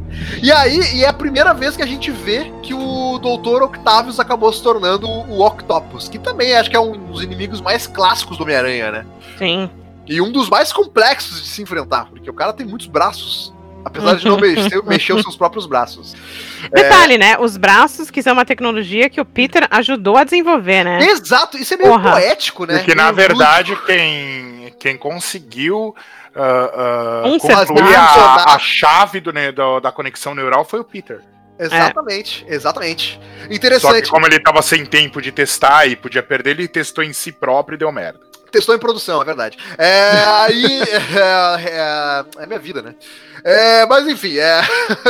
E 0.44 0.52
aí, 0.52 0.98
e 0.98 1.06
é 1.06 1.08
a 1.08 1.14
primeira 1.14 1.54
vez 1.54 1.78
que 1.78 1.82
a 1.82 1.86
gente 1.86 2.12
vê 2.12 2.52
que 2.62 2.74
o 2.74 3.18
Doutor 3.20 3.64
Octavius 3.64 4.20
acabou 4.20 4.52
se 4.52 4.62
tornando 4.62 5.08
o 5.08 5.42
Octopus, 5.42 6.10
que 6.10 6.20
também 6.20 6.54
acho 6.54 6.70
que 6.70 6.76
é 6.76 6.80
um 6.80 6.92
dos 7.06 7.24
inimigos 7.24 7.62
mais 7.62 7.88
clássicos 7.88 8.38
do 8.38 8.44
Homem-Aranha, 8.44 8.92
né? 8.92 9.06
Sim. 9.38 9.70
E 10.06 10.20
um 10.20 10.32
dos 10.32 10.50
mais 10.50 10.74
complexos 10.74 11.42
de 11.42 11.48
se 11.48 11.62
enfrentar, 11.62 12.10
porque 12.10 12.30
o 12.30 12.34
cara 12.34 12.52
tem 12.52 12.66
muitos 12.66 12.88
braços. 12.88 13.54
Apesar 13.86 14.16
de 14.16 14.26
não 14.26 14.38
mexer, 14.42 14.84
mexer 14.84 15.14
os 15.14 15.22
seus 15.24 15.36
próprios 15.38 15.66
braços. 15.66 16.16
Detalhe, 16.72 17.18
né? 17.18 17.38
Os 17.40 17.58
braços, 17.58 18.12
que 18.12 18.22
são 18.22 18.34
uma 18.34 18.46
tecnologia 18.46 19.10
que 19.10 19.22
o 19.22 19.26
Peter 19.26 19.68
ajudou 19.72 20.18
a 20.18 20.24
desenvolver, 20.24 20.84
né? 20.84 21.00
Exato, 21.06 21.58
isso 21.58 21.74
é 21.74 21.78
meio 21.78 21.90
Porra. 21.92 22.12
poético, 22.12 22.66
né? 22.66 22.78
Porque, 22.78 22.94
na 22.96 23.06
Meio 23.12 23.16
verdade, 23.16 23.76
quem, 23.86 24.74
quem 24.80 24.98
conseguiu 24.98 25.96
ah, 26.36 27.24
Um 27.26 27.40
concluir 27.40 27.96
a, 27.96 28.56
a 28.56 28.60
chave 28.60 29.20
do, 29.20 29.32
ne- 29.34 29.52
do- 29.52 29.80
da 29.80 29.92
conexão 29.92 30.36
neural 30.36 30.64
foi 30.66 30.80
o 30.80 30.84
Peter. 30.84 31.22
Exatamente, 31.58 32.46
exatamente. 32.48 33.20
Só 33.42 33.48
que 33.50 33.56
Interessante. 33.56 34.10
como 34.10 34.26
ele 34.26 34.40
tava 34.40 34.62
sem 34.62 34.86
tempo 34.86 35.22
de 35.22 35.30
testar 35.32 35.88
e 35.88 35.96
podia 35.96 36.24
perder, 36.24 36.52
ele 36.52 36.68
testou 36.70 37.04
em 37.04 37.12
si 37.12 37.34
próprio 37.34 37.76
e 37.76 37.78
deu 37.78 37.92
merda. 37.92 38.29
Testou 38.52 38.76
em 38.76 38.80
produção, 38.80 39.22
é 39.22 39.26
verdade. 39.26 39.58
É, 39.78 40.24
aí. 40.26 40.82
É, 40.82 42.26
é, 42.40 42.44
é 42.44 42.46
minha 42.46 42.60
vida, 42.60 42.82
né? 42.82 42.96
É, 43.44 43.86
mas 43.86 44.08
enfim, 44.08 44.38
é. 44.38 44.62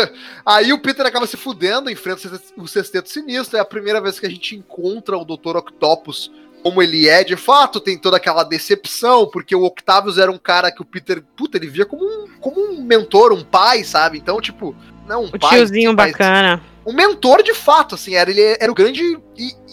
Aí 0.45 0.71
o 0.73 0.79
Peter 0.79 1.05
acaba 1.05 1.25
se 1.25 1.35
fudendo, 1.37 1.89
enfrenta 1.89 2.21
o 2.57 2.67
Sexteto- 2.67 3.09
Sinistro. 3.09 3.57
É 3.57 3.59
a 3.61 3.65
primeira 3.65 3.99
vez 4.01 4.19
que 4.19 4.25
a 4.25 4.29
gente 4.29 4.55
encontra 4.55 5.17
o 5.17 5.25
Dr. 5.25 5.57
Octopus 5.57 6.31
como 6.61 6.81
ele 6.81 7.07
é 7.07 7.23
de 7.23 7.35
fato. 7.35 7.79
Tem 7.79 7.97
toda 7.97 8.17
aquela 8.17 8.43
decepção, 8.43 9.27
porque 9.27 9.55
o 9.55 9.63
Octavius 9.63 10.17
era 10.17 10.31
um 10.31 10.37
cara 10.37 10.71
que 10.71 10.81
o 10.81 10.85
Peter, 10.85 11.23
puta, 11.35 11.57
ele 11.57 11.67
via 11.67 11.85
como 11.85 12.03
um, 12.05 12.27
como 12.39 12.61
um 12.73 12.81
mentor, 12.83 13.31
um 13.33 13.43
pai, 13.43 13.83
sabe? 13.83 14.17
Então, 14.19 14.39
tipo, 14.41 14.75
não 15.07 15.23
um 15.23 15.27
O 15.27 15.39
pai. 15.39 15.57
tiozinho 15.57 15.93
mas- 15.95 16.11
bacana. 16.11 16.61
Um 16.89 16.93
mentor 16.93 17.43
de 17.43 17.53
fato, 17.53 17.93
assim, 17.93 18.15
era, 18.15 18.31
ele 18.31 18.57
era 18.59 18.71
o 18.71 18.75
grande 18.75 19.19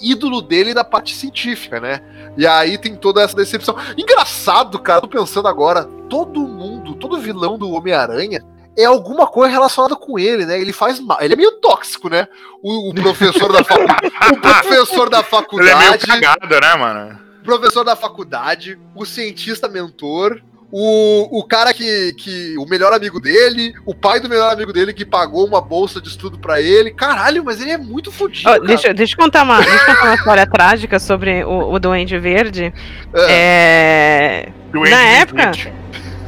ídolo 0.02 0.42
dele 0.42 0.74
da 0.74 0.84
parte 0.84 1.14
científica, 1.14 1.80
né? 1.80 2.00
E 2.36 2.46
aí 2.46 2.76
tem 2.76 2.94
toda 2.94 3.22
essa 3.22 3.34
decepção. 3.34 3.74
Engraçado, 3.96 4.78
cara, 4.78 5.00
tô 5.00 5.08
pensando 5.08 5.48
agora, 5.48 5.84
todo 6.10 6.46
mundo, 6.46 6.94
todo 6.94 7.18
vilão 7.18 7.56
do 7.56 7.70
Homem-Aranha 7.70 8.44
é 8.76 8.84
alguma 8.84 9.26
coisa 9.26 9.50
relacionada 9.50 9.96
com 9.96 10.18
ele, 10.18 10.44
né? 10.44 10.60
Ele 10.60 10.74
faz 10.74 11.00
mal, 11.00 11.16
ele 11.22 11.32
é 11.32 11.36
meio 11.36 11.52
tóxico, 11.52 12.10
né? 12.10 12.28
O, 12.62 12.90
o 12.90 12.94
professor 12.94 13.50
da 13.50 13.64
faculdade, 13.64 14.12
o 14.32 14.40
professor 14.40 15.08
da 15.08 15.18
Ele 15.20 15.70
é 15.70 15.74
meio 15.74 15.92
faculdade, 15.92 16.06
cagado, 16.06 16.60
né, 16.60 16.74
mano? 16.74 17.18
o 17.40 17.44
professor 17.44 17.84
da 17.84 17.96
faculdade, 17.96 18.78
o 18.94 19.06
cientista 19.06 19.68
mentor, 19.68 20.42
o, 20.70 21.38
o 21.38 21.44
cara 21.44 21.72
que, 21.72 22.12
que. 22.14 22.56
O 22.58 22.66
melhor 22.66 22.92
amigo 22.92 23.20
dele, 23.20 23.72
o 23.84 23.94
pai 23.94 24.20
do 24.20 24.28
melhor 24.28 24.52
amigo 24.52 24.72
dele 24.72 24.92
que 24.92 25.04
pagou 25.04 25.46
uma 25.46 25.60
bolsa 25.60 26.00
de 26.00 26.08
estudo 26.08 26.38
pra 26.38 26.60
ele. 26.60 26.90
Caralho, 26.90 27.44
mas 27.44 27.60
ele 27.60 27.70
é 27.70 27.78
muito 27.78 28.10
fodido. 28.10 28.44
Cara. 28.44 28.60
deixa, 28.60 28.94
deixa 28.94 29.14
eu 29.14 29.18
contar 29.18 29.42
uma, 29.42 29.60
deixa 29.60 29.74
eu 29.74 29.86
contar 29.86 30.04
uma 30.04 30.14
história 30.14 30.46
trágica 30.46 30.98
sobre 30.98 31.44
o, 31.44 31.72
o 31.72 31.78
Duende 31.78 32.18
Verde. 32.18 32.72
É. 33.14 34.48
Duende 34.72 34.90
Na 34.90 35.02
época-. 35.02 35.52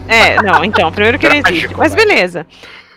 É, 0.08 0.40
não, 0.42 0.64
então, 0.64 0.90
primeiro 0.90 1.18
que 1.18 1.26
ele 1.26 1.42
existe. 1.44 1.76
Mas 1.76 1.94
beleza. 1.94 2.46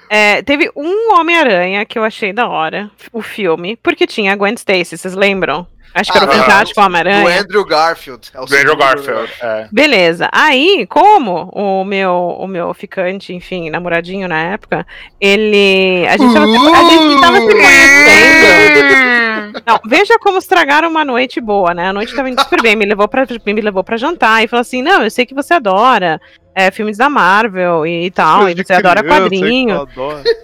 É, 0.10 0.42
teve 0.42 0.70
um 0.76 1.14
Homem-Aranha 1.14 1.86
que 1.86 1.98
eu 1.98 2.04
achei 2.04 2.34
da 2.34 2.48
hora, 2.48 2.90
o 3.14 3.22
filme, 3.22 3.78
porque 3.78 4.06
tinha 4.06 4.34
a 4.34 4.36
Gwen 4.36 4.54
Stacy, 4.56 4.98
vocês 4.98 5.14
lembram? 5.14 5.66
Acho 5.94 6.12
que 6.12 6.18
era 6.18 6.28
o 6.28 6.30
Ah, 6.30 6.34
Fantástico 6.36 6.82
Homem-Aranha. 6.82 7.42
Andrew 7.42 7.66
Garfield. 7.66 8.30
É 8.34 8.40
o 8.42 8.46
Do 8.46 8.56
Andrew 8.56 8.78
Garfield. 8.78 9.32
É. 9.42 9.68
Beleza. 9.72 10.30
Aí, 10.32 10.86
como 10.88 11.50
o 11.54 11.84
meu, 11.84 12.36
o 12.40 12.48
meu 12.48 12.74
ficante, 12.74 13.34
enfim, 13.34 13.70
namoradinho 13.70 14.28
na 14.28 14.42
época, 14.42 14.86
ele. 15.20 16.06
A 16.08 16.18
gente 16.18 16.34
tava, 16.34 16.46
se- 16.48 16.58
a 16.58 16.90
gente 16.90 17.22
tava 17.22 17.38
se 17.42 17.48
conhecendo. 17.52 19.62
Não, 19.66 19.80
veja 19.86 20.18
como 20.20 20.38
estragaram 20.38 20.90
uma 20.90 21.04
noite 21.04 21.42
boa, 21.42 21.74
né? 21.74 21.90
A 21.90 21.94
noite 21.94 22.16
tava 22.16 22.30
indo 22.30 22.42
super 22.42 22.62
bem, 22.62 22.76
me 22.76 22.86
levou 22.86 23.08
pra, 23.08 23.26
me 23.46 23.62
levou 23.62 23.84
pra 23.84 23.98
jantar 23.98 24.44
e 24.44 24.48
falou 24.48 24.62
assim: 24.62 24.82
não, 24.82 25.04
eu 25.04 25.12
sei 25.12 25.26
que 25.26 25.34
você 25.36 25.54
adora 25.56 26.22
é, 26.54 26.70
filmes 26.72 26.98
da 26.98 27.10
Marvel 27.10 27.86
e, 27.86 28.12
tal, 28.12 28.42
Coisa 28.42 28.62
e 28.62 28.66
você 28.66 28.74
adora 28.74 29.04
quadrinho. 29.04 29.88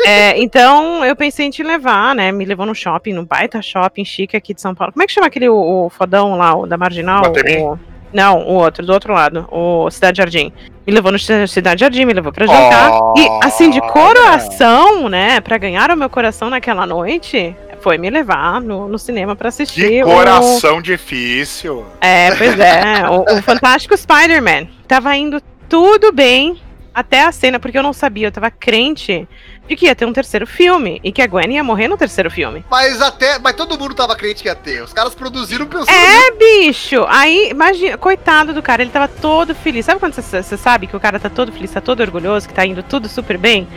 É, 0.05 0.37
então 0.41 1.03
eu 1.05 1.15
pensei 1.15 1.45
em 1.45 1.49
te 1.49 1.61
levar, 1.63 2.15
né? 2.15 2.31
Me 2.31 2.45
levou 2.45 2.65
no 2.65 2.73
shopping, 2.75 3.13
no 3.13 3.25
baita 3.25 3.61
shopping 3.61 4.05
chique 4.05 4.35
aqui 4.37 4.53
de 4.53 4.61
São 4.61 4.73
Paulo. 4.73 4.93
Como 4.93 5.03
é 5.03 5.07
que 5.07 5.13
chama 5.13 5.27
aquele 5.27 5.49
o, 5.49 5.85
o 5.85 5.89
fodão 5.89 6.37
lá, 6.37 6.55
o 6.55 6.65
da 6.65 6.77
Marginal? 6.77 7.23
O- 7.61 7.79
não, 8.13 8.39
o 8.47 8.53
outro, 8.53 8.85
do 8.85 8.93
outro 8.93 9.13
lado, 9.13 9.45
o 9.51 9.91
Cidade 9.91 10.17
Jardim. 10.19 10.51
Me 10.87 10.93
levou 10.93 11.11
no 11.11 11.19
Ci- 11.19 11.45
Cidade 11.49 11.81
Jardim, 11.81 12.05
me 12.05 12.13
levou 12.13 12.31
pra 12.31 12.47
jantar. 12.47 12.89
e 13.17 13.27
assim, 13.45 13.69
de 13.69 13.81
coração, 13.81 15.09
né? 15.09 15.41
Pra 15.41 15.57
ganhar 15.57 15.91
o 15.91 15.97
meu 15.97 16.09
coração 16.09 16.49
naquela 16.49 16.85
noite, 16.85 17.53
foi 17.81 17.97
me 17.97 18.09
levar 18.09 18.61
no, 18.61 18.87
no 18.87 18.97
cinema 18.97 19.35
pra 19.35 19.49
assistir. 19.49 19.89
Que 19.89 20.03
o- 20.03 20.07
coração 20.07 20.81
difícil. 20.81 21.85
é, 21.99 22.33
pois 22.35 22.57
é. 22.57 23.09
O, 23.09 23.37
o 23.39 23.41
Fantástico 23.41 23.95
Spider-Man. 23.97 24.67
Tava 24.87 25.13
indo 25.17 25.41
tudo 25.69 26.11
bem 26.11 26.61
até 26.93 27.23
a 27.23 27.31
cena, 27.31 27.59
porque 27.59 27.77
eu 27.77 27.83
não 27.83 27.93
sabia, 27.93 28.27
eu 28.27 28.31
tava 28.31 28.49
crente 28.49 29.27
de 29.67 29.75
que 29.75 29.85
ia 29.85 29.95
ter 29.95 30.05
um 30.05 30.13
terceiro 30.13 30.47
filme 30.47 30.99
e 31.03 31.11
que 31.11 31.21
a 31.21 31.27
Gwen 31.27 31.53
ia 31.53 31.63
morrer 31.63 31.87
no 31.87 31.95
terceiro 31.95 32.31
filme. 32.31 32.65
Mas 32.71 33.01
até. 33.01 33.37
Mas 33.37 33.55
todo 33.55 33.77
mundo 33.77 33.93
tava 33.93 34.15
crente 34.15 34.41
que 34.41 34.49
ia 34.49 34.55
ter. 34.55 34.81
Os 34.81 34.93
caras 34.93 35.13
produziram 35.13 35.67
pensando. 35.67 35.89
É, 35.89 36.31
bicho! 36.31 37.05
Aí, 37.07 37.49
imagina, 37.51 37.97
coitado 37.97 38.51
do 38.51 38.63
cara, 38.63 38.81
ele 38.81 38.89
tava 38.89 39.07
todo 39.07 39.53
feliz. 39.53 39.85
Sabe 39.85 39.99
quando 39.99 40.13
você, 40.13 40.41
sabe 40.57 40.87
que 40.87 40.95
o 40.95 40.99
cara 40.99 41.19
tá 41.19 41.29
todo 41.29 41.51
feliz, 41.51 41.71
tá 41.71 41.81
todo 41.81 41.99
orgulhoso, 42.01 42.47
que 42.47 42.53
tá 42.53 42.65
indo 42.65 42.81
tudo 42.81 43.07
super 43.07 43.37
bem? 43.37 43.67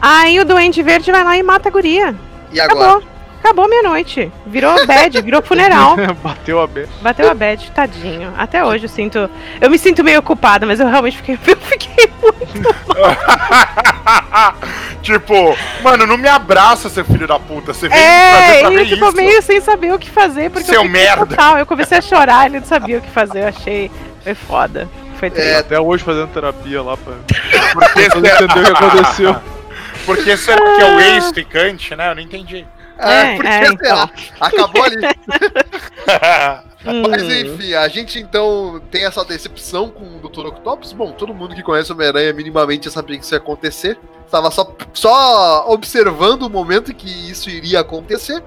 Aí 0.00 0.40
o 0.40 0.44
Duende 0.44 0.82
Verde 0.82 1.12
vai 1.12 1.22
lá 1.22 1.36
e 1.36 1.42
mata 1.42 1.68
a 1.68 1.72
guria. 1.72 2.16
E 2.50 2.60
agora? 2.60 2.96
Acabou. 2.96 3.17
Acabou 3.40 3.68
meia-noite. 3.68 4.30
Virou 4.46 4.84
bad, 4.86 5.20
virou 5.22 5.40
funeral. 5.42 5.96
Bateu 6.22 6.60
a 6.60 6.66
B. 6.66 6.86
Bateu 7.00 7.30
a 7.30 7.34
bad, 7.34 7.70
tadinho. 7.70 8.32
Até 8.36 8.64
hoje 8.64 8.84
eu 8.84 8.88
sinto. 8.88 9.30
Eu 9.60 9.70
me 9.70 9.78
sinto 9.78 10.02
meio 10.04 10.20
culpada, 10.22 10.66
mas 10.66 10.80
eu 10.80 10.88
realmente 10.88 11.16
fiquei. 11.18 11.38
Eu 11.46 11.56
fiquei 11.56 12.08
tipo, 15.02 15.56
mano, 15.82 16.06
não 16.06 16.16
me 16.16 16.28
abraça, 16.28 16.88
seu 16.88 17.04
filho 17.04 17.26
da 17.26 17.38
puta. 17.38 17.72
Você 17.72 17.88
veio 17.88 18.00
É, 18.00 18.60
pra 18.60 18.72
ele 18.72 18.84
ver 18.84 18.94
ficou 18.94 19.08
isso. 19.08 19.16
meio 19.16 19.42
sem 19.42 19.60
saber 19.60 19.92
o 19.92 19.98
que 19.98 20.10
fazer, 20.10 20.50
porque 20.50 20.68
Seu 20.70 20.82
eu 20.82 20.88
merda. 20.88 21.26
total. 21.26 21.58
Eu 21.58 21.66
comecei 21.66 21.98
a 21.98 22.02
chorar, 22.02 22.46
ele 22.46 22.60
não 22.60 22.66
sabia 22.66 22.98
o 22.98 23.00
que 23.00 23.10
fazer. 23.10 23.42
Eu 23.44 23.48
achei. 23.48 23.90
Foi 24.22 24.34
foda. 24.34 24.88
Foi. 25.18 25.32
É, 25.34 25.58
Até 25.58 25.80
hoje 25.80 26.04
fazendo 26.04 26.28
terapia 26.28 26.82
lá 26.82 26.96
pra 26.96 27.14
Por 27.14 27.92
que 27.92 28.10
pra 28.10 28.20
será? 28.20 28.44
entender 28.44 28.60
o 28.60 28.64
que 28.64 28.72
aconteceu. 28.84 29.36
Porque 30.06 30.36
será 30.36 30.74
que 30.76 30.80
é 30.82 30.96
o 30.96 31.00
ex-ficante, 31.00 31.96
né? 31.96 32.10
Eu 32.10 32.14
não 32.14 32.22
entendi. 32.22 32.64
É, 32.98 33.34
É, 33.34 33.36
por 33.36 33.44
que 33.44 33.50
é, 33.50 33.76
será? 33.76 34.10
Acabou 34.40 34.84
ali. 34.84 34.96
Hum. 36.86 37.02
Mas 37.10 37.22
enfim, 37.22 37.74
a 37.74 37.88
gente 37.88 38.20
então 38.20 38.80
tem 38.90 39.04
essa 39.04 39.24
decepção 39.24 39.90
com 39.90 40.16
o 40.16 40.28
Dr. 40.28 40.46
Octopus. 40.46 40.92
Bom, 40.92 41.10
todo 41.10 41.34
mundo 41.34 41.54
que 41.54 41.62
conhece 41.62 41.90
o 41.90 41.94
Homem-Aranha 41.94 42.32
minimamente 42.32 42.84
já 42.84 42.92
sabia 42.92 43.18
que 43.18 43.24
isso 43.24 43.34
ia 43.34 43.38
acontecer. 43.38 43.98
Estava 44.24 44.50
só, 44.50 44.74
só 44.92 45.66
observando 45.68 46.42
o 46.42 46.50
momento 46.50 46.92
em 46.92 46.94
que 46.94 47.08
isso 47.30 47.50
iria 47.50 47.80
acontecer. 47.80 48.42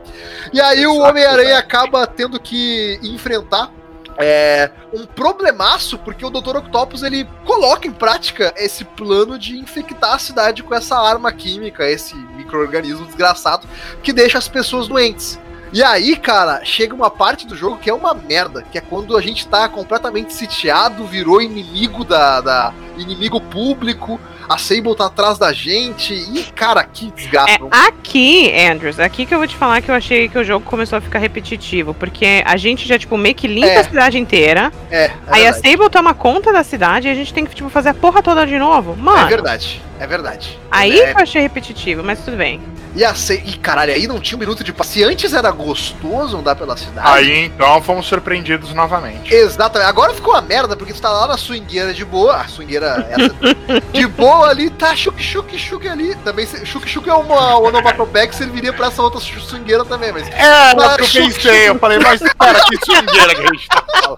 E 0.53 0.61
aí 0.61 0.87
o 0.87 0.93
Exato, 0.93 1.09
Homem-Aranha 1.09 1.49
né? 1.49 1.57
acaba 1.57 2.07
tendo 2.07 2.39
que 2.39 2.99
enfrentar 3.03 3.71
é, 4.17 4.69
um 4.93 5.05
problemaço, 5.05 5.97
porque 5.97 6.25
o 6.25 6.29
Dr. 6.29 6.57
Octopus 6.57 7.03
ele 7.03 7.27
coloca 7.45 7.87
em 7.87 7.91
prática 7.91 8.53
esse 8.57 8.83
plano 8.83 9.37
de 9.37 9.57
infectar 9.57 10.13
a 10.13 10.19
cidade 10.19 10.63
com 10.63 10.73
essa 10.73 10.97
arma 10.97 11.31
química, 11.31 11.89
esse 11.89 12.15
micro-organismo 12.15 13.05
desgraçado, 13.05 13.67
que 14.03 14.13
deixa 14.13 14.37
as 14.37 14.47
pessoas 14.47 14.87
doentes. 14.87 15.39
E 15.73 15.81
aí, 15.81 16.17
cara, 16.17 16.61
chega 16.65 16.93
uma 16.93 17.09
parte 17.09 17.47
do 17.47 17.55
jogo 17.55 17.77
que 17.77 17.89
é 17.89 17.93
uma 17.93 18.13
merda, 18.13 18.61
que 18.69 18.77
é 18.77 18.81
quando 18.81 19.15
a 19.17 19.21
gente 19.21 19.47
tá 19.47 19.69
completamente 19.69 20.33
sitiado, 20.33 21.05
virou 21.05 21.41
inimigo 21.41 22.03
da, 22.03 22.41
da 22.41 22.73
inimigo 22.97 23.39
público, 23.39 24.19
a 24.49 24.57
Sable 24.57 24.93
tá 24.95 25.05
atrás 25.05 25.37
da 25.37 25.53
gente, 25.53 26.13
e 26.13 26.43
cara, 26.53 26.83
que 26.83 27.09
desgaste. 27.11 27.51
É, 27.51 27.87
aqui, 27.87 28.53
Andrews, 28.69 28.99
aqui 28.99 29.25
que 29.25 29.33
eu 29.33 29.37
vou 29.37 29.47
te 29.47 29.55
falar 29.55 29.81
que 29.81 29.89
eu 29.89 29.95
achei 29.95 30.27
que 30.27 30.37
o 30.37 30.43
jogo 30.43 30.65
começou 30.65 30.97
a 30.97 31.01
ficar 31.01 31.19
repetitivo, 31.19 31.93
porque 31.93 32.43
a 32.45 32.57
gente 32.57 32.85
já, 32.85 32.99
tipo, 32.99 33.17
meio 33.17 33.33
que 33.33 33.47
limpa 33.47 33.67
É. 33.67 33.77
a 33.77 33.83
cidade 33.85 34.17
inteira, 34.19 34.73
É, 34.91 35.05
é 35.05 35.11
aí 35.27 35.47
a 35.47 35.51
verdade. 35.53 35.71
Sable 35.71 35.89
toma 35.89 36.13
conta 36.13 36.51
da 36.51 36.65
cidade 36.65 37.07
e 37.07 37.11
a 37.11 37.15
gente 37.15 37.33
tem 37.33 37.45
que, 37.45 37.55
tipo, 37.55 37.69
fazer 37.69 37.89
a 37.89 37.93
porra 37.93 38.21
toda 38.21 38.45
de 38.45 38.57
novo. 38.59 38.91
É 38.91 39.01
Mano, 39.01 39.27
verdade, 39.29 39.81
é 40.03 40.07
verdade. 40.07 40.59
aí 40.71 40.99
É, 40.99 41.11
eu 41.13 41.17
achei 41.17 41.41
repetitivo, 41.41 42.03
mas 42.03 42.19
tudo 42.19 42.35
bem. 42.37 42.61
e 42.95 43.05
a 43.05 43.13
Sa- 43.15 43.33
e 43.35 43.53
caralho, 43.57 43.93
aí 43.93 44.07
não 44.07 44.19
tinha 44.19 44.35
um 44.35 44.39
minuto 44.39 44.63
de 44.63 44.73
paz. 44.73 44.89
Se 44.89 45.03
antes 45.03 45.33
era 45.33 45.49
gostoso 45.51 46.37
andar 46.37 46.55
pela 46.55 46.75
cidade. 46.75 47.07
Aí 47.07 47.45
então 47.45 47.81
fomos 47.81 48.05
surpreendidos 48.07 48.73
novamente. 48.73 49.33
Exatamente. 49.33 49.87
Agora 49.89 50.13
ficou 50.13 50.33
uma 50.33 50.41
merda, 50.41 50.75
porque 50.75 50.91
tu 50.93 51.01
tá 51.01 51.09
lá 51.09 51.27
na 51.27 51.37
swingueira 51.37 51.93
de 51.93 52.03
boa. 52.03 52.35
A 52.37 52.47
swingueira 52.47 53.07
essa. 53.09 53.81
de 53.93 54.07
boa 54.07 54.49
ali, 54.49 54.69
tá 54.69 54.95
chuk 54.95 55.21
chuk 55.23 55.57
chuk 55.57 55.87
ali. 55.87 56.15
Também 56.15 56.45
chuk 56.65 56.89
chuk 56.89 57.07
é 57.09 57.13
uma 57.13 57.57
onomatopeia 57.59 58.27
que 58.27 58.35
serviria 58.35 58.73
pra 58.73 58.87
essa 58.87 59.01
outra 59.01 59.19
swingueira 59.21 59.85
também, 59.85 60.11
mas. 60.11 60.27
É, 60.29 60.75
Mas 60.75 60.97
eu 60.99 61.05
chuk, 61.05 61.33
pensei, 61.35 61.69
eu 61.69 61.79
falei, 61.79 61.99
mas 61.99 62.21
espera, 62.21 62.59
que 62.65 62.85
swingueira 62.85 63.35
que 63.35 63.41
a 63.41 63.53
gente 63.53 63.67
tá 63.69 63.83
falando. 64.01 64.17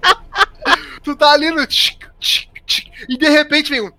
Tu 1.04 1.16
tá 1.16 1.32
ali 1.32 1.52
no. 1.52 1.68
tchic, 1.68 1.98
tchic, 2.20 2.48
e 3.10 3.18
de 3.18 3.30
repente 3.30 3.70
vem 3.70 3.82
um. 3.82 3.92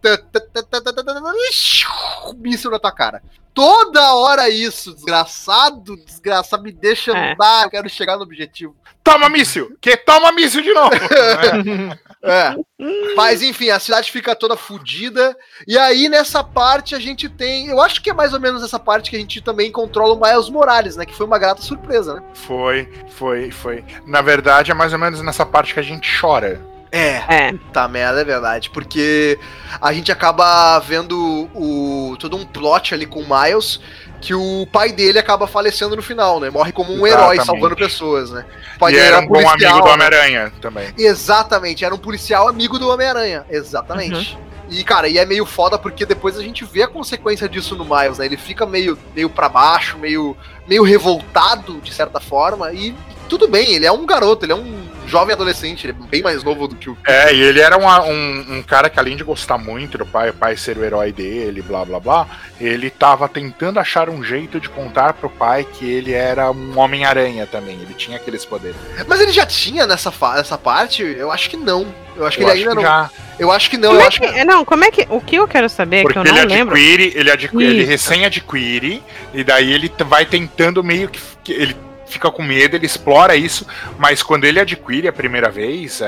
Míssil 2.38 2.70
na 2.70 2.78
tua 2.78 2.92
cara. 2.92 3.22
Toda 3.54 4.14
hora 4.14 4.48
isso, 4.48 4.92
desgraçado, 4.92 5.96
desgraçado, 6.04 6.62
me 6.62 6.72
deixa 6.72 7.12
é. 7.12 7.32
andar, 7.32 7.64
eu 7.64 7.70
quero 7.70 7.88
chegar 7.88 8.16
no 8.16 8.24
objetivo. 8.24 8.74
Toma 9.04 9.28
míssil! 9.28 9.76
Que 9.80 9.96
toma 9.96 10.32
míssil 10.32 10.62
de 10.62 10.72
novo! 10.72 10.90
é. 12.24 12.50
é. 12.50 12.56
Mas 13.14 13.42
enfim, 13.42 13.68
a 13.68 13.78
cidade 13.78 14.10
fica 14.10 14.34
toda 14.34 14.56
fodida. 14.56 15.36
E 15.68 15.78
aí 15.78 16.08
nessa 16.08 16.42
parte 16.42 16.96
a 16.96 16.98
gente 16.98 17.28
tem. 17.28 17.68
Eu 17.68 17.80
acho 17.80 18.02
que 18.02 18.10
é 18.10 18.14
mais 18.14 18.32
ou 18.32 18.40
menos 18.40 18.64
essa 18.64 18.78
parte 18.78 19.10
que 19.10 19.16
a 19.16 19.20
gente 19.20 19.40
também 19.40 19.70
controla 19.70 20.14
o 20.14 20.20
Miles 20.20 20.48
Morales, 20.48 20.96
né? 20.96 21.06
Que 21.06 21.14
foi 21.14 21.26
uma 21.26 21.38
grata 21.38 21.62
surpresa, 21.62 22.14
né? 22.14 22.22
Foi, 22.34 22.90
foi, 23.10 23.50
foi. 23.50 23.84
Na 24.06 24.20
verdade, 24.22 24.70
é 24.70 24.74
mais 24.74 24.92
ou 24.92 24.98
menos 24.98 25.20
nessa 25.20 25.46
parte 25.46 25.74
que 25.74 25.80
a 25.80 25.84
gente 25.84 26.10
chora. 26.20 26.73
É, 26.94 27.24
É. 27.28 27.54
tá 27.72 27.88
merda, 27.88 28.20
é 28.20 28.24
verdade. 28.24 28.70
Porque 28.70 29.38
a 29.80 29.92
gente 29.92 30.12
acaba 30.12 30.78
vendo 30.78 31.48
o 31.54 32.16
todo 32.18 32.36
um 32.36 32.44
plot 32.44 32.94
ali 32.94 33.06
com 33.06 33.20
o 33.20 33.26
Miles. 33.28 33.80
Que 34.20 34.32
o 34.34 34.66
pai 34.72 34.90
dele 34.90 35.18
acaba 35.18 35.46
falecendo 35.46 35.94
no 35.94 36.00
final, 36.00 36.40
né? 36.40 36.48
Morre 36.48 36.72
como 36.72 36.90
um 36.94 37.06
herói 37.06 37.36
Exatamente. 37.36 37.44
salvando 37.44 37.76
pessoas, 37.76 38.30
né? 38.30 38.46
O 38.76 38.78
pai 38.78 38.92
e 38.92 38.94
dele 38.94 39.08
era 39.08 39.18
um 39.18 39.26
bom 39.26 39.34
amigo 39.36 39.50
policial, 39.50 39.80
do 39.80 39.84
né? 39.86 39.92
Homem-Aranha 39.92 40.52
também. 40.62 40.94
Exatamente, 40.96 41.84
era 41.84 41.94
um 41.94 41.98
policial 41.98 42.48
amigo 42.48 42.78
do 42.78 42.88
Homem-Aranha. 42.88 43.44
Exatamente. 43.50 44.38
E, 44.70 44.82
cara, 44.82 45.08
e 45.08 45.18
é 45.18 45.26
meio 45.26 45.44
foda 45.44 45.78
porque 45.78 46.06
depois 46.06 46.38
a 46.38 46.42
gente 46.42 46.64
vê 46.64 46.84
a 46.84 46.88
consequência 46.88 47.46
disso 47.46 47.76
no 47.76 47.84
Miles, 47.84 48.16
né? 48.16 48.24
Ele 48.24 48.38
fica 48.38 48.64
meio, 48.64 48.98
meio 49.14 49.28
para 49.28 49.46
baixo, 49.46 49.98
meio, 49.98 50.34
meio 50.66 50.82
revoltado, 50.82 51.78
de 51.82 51.92
certa 51.92 52.18
forma, 52.18 52.72
e 52.72 52.94
tudo 53.28 53.48
bem, 53.48 53.72
ele 53.74 53.86
é 53.86 53.92
um 53.92 54.04
garoto, 54.06 54.44
ele 54.44 54.52
é 54.52 54.56
um 54.56 54.84
jovem 55.06 55.34
adolescente, 55.34 55.84
ele 55.86 55.92
é 55.98 56.06
bem 56.08 56.22
mais 56.22 56.42
novo 56.42 56.66
do 56.66 56.74
que 56.76 56.88
o. 56.88 56.96
É, 57.06 57.32
e 57.32 57.40
ele 57.42 57.60
era 57.60 57.76
uma- 57.76 58.02
um, 58.04 58.44
um 58.58 58.62
cara 58.62 58.88
que 58.88 58.98
além 58.98 59.16
de 59.16 59.22
gostar 59.24 59.58
muito 59.58 59.98
do 59.98 60.06
pai, 60.06 60.30
o 60.30 60.34
pai 60.34 60.56
ser 60.56 60.78
o 60.78 60.84
herói 60.84 61.12
dele, 61.12 61.60
blá 61.60 61.84
blá 61.84 62.00
blá, 62.00 62.26
ele 62.58 62.88
tava 62.88 63.28
tentando 63.28 63.78
achar 63.78 64.08
um 64.08 64.24
jeito 64.24 64.58
de 64.58 64.68
contar 64.68 65.12
pro 65.12 65.28
pai 65.28 65.66
que 65.70 65.84
ele 65.88 66.12
era 66.12 66.50
um 66.50 66.78
Homem-Aranha 66.78 67.46
também, 67.46 67.74
ele 67.80 67.92
tinha 67.94 68.16
aqueles 68.16 68.44
poderes. 68.46 68.76
Mas 69.06 69.20
ele 69.20 69.30
já 69.32 69.44
tinha 69.44 69.86
nessa, 69.86 70.10
fa- 70.10 70.36
nessa 70.36 70.56
parte? 70.56 71.02
Eu 71.02 71.30
acho 71.30 71.50
que 71.50 71.56
não. 71.56 71.86
Eu 72.16 72.26
acho 72.26 72.38
que 72.38 72.44
Eu 72.44 72.48
ele 72.48 72.60
acho 72.60 72.68
ainda 72.70 72.70
que 72.70 72.76
não. 72.76 72.82
já, 72.82 73.10
Eu 73.38 73.50
acho 73.52 73.70
que 73.70 73.76
não, 73.76 73.88
Como 73.90 74.00
eu 74.00 74.04
é 74.04 74.08
acho 74.08 74.20
que. 74.20 74.32
que, 74.32 74.44
não, 74.44 74.64
como 74.64 74.84
é 74.84 74.90
que. 74.90 75.06
O 75.10 75.20
que 75.20 75.36
eu 75.36 75.46
quero 75.48 75.68
saber, 75.68 76.02
porque 76.02 76.14
que 76.14 76.18
eu 76.28 76.32
ele 76.32 76.40
não 76.40 76.48
lembro. 76.48 76.74
adquire, 76.76 77.12
ele, 77.14 77.30
adquire 77.30 77.64
ele 77.64 77.80
Isso. 77.82 77.90
recém-adquire, 77.90 79.02
e 79.34 79.44
daí 79.44 79.70
ele 79.72 79.92
vai 80.06 80.24
tentando 80.24 80.82
meio 80.82 81.08
que, 81.08 81.20
que 81.42 81.52
ele 81.52 81.76
fica 82.06 82.30
com 82.30 82.42
medo, 82.42 82.76
ele 82.76 82.86
explora 82.86 83.34
isso, 83.36 83.66
mas 83.98 84.22
quando 84.22 84.44
ele 84.44 84.60
adquire 84.60 85.08
a 85.08 85.12
primeira 85.12 85.50
vez, 85.50 86.00
é, 86.00 86.06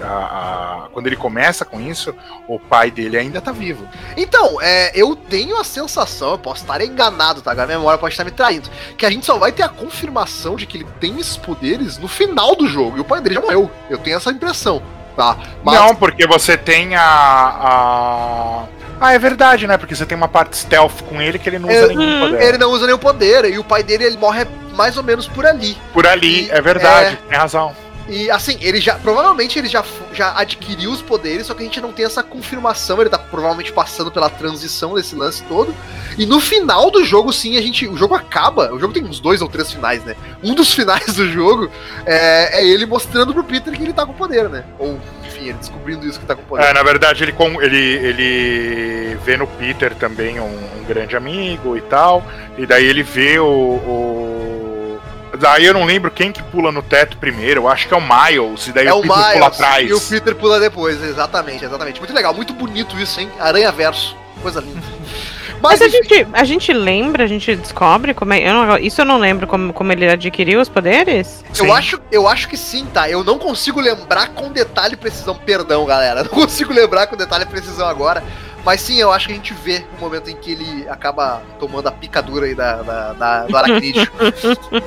é, 0.00 0.04
a- 0.04 0.06
a- 0.84 0.88
quando 0.92 1.06
ele 1.06 1.16
começa 1.16 1.64
com 1.64 1.80
isso, 1.80 2.14
o 2.48 2.58
pai 2.58 2.90
dele 2.90 3.16
ainda 3.16 3.40
tá 3.40 3.52
vivo. 3.52 3.86
Então, 4.16 4.60
é, 4.60 4.90
eu 4.94 5.14
tenho 5.16 5.58
a 5.60 5.64
sensação, 5.64 6.32
eu 6.32 6.38
posso 6.38 6.62
estar 6.62 6.80
enganado, 6.82 7.40
tá? 7.42 7.52
A 7.52 7.66
memória 7.66 7.98
pode 7.98 8.12
estar 8.14 8.24
me 8.24 8.30
traindo. 8.30 8.68
Que 8.96 9.06
a 9.06 9.10
gente 9.10 9.24
só 9.24 9.38
vai 9.38 9.52
ter 9.52 9.62
a 9.62 9.68
confirmação 9.68 10.56
de 10.56 10.66
que 10.66 10.78
ele 10.78 10.86
tem 11.00 11.18
esses 11.18 11.36
poderes 11.36 11.98
no 11.98 12.08
final 12.08 12.54
do 12.54 12.66
jogo. 12.68 12.96
E 12.96 13.00
o 13.00 13.04
pai 13.04 13.20
dele 13.20 13.36
já 13.36 13.40
morreu. 13.40 13.70
Eu 13.88 13.98
tenho 13.98 14.16
essa 14.16 14.30
impressão, 14.30 14.82
tá? 15.16 15.36
Mas 15.64 15.74
Não, 15.78 15.94
porque 15.94 16.26
você 16.26 16.56
tem 16.58 16.94
a, 16.94 17.02
a. 17.02 18.64
Ah, 19.00 19.12
é 19.12 19.18
verdade, 19.18 19.66
né? 19.66 19.76
Porque 19.76 19.94
você 19.94 20.06
tem 20.06 20.16
uma 20.16 20.28
parte 20.28 20.56
stealth 20.56 21.02
com 21.08 21.20
ele 21.20 21.38
que 21.38 21.48
ele 21.48 21.58
não 21.58 21.68
usa 21.68 21.78
É, 21.92 21.94
nenhum 21.94 22.20
poder. 22.20 22.42
ele 22.42 22.58
não 22.58 22.70
usa 22.70 22.86
nenhum 22.86 22.98
poder. 22.98 23.44
E 23.46 23.58
o 23.58 23.64
pai 23.64 23.82
dele, 23.82 24.04
ele 24.04 24.16
morre 24.16 24.46
mais 24.74 24.96
ou 24.96 25.02
menos 25.02 25.26
por 25.28 25.44
ali. 25.46 25.76
Por 25.92 26.06
ali, 26.06 26.50
é 26.50 26.60
verdade, 26.60 27.18
tem 27.28 27.38
razão. 27.38 27.74
E 28.08 28.30
assim, 28.30 28.56
ele 28.60 28.80
já. 28.80 28.94
Provavelmente 28.94 29.58
ele 29.58 29.66
já, 29.68 29.84
já 30.12 30.38
adquiriu 30.38 30.92
os 30.92 31.02
poderes, 31.02 31.46
só 31.48 31.54
que 31.54 31.62
a 31.62 31.66
gente 31.66 31.80
não 31.80 31.92
tem 31.92 32.04
essa 32.06 32.22
confirmação. 32.22 33.00
Ele 33.00 33.10
tá 33.10 33.18
provavelmente 33.18 33.72
passando 33.72 34.12
pela 34.12 34.30
transição 34.30 34.94
desse 34.94 35.16
lance 35.16 35.42
todo. 35.44 35.74
E 36.16 36.24
no 36.24 36.38
final 36.38 36.90
do 36.90 37.04
jogo, 37.04 37.32
sim, 37.32 37.56
a 37.56 37.60
gente. 37.60 37.86
O 37.88 37.96
jogo 37.96 38.14
acaba. 38.14 38.72
O 38.72 38.78
jogo 38.78 38.94
tem 38.94 39.04
uns 39.04 39.18
dois 39.18 39.42
ou 39.42 39.48
três 39.48 39.72
finais, 39.72 40.04
né? 40.04 40.14
Um 40.42 40.54
dos 40.54 40.72
finais 40.74 41.14
do 41.14 41.28
jogo 41.28 41.68
é, 42.04 42.60
é 42.60 42.66
ele 42.66 42.86
mostrando 42.86 43.34
pro 43.34 43.42
Peter 43.42 43.72
que 43.74 43.82
ele 43.82 43.92
tá 43.92 44.06
com 44.06 44.12
poder, 44.12 44.48
né? 44.48 44.64
Ou, 44.78 45.00
enfim, 45.26 45.48
ele 45.48 45.54
descobrindo 45.54 46.06
isso 46.06 46.20
que 46.20 46.26
tá 46.26 46.36
com 46.36 46.42
poder. 46.42 46.64
É, 46.64 46.72
na 46.72 46.82
verdade, 46.84 47.24
ele, 47.24 47.32
com, 47.32 47.60
ele, 47.60 47.76
ele 47.76 49.18
vê 49.24 49.36
no 49.36 49.46
Peter 49.48 49.94
também 49.96 50.38
um, 50.38 50.44
um 50.44 50.84
grande 50.86 51.16
amigo 51.16 51.76
e 51.76 51.80
tal. 51.80 52.22
E 52.56 52.64
daí 52.66 52.84
ele 52.84 53.02
vê 53.02 53.38
o, 53.40 53.46
o- 53.46 54.65
Daí 55.38 55.64
eu 55.66 55.74
não 55.74 55.84
lembro 55.84 56.10
quem 56.10 56.32
que 56.32 56.42
pula 56.44 56.70
no 56.72 56.82
teto 56.82 57.16
primeiro. 57.18 57.62
Eu 57.62 57.68
acho 57.68 57.86
que 57.88 57.94
é 57.94 57.96
o 57.96 58.00
Miles. 58.00 58.66
E 58.68 58.72
daí 58.72 58.86
É 58.86 58.92
o 58.94 58.98
o 58.98 59.02
Peter 59.02 59.14
pula 59.16 59.28
Miles 59.32 59.46
atrás. 59.46 59.90
e 59.90 59.92
o 59.92 60.00
Peter 60.00 60.34
pula 60.34 60.60
depois, 60.60 61.02
exatamente, 61.02 61.64
exatamente. 61.64 61.98
Muito 62.00 62.14
legal, 62.14 62.32
muito 62.32 62.52
bonito 62.54 62.98
isso, 62.98 63.20
hein? 63.20 63.30
Aranha 63.38 63.70
Verso, 63.72 64.16
coisa 64.42 64.60
linda. 64.60 64.80
Mas 65.60 65.80
a 65.80 65.86
enfim, 65.86 66.02
gente, 66.02 66.26
a 66.34 66.44
gente 66.44 66.72
lembra, 66.72 67.24
a 67.24 67.26
gente 67.26 67.56
descobre 67.56 68.12
como 68.12 68.32
é. 68.34 68.46
eu 68.46 68.52
não- 68.52 68.76
isso 68.78 69.00
eu 69.00 69.06
não 69.06 69.16
lembro 69.18 69.46
como, 69.46 69.72
como 69.72 69.90
ele 69.90 70.06
adquiriu 70.08 70.60
os 70.60 70.68
poderes. 70.68 71.42
eu 71.58 71.72
acho, 71.72 71.98
eu 72.12 72.28
acho 72.28 72.46
que 72.46 72.58
sim, 72.58 72.84
tá? 72.92 73.08
Eu 73.08 73.24
não 73.24 73.38
consigo 73.38 73.80
lembrar 73.80 74.28
com 74.28 74.52
detalhe 74.52 74.92
e 74.94 74.96
precisão. 74.96 75.34
Perdão, 75.34 75.84
galera. 75.86 76.22
Não 76.24 76.30
consigo 76.30 76.72
lembrar 76.74 77.06
com 77.06 77.16
detalhe 77.16 77.44
e 77.44 77.46
precisão 77.46 77.88
agora. 77.88 78.22
Mas 78.66 78.80
sim, 78.80 78.96
eu 78.96 79.12
acho 79.12 79.28
que 79.28 79.32
a 79.32 79.36
gente 79.36 79.54
vê 79.54 79.84
o 79.96 80.00
momento 80.00 80.28
em 80.28 80.34
que 80.34 80.50
ele 80.50 80.88
acaba 80.88 81.40
tomando 81.60 81.86
a 81.86 81.92
picadura 81.92 82.46
aí 82.46 82.54
da, 82.54 82.82
da, 82.82 83.12
da- 83.12 83.46
do 83.46 83.56
aracnídeo. 83.56 84.02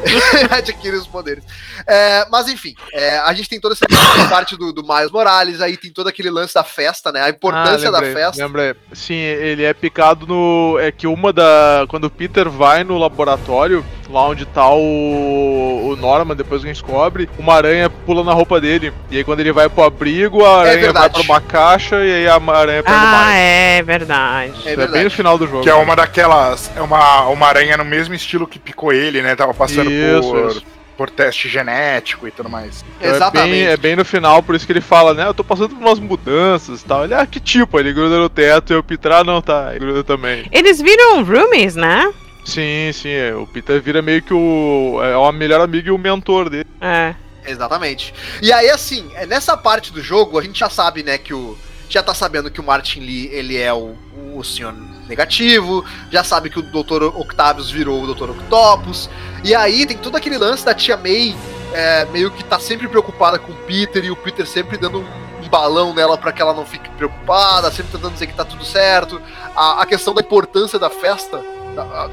Adquire 0.51 0.97
os 0.97 1.07
poderes. 1.07 1.45
É, 1.87 2.27
mas 2.29 2.49
enfim, 2.49 2.75
é, 2.91 3.19
a 3.19 3.33
gente 3.33 3.47
tem 3.47 3.57
toda 3.57 3.73
essa 3.73 3.85
parte 4.29 4.57
do, 4.57 4.73
do 4.73 4.83
Miles 4.83 5.09
Morales, 5.11 5.61
aí 5.61 5.77
tem 5.77 5.93
todo 5.93 6.07
aquele 6.09 6.29
lance 6.29 6.53
da 6.53 6.63
festa, 6.63 7.09
né? 7.09 7.21
A 7.21 7.29
importância 7.29 7.87
Ah, 7.87 7.91
lembrei, 7.91 8.13
da 8.13 8.19
festa. 8.19 8.43
Lembrei. 8.45 8.75
Sim, 8.91 9.15
ele 9.15 9.63
é 9.63 9.73
picado 9.73 10.27
no. 10.27 10.77
É 10.77 10.91
que 10.91 11.07
uma 11.07 11.31
da. 11.31 11.85
Quando 11.87 12.03
o 12.03 12.09
Peter 12.09 12.49
vai 12.49 12.83
no 12.83 12.97
laboratório, 12.97 13.85
lá 14.09 14.27
onde 14.27 14.45
tá 14.45 14.67
o, 14.69 15.89
o 15.91 15.95
Norman, 15.95 16.35
depois 16.35 16.61
que 16.61 16.67
a 16.69 16.73
gente 16.73 16.81
descobre, 16.83 17.29
uma 17.37 17.53
aranha 17.53 17.89
pula 17.89 18.23
na 18.23 18.33
roupa 18.33 18.59
dele. 18.59 18.91
E 19.11 19.17
aí 19.17 19.23
quando 19.23 19.39
ele 19.39 19.51
vai 19.51 19.69
pro 19.69 19.83
abrigo, 19.83 20.43
a 20.43 20.59
aranha 20.61 20.73
vai 20.73 20.81
verdade. 20.83 21.13
pra 21.13 21.21
uma 21.21 21.41
caixa 21.41 21.95
e 22.03 22.13
aí 22.13 22.27
a 22.27 22.35
aranha 22.35 22.83
pega 22.83 22.95
o 22.95 22.99
Ah, 22.99 23.25
Miles. 23.27 23.35
é 23.37 23.83
verdade. 23.83 24.51
É 24.51 24.57
Isso 24.57 24.67
é 24.67 24.75
verdade. 24.75 24.91
bem 24.93 25.03
no 25.03 25.11
final 25.11 25.37
do 25.37 25.47
jogo. 25.47 25.61
Que 25.63 25.69
é 25.69 25.75
uma 25.75 25.95
daquelas. 25.95 26.71
É 26.75 26.81
uma, 26.81 27.25
uma 27.27 27.47
aranha 27.47 27.77
no 27.77 27.85
mesmo 27.85 28.13
estilo 28.13 28.47
que 28.47 28.57
picou 28.59 28.91
ele, 28.91 29.21
né? 29.21 29.35
Tava 29.35 29.53
passando 29.53 29.91
Isso, 29.91 30.29
por, 30.31 30.49
isso. 30.49 30.63
por 30.97 31.09
teste 31.09 31.47
genético 31.47 32.27
e 32.27 32.31
tudo 32.31 32.49
mais. 32.49 32.83
Então 32.99 33.15
Exatamente. 33.15 33.55
É 33.55 33.65
bem, 33.65 33.73
é 33.73 33.77
bem 33.77 33.95
no 33.95 34.03
final, 34.05 34.41
por 34.43 34.55
isso 34.55 34.65
que 34.65 34.71
ele 34.71 34.81
fala, 34.81 35.13
né? 35.13 35.27
Eu 35.27 35.33
tô 35.33 35.43
passando 35.43 35.69
por 35.69 35.77
umas 35.79 35.99
mudanças 35.99 36.81
e 36.81 36.85
tal. 36.85 37.03
Ele, 37.03 37.13
ah, 37.13 37.25
que 37.25 37.39
tipo? 37.39 37.79
Ele 37.79 37.93
gruda 37.93 38.17
no 38.17 38.29
teto 38.29 38.73
e 38.73 38.75
o 38.75 38.83
Peter, 38.83 39.11
ah, 39.11 39.23
não, 39.23 39.41
tá. 39.41 39.69
Ele 39.71 39.79
gruda 39.85 40.03
também. 40.03 40.45
Eles 40.51 40.81
viram 40.81 41.23
roomies, 41.23 41.75
né? 41.75 42.11
Sim, 42.49 42.91
sim, 42.93 43.09
é. 43.09 43.35
o 43.35 43.45
Peter 43.45 43.81
vira 43.81 44.01
meio 44.01 44.21
que 44.21 44.33
o. 44.33 44.99
É 45.03 45.15
o 45.15 45.31
melhor 45.31 45.61
amigo 45.61 45.87
e 45.87 45.91
o 45.91 45.97
mentor 45.97 46.49
dele. 46.49 46.67
É. 46.81 47.13
Exatamente. 47.45 48.13
E 48.41 48.51
aí, 48.51 48.69
assim, 48.69 49.09
é, 49.15 49.25
nessa 49.25 49.55
parte 49.55 49.91
do 49.91 50.01
jogo, 50.01 50.37
a 50.37 50.41
gente 50.41 50.59
já 50.59 50.69
sabe, 50.69 51.03
né, 51.03 51.17
que 51.17 51.33
o. 51.33 51.57
Já 51.87 52.03
tá 52.03 52.13
sabendo 52.13 52.51
que 52.51 52.59
o 52.59 52.63
Martin 52.63 52.99
Lee, 52.99 53.29
ele 53.31 53.57
é 53.57 53.73
o, 53.73 53.95
o 54.35 54.43
senhor 54.43 54.75
negativo, 55.07 55.83
já 56.11 56.23
sabe 56.23 56.49
que 56.51 56.59
o 56.59 56.61
Dr. 56.61 57.03
Octavius 57.15 57.71
virou 57.71 58.03
o 58.03 58.13
Dr. 58.13 58.29
Octopus. 58.29 59.09
E 59.43 59.55
aí 59.55 59.87
tem 59.87 59.97
todo 59.97 60.15
aquele 60.15 60.37
lance 60.37 60.63
da 60.63 60.75
tia 60.75 60.95
May, 60.95 61.35
é, 61.73 62.05
meio 62.05 62.29
que 62.29 62.43
tá 62.43 62.59
sempre 62.59 62.87
preocupada 62.87 63.39
com 63.39 63.51
o 63.51 63.55
Peter, 63.55 64.05
e 64.05 64.11
o 64.11 64.15
Peter 64.15 64.45
sempre 64.45 64.77
dando 64.77 64.99
um, 64.99 65.05
um 65.43 65.49
balão 65.49 65.91
nela 65.91 66.15
para 66.15 66.31
que 66.31 66.43
ela 66.43 66.53
não 66.53 66.65
fique 66.65 66.87
preocupada, 66.91 67.71
sempre 67.71 67.91
tentando 67.93 68.13
dizer 68.13 68.27
que 68.27 68.35
tá 68.35 68.45
tudo 68.45 68.63
certo. 68.63 69.19
A, 69.55 69.81
a 69.81 69.85
questão 69.87 70.13
da 70.13 70.21
importância 70.21 70.77
da 70.77 70.91
festa. 70.91 71.43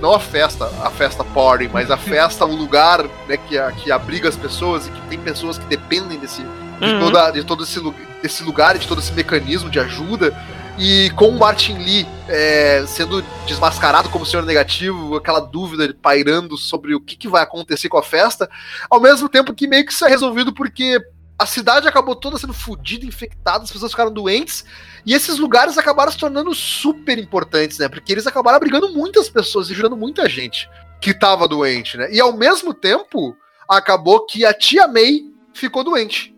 Não 0.01 0.15
a 0.15 0.21
festa, 0.21 0.67
a 0.83 0.91
festa 0.91 1.25
party, 1.25 1.69
mas 1.73 1.91
a 1.91 1.97
festa, 1.97 2.45
o 2.45 2.55
lugar 2.55 3.05
né, 3.29 3.37
que, 3.37 3.57
que 3.83 3.93
abriga 3.93 4.29
as 4.29 4.37
pessoas 4.37 4.87
e 4.87 4.91
que 4.91 5.01
tem 5.09 5.19
pessoas 5.19 5.59
que 5.59 5.67
dependem 5.67 6.19
desse, 6.19 6.43
de, 6.43 6.47
Uhum. 6.85 7.01
toda, 7.01 7.31
de 7.31 7.45
todo 7.45 7.65
esse, 7.65 7.81
desse 8.23 8.43
lugar, 8.43 8.77
e 8.77 8.79
de 8.79 8.87
todo 8.87 9.01
esse 9.01 9.13
mecanismo 9.13 9.71
de 9.71 9.81
ajuda. 9.81 10.37
E 10.79 11.11
com 11.17 11.29
o 11.29 11.39
Martin 11.39 11.79
Lee 11.79 12.07
é, 12.29 12.85
sendo 12.87 13.25
desmascarado 13.47 14.11
como 14.11 14.27
senhor 14.27 14.45
negativo, 14.45 15.17
aquela 15.17 15.41
dúvida 15.41 15.95
pairando 16.03 16.57
sobre 16.59 16.95
o 16.95 17.01
que, 17.01 17.17
que 17.17 17.29
vai 17.29 17.43
acontecer 17.43 17.89
com 17.89 17.97
a 17.97 18.03
festa, 18.03 18.49
ao 18.91 19.01
mesmo 19.01 19.27
tempo 19.27 19.55
que 19.55 19.67
meio 19.67 19.87
que 19.87 19.93
isso 19.93 20.05
é 20.05 20.09
resolvido 20.09 20.53
porque 20.53 21.01
a 21.39 21.45
cidade 21.45 21.87
acabou 21.87 22.17
toda 22.17 22.39
sendo 22.39 22.55
fodida, 22.55 23.05
infectada, 23.05 23.65
as 23.65 23.71
pessoas 23.71 23.93
ficaram 23.93 24.11
doentes, 24.11 24.65
e 25.05 25.13
esses 25.13 25.39
lugares 25.39 25.77
acabaram 25.77 26.11
se 26.11 26.19
tornando 26.19 26.55
super 26.55 27.19
importantes, 27.19 27.79
né? 27.79 27.89
Porque 27.89 28.13
eles 28.13 28.27
acabaram 28.27 28.57
abrigando 28.57 28.91
muitas 28.91 29.29
pessoas 29.29 29.69
e 29.69 29.73
ajudando 29.73 29.97
muita 29.97 30.29
gente 30.29 30.69
que 31.01 31.13
tava 31.13 31.47
doente, 31.47 31.99
né? 31.99 32.09
E 32.11 32.21
ao 32.21 32.33
mesmo 32.33 32.73
tempo, 32.73 33.37
acabou 33.69 34.25
que 34.25 34.45
a 34.45 34.55
tia 34.55 34.89
May 34.89 35.25
ficou 35.53 35.85
doente. 35.85 36.35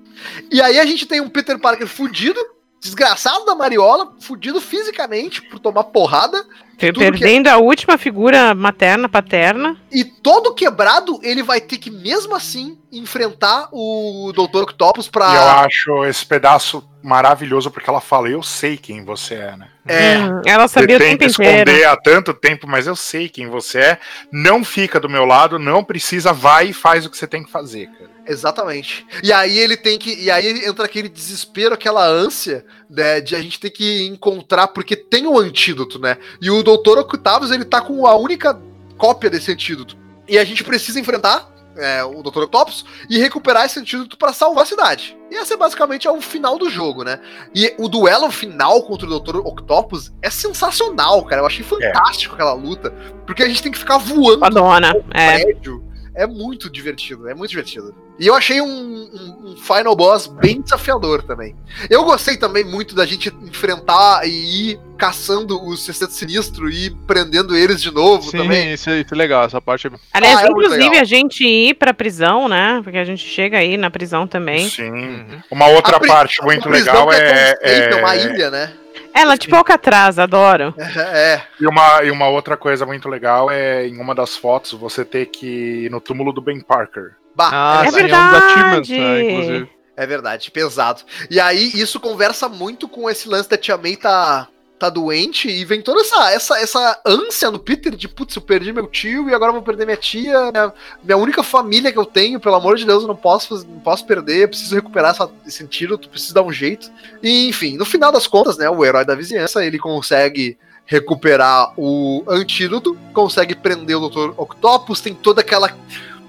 E 0.51 0.61
aí 0.61 0.79
a 0.81 0.85
gente 0.85 1.07
tem 1.07 1.21
um 1.21 1.29
Peter 1.29 1.59
Parker 1.61 1.87
fudido, 1.87 2.41
desgraçado 2.81 3.45
da 3.45 3.55
Mariola, 3.55 4.13
fudido 4.21 4.61
fisicamente 4.61 5.43
por 5.43 5.59
tomar 5.59 5.85
porrada, 5.85 6.45
Per- 6.79 6.93
Tudo 6.95 7.05
que- 7.07 7.11
Perdendo 7.19 7.49
a 7.49 7.57
última 7.57 7.99
figura 7.99 8.55
materna, 8.55 9.09
paterna. 9.09 9.77
e 9.91 10.05
todo 10.05 10.55
quebrado 10.55 11.19
ele 11.25 11.43
vai 11.43 11.61
ter 11.61 11.77
que 11.77 11.91
mesmo 11.91 12.37
assim 12.37 12.79
enfrentar 12.93 13.69
o 13.73 14.33
Dr. 14.33 14.63
Octopus 14.63 15.09
pra 15.09 15.29
E 15.33 15.35
eu 15.35 15.43
acho 15.43 16.05
esse 16.05 16.25
pedaço 16.25 16.89
maravilhoso 17.03 17.69
porque 17.69 17.91
ela 17.91 18.01
fala: 18.01 18.29
Eu 18.29 18.45
sei 18.45 18.77
quem 18.77 19.05
você 19.05 19.35
é, 19.35 19.57
né? 19.57 19.69
é, 19.89 20.19
Hum, 20.19 20.41
ela 20.47 20.69
Você 20.69 20.79
sabia 20.79 20.97
o 20.97 20.99
tenta 21.01 21.27
tempo 21.27 21.43
inteiro. 21.43 21.69
esconder 21.71 21.85
há 21.89 21.97
tanto 21.97 22.33
tempo, 22.33 22.69
mas 22.69 22.87
eu 22.87 22.95
sei 22.95 23.29
quem 23.29 23.49
você 23.49 23.81
é. 23.81 23.99
Não 24.33 24.63
fica 24.63 25.01
do 25.01 25.09
meu 25.09 25.25
lado, 25.25 25.59
não 25.59 25.83
precisa, 25.83 26.33
vai 26.33 26.69
e 26.69 26.73
faz 26.73 27.05
o 27.05 27.11
que 27.11 27.17
você 27.19 27.27
tem 27.27 27.43
que 27.43 27.51
fazer, 27.51 27.89
cara. 27.99 28.11
Exatamente. 28.29 29.07
E 29.23 29.33
aí 29.33 29.59
ele 29.59 29.77
tem 29.77 29.99
que. 29.99 30.15
E 30.15 30.31
aí 30.31 30.67
entra 30.67 30.85
aquele 30.85 31.09
desespero, 31.09 31.75
aquela 31.75 32.07
ânsia 32.07 32.65
né, 32.89 33.21
de 33.21 33.35
a 33.35 33.41
gente 33.41 33.59
ter 33.59 33.71
que 33.71 34.07
encontrar, 34.07 34.69
porque 34.69 34.95
tem 34.95 35.27
o 35.27 35.39
antídoto, 35.39 35.99
né? 35.99 36.19
E 36.41 36.51
o 36.51 36.63
Dr. 36.63 36.99
Octavius, 36.99 37.51
ele 37.51 37.65
tá 37.65 37.81
com 37.81 38.07
a 38.07 38.15
única 38.17 38.61
cópia 38.99 39.31
desse 39.31 39.51
antídoto. 39.51 39.97
E 40.29 40.39
a 40.39 40.45
gente 40.45 40.63
precisa 40.63 41.01
enfrentar 41.01 41.51
é, 41.79 42.05
o 42.05 42.23
Dr. 42.23 42.43
Octopus 42.43 42.85
e 43.09 43.19
recuperar 43.19 43.65
esse 43.65 43.79
antídoto 43.79 44.19
pra 44.19 44.33
salvar 44.33 44.65
a 44.65 44.67
cidade. 44.67 45.17
E 45.31 45.37
esse 45.37 45.55
é 45.55 45.57
basicamente 45.57 46.07
é 46.07 46.11
o 46.11 46.21
final 46.21 46.59
do 46.59 46.69
jogo, 46.69 47.05
né? 47.05 47.21
E 47.55 47.75
o 47.79 47.89
duelo 47.89 48.31
final 48.31 48.83
contra 48.83 49.07
o 49.07 49.21
Dr. 49.21 49.37
Octopus 49.37 50.13
é 50.21 50.29
sensacional, 50.29 51.25
cara. 51.25 51.41
Eu 51.41 51.47
achei 51.47 51.65
fantástico 51.65 52.35
aquela 52.35 52.53
luta. 52.53 52.91
Porque 53.25 53.43
a 53.43 53.49
gente 53.49 53.63
tem 53.63 53.73
que 53.73 53.79
ficar 53.79 53.97
voando 53.97 54.41
Madonna. 54.41 54.95
É. 55.15 55.45
prédio. 55.45 55.85
É 56.15 56.27
muito 56.27 56.69
divertido, 56.69 57.29
é 57.29 57.35
muito 57.35 57.51
divertido. 57.51 57.95
E 58.19 58.27
eu 58.27 58.35
achei 58.35 58.61
um, 58.61 58.67
um- 58.67 59.51
um 59.53 59.57
final 59.57 59.95
boss 59.95 60.27
bem 60.27 60.61
desafiador 60.61 61.23
também. 61.23 61.55
Eu 61.89 62.05
gostei 62.05 62.37
também 62.37 62.65
muito 62.65 62.95
da 62.95 63.07
gente 63.07 63.29
enfrentar 63.43 64.27
e 64.27 64.73
ir 64.73 64.81
caçando 64.99 65.65
os 65.65 65.85
Sexteto 65.85 66.13
Sinistro 66.13 66.69
e 66.69 66.91
prendendo 67.07 67.57
eles 67.57 67.81
de 67.81 67.91
novo 67.91 68.31
Sim, 68.31 68.39
também. 68.39 68.73
isso, 68.75 68.91
é- 68.91 69.01
isso 69.01 69.15
é 69.15 69.17
legal, 69.17 69.45
essa 69.45 69.61
parte 69.61 69.87
é. 69.87 69.91
Aliás, 70.13 70.39
Ah, 70.41 70.47
é 70.47 70.51
inclusive, 70.51 70.83
legal. 70.85 71.01
a 71.01 71.05
gente 71.05 71.45
ir 71.45 71.75
pra 71.75 71.95
prisão, 71.95 72.49
né? 72.49 72.81
Porque 72.83 72.99
a 72.99 73.05
gente 73.05 73.25
chega 73.27 73.59
aí 73.59 73.77
na 73.77 73.91
prisão 73.91 74.27
também. 74.27 74.69
Sim. 74.69 74.91
Uhum. 74.91 75.43
Uma 75.51 75.67
outra 75.69 76.01
parte 76.01 76.43
muito 76.43 76.69
legal 76.69 77.11
é. 77.13 77.55
safe, 77.55 77.59
é- 77.63 77.95
uma 77.97 78.17
ilha, 78.17 78.51
né? 78.51 78.73
Ela, 79.15 79.37
tipo 79.37 79.57
Alcatraz, 79.57 80.19
adoro. 80.19 80.75
É, 80.79 81.41
E 81.61 81.67
uma, 81.67 82.03
e 82.05 82.11
uma 82.11 82.29
outra 82.29 82.57
coisa 82.57 82.85
muito 82.85 83.09
legal 83.09 83.51
é 83.51 83.87
em 83.87 83.99
uma 84.01 84.15
das 84.15 84.37
fotos 84.37 84.73
você 84.73 85.05
ter 85.05 85.27
que 85.27 85.85
ir 85.87 85.91
no 85.91 86.01
túmulo 86.01 86.33
do 86.33 86.41
Ben 86.43 86.61
Parker. 86.61 87.13
bah, 87.35 87.51
Ah, 87.53 87.83
é, 87.85 87.89
É 87.89 87.91
verdade, 87.91 88.13
é 88.13 88.17
um 88.19 88.31
dos 88.31 88.41
verdade. 88.41 88.53
achievements, 88.53 88.89
né, 88.91 89.23
inclusive. 89.33 89.71
é 89.97 90.07
verdade, 90.07 90.51
pesado. 90.51 91.03
E 91.31 91.41
aí 91.41 91.71
isso 91.75 91.99
conversa 91.99 92.49
muito 92.49 92.89
com 92.89 93.09
esse 93.09 93.29
lance 93.29 93.49
da 93.49 93.57
Tia 93.57 93.77
May 93.77 93.97
tá, 93.97 94.47
tá 94.79 94.89
doente 94.89 95.49
e 95.49 95.65
vem 95.65 95.83
toda 95.83 96.01
essa, 96.01 96.31
essa, 96.31 96.59
essa 96.59 97.01
ânsia 97.05 97.51
no 97.51 97.59
Peter 97.59 97.95
de 97.95 98.09
putz, 98.09 98.37
eu 98.37 98.43
perdi 98.43 98.73
meu 98.73 98.87
tio 98.87 99.29
e 99.29 99.35
agora 99.35 99.53
vou 99.53 99.63
perder 99.63 99.85
minha 99.85 99.97
tia, 99.97 100.53
minha, 100.53 100.73
minha 101.03 101.17
única 101.17 101.43
família 101.43 101.91
que 101.91 101.99
eu 101.99 102.05
tenho, 102.05 102.39
pelo 102.39 102.55
amor 102.55 102.77
de 102.77 102.87
Deus, 102.87 103.03
eu 103.03 103.09
não 103.09 103.17
posso, 103.17 103.67
não 103.67 103.81
posso 103.81 104.07
perder, 104.07 104.49
preciso 104.49 104.75
recuperar 104.75 105.11
essa, 105.11 105.29
esse 105.47 105.65
antídoto, 105.65 106.09
preciso 106.09 106.35
dar 106.35 106.43
um 106.43 106.53
jeito. 106.53 106.91
E 107.23 107.49
enfim, 107.49 107.77
no 107.77 107.85
final 107.85 108.13
das 108.13 108.27
contas, 108.27 108.57
né, 108.57 108.71
o 108.71 108.85
herói 108.85 109.05
da 109.05 109.15
vizinhança, 109.15 109.65
ele 109.65 109.79
consegue 109.79 110.57
recuperar 110.87 111.73
o 111.77 112.25
antídoto, 112.27 112.97
consegue 113.13 113.55
prender 113.55 113.97
o 113.97 114.09
Dr. 114.09 114.33
Octopus, 114.37 115.01
tem 115.01 115.15
toda 115.15 115.41
aquela 115.41 115.69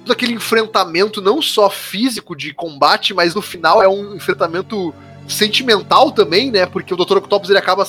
todo 0.04 0.14
aquele 0.14 0.34
enfrentamento 0.34 1.22
não 1.22 1.42
só 1.42 1.70
físico 1.70 2.36
de 2.36 2.54
combate, 2.54 3.14
mas 3.14 3.36
no 3.36 3.42
final 3.42 3.82
é 3.82 3.88
um 3.88 4.16
enfrentamento 4.16 4.94
sentimental 5.28 6.12
também, 6.12 6.52
né? 6.52 6.66
Porque 6.66 6.94
o 6.94 6.98
Dr. 6.98 7.18
Octopus 7.18 7.50
ele 7.50 7.60
acaba 7.60 7.86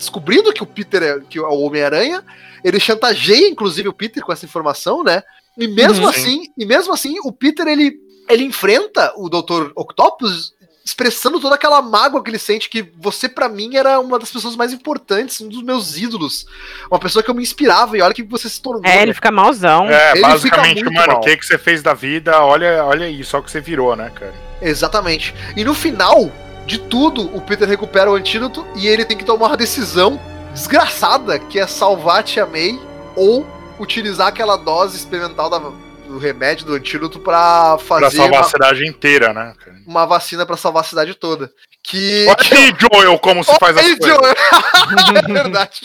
descobrindo 0.00 0.52
que 0.52 0.62
o 0.62 0.66
Peter 0.66 1.02
é, 1.02 1.20
que 1.28 1.38
é 1.38 1.42
o 1.42 1.60
Homem-Aranha, 1.60 2.24
ele 2.64 2.80
chantageia 2.80 3.48
inclusive 3.48 3.88
o 3.88 3.92
Peter 3.92 4.22
com 4.24 4.32
essa 4.32 4.46
informação, 4.46 5.04
né? 5.04 5.22
E 5.58 5.68
mesmo 5.68 6.04
Uhum. 6.04 6.08
assim, 6.08 6.42
e 6.56 6.64
mesmo 6.64 6.92
assim, 6.92 7.16
o 7.22 7.30
Peter 7.30 7.66
ele 7.68 7.96
ele 8.28 8.44
enfrenta 8.44 9.12
o 9.16 9.28
Dr. 9.28 9.72
Octopus 9.74 10.54
expressando 10.84 11.38
toda 11.38 11.54
aquela 11.56 11.82
mágoa 11.82 12.22
que 12.22 12.30
ele 12.30 12.38
sente 12.38 12.68
que 12.70 12.82
você 12.98 13.28
para 13.28 13.48
mim 13.48 13.76
era 13.76 14.00
uma 14.00 14.18
das 14.18 14.30
pessoas 14.30 14.56
mais 14.56 14.72
importantes, 14.72 15.40
um 15.40 15.48
dos 15.48 15.62
meus 15.62 15.96
ídolos, 15.96 16.46
uma 16.90 16.98
pessoa 16.98 17.22
que 17.22 17.30
eu 17.30 17.34
me 17.34 17.42
inspirava 17.42 17.96
e 17.98 18.00
olha 18.00 18.14
que 18.14 18.22
você 18.22 18.48
se 18.48 18.60
tornou. 18.62 18.82
É, 18.84 18.98
ele 18.98 19.06
né? 19.08 19.14
fica 19.14 19.30
malzão. 19.30 19.88
É, 19.88 20.12
Ele 20.12 20.22
basicamente, 20.22 20.82
mano, 20.84 21.06
mal. 21.08 21.16
o 21.18 21.20
que, 21.20 21.36
que 21.36 21.44
você 21.44 21.58
fez 21.58 21.82
da 21.82 21.92
vida? 21.92 22.42
Olha, 22.42 22.84
olha 22.84 23.08
isso, 23.08 23.36
olha 23.36 23.42
o 23.42 23.44
que 23.44 23.50
você 23.50 23.60
virou, 23.60 23.94
né, 23.94 24.10
cara? 24.14 24.34
Exatamente. 24.62 25.34
E 25.56 25.64
no 25.64 25.74
final 25.74 26.30
de 26.66 26.78
tudo, 26.78 27.34
o 27.36 27.40
Peter 27.40 27.68
recupera 27.68 28.10
o 28.10 28.14
antídoto 28.14 28.66
e 28.76 28.86
ele 28.86 29.04
tem 29.04 29.16
que 29.16 29.24
tomar 29.24 29.48
uma 29.48 29.56
decisão 29.56 30.20
desgraçada, 30.52 31.38
que 31.38 31.58
é 31.58 31.66
salvar 31.66 32.20
a 32.20 32.22
Tia 32.22 32.46
May 32.46 32.78
ou 33.16 33.46
utilizar 33.78 34.28
aquela 34.28 34.56
dose 34.56 34.96
experimental 34.96 35.48
da- 35.50 35.58
do 36.06 36.18
remédio, 36.18 36.66
do 36.66 36.74
antídoto, 36.74 37.20
pra 37.20 37.78
fazer 37.78 38.00
Pra 38.00 38.10
salvar 38.10 38.40
uma, 38.40 38.46
a 38.46 38.50
cidade 38.50 38.86
inteira, 38.86 39.32
né? 39.32 39.54
uma 39.86 40.04
vacina 40.06 40.44
pra 40.44 40.56
salvar 40.56 40.82
a 40.82 40.86
cidade 40.86 41.14
toda. 41.14 41.50
Que. 41.82 42.26
Olha 42.26 42.58
aí, 42.58 42.74
Joel, 42.78 43.18
como 43.18 43.42
se 43.44 43.56
faz 43.58 43.76
as 43.76 43.84
Olha 43.84 43.92
aí, 43.92 43.98
coisas. 43.98 44.16
Joel. 44.16 44.34
é 45.16 45.32
verdade. 45.32 45.80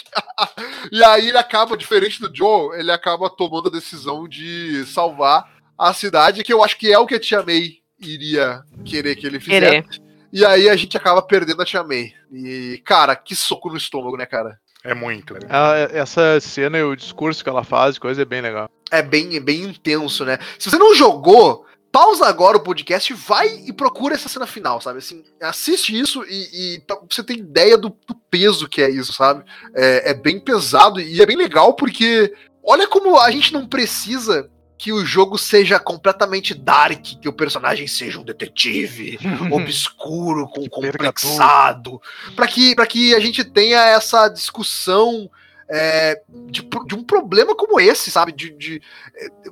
e 0.91 1.03
aí 1.03 1.29
ele 1.29 1.37
acaba, 1.37 1.77
diferente 1.77 2.19
do 2.19 2.35
Joe, 2.35 2.77
ele 2.77 2.91
acaba 2.91 3.29
tomando 3.29 3.69
a 3.69 3.71
decisão 3.71 4.27
de 4.27 4.83
salvar 4.87 5.45
a 5.77 5.93
cidade, 5.93 6.43
que 6.43 6.51
eu 6.51 6.63
acho 6.63 6.77
que 6.77 6.91
é 6.91 6.97
o 6.99 7.05
que 7.05 7.15
a 7.15 7.19
Tia 7.19 7.43
May 7.43 7.73
iria 7.99 8.61
querer 8.83 9.15
que 9.15 9.25
ele 9.27 9.39
fizesse. 9.39 9.61
Querer. 9.61 9.85
E 10.31 10.45
aí 10.45 10.69
a 10.69 10.75
gente 10.75 10.95
acaba 10.97 11.21
perdendo 11.21 11.61
a 11.61 11.65
Tia 11.65 11.83
May. 11.83 12.13
E, 12.31 12.81
cara, 12.85 13.15
que 13.15 13.35
soco 13.35 13.69
no 13.69 13.77
estômago, 13.77 14.17
né, 14.17 14.25
cara? 14.25 14.59
É 14.83 14.93
muito. 14.93 15.35
Ah, 15.49 15.73
Essa 15.91 16.39
cena 16.39 16.77
e 16.77 16.83
o 16.83 16.95
discurso 16.95 17.43
que 17.43 17.49
ela 17.49 17.63
faz, 17.63 17.97
coisa 17.97 18.21
é 18.21 18.25
bem 18.25 18.41
legal. 18.41 18.69
É 18.91 19.01
bem, 19.01 19.35
é 19.35 19.39
bem 19.39 19.63
intenso, 19.63 20.23
né? 20.23 20.37
Se 20.59 20.69
você 20.69 20.77
não 20.77 20.93
jogou, 20.93 21.65
pausa 21.91 22.27
agora 22.27 22.57
o 22.57 22.63
podcast, 22.63 23.13
vai 23.13 23.47
e 23.65 23.73
procura 23.73 24.13
essa 24.15 24.29
cena 24.29 24.45
final, 24.45 24.79
sabe? 24.81 24.99
Assim, 24.99 25.23
assiste 25.41 25.97
isso 25.97 26.23
e, 26.27 26.75
e 26.75 26.79
pra 26.81 26.99
você 27.09 27.23
ter 27.23 27.37
ideia 27.37 27.77
do, 27.77 27.89
do 27.89 28.13
peso 28.29 28.67
que 28.67 28.81
é 28.81 28.89
isso, 28.89 29.13
sabe? 29.13 29.43
É, 29.73 30.11
é 30.11 30.13
bem 30.13 30.39
pesado 30.39 30.99
e 30.99 31.21
é 31.21 31.25
bem 31.25 31.37
legal 31.37 31.73
porque 31.73 32.33
olha 32.61 32.87
como 32.87 33.17
a 33.17 33.31
gente 33.31 33.53
não 33.53 33.65
precisa 33.65 34.51
que 34.77 34.91
o 34.91 35.05
jogo 35.05 35.37
seja 35.37 35.79
completamente 35.79 36.53
dark, 36.53 37.01
que 37.21 37.29
o 37.29 37.33
personagem 37.33 37.87
seja 37.87 38.19
um 38.19 38.23
detetive 38.23 39.17
obscuro, 39.51 40.47
com 40.47 40.67
complexado, 40.69 42.01
para 42.35 42.47
que, 42.47 42.75
pra 42.75 42.85
que 42.85 43.15
a 43.15 43.19
gente 43.19 43.43
tenha 43.43 43.79
essa 43.85 44.27
discussão 44.27 45.29
é, 45.67 46.21
de, 46.49 46.61
de 46.85 46.95
um 46.95 47.03
problema 47.03 47.55
como 47.55 47.79
esse, 47.79 48.11
sabe? 48.11 48.31
De, 48.31 48.51
de, 48.51 48.81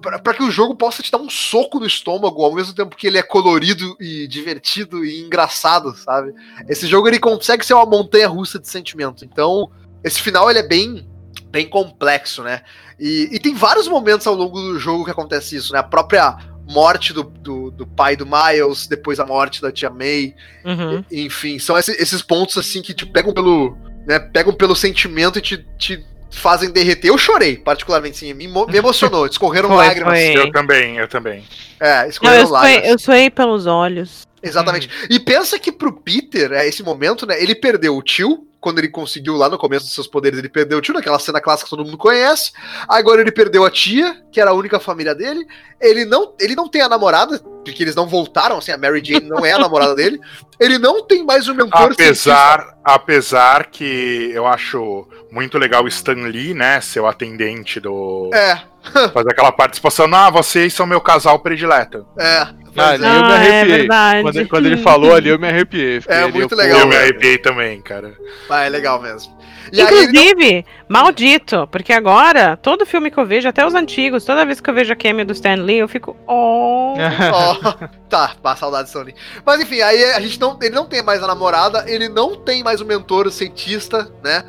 para 0.01 0.33
que 0.33 0.43
o 0.43 0.51
jogo 0.51 0.75
possa 0.75 1.01
te 1.01 1.11
dar 1.11 1.17
um 1.17 1.29
soco 1.29 1.79
no 1.79 1.87
estômago 1.87 2.43
ao 2.43 2.53
mesmo 2.53 2.73
tempo 2.73 2.95
que 2.95 3.07
ele 3.07 3.17
é 3.17 3.23
colorido 3.23 3.95
e 3.99 4.27
divertido 4.27 5.03
e 5.03 5.21
engraçado, 5.21 5.95
sabe? 5.95 6.33
Esse 6.69 6.85
jogo 6.85 7.07
ele 7.07 7.19
consegue 7.19 7.65
ser 7.65 7.73
uma 7.73 7.85
montanha 7.85 8.27
russa 8.27 8.59
de 8.59 8.67
sentimento. 8.67 9.25
Então, 9.25 9.71
esse 10.03 10.21
final 10.21 10.49
ele 10.49 10.59
é 10.59 10.67
bem 10.67 11.07
bem 11.53 11.67
complexo, 11.69 12.41
né? 12.41 12.61
E, 12.99 13.30
e 13.31 13.39
tem 13.39 13.53
vários 13.53 13.88
momentos 13.88 14.25
ao 14.25 14.34
longo 14.34 14.59
do 14.59 14.80
jogo 14.80 15.05
que 15.05 15.11
acontece 15.11 15.55
isso, 15.55 15.71
né? 15.71 15.77
A 15.80 15.84
própria 15.84 16.35
morte 16.67 17.13
do, 17.13 17.21
do, 17.23 17.69
do 17.69 17.85
pai 17.85 18.15
do 18.15 18.25
Miles, 18.25 18.88
depois 18.88 19.19
a 19.19 19.25
morte 19.25 19.61
da 19.61 19.71
tia 19.71 19.89
May, 19.91 20.34
Uhum. 20.65 21.03
enfim, 21.11 21.59
são 21.59 21.77
esse- 21.77 21.91
esses 22.01 22.21
pontos 22.23 22.57
assim 22.57 22.81
que 22.81 22.93
te 22.93 23.05
pegam 23.05 23.34
pelo, 23.34 23.77
né, 24.07 24.17
pegam 24.17 24.51
pelo 24.53 24.75
sentimento 24.75 25.38
e 25.38 25.41
te, 25.41 25.57
te 25.77 26.03
fazem 26.31 26.71
derreter. 26.71 27.09
Eu 27.09 27.17
chorei, 27.17 27.57
particularmente, 27.57 28.17
sim, 28.17 28.34
me, 28.34 28.47
me 28.47 28.77
emocionou, 28.77 29.27
escorreram 29.27 29.69
Foi, 29.69 29.77
lágrimas. 29.77 30.17
foi. 30.17 30.35
Eu 30.38 30.51
também, 30.51 30.97
eu 30.97 31.07
também. 31.07 31.43
É, 31.80 32.03
Não, 32.03 32.09
escorreram 32.09 32.39
eu 32.41 32.47
suei, 32.47 32.59
lágrimas. 32.61 32.89
eu 32.89 32.99
suei 32.99 33.30
pelos 33.30 33.67
olhos. 33.67 34.27
Exatamente. 34.41 34.89
E 35.09 35.19
pensa 35.19 35.59
que 35.59 35.71
pro 35.71 35.93
Peter, 35.93 36.51
é, 36.53 36.67
esse 36.67 36.81
momento, 36.81 37.27
né, 37.27 37.41
ele 37.43 37.53
perdeu 37.53 37.95
o 37.95 38.01
tio, 38.01 38.47
quando 38.64 38.80
ele 38.80 38.88
conseguiu 38.88 39.35
lá 39.35 39.49
no 39.49 39.57
começo 39.57 39.84
dos 39.84 39.94
seus 39.94 40.07
poderes, 40.07 40.40
ele 40.40 40.48
perdeu 40.48 40.77
o 40.77 40.81
tio, 40.81 40.94
naquela 40.94 41.19
cena 41.19 41.41
clássica 41.41 41.65
que 41.65 41.69
todo 41.69 41.84
mundo 41.84 41.98
conhece. 41.98 42.53
Agora 42.88 43.19
ele 43.19 43.30
perdeu 43.30 43.65
a 43.65 43.69
tia, 43.69 44.23
que 44.31 44.40
era 44.40 44.52
a 44.52 44.53
única 44.53 44.80
família 44.80 45.14
dele. 45.14 45.45
Ele 45.81 46.06
não, 46.06 46.34
ele 46.40 46.56
não 46.56 46.69
tem 46.69 46.81
a 46.81 46.88
namorada, 46.88 47.40
porque 47.40 47.84
eles 47.84 47.94
não 47.94 48.07
voltaram, 48.07 48.57
assim, 48.57 48.72
a 48.72 48.77
Mary 48.77 49.03
Jane 49.03 49.27
não 49.27 49.45
é 49.45 49.52
a 49.52 49.60
namorada 49.60 49.94
dele. 49.94 50.18
Ele 50.57 50.77
não 50.77 51.06
tem 51.06 51.26
mais 51.26 51.49
o 51.49 51.53
mentor 51.53 51.91
Apesar, 51.91 52.77
apesar 52.85 53.69
que 53.69 54.31
eu 54.34 54.48
acho 54.48 55.06
muito 55.34 55.57
legal 55.57 55.84
o 55.84 55.88
Stan 55.88 56.14
Lee, 56.14 56.53
né? 56.53 56.80
Seu 56.81 57.07
atendente 57.07 57.80
do. 57.80 58.30
É, 58.34 58.57
Fazer 59.14 59.31
aquela 59.31 59.51
participação. 59.51 60.07
Ah, 60.14 60.30
vocês 60.30 60.73
são 60.73 60.85
meu 60.85 61.01
casal 61.01 61.39
predileto. 61.39 62.05
é. 62.19 62.47
Ah, 62.76 62.89
ali 62.89 63.03
eu 63.05 63.10
me 63.11 63.31
Ah, 63.31 63.43
é 63.45 63.61
arrepiei. 63.61 63.88
quando, 64.23 64.47
quando 64.47 64.65
ele 64.65 64.77
falou 64.77 65.14
ali, 65.14 65.30
eu 65.30 65.38
me 65.38 65.47
arrepiei. 65.47 66.01
Fiquei 66.01 66.18
É 66.18 66.23
ali, 66.23 66.34
muito 66.34 66.53
eu, 66.53 66.57
legal, 66.57 66.80
eu 66.80 66.88
me 66.88 66.95
arrepiei 66.95 67.38
também, 67.38 67.80
cara. 67.80 68.15
Ah, 68.49 68.64
é 68.64 68.69
legal 68.69 68.99
mesmo. 68.99 69.38
E 69.72 69.80
ele 69.80 69.91
não- 69.91 70.01
Inclusive, 70.03 70.65
maldito, 70.89 71.68
porque 71.72 71.93
agora, 71.93 72.57
todo 72.57 72.84
filme 72.84 73.11
que 73.11 73.19
eu 73.19 73.27
vejo, 73.27 73.47
até 73.47 73.64
os 73.64 73.76
antigos, 73.76 74.26
toda 74.26 74.43
vez 74.43 74.60
que 74.60 74.68
eu 74.68 74.73
vejo 74.73 74.91
a 74.91 74.95
cameo 74.95 75.23
do 75.23 75.34
Stan 75.34 75.53
Lee, 75.53 75.77
eu 75.77 75.88
fico, 75.88 76.18
oh. 76.27 76.95
Ó, 77.31 77.55
tá, 78.10 78.31
pá, 78.41 78.55
saudade 78.55 78.89
Sony. 78.89 79.14
Mas 79.45 79.61
enfim, 79.61 79.81
aí 79.81 80.03
a 80.05 80.19
gente 80.19 80.39
não, 80.39 80.57
ele 80.60 80.73
não 80.73 80.85
tem 80.88 81.03
mais 81.03 81.22
a 81.22 81.27
namorada, 81.27 81.85
ele 81.88 82.10
não 82.10 82.35
tem 82.35 82.64
mais 82.64 82.81
o 82.81 82.85
mentor, 82.85 83.27
o 83.27 83.31
cientista, 83.31 84.11
né? 84.23 84.43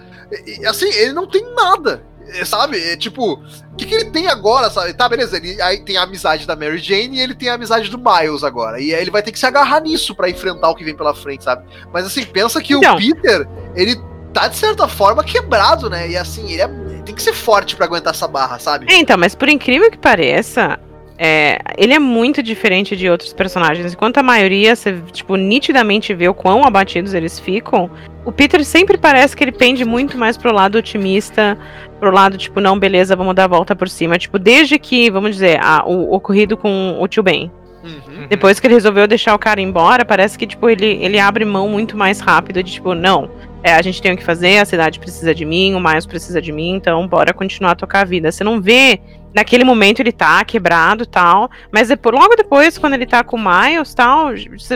E, 0.46 0.66
assim, 0.66 0.86
ele 0.92 1.12
não 1.12 1.26
tem 1.28 1.44
nada, 1.54 2.02
é, 2.28 2.44
sabe? 2.44 2.78
É, 2.78 2.96
tipo, 2.96 3.34
o 3.34 3.76
que, 3.76 3.84
que 3.86 3.94
ele 3.94 4.10
tem 4.10 4.26
agora, 4.28 4.70
sabe? 4.70 4.92
Tá, 4.94 5.08
beleza, 5.08 5.36
ele 5.36 5.60
aí 5.60 5.84
tem 5.84 5.96
a 5.96 6.02
amizade 6.02 6.46
da 6.46 6.56
Mary 6.56 6.78
Jane 6.78 7.16
e 7.16 7.20
ele 7.20 7.34
tem 7.34 7.48
a 7.48 7.54
amizade 7.54 7.88
do 7.90 7.98
Miles 7.98 8.42
agora. 8.44 8.80
E 8.80 8.94
aí 8.94 9.00
ele 9.00 9.10
vai 9.10 9.22
ter 9.22 9.32
que 9.32 9.38
se 9.38 9.46
agarrar 9.46 9.80
nisso 9.80 10.14
pra 10.14 10.28
enfrentar 10.30 10.70
o 10.70 10.74
que 10.74 10.84
vem 10.84 10.96
pela 10.96 11.14
frente, 11.14 11.44
sabe? 11.44 11.64
Mas 11.92 12.06
assim, 12.06 12.24
pensa 12.24 12.60
que 12.62 12.74
Então. 12.74 12.94
o 12.94 12.98
Peter, 12.98 13.46
ele 13.74 13.96
tá 14.32 14.48
de 14.48 14.56
certa 14.56 14.88
forma 14.88 15.22
quebrado, 15.22 15.88
né? 15.90 16.08
E 16.08 16.16
assim, 16.16 16.50
ele, 16.52 16.62
é- 16.62 16.64
ele 16.90 17.02
tem 17.02 17.14
que 17.14 17.22
ser 17.22 17.32
forte 17.34 17.76
pra 17.76 17.86
aguentar 17.86 18.12
essa 18.14 18.26
barra, 18.26 18.58
sabe? 18.58 18.86
É, 18.92 18.96
Então, 18.96 19.16
mas 19.18 19.34
por 19.34 19.48
incrível 19.48 19.90
que 19.90 19.98
pareça, 19.98 20.78
é, 21.18 21.58
ele 21.78 21.94
é 21.94 21.98
muito 21.98 22.42
diferente 22.42 22.96
de 22.96 23.08
outros 23.08 23.32
personagens. 23.32 23.92
Enquanto 23.92 24.18
a 24.18 24.22
maioria, 24.22 24.74
você, 24.74 24.94
tipo, 25.12 25.36
nitidamente 25.36 26.12
vê 26.14 26.28
o 26.28 26.34
quão 26.34 26.64
abatidos 26.64 27.14
eles 27.14 27.38
ficam, 27.38 27.90
o 28.24 28.32
Peter 28.32 28.64
sempre 28.64 28.98
parece 28.98 29.36
que 29.36 29.44
ele 29.44 29.52
pende 29.52 29.84
muito 29.84 30.16
mais 30.18 30.36
pro 30.36 30.52
lado 30.52 30.76
otimista, 30.78 31.56
pro 32.00 32.10
lado, 32.10 32.36
tipo, 32.36 32.60
não, 32.60 32.78
beleza, 32.78 33.14
vamos 33.14 33.34
dar 33.34 33.44
a 33.44 33.48
volta 33.48 33.76
por 33.76 33.88
cima. 33.88 34.18
Tipo, 34.18 34.38
desde 34.38 34.78
que, 34.78 35.10
vamos 35.10 35.32
dizer, 35.32 35.58
a- 35.62 35.84
o 35.86 36.12
ocorrido 36.14 36.56
com 36.56 36.96
o 37.00 37.06
tio 37.06 37.22
Ben. 37.22 37.50
Uhum. 37.84 38.26
Depois 38.28 38.58
que 38.58 38.66
ele 38.66 38.74
resolveu 38.74 39.06
deixar 39.06 39.34
o 39.34 39.38
cara 39.38 39.60
embora, 39.60 40.06
parece 40.06 40.38
que, 40.38 40.46
tipo, 40.46 40.70
ele, 40.70 40.86
ele 41.02 41.18
abre 41.18 41.44
mão 41.44 41.68
muito 41.68 41.96
mais 41.98 42.18
rápido 42.18 42.62
de, 42.62 42.72
tipo, 42.72 42.94
não, 42.94 43.30
é, 43.64 43.72
a 43.72 43.80
gente 43.80 44.02
tem 44.02 44.12
o 44.12 44.16
que 44.16 44.22
fazer, 44.22 44.58
a 44.58 44.66
cidade 44.66 45.00
precisa 45.00 45.34
de 45.34 45.42
mim, 45.42 45.74
o 45.74 45.80
Miles 45.80 46.04
precisa 46.04 46.40
de 46.40 46.52
mim, 46.52 46.74
então 46.74 47.08
bora 47.08 47.32
continuar 47.32 47.70
a 47.70 47.74
tocar 47.74 48.02
a 48.02 48.04
vida. 48.04 48.30
Você 48.30 48.44
não 48.44 48.60
vê, 48.60 49.00
naquele 49.34 49.64
momento 49.64 50.00
ele 50.00 50.12
tá 50.12 50.44
quebrado 50.44 51.06
tal, 51.06 51.50
mas 51.72 51.88
depois, 51.88 52.14
logo 52.14 52.36
depois, 52.36 52.76
quando 52.76 52.92
ele 52.92 53.06
tá 53.06 53.24
com 53.24 53.38
o 53.38 53.40
Miles 53.42 53.94
tal, 53.94 54.32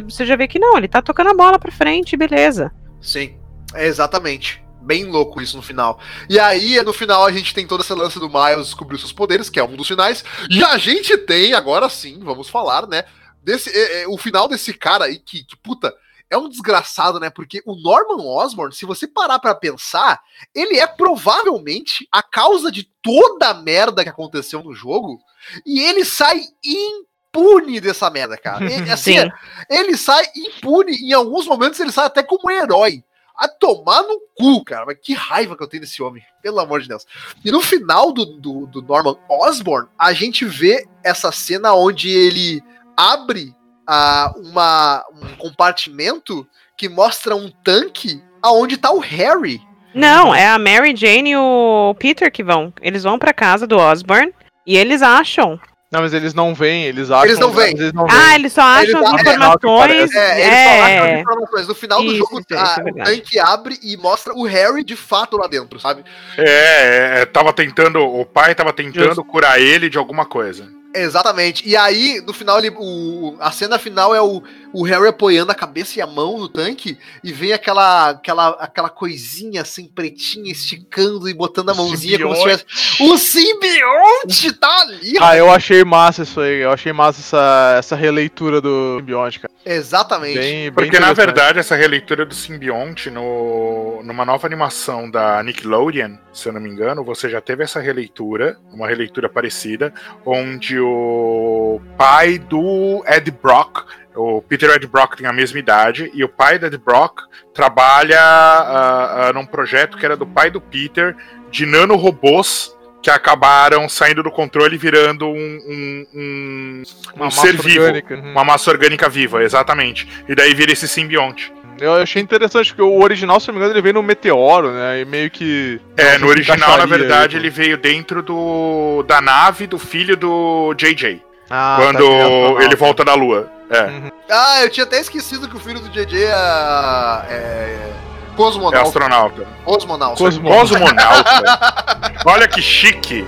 você 0.09 0.25
já 0.25 0.35
vê 0.37 0.49
que 0.49 0.59
não, 0.59 0.79
ele 0.79 0.89
tá 0.89 1.03
tocando 1.03 1.29
a 1.29 1.35
bola 1.35 1.59
pra 1.59 1.71
frente, 1.71 2.17
beleza. 2.17 2.73
Sim, 2.99 3.37
é 3.75 3.87
exatamente. 3.87 4.65
Bem 4.81 5.05
louco 5.05 5.43
isso 5.43 5.59
no 5.59 5.63
final. 5.63 6.01
E 6.27 6.41
aí, 6.41 6.83
no 6.83 6.95
final, 6.95 7.27
a 7.27 7.31
gente 7.31 7.53
tem 7.53 7.67
toda 7.67 7.83
essa 7.83 7.95
lance 7.95 8.19
do 8.19 8.31
Miles 8.31 8.69
descobrir 8.69 8.97
seus 8.97 9.13
poderes, 9.13 9.51
que 9.51 9.61
é 9.61 9.63
um 9.63 9.77
dos 9.77 9.87
finais. 9.87 10.25
E 10.49 10.65
a 10.65 10.79
gente 10.79 11.15
tem, 11.19 11.53
agora 11.53 11.91
sim, 11.91 12.19
vamos 12.23 12.49
falar, 12.49 12.87
né? 12.87 13.05
Desse, 13.45 13.69
é, 13.69 14.05
é, 14.05 14.09
o 14.09 14.17
final 14.17 14.49
desse 14.49 14.73
cara 14.73 15.05
aí, 15.05 15.19
que, 15.19 15.45
que, 15.45 15.57
puta, 15.59 15.95
é 16.31 16.37
um 16.37 16.49
desgraçado, 16.49 17.19
né? 17.19 17.31
Porque 17.31 17.63
o 17.65 17.75
Norman 17.75 18.23
Osborn, 18.23 18.75
se 18.75 18.85
você 18.85 19.07
parar 19.07 19.39
pra 19.39 19.55
pensar, 19.55 20.21
ele 20.55 20.79
é 20.79 20.87
provavelmente 20.87 22.07
a 22.13 22.23
causa 22.23 22.71
de 22.71 22.85
toda 23.03 23.49
a 23.49 23.55
merda 23.55 24.03
que 24.03 24.11
aconteceu 24.11 24.63
no 24.63 24.75
jogo. 24.75 25.19
E 25.65 25.81
ele 25.81 26.05
sai 26.05 26.43
impune 26.63 27.81
dessa 27.81 28.11
merda, 28.11 28.37
cara. 28.37 28.65
E, 28.71 28.75
assim, 28.91 29.19
Sim. 29.19 29.31
ele 29.71 29.97
sai 29.97 30.25
impune, 30.37 30.93
em 30.97 31.13
alguns 31.13 31.47
momentos 31.47 31.81
ele 31.81 31.93
sai 31.93 32.07
até 32.07 32.23
como 32.23 32.43
um 32.47 32.51
herói. 32.51 33.03
A 33.37 33.47
tomar 33.47 34.03
no 34.03 34.21
cu, 34.37 34.65
cara. 34.65 34.85
Mas 34.85 34.99
que 35.01 35.15
raiva 35.15 35.57
que 35.57 35.63
eu 35.63 35.69
tenho 35.69 35.83
desse 35.83 36.03
homem, 36.03 36.25
pelo 36.43 36.59
amor 36.59 36.81
de 36.81 36.89
Deus. 36.89 37.07
E 37.45 37.53
no 37.53 37.61
final 37.61 38.11
do, 38.11 38.25
do, 38.25 38.67
do 38.67 38.83
Norman 38.83 39.17
Osborn, 39.29 39.89
a 39.97 40.13
gente 40.13 40.45
vê 40.45 40.85
essa 41.05 41.31
cena 41.31 41.73
onde 41.73 42.11
ele 42.11 42.61
abre 42.97 43.55
ah, 43.89 44.33
uma, 44.37 45.03
um 45.23 45.37
compartimento 45.37 46.47
que 46.77 46.89
mostra 46.89 47.35
um 47.35 47.51
tanque 47.65 48.23
aonde 48.43 48.77
tá 48.77 48.93
o 48.93 48.99
Harry. 48.99 49.61
Não, 49.95 50.35
é 50.35 50.47
a 50.47 50.59
Mary 50.59 50.95
Jane 50.95 51.31
e 51.31 51.37
o 51.37 51.97
Peter 51.99 52.31
que 52.31 52.45
vão. 52.45 52.73
Eles 52.81 53.03
vão 53.03 53.19
pra 53.19 53.33
casa 53.33 53.67
do 53.67 53.79
Osborn 53.79 54.33
e 54.67 54.77
eles 54.77 55.01
acham. 55.03 55.59
Não, 55.91 56.03
mas 56.03 56.13
eles 56.13 56.35
não 56.35 56.55
vêm, 56.55 56.85
eles 56.85 57.11
acham. 57.11 57.25
Eles 57.25 57.39
não 57.39 57.51
vêm. 57.51 57.71
Eles 57.75 57.95
não 57.95 58.07
Ah, 58.11 58.35
eles 58.35 58.53
só 58.53 58.61
acham 58.61 58.83
Eles 58.85 58.95
as 58.95 59.15
acham- 59.15 59.21
informações. 59.21 60.15
É, 60.15 60.41
ele 60.43 60.53
só 60.53 60.71
acha 60.85 60.85
as 60.85 61.09
É, 61.09 61.21
informações. 61.21 61.67
No 61.69 61.75
final 61.75 61.99
do 62.03 62.07
Isso, 62.09 62.17
jogo, 62.19 62.41
isso, 62.41 62.47
a- 62.61 62.63
isso 62.63 62.81
é 62.81 62.83
o 62.91 63.05
tanque 63.05 63.39
abre 63.39 63.79
e 63.83 63.97
mostra 63.97 64.35
o 64.35 64.45
Harry 64.45 64.85
de 64.85 64.95
fato 64.95 65.39
lá 65.39 65.47
dentro, 65.49 65.81
sabe? 65.81 66.05
É, 66.37 67.23
é, 67.23 67.25
tava 67.25 67.55
tentando. 67.55 68.01
O 68.03 68.27
pai 68.27 68.55
tava 68.55 68.71
tentando 68.75 69.07
Justo. 69.07 69.25
curar 69.25 69.59
ele 69.59 69.89
de 69.89 69.97
alguma 69.97 70.27
coisa. 70.27 70.69
Exatamente. 71.03 71.69
E 71.69 71.77
aí, 71.77 72.23
no 72.27 72.33
final, 72.33 72.59
ele, 72.59 72.71
o, 72.77 73.37
a 73.41 73.51
cena 73.51 73.79
final 73.79 74.15
é 74.15 74.21
o, 74.21 74.43
o 74.73 74.83
Harry 74.83 75.09
apoiando 75.09 75.53
a 75.53 75.55
cabeça 75.55 75.99
e 75.99 76.03
a 76.03 76.07
mão 76.07 76.39
no 76.39 76.49
tanque 76.49 76.99
e 77.23 77.33
vem 77.33 77.53
aquela, 77.53 78.11
aquela, 78.11 78.49
aquela 78.61 78.89
coisinha 78.89 79.63
assim, 79.63 79.87
pretinha, 79.87 80.53
esticando 80.53 81.29
e 81.29 81.35
botando 81.35 81.71
a 81.71 81.75
mãozinha 81.75 82.19
como 82.19 82.35
se 82.35 82.43
tivesse. 82.43 82.65
O 83.01 83.17
simbionte 83.17 84.53
tá 84.53 84.83
ali! 84.83 85.15
Ah, 85.21 85.37
eu 85.37 85.51
achei 85.51 85.85
massa 85.85 86.23
isso 86.23 86.41
aí. 86.41 86.61
Eu 86.61 86.71
achei 86.71 86.93
massa 86.93 87.21
essa, 87.21 87.75
essa 87.79 87.97
releitura 87.97 88.61
do 88.61 88.99
simbionte, 88.99 89.41
cara. 89.41 89.53
Exatamente. 89.65 90.39
Bem, 90.39 90.71
bem 90.71 90.73
Porque, 90.73 90.99
na 90.99 91.13
verdade, 91.13 91.59
essa 91.59 91.77
releitura 91.77 92.25
do 92.25 92.35
simbionte 92.35 93.11
no, 93.11 94.03
numa 94.03 94.25
nova 94.25 94.47
animação 94.47 95.11
da 95.11 95.43
Nickelodeon, 95.43 96.17
se 96.33 96.49
eu 96.49 96.53
não 96.53 96.61
me 96.61 96.71
engano, 96.71 97.05
você 97.05 97.29
já 97.29 97.41
teve 97.41 97.65
essa 97.65 97.81
releitura, 97.81 98.59
uma 98.73 98.89
releitura 98.89 99.29
parecida, 99.29 99.93
onde 100.25 100.79
o 100.79 101.81
pai 101.99 102.39
do 102.39 103.05
Ed 103.07 103.31
Brock, 103.31 103.85
o 104.19 104.43
Peter 104.43 104.71
Ed 104.71 104.87
Brock 104.87 105.17
tem 105.17 105.27
a 105.27 105.33
mesma 105.33 105.59
idade, 105.59 106.11
e 106.13 106.25
o 106.25 106.29
pai 106.29 106.59
do 106.59 106.67
Ed 106.67 106.77
Brock 106.77 107.21
trabalha 107.55 108.21
ah, 108.21 109.29
ah, 109.29 109.33
num 109.33 109.47
projeto 109.47 109.97
que 109.97 110.05
era 110.05 110.17
do 110.17 110.27
pai 110.27 110.51
do 110.51 110.61
Peter, 110.61 111.17
de 111.51 111.65
nanorobôs 111.65 112.77
que 113.01 113.11
acabaram 113.11 113.89
saindo 113.89 114.23
do 114.23 114.31
controle 114.31 114.75
e 114.75 114.79
virando 114.79 115.27
um, 115.29 115.31
um, 115.31 116.07
um, 116.15 116.83
Uma 117.15 117.27
um 117.27 117.31
ser 117.31 117.57
vivo. 117.57 117.85
orgânica. 117.85 118.15
Uhum. 118.17 118.33
Uma 118.33 118.45
massa 118.45 118.71
orgânica 118.71 119.09
viva, 119.09 119.43
exatamente. 119.43 120.09
E 120.29 120.35
daí 120.35 120.53
vira 120.53 120.73
esse 120.73 120.89
simbionte. 120.89 121.53
Eu 121.81 121.95
achei 121.95 122.21
interessante, 122.21 122.71
porque 122.75 122.83
o 122.83 123.01
original, 123.01 123.39
se 123.39 123.47
não 123.47 123.55
me 123.55 123.61
engano, 123.61 123.75
ele 123.75 123.83
veio 123.83 123.95
no 123.95 124.03
meteoro, 124.03 124.73
né? 124.73 125.01
E 125.01 125.05
meio 125.05 125.31
que. 125.31 125.81
É, 125.97 126.19
no 126.19 126.27
original, 126.27 126.77
na 126.77 126.87
verdade, 126.87 127.37
aí, 127.37 127.43
ele 127.43 127.51
veio 127.51 127.79
dentro 127.79 128.21
do 128.21 129.05
da 129.05 129.21
nave 129.21 129.69
do 129.69 129.79
filho 129.79 130.17
do 130.17 130.75
JJ. 130.75 131.23
Ah, 131.49 131.77
quando 131.81 131.99
tá, 131.99 132.05
é 132.05 132.23
astronauta. 132.23 132.65
ele 132.65 132.77
volta 132.77 133.05
da 133.05 133.15
lua. 133.15 133.58
É. 133.71 133.83
Uhum. 133.83 134.11
Ah, 134.31 134.63
eu 134.63 134.71
tinha 134.71 134.85
até 134.85 134.99
esquecido 135.01 135.49
que 135.49 135.57
o 135.57 135.61
filho 135.61 135.81
do 135.81 135.89
JJ 135.91 136.25
é. 136.25 136.29
é 136.29 137.33
É 137.33 138.37
cosmonauta. 138.37 138.87
astronauta. 138.89 139.47
Cosmonauta. 139.65 140.17
Cosmo- 140.17 140.49
Cosmonauta. 140.49 142.21
Olha 142.25 142.47
que 142.49 142.63
chique. 142.63 143.27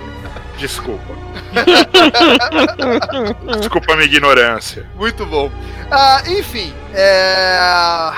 Desculpa. 0.56 1.14
Desculpa 3.58 3.92
a 3.92 3.96
minha 3.96 4.06
ignorância. 4.06 4.86
Muito 4.96 5.24
bom. 5.26 5.50
Ah, 5.90 6.22
enfim, 6.26 6.72
é... 6.94 8.10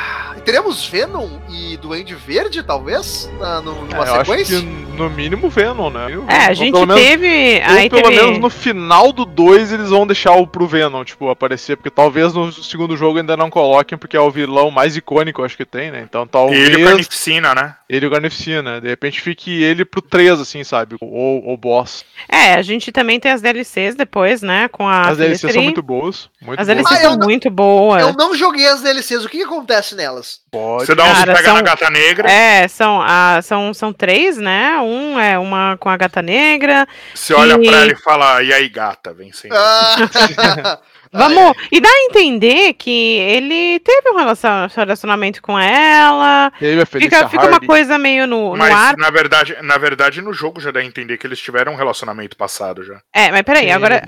teremos 0.45 0.87
Venom 0.87 1.29
e 1.49 1.77
Duende 1.77 2.15
Verde, 2.15 2.63
talvez, 2.63 3.31
na, 3.39 3.61
no- 3.61 3.73
É, 3.73 3.75
numa 3.81 3.97
eu 3.97 4.03
acho 4.15 4.25
sequência? 4.31 4.61
que 4.61 4.67
no 4.93 5.09
mínimo 5.11 5.49
Venom, 5.49 5.91
né? 5.91 6.07
É, 6.29 6.47
a 6.47 6.49
Ou 6.51 6.55
gente 6.55 6.73
pelo 6.73 6.87
menos- 6.87 7.03
teve. 7.03 7.27
Ou 7.67 7.77
Aí 7.77 7.89
pelo 7.91 8.03
teve. 8.03 8.17
menos 8.17 8.39
no 8.39 8.51
final 8.51 9.13
do 9.13 9.25
2 9.25 9.73
eles 9.73 9.91
vão 9.91 10.07
deixar 10.07 10.33
o 10.33 10.47
pro 10.47 10.67
Venom, 10.67 11.03
tipo, 11.05 11.29
aparecer, 11.31 11.77
porque 11.77 11.91
talvez 11.91 12.35
no 12.35 12.53
segundo 12.53 12.97
jogo 12.97 13.19
ainda 13.19 13.37
não 13.37 13.49
coloquem, 13.51 13.97
porque 13.97 14.17
é 14.17 14.21
o 14.21 14.31
vilão 14.31 14.71
mais 14.71 14.97
icônico, 14.97 15.43
acho 15.45 15.57
que 15.57 15.65
tem, 15.65 15.91
né? 15.91 16.03
Então 16.09 16.27
talvez 16.27 16.59
Ele 16.61 16.75
ele, 16.75 16.83
com 16.83 16.89
a 16.89 16.91
Carnificina, 16.93 17.55
né? 17.55 17.75
e 17.89 17.99
o 18.07 18.11
Carnificina, 18.11 18.81
de 18.81 18.89
repente 18.89 19.21
fique 19.21 19.63
ele 19.63 19.85
pro 19.85 20.01
3, 20.03 20.41
assim, 20.41 20.65
sabe? 20.65 20.97
Ou 21.01 21.53
o 21.53 21.57
boss. 21.57 22.05
É, 22.29 22.55
a 22.55 22.63
gente 22.63 22.91
também 22.93 23.19
tem 23.21 23.31
as 23.33 23.41
DLCs 23.43 23.95
depois, 23.95 24.43
né? 24.43 24.69
Com 24.69 24.89
a. 24.89 25.09
As 25.09 25.19
DLCs 25.19 25.53
são 25.53 25.63
muito 25.63 25.83
boas. 25.83 26.29
Muito 26.45 26.59
As. 26.61 26.67
DLCs 26.67 26.93
Ah, 26.99 27.01
são 27.03 27.17
não- 27.17 27.27
muito 27.27 27.49
boas. 27.51 28.03
Eu 28.03 28.13
não 28.15 28.35
joguei 28.35 28.67
as 28.67 28.83
DLCs, 28.83 29.25
o 29.25 29.29
que, 29.29 29.39
que 29.39 29.45
acontece 29.45 29.95
nelas? 29.95 30.41
Pode. 30.51 30.87
Você 30.87 30.95
dá 30.95 31.05
um 31.05 31.13
Cara, 31.15 31.33
pega 31.35 31.45
são- 31.47 31.55
na 31.55 31.63
gata 31.63 31.89
negra, 31.91 32.31
É, 32.31 32.67
são, 32.69 33.01
a, 33.01 33.41
são, 33.43 33.73
são 33.73 33.93
três, 33.93 34.37
né? 34.37 34.79
Um 34.81 35.19
é 35.19 35.39
uma 35.39 35.77
com 35.79 35.89
a 35.89 35.97
gata 35.97 36.21
negra. 36.21 36.87
você 37.15 37.33
olha 37.33 37.55
e- 37.55 37.67
pra 37.69 37.77
ela 37.83 37.93
e 37.93 37.97
fala, 37.97 38.43
e 38.43 38.53
aí, 38.53 38.69
gata, 38.69 39.13
vem 39.15 39.33
sem. 39.33 39.51
Ah, 39.53 39.97
Vamos. 41.13 41.55
E 41.71 41.81
dá 41.81 41.89
a 41.89 42.05
entender 42.07 42.73
que 42.75 42.91
ele 42.91 43.79
teve 43.81 44.11
um 44.11 44.17
relacion- 44.17 44.69
relacionamento 44.75 45.43
com 45.43 45.59
ela. 45.59 46.51
Teve 46.59 46.83
a 46.83 46.87
Felícia 46.87 47.19
Fica, 47.19 47.29
fica 47.29 47.47
uma 47.47 47.61
coisa 47.61 47.99
meio 47.99 48.27
no, 48.27 48.53
no 48.53 48.57
Mas 48.57 48.73
ar. 48.75 48.97
na 48.97 49.11
verdade, 49.11 49.57
na 49.63 49.77
verdade, 49.77 50.23
no 50.23 50.33
jogo 50.33 50.61
já 50.61 50.71
dá 50.71 50.81
a 50.81 50.85
entender 50.85 51.19
que 51.19 51.27
eles 51.27 51.39
tiveram 51.39 51.73
um 51.73 51.77
relacionamento 51.77 52.37
passado 52.37 52.83
já. 52.83 53.01
É, 53.15 53.31
mas 53.31 53.43
peraí, 53.43 53.67
Sim, 53.67 53.71
agora 53.73 54.03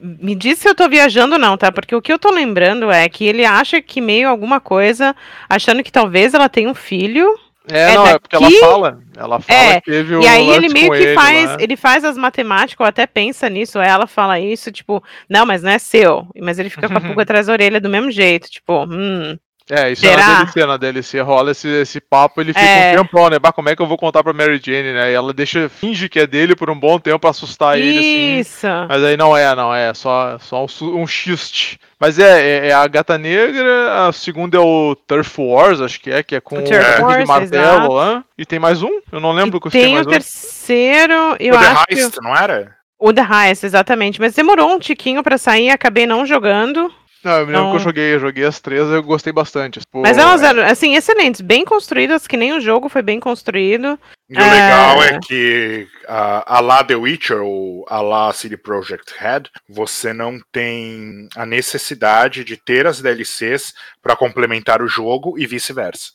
me 0.00 0.34
diz 0.34 0.58
se 0.58 0.68
eu 0.68 0.74
tô 0.74 0.88
viajando 0.88 1.34
ou 1.34 1.38
não, 1.40 1.56
tá? 1.56 1.72
Porque 1.72 1.94
o 1.94 2.02
que 2.02 2.12
eu 2.12 2.18
tô 2.18 2.30
lembrando 2.30 2.90
é 2.90 3.08
que 3.08 3.24
ele 3.24 3.44
acha 3.44 3.80
que 3.80 4.00
meio 4.00 4.28
alguma 4.28 4.60
coisa, 4.60 5.14
achando 5.48 5.82
que 5.82 5.92
talvez 5.92 6.34
ela 6.34 6.48
tenha 6.48 6.68
um 6.68 6.74
filho. 6.74 7.38
É, 7.70 7.92
é 7.92 7.94
não, 7.94 8.06
é 8.06 8.18
porque 8.18 8.34
ela 8.36 8.44
daqui- 8.46 8.60
fala. 8.60 9.00
Ela 9.16 9.40
fala 9.40 9.58
É, 9.60 9.80
que 9.80 9.90
teve 9.90 10.16
o 10.16 10.22
E 10.22 10.26
aí 10.26 10.48
ele 10.50 10.68
meio 10.68 10.90
que 10.90 10.96
ele 10.98 11.14
faz, 11.14 11.44
lá. 11.50 11.56
ele 11.60 11.76
faz 11.76 12.04
as 12.04 12.16
matemáticas, 12.16 12.80
ou 12.84 12.86
até 12.88 13.06
pensa 13.06 13.48
nisso, 13.48 13.78
ela 13.78 14.06
fala 14.06 14.40
isso, 14.40 14.72
tipo, 14.72 15.02
não, 15.28 15.46
mas 15.46 15.62
não 15.62 15.70
é 15.70 15.78
seu. 15.78 16.26
Mas 16.40 16.58
ele 16.58 16.68
fica 16.70 16.88
com 16.88 16.98
a 16.98 17.00
pulga 17.00 17.22
atrás 17.22 17.46
da 17.46 17.52
orelha 17.52 17.80
do 17.80 17.88
mesmo 17.88 18.10
jeito, 18.10 18.50
tipo, 18.50 18.84
hum. 18.84 19.36
É, 19.74 19.90
isso 19.90 20.04
é 20.04 20.10
Será? 20.10 20.26
na 20.26 20.34
DLC, 20.44 20.66
na 20.66 20.76
DLC 20.76 21.20
rola 21.20 21.50
esse, 21.52 21.66
esse 21.66 21.98
papo, 21.98 22.40
ele 22.42 22.52
fica 22.52 22.60
É. 22.64 22.92
um 22.92 22.96
tempão, 23.04 23.30
né? 23.30 23.38
Bah, 23.38 23.52
como 23.52 23.70
é 23.70 23.74
que 23.74 23.80
eu 23.80 23.86
vou 23.86 23.96
contar 23.96 24.22
pra 24.22 24.32
Mary 24.34 24.60
Jane, 24.62 24.92
né? 24.92 25.10
E 25.10 25.14
ela 25.14 25.32
deixa, 25.32 25.68
finge 25.70 26.08
que 26.10 26.20
é 26.20 26.26
dele 26.26 26.54
por 26.54 26.68
um 26.68 26.78
bom 26.78 26.98
tempo 26.98 27.18
pra 27.20 27.30
assustar 27.30 27.78
ele, 27.78 27.98
assim. 27.98 28.38
Isso. 28.40 28.66
Mas 28.88 29.02
aí 29.02 29.16
não 29.16 29.34
é, 29.34 29.54
não 29.56 29.74
é, 29.74 29.94
só, 29.94 30.36
só 30.38 30.64
um, 30.64 31.00
um 31.00 31.06
xiste. 31.06 31.80
Mas 31.98 32.18
é, 32.18 32.66
é, 32.66 32.68
é 32.68 32.72
a 32.74 32.86
Gata 32.86 33.16
Negra, 33.16 34.08
a 34.08 34.12
segunda 34.12 34.58
é 34.58 34.60
o 34.60 34.94
Turf 35.06 35.38
Wars, 35.40 35.80
acho 35.80 36.00
que 36.00 36.10
é, 36.10 36.22
que 36.22 36.34
é 36.36 36.40
com 36.40 36.56
O 36.56 36.58
o, 36.58 36.62
Homem 36.62 36.78
de 36.98 37.02
Wars, 37.02 37.28
martelo 37.28 37.94
lá. 37.94 38.24
E 38.36 38.44
tem 38.44 38.58
mais 38.58 38.82
um? 38.82 39.00
Eu 39.10 39.20
não 39.20 39.32
lembro 39.32 39.58
E 39.64 39.70
se 39.70 39.78
tem 39.78 39.84
tem 39.84 39.94
mais 39.94 40.06
o 40.06 40.08
um. 40.10 40.12
terceiro, 40.12 41.36
eu 41.40 41.54
o 41.54 41.58
The 41.58 41.66
acho 41.66 41.86
que 41.86 41.94
Heist, 41.94 42.16
não 42.22 42.36
era? 42.36 42.74
o 42.98 43.12
The 43.12 43.22
Heist, 43.22 43.64
exatamente. 43.64 44.20
Mas 44.20 44.34
demorou 44.34 44.70
um 44.72 44.78
tiquinho 44.78 45.22
pra 45.22 45.38
sair, 45.38 45.70
acabei 45.70 46.06
não 46.06 46.26
jogando. 46.26 46.92
Não, 47.24 47.32
eu 47.38 47.46
me 47.46 47.52
lembro 47.52 47.68
que 47.68 47.74
eu 47.74 47.78
Não. 47.78 47.84
joguei, 47.84 48.14
eu 48.14 48.20
joguei 48.20 48.44
as 48.44 48.60
três 48.60 48.82
eu 48.88 49.02
gostei 49.02 49.32
bastante. 49.32 49.78
Tipo, 49.80 50.02
Mas 50.02 50.18
elas 50.18 50.42
eram, 50.42 50.62
assim, 50.64 50.94
excelentes, 50.96 51.40
bem 51.40 51.64
construídas, 51.64 52.26
que 52.26 52.36
nem 52.36 52.52
o 52.52 52.60
jogo 52.60 52.88
foi 52.88 53.02
bem 53.02 53.20
construído. 53.20 53.98
E 54.28 54.34
o 54.40 54.44
É. 54.44 54.48
legal 54.48 55.02
é 55.02 55.20
que 55.20 55.86
a, 56.08 56.56
a 56.56 56.60
lá 56.60 56.82
The 56.82 56.96
Witcher 56.96 57.42
ou 57.42 57.84
a 57.88 58.00
lá 58.00 58.32
CD 58.32 58.56
Projekt 58.56 59.12
Red, 59.18 59.42
você 59.68 60.12
não 60.12 60.38
tem 60.50 61.28
a 61.36 61.44
necessidade 61.46 62.42
de 62.44 62.56
ter 62.56 62.86
as 62.86 63.00
DLCs 63.00 63.74
para 64.02 64.16
complementar 64.16 64.80
o 64.82 64.88
jogo 64.88 65.38
e 65.38 65.46
vice-versa. 65.46 66.12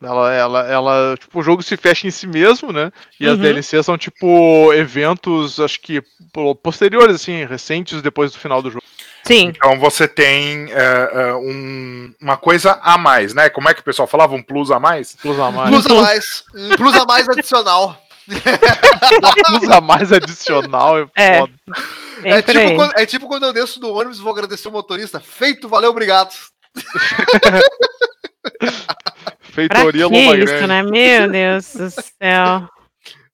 Ela, 0.00 0.32
ela, 0.32 0.68
ela, 0.70 1.16
tipo, 1.18 1.40
o 1.40 1.42
jogo 1.42 1.62
se 1.62 1.76
fecha 1.76 2.06
em 2.06 2.10
si 2.10 2.26
mesmo, 2.26 2.72
né? 2.72 2.92
E 3.18 3.26
as 3.26 3.36
Uhum. 3.36 3.42
DLCs 3.42 3.84
são, 3.86 3.98
tipo, 3.98 4.72
eventos, 4.72 5.58
acho 5.58 5.80
que 5.80 6.00
po- 6.32 6.54
posteriores, 6.54 7.16
assim, 7.16 7.44
recentes 7.44 8.00
depois 8.02 8.30
do 8.30 8.38
final 8.38 8.62
do 8.62 8.70
jogo. 8.70 8.84
Sim. 9.28 9.48
Então 9.54 9.78
você 9.78 10.08
tem 10.08 10.66
é, 10.72 11.10
é, 11.12 11.34
um- 11.34 12.12
uma 12.20 12.36
coisa 12.36 12.78
a 12.82 12.98
mais, 12.98 13.32
né? 13.34 13.48
Como 13.48 13.68
é 13.68 13.74
que 13.74 13.80
o 13.80 13.84
pessoal 13.84 14.08
falava? 14.08 14.34
Um 14.34 14.42
plus 14.42 14.70
a 14.70 14.80
mais? 14.80 15.14
Plus 15.16 15.38
a 15.38 15.50
mais. 15.50 15.70
plus 15.70 15.86
a 15.86 15.94
mais. 16.02 16.44
Um 16.54 16.68
plus 16.76 16.94
a 16.94 17.04
mais 17.04 17.28
adicional. 17.28 18.02
plus 19.46 19.70
a 19.70 19.80
mais 19.80 20.12
adicional 20.12 20.98
é, 20.98 21.06
É. 21.16 21.38
foda. 21.38 21.52
É, 22.24 22.30
É 22.38 22.42
tipo, 22.42 22.74
quando, 22.76 22.92
é 22.98 23.06
tipo 23.06 23.26
quando 23.28 23.46
eu 23.46 23.52
desço 23.52 23.78
do 23.80 23.94
ônibus 23.94 24.18
e 24.18 24.22
vou 24.22 24.32
agradecer 24.32 24.68
o 24.68 24.72
motorista. 24.72 25.20
Feito, 25.20 25.68
valeu, 25.68 25.90
obrigado. 25.90 26.34
Pra 28.58 28.72
Feitoria 29.52 30.08
que 30.08 30.14
Lomba 30.14 30.36
isso, 30.36 30.46
Grande. 30.46 30.66
né? 30.66 30.82
Meu 30.82 31.28
Deus 31.30 31.74
do 31.74 31.90
céu. 31.90 32.68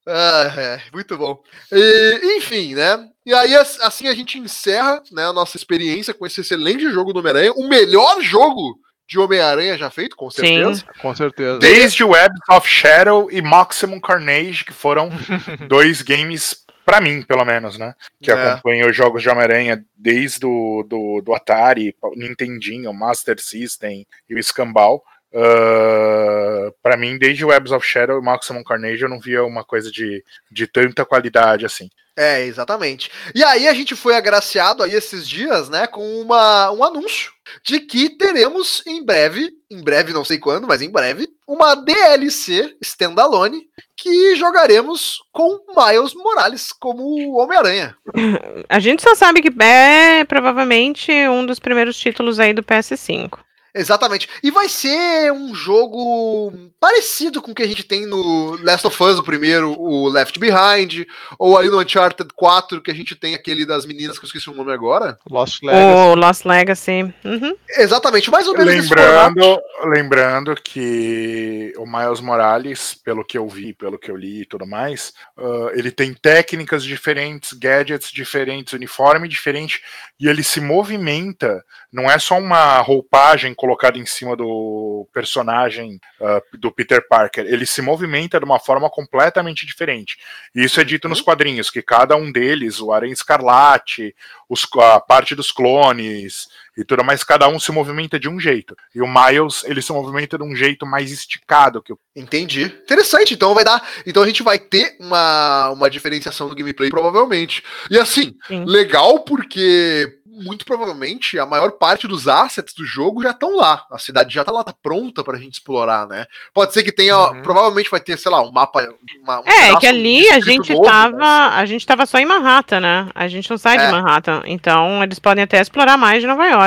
Ah, 0.06 0.52
é, 0.56 0.81
muito 0.93 1.16
bom. 1.16 1.43
E, 1.72 2.36
enfim, 2.36 2.74
né? 2.74 3.09
E 3.24 3.32
aí, 3.32 3.55
as- 3.56 3.81
assim, 3.81 4.06
a 4.06 4.14
gente 4.14 4.39
encerra 4.39 5.02
né, 5.10 5.26
a 5.26 5.32
nossa 5.32 5.56
experiência 5.56 6.12
com 6.12 6.26
esse 6.26 6.43
excelente 6.43 6.90
jogo 6.90 7.12
do 7.12 7.20
Homem-Aranha. 7.20 7.52
O 7.55 7.66
melhor 7.68 8.20
jogo 8.20 8.78
de 9.09 9.18
Homem-Aranha 9.18 9.78
já 9.78 9.90
feito, 9.90 10.14
com 10.16 10.31
certeza. 10.31 10.85
Com 11.01 11.14
certeza. 11.14 11.59
Desde 11.59 12.05
Webs 12.05 12.39
of 12.51 12.68
Shadow 12.68 13.31
e 13.31 13.40
Maximum 13.40 13.98
Carnage, 14.01 14.64
que 14.64 14.72
foram 14.72 15.09
dois 15.68 16.02
games, 16.02 16.64
pra 16.85 17.01
mim, 17.01 17.22
pelo 17.22 17.44
menos, 17.47 17.78
né? 17.78 17.94
Que 18.20 18.31
É. 18.31 18.35
acompanham 18.35 18.90
os 18.90 18.97
jogos 18.97 19.22
de 19.22 19.28
Homem-Aranha 19.31 19.82
desde 19.97 20.44
o 20.44 20.85
do, 20.86 21.22
do 21.22 21.35
Atari, 21.35 21.94
o 22.02 22.14
Nintendinho, 22.14 22.90
o 22.90 22.94
Master 22.94 23.40
System 23.40 24.06
e 24.28 24.35
o 24.35 24.43
Scambal. 24.43 25.02
Uh, 25.35 26.73
para 26.81 26.97
mim, 26.97 27.19
desde 27.19 27.44
Webs 27.44 27.73
of 27.73 27.85
Shadow 27.85 28.20
e 28.20 28.23
Maximum 28.23 28.62
Carnage, 28.62 29.02
eu 29.02 29.09
não 29.09 29.19
via 29.19 29.43
uma 29.43 29.65
coisa 29.65 29.90
de, 29.90 30.23
de 30.48 30.69
tanta 30.69 31.05
qualidade 31.05 31.66
assim. 31.66 31.90
É, 32.16 32.44
exatamente. 32.44 33.11
E 33.35 33.43
aí 33.43 33.66
a 33.66 33.74
gente 33.74 33.97
foi 33.97 34.15
agraciado 34.15 34.85
aí 34.85 34.94
esses 34.94 35.28
dias, 35.28 35.69
né, 35.69 35.89
com 35.89 36.20
uma, 36.20 36.70
um 36.70 36.85
anúncio 36.85 37.32
de 37.65 37.81
que 37.81 38.09
teremos 38.11 38.81
em 38.86 39.05
breve, 39.05 39.51
em 39.69 39.82
breve 39.82 40.12
não 40.12 40.24
sei 40.24 40.39
quando, 40.39 40.69
mas 40.69 40.81
em 40.81 40.90
breve, 40.90 41.28
uma 41.48 41.74
DLC 41.74 42.77
standalone 42.81 43.66
que 43.97 44.36
jogaremos 44.36 45.20
com 45.32 45.59
Miles 45.77 46.15
Morales 46.15 46.73
como 46.73 47.36
Homem-Aranha. 47.36 47.97
A 48.69 48.78
gente 48.78 49.02
só 49.02 49.16
sabe 49.16 49.43
que 49.43 49.52
é 49.61 50.24
provavelmente 50.24 51.11
um 51.28 51.44
dos 51.44 51.59
primeiros 51.59 51.98
títulos 51.98 52.39
aí 52.39 52.52
do 52.52 52.62
PS5. 52.62 53.40
Exatamente. 53.75 54.29
E 54.43 54.51
vai 54.51 54.69
ser 54.69 55.33
um 55.33 55.55
jogo 55.55 56.53
parecido 56.79 57.43
com 57.43 57.51
o 57.51 57.55
que 57.55 57.63
a 57.63 57.67
gente 57.67 57.83
tem 57.83 58.07
no 58.07 58.57
Last 58.63 58.87
of 58.87 59.03
Us, 59.03 59.19
o 59.19 59.23
primeiro, 59.23 59.73
o 59.81 60.09
Left 60.09 60.39
Behind, 60.39 61.07
ou 61.39 61.59
ali 61.59 61.69
no 61.69 61.81
Uncharted 61.81 62.31
4, 62.35 62.81
que 62.81 62.91
a 62.91 62.95
gente 62.95 63.17
tem 63.17 63.35
aquele 63.35 63.67
das 63.67 63.85
meninas 63.85 64.19
que 64.19 64.25
eu 64.25 64.27
esqueci 64.27 64.49
o 64.49 64.55
nome 64.55 64.73
agora. 64.73 65.19
Lost 65.29 65.63
Legacy. 65.63 65.85
O 65.85 66.15
Lost 66.15 66.45
Legacy. 66.45 67.15
Uhum. 67.25 67.57
Exatamente, 67.77 68.31
mais 68.31 68.47
ou 68.47 68.57
menos. 68.57 68.75
Lembrando, 68.75 69.63
lembrando 69.87 70.55
que 70.55 71.73
o 71.77 71.87
Miles 71.87 72.21
Morales, 72.21 72.95
pelo 72.95 73.25
que 73.25 73.37
eu 73.37 73.49
vi, 73.49 73.73
pelo 73.73 73.99
que 73.99 74.11
eu 74.11 74.17
li 74.17 74.43
e 74.43 74.47
tudo 74.47 74.67
mais, 74.67 75.13
ah, 75.37 75.71
ele 75.75 75.91
tem 75.91 76.15
técnicas 76.15 76.85
diferentes, 76.85 77.53
gadgets 77.53 78.13
diferentes, 78.13 78.73
uniforme 78.73 79.27
diferente, 79.27 79.83
e 80.21 80.29
ele 80.29 80.43
se 80.43 80.61
movimenta. 80.61 81.65
Não 81.93 82.11
é 82.11 82.19
só 82.19 82.39
uma 82.39 82.79
roupagem 82.79 83.55
colocada 83.65 83.99
em 83.99 84.05
cima 84.05 84.36
do 84.36 85.09
personagem 85.11 85.99
ah, 86.20 86.43
do 86.53 86.70
Peter 86.70 87.03
Parker. 87.09 87.47
Ele 87.47 87.65
se 87.65 87.81
movimenta 87.81 88.39
de 88.39 88.45
uma 88.45 88.59
forma 88.59 88.91
completamente 88.91 89.65
diferente. 89.65 90.19
E 90.55 90.62
isso 90.62 90.82
é 90.82 90.85
dito 90.85 91.09
nos 91.09 91.23
quadrinhos, 91.23 91.70
que 91.70 91.81
cada 91.81 92.15
um 92.15 92.31
deles, 92.31 92.78
o 92.78 92.93
Aranha 92.93 93.15
Escarlate, 93.15 94.15
os, 94.51 94.69
a 94.77 95.01
parte 95.01 95.35
dos 95.35 95.51
clones 95.51 96.47
e 96.77 96.85
tudo 96.85 97.05
mais, 97.05 97.23
cada 97.25 97.47
um 97.49 97.59
se 97.61 97.71
movimenta 97.73 98.19
de 98.19 98.29
um 98.29 98.39
jeito. 98.41 98.75
E 98.95 99.01
o 99.01 99.07
Miles, 99.07 99.63
ele 99.65 99.81
se 99.83 99.93
movimenta 99.93 100.37
de 100.37 100.45
um 100.45 100.55
jeito 100.57 100.85
mais 100.87 101.11
esticado 101.11 101.83
que 101.83 101.93
o 101.93 101.99
Entendi. 102.17 102.65
Interessante, 102.65 103.35
então 103.35 103.55
vai 103.55 103.65
dar. 103.65 103.83
Então 104.07 104.23
a 104.23 104.27
gente 104.27 104.43
vai 104.43 104.59
ter 104.59 104.97
uma, 105.01 105.71
uma 105.71 105.91
diferenciação 105.91 106.49
do 106.49 106.55
gameplay, 106.55 106.89
provavelmente. 106.91 107.63
E 107.91 107.99
assim, 107.99 108.35
Sim. 108.47 108.65
legal 108.65 109.21
porque 109.21 110.19
muito 110.37 110.65
provavelmente 110.65 111.39
a 111.39 111.47
maior 111.47 111.71
parte 111.73 112.09
dos 112.09 112.27
assets 112.27 112.75
do 112.75 112.85
jogo 112.85 113.23
já 113.23 113.31
estão 113.31 113.55
lá. 113.55 113.85
A 113.89 113.99
cidade 113.99 114.35
já 114.35 114.43
tá 114.45 114.51
lá, 114.51 114.65
tá 114.65 114.75
pronta 114.83 115.23
pra 115.23 115.39
gente 115.39 115.55
explorar, 115.55 116.09
né? 116.09 116.27
Pode 116.53 116.73
ser 116.73 116.83
que 116.83 116.91
tenha, 116.91 117.17
Uhum. 117.17 117.43
provavelmente 117.43 117.89
vai 117.89 118.01
ter, 118.01 118.19
sei 118.19 118.33
lá, 118.33 118.43
um 118.43 118.51
mapa. 118.51 118.85
uma- 119.23 119.41
um 119.41 119.45
É, 119.47 119.77
que 119.79 119.87
ali 119.87 120.29
a 120.31 120.41
gente 120.41 120.73
novo, 120.73 120.85
tava. 120.85 121.17
mas- 121.17 121.55
A 121.55 121.65
gente 121.67 121.87
tava 121.87 122.05
só 122.05 122.19
em 122.19 122.27
Manhattan, 122.27 122.81
né? 122.81 123.09
A 123.15 123.29
gente 123.29 123.49
não 123.49 123.57
sai 123.57 123.77
É. 123.77 123.87
de 123.87 123.93
Manhattan. 123.93 124.43
Então 124.45 125.03
eles 125.05 125.21
podem 125.21 125.45
até 125.45 125.61
explorar 125.61 125.97
mais 125.97 126.21
de 126.21 126.27
Nova 126.27 126.45
York. 126.47 126.64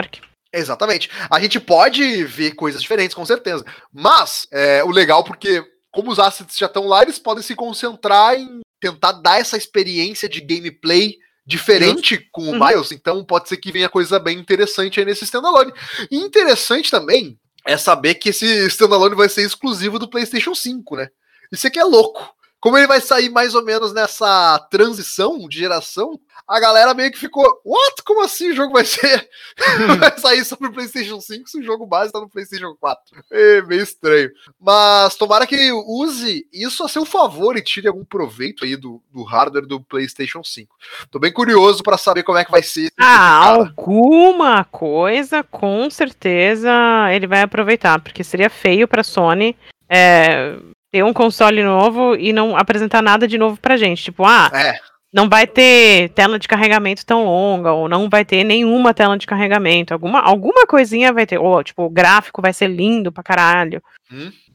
Exatamente. 0.53 1.09
A 1.29 1.39
gente 1.39 1.59
pode 1.59 2.23
ver 2.23 2.51
coisas 2.51 2.81
diferentes, 2.81 3.15
com 3.15 3.25
certeza. 3.25 3.65
Mas 3.93 4.47
é, 4.51 4.83
o 4.83 4.89
legal, 4.89 5.23
porque 5.23 5.63
como 5.91 6.11
os 6.11 6.19
assets 6.19 6.57
já 6.57 6.67
estão 6.67 6.87
lá, 6.87 7.01
eles 7.01 7.19
podem 7.19 7.43
se 7.43 7.55
concentrar 7.55 8.35
em 8.35 8.61
tentar 8.79 9.13
dar 9.13 9.39
essa 9.39 9.57
experiência 9.57 10.29
de 10.29 10.39
gameplay 10.41 11.15
diferente 11.45 12.27
com 12.31 12.43
o 12.43 12.51
Uhum. 12.51 12.67
Miles. 12.67 12.91
Então 12.91 13.23
pode 13.23 13.49
ser 13.49 13.57
que 13.57 13.71
venha 13.71 13.89
coisa 13.89 14.19
bem 14.19 14.37
interessante 14.37 14.99
aí 14.99 15.05
nesse 15.05 15.23
standalone. 15.23 15.71
E 16.11 16.17
interessante 16.17 16.91
também 16.91 17.39
é 17.65 17.77
saber 17.77 18.15
que 18.15 18.29
esse 18.29 18.67
standalone 18.67 19.15
vai 19.15 19.29
ser 19.29 19.43
exclusivo 19.43 19.97
do 19.97 20.09
PlayStation 20.09 20.53
5, 20.53 20.95
né? 20.95 21.09
Isso 21.51 21.65
aqui 21.65 21.79
é 21.79 21.83
louco. 21.83 22.33
Como 22.59 22.77
ele 22.77 22.87
vai 22.87 22.99
sair 22.99 23.29
mais 23.29 23.55
ou 23.55 23.63
menos 23.63 23.93
nessa 23.93 24.59
transição 24.69 25.47
de 25.47 25.59
geração, 25.59 26.19
a 26.47 26.59
galera 26.59 26.93
meio 26.93 27.11
que 27.11 27.19
ficou, 27.19 27.43
what? 27.65 28.01
Como 28.03 28.23
assim 28.23 28.51
o 28.51 28.55
jogo 28.55 28.73
vai 28.73 28.85
ser 28.85 29.27
vai 29.99 30.17
sair 30.17 30.45
só 30.45 30.55
pro 30.55 30.71
PlayStation 30.71 31.19
5 31.19 31.49
se 31.49 31.59
o 31.59 31.63
jogo 31.63 31.85
base 31.85 32.11
tá 32.11 32.19
no 32.19 32.29
PlayStation 32.29 32.73
4. 32.79 33.23
É 33.31 33.61
meio 33.63 33.83
estranho. 33.83 34.31
Mas 34.59 35.15
tomara 35.15 35.45
que 35.45 35.71
use 35.71 36.47
isso 36.53 36.83
a 36.83 36.87
seu 36.87 37.05
favor 37.05 37.57
e 37.57 37.61
tire 37.61 37.87
algum 37.87 38.05
proveito 38.05 38.63
aí 38.63 38.75
do, 38.75 39.01
do 39.11 39.23
hardware 39.23 39.65
do 39.65 39.81
PlayStation 39.81 40.43
5. 40.43 40.73
Tô 41.11 41.19
bem 41.19 41.33
curioso 41.33 41.83
pra 41.83 41.97
saber 41.97 42.23
como 42.23 42.37
é 42.37 42.45
que 42.45 42.51
vai 42.51 42.63
ser. 42.63 42.91
Ah, 42.97 43.45
alguma 43.45 44.63
coisa, 44.63 45.43
com 45.43 45.89
certeza 45.89 46.71
ele 47.11 47.27
vai 47.27 47.41
aproveitar, 47.41 47.99
porque 47.99 48.23
seria 48.23 48.49
feio 48.49 48.87
pra 48.87 49.03
Sony 49.03 49.55
é, 49.89 50.57
ter 50.91 51.03
um 51.03 51.13
console 51.13 51.63
novo 51.63 52.15
e 52.15 52.31
não 52.31 52.55
apresentar 52.55 53.01
nada 53.01 53.27
de 53.27 53.37
novo 53.37 53.59
pra 53.59 53.77
gente. 53.77 54.03
Tipo, 54.03 54.25
ah, 54.25 54.49
É, 54.53 54.79
não 55.17 55.27
vai 55.27 55.47
ter 55.47 56.09
tela 56.09 56.37
de 56.37 56.47
carregamento 56.47 57.03
tão 57.03 57.25
longa, 57.25 57.71
ou 57.71 57.89
não 57.89 58.07
vai 58.07 58.23
ter 58.23 58.43
nenhuma 58.43 58.93
tela 58.93 59.17
de 59.17 59.25
carregamento. 59.25 59.91
Alguma, 59.91 60.21
alguma 60.21 60.67
coisinha 60.67 61.11
vai 61.11 61.25
ter. 61.25 61.39
Ou, 61.39 61.63
tipo, 61.63 61.83
o 61.83 61.89
gráfico 61.89 62.39
vai 62.39 62.53
ser 62.53 62.67
lindo 62.67 63.11
pra 63.11 63.23
caralho. 63.23 63.81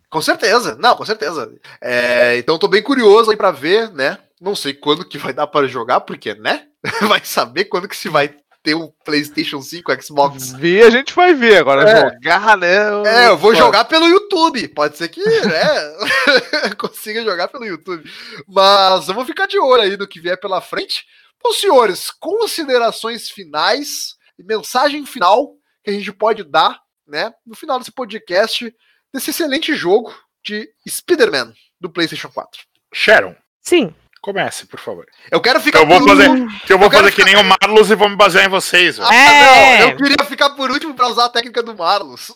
com 0.09 0.22
certeza. 0.22 0.76
Não, 0.78 0.94
com 0.94 1.05
certeza. 1.05 1.52
É, 1.80 2.36
então 2.39 2.60
tô 2.60 2.68
bem 2.68 2.80
curioso 2.80 3.32
aí 3.32 3.36
pra 3.36 3.51
ver, 3.51 3.90
né? 3.90 4.18
Não 4.40 4.55
sei 4.55 4.72
quando 4.72 5.05
que 5.05 5.18
vai 5.18 5.32
dar 5.32 5.48
pra 5.48 5.66
jogar, 5.66 6.01
porque, 6.02 6.32
né? 6.34 6.66
Vai 7.09 7.20
saber 7.24 7.66
quando 7.66 7.86
que 7.86 7.97
se 7.97 8.09
vai 8.09 8.34
ter 8.62 8.74
um 8.74 8.90
PlayStation 9.05 9.60
5, 9.60 10.02
Xbox 10.02 10.52
Ver 10.52 10.84
a 10.84 10.90
gente 10.90 11.12
vai 11.14 11.34
ver 11.34 11.59
agora. 11.59 11.89
É. 11.89 12.10
Jogar, 12.10 12.56
né? 12.56 12.76
É, 13.06 13.28
eu 13.28 13.36
vou 13.36 13.55
jogar 13.55 13.84
pelo 13.84 14.06
YouTube. 14.06 14.68
Pode 14.68 14.97
ser 14.97 15.09
que, 15.09 15.20
né, 15.20 16.74
consiga 16.78 17.24
jogar 17.24 17.48
pelo 17.48 17.64
YouTube. 17.64 18.09
Mas 18.47 19.06
vamos 19.06 19.26
ficar 19.26 19.47
de 19.47 19.59
olho 19.59 19.82
aí 19.82 19.97
no 19.97 20.06
que 20.06 20.20
vier 20.20 20.39
pela 20.39 20.60
frente. 20.60 21.05
Então, 21.39 21.52
senhores, 21.52 22.10
considerações 22.10 23.28
finais 23.28 24.14
e 24.39 24.44
mensagem 24.44 25.05
final 25.05 25.55
que 25.82 25.90
a 25.90 25.93
gente 25.93 26.12
pode 26.12 26.44
dar, 26.44 26.80
né, 27.06 27.32
no 27.44 27.56
final 27.56 27.78
desse 27.78 27.90
podcast, 27.90 28.72
desse 29.12 29.30
excelente 29.30 29.74
jogo 29.74 30.14
de 30.44 30.72
Spider-Man 30.89 31.52
do 31.80 31.90
PlayStation 31.90 32.28
4. 32.28 32.62
Sharon, 32.94 33.34
Sim. 33.60 33.94
Comece, 34.23 34.65
por 34.66 34.81
favor. 34.81 35.05
Eu 35.31 35.40
quero 35.40 35.61
ficar 35.61 35.81
Eu 35.81 35.86
vou 35.86 35.99
por 35.99 36.09
fazer, 36.11 36.31
último. 36.31 36.49
que 36.65 36.73
eu 36.73 36.78
vou 36.78 36.86
Eu 36.86 36.93
fazer 36.93 37.12
que 37.12 37.24
nem 37.24 37.36
o 37.36 37.44
Marlos 37.44 37.90
e 37.90 37.94
vou 37.94 38.09
me 38.09 38.16
basear 38.16 38.47
em 38.47 38.49
vocês. 38.49 38.99
Ah, 39.01 39.15
É. 39.15 39.78
não, 39.81 39.89
eu 39.90 39.97
queria 39.97 40.24
ficar 40.24 40.51
por 40.51 40.70
último 40.70 40.94
pra 40.94 41.09
usar 41.09 41.27
a 41.27 41.28
técnica 41.28 41.62
do 41.62 41.77
Marlos. 41.77 42.32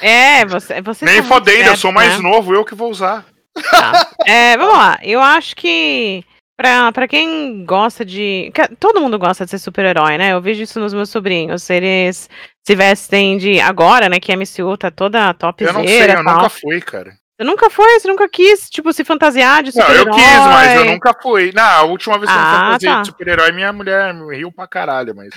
É, 0.00 0.44
você. 0.46 0.80
você 0.80 1.04
nem 1.04 1.22
tá 1.22 1.28
fodendo, 1.28 1.68
eu 1.68 1.76
sou 1.76 1.92
mais 1.92 2.16
né? 2.20 2.28
novo, 2.28 2.52
eu 2.54 2.64
que 2.64 2.74
vou 2.74 2.90
usar. 2.90 3.24
Tá. 3.70 4.08
É, 4.26 4.56
vamos 4.56 4.74
lá. 4.76 4.98
Eu 5.02 5.20
acho 5.22 5.54
que 5.56 6.22
pra, 6.56 6.90
pra 6.92 7.08
quem 7.08 7.64
gosta 7.64 8.04
de. 8.04 8.50
que- 8.54 8.74
Todo 8.76 9.00
mundo 9.00 9.18
gosta 9.18 9.44
de 9.44 9.50
ser 9.50 9.58
super-herói, 9.58 10.18
né? 10.18 10.32
Eu 10.32 10.40
vejo 10.42 10.62
isso 10.62 10.78
nos 10.80 10.92
meus 10.92 11.08
sobrinhos. 11.10 11.68
Eles 11.70 12.28
se 12.66 12.74
vestem 12.74 13.38
de. 13.38 13.58
Agora, 13.60 14.08
né? 14.08 14.18
Que 14.20 14.32
a 14.32 14.36
MCU 14.36 14.76
tá 14.76 14.90
toda 14.90 15.32
topzera. 15.34 15.70
Eu 15.70 15.74
não 15.74 15.86
sei, 15.88 16.02
eu 16.02 16.24
tal. 16.24 16.34
nunca 16.36 16.48
fui, 16.50 16.80
cara. 16.82 17.14
Você 17.38 17.44
nunca 17.44 17.68
foi? 17.68 18.00
Você 18.00 18.08
nunca 18.08 18.26
quis, 18.28 18.70
tipo, 18.70 18.90
se 18.94 19.04
fantasiar 19.04 19.62
de 19.62 19.76
Não, 19.76 19.82
super-herói? 19.84 20.10
eu 20.10 20.14
quis, 20.14 20.46
mas 20.46 20.74
eu 20.74 20.84
nunca 20.86 21.12
fui. 21.22 21.52
Não, 21.54 21.62
a 21.62 21.82
última 21.82 22.18
vez 22.18 22.30
que 22.30 22.36
eu 22.36 22.40
Ah, 22.40 22.44
me 22.44 22.50
fantasiei 22.66 22.92
tá. 22.92 23.00
de 23.02 23.06
super-herói, 23.08 23.52
minha 23.52 23.72
mulher 23.74 24.14
me 24.14 24.34
riu 24.36 24.50
pra 24.50 24.66
caralho, 24.66 25.14
mas. 25.14 25.28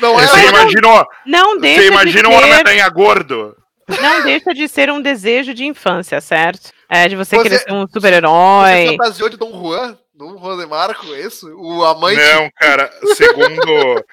Não 0.00 0.18
é 0.18 0.26
Você 0.26 0.48
imaginou, 0.48 1.06
Não 1.26 1.58
deixa 1.58 1.82
você 1.82 1.88
imagina 1.88 2.22
de 2.22 2.28
um 2.28 2.32
ser, 2.38 2.44
Homem-Aranha 2.44 2.88
gordo? 2.88 3.56
Não 3.88 4.22
deixa 4.24 4.52
de 4.54 4.68
ser 4.68 4.90
um 4.90 5.00
desejo 5.00 5.54
de 5.54 5.64
infância, 5.64 6.20
certo? 6.20 6.70
É, 6.88 7.08
de 7.08 7.16
você, 7.16 7.36
Você- 7.36 7.42
querer 7.42 7.58
ser 7.60 7.72
um 7.72 7.86
Você 7.86 7.92
super-herói. 7.92 8.86
fantasiou 8.96 9.28
de 9.28 9.36
Dom 9.36 9.52
Juan? 9.52 9.96
Dom 10.14 10.38
Juan 10.38 10.56
de 10.56 10.66
Marco, 10.66 11.06
é 11.14 11.20
isso? 11.20 11.46
O 11.58 11.84
amante 11.84 12.16
Não, 12.16 12.50
cara, 12.56 12.90
segundo, 13.14 14.04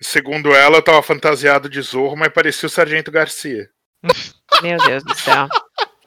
segundo 0.00 0.54
ela, 0.54 0.76
eu 0.78 0.82
tava 0.82 1.02
fantasiado 1.02 1.68
de 1.68 1.80
Zorro, 1.82 2.16
mas 2.16 2.32
parecia 2.32 2.66
o 2.66 2.70
Sargento 2.70 3.10
Garcia. 3.10 3.68
Meu 4.62 4.78
Deus 4.78 5.02
do 5.04 5.14
céu. 5.14 5.48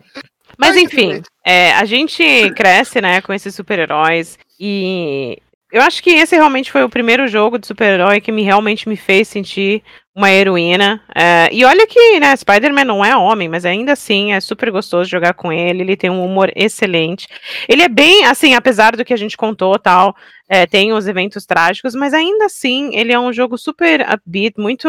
Mas 0.57 0.77
enfim, 0.77 1.21
é, 1.45 1.73
a 1.73 1.85
gente 1.85 2.23
cresce, 2.51 3.01
né, 3.01 3.21
com 3.21 3.33
esses 3.33 3.55
super-heróis 3.55 4.37
e 4.59 5.37
eu 5.73 5.81
acho 5.81 6.03
que 6.03 6.11
esse 6.11 6.35
realmente 6.35 6.71
foi 6.71 6.83
o 6.83 6.89
primeiro 6.89 7.27
jogo 7.27 7.57
de 7.57 7.65
super-herói 7.65 8.21
que 8.21 8.31
me 8.31 8.43
realmente 8.43 8.87
me 8.87 8.95
fez 8.95 9.27
sentir 9.27 9.81
uma 10.15 10.29
heroína. 10.29 11.01
É, 11.15 11.49
e 11.51 11.65
olha 11.65 11.87
que, 11.87 12.19
né, 12.19 12.35
Spider-Man 12.35 12.83
não 12.83 13.03
é 13.03 13.17
homem, 13.17 13.49
mas 13.49 13.65
ainda 13.65 13.93
assim 13.93 14.33
é 14.33 14.39
super 14.39 14.69
gostoso 14.69 15.09
jogar 15.09 15.33
com 15.33 15.51
ele. 15.51 15.81
Ele 15.81 15.97
tem 15.97 16.11
um 16.11 16.23
humor 16.23 16.51
excelente. 16.55 17.27
Ele 17.67 17.81
é 17.81 17.89
bem, 17.89 18.23
assim, 18.25 18.53
apesar 18.53 18.95
do 18.95 19.03
que 19.03 19.15
a 19.15 19.17
gente 19.17 19.35
contou 19.35 19.79
tal, 19.79 20.15
é, 20.47 20.67
tem 20.67 20.93
os 20.93 21.07
eventos 21.07 21.43
trágicos, 21.43 21.95
mas 21.95 22.13
ainda 22.13 22.45
assim 22.45 22.95
ele 22.95 23.11
é 23.11 23.19
um 23.19 23.33
jogo 23.33 23.57
super 23.57 24.01
upbeat, 24.01 24.53
muito 24.59 24.87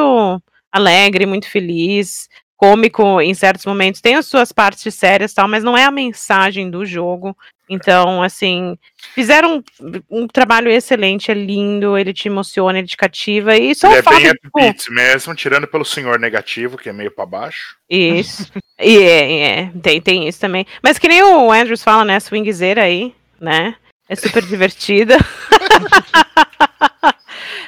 alegre, 0.70 1.24
muito 1.24 1.48
feliz 1.48 2.28
cômico 2.56 3.20
em 3.20 3.35
certos 3.35 3.66
momentos, 3.66 4.01
tem 4.01 4.14
as 4.14 4.26
suas 4.26 4.52
partes 4.52 4.94
sérias 4.94 5.32
e 5.32 5.35
tal, 5.35 5.48
mas 5.48 5.64
não 5.64 5.76
é 5.76 5.85
a 5.85 5.90
mensagem 5.90 6.70
do 6.70 6.85
jogo. 6.85 7.36
Então, 7.68 8.22
assim, 8.22 8.76
fizeram 9.14 9.64
um, 9.81 10.22
um 10.22 10.26
trabalho 10.26 10.70
excelente, 10.70 11.31
é 11.31 11.35
lindo, 11.35 11.97
ele 11.97 12.12
te 12.12 12.28
emociona, 12.28 12.78
ele 12.78 12.86
te 12.86 12.97
cativa, 12.97 13.56
e 13.56 13.74
só 13.74 13.89
Ele 13.89 13.97
o 13.97 13.98
é 13.98 14.02
fato 14.02 14.16
bem 14.16 14.24
de, 14.24 14.32
tipo, 14.32 14.48
upbeat 14.59 14.90
mesmo, 14.90 15.35
tirando 15.35 15.66
pelo 15.66 15.85
senhor 15.85 16.18
negativo, 16.18 16.76
que 16.76 16.90
é 16.90 16.93
meio 16.93 17.10
pra 17.10 17.24
baixo. 17.24 17.76
Isso. 17.89 18.52
E 18.78 18.98
é, 18.98 19.60
é, 19.60 19.72
tem, 19.82 20.01
tem 20.01 20.28
isso 20.28 20.40
também. 20.40 20.66
Mas 20.82 20.98
que 20.98 21.09
nem 21.09 21.22
o 21.22 21.51
Andrews 21.51 21.82
fala, 21.82 22.05
né? 22.05 22.20
Swingzeira 22.20 22.82
aí, 22.82 23.14
né? 23.40 23.76
É 24.09 24.14
super 24.14 24.44
divertida. 24.47 25.16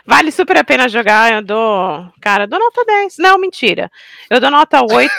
vale 0.06 0.30
super 0.30 0.56
a 0.56 0.64
pena 0.64 0.88
jogar. 0.88 1.32
Eu 1.32 1.42
dou. 1.42 2.08
Cara, 2.20 2.44
eu 2.44 2.48
dou 2.48 2.58
nota 2.58 2.84
10. 2.84 3.18
Não, 3.18 3.38
mentira. 3.38 3.90
Eu 4.30 4.40
dou 4.40 4.50
nota 4.50 4.80
8 4.82 5.12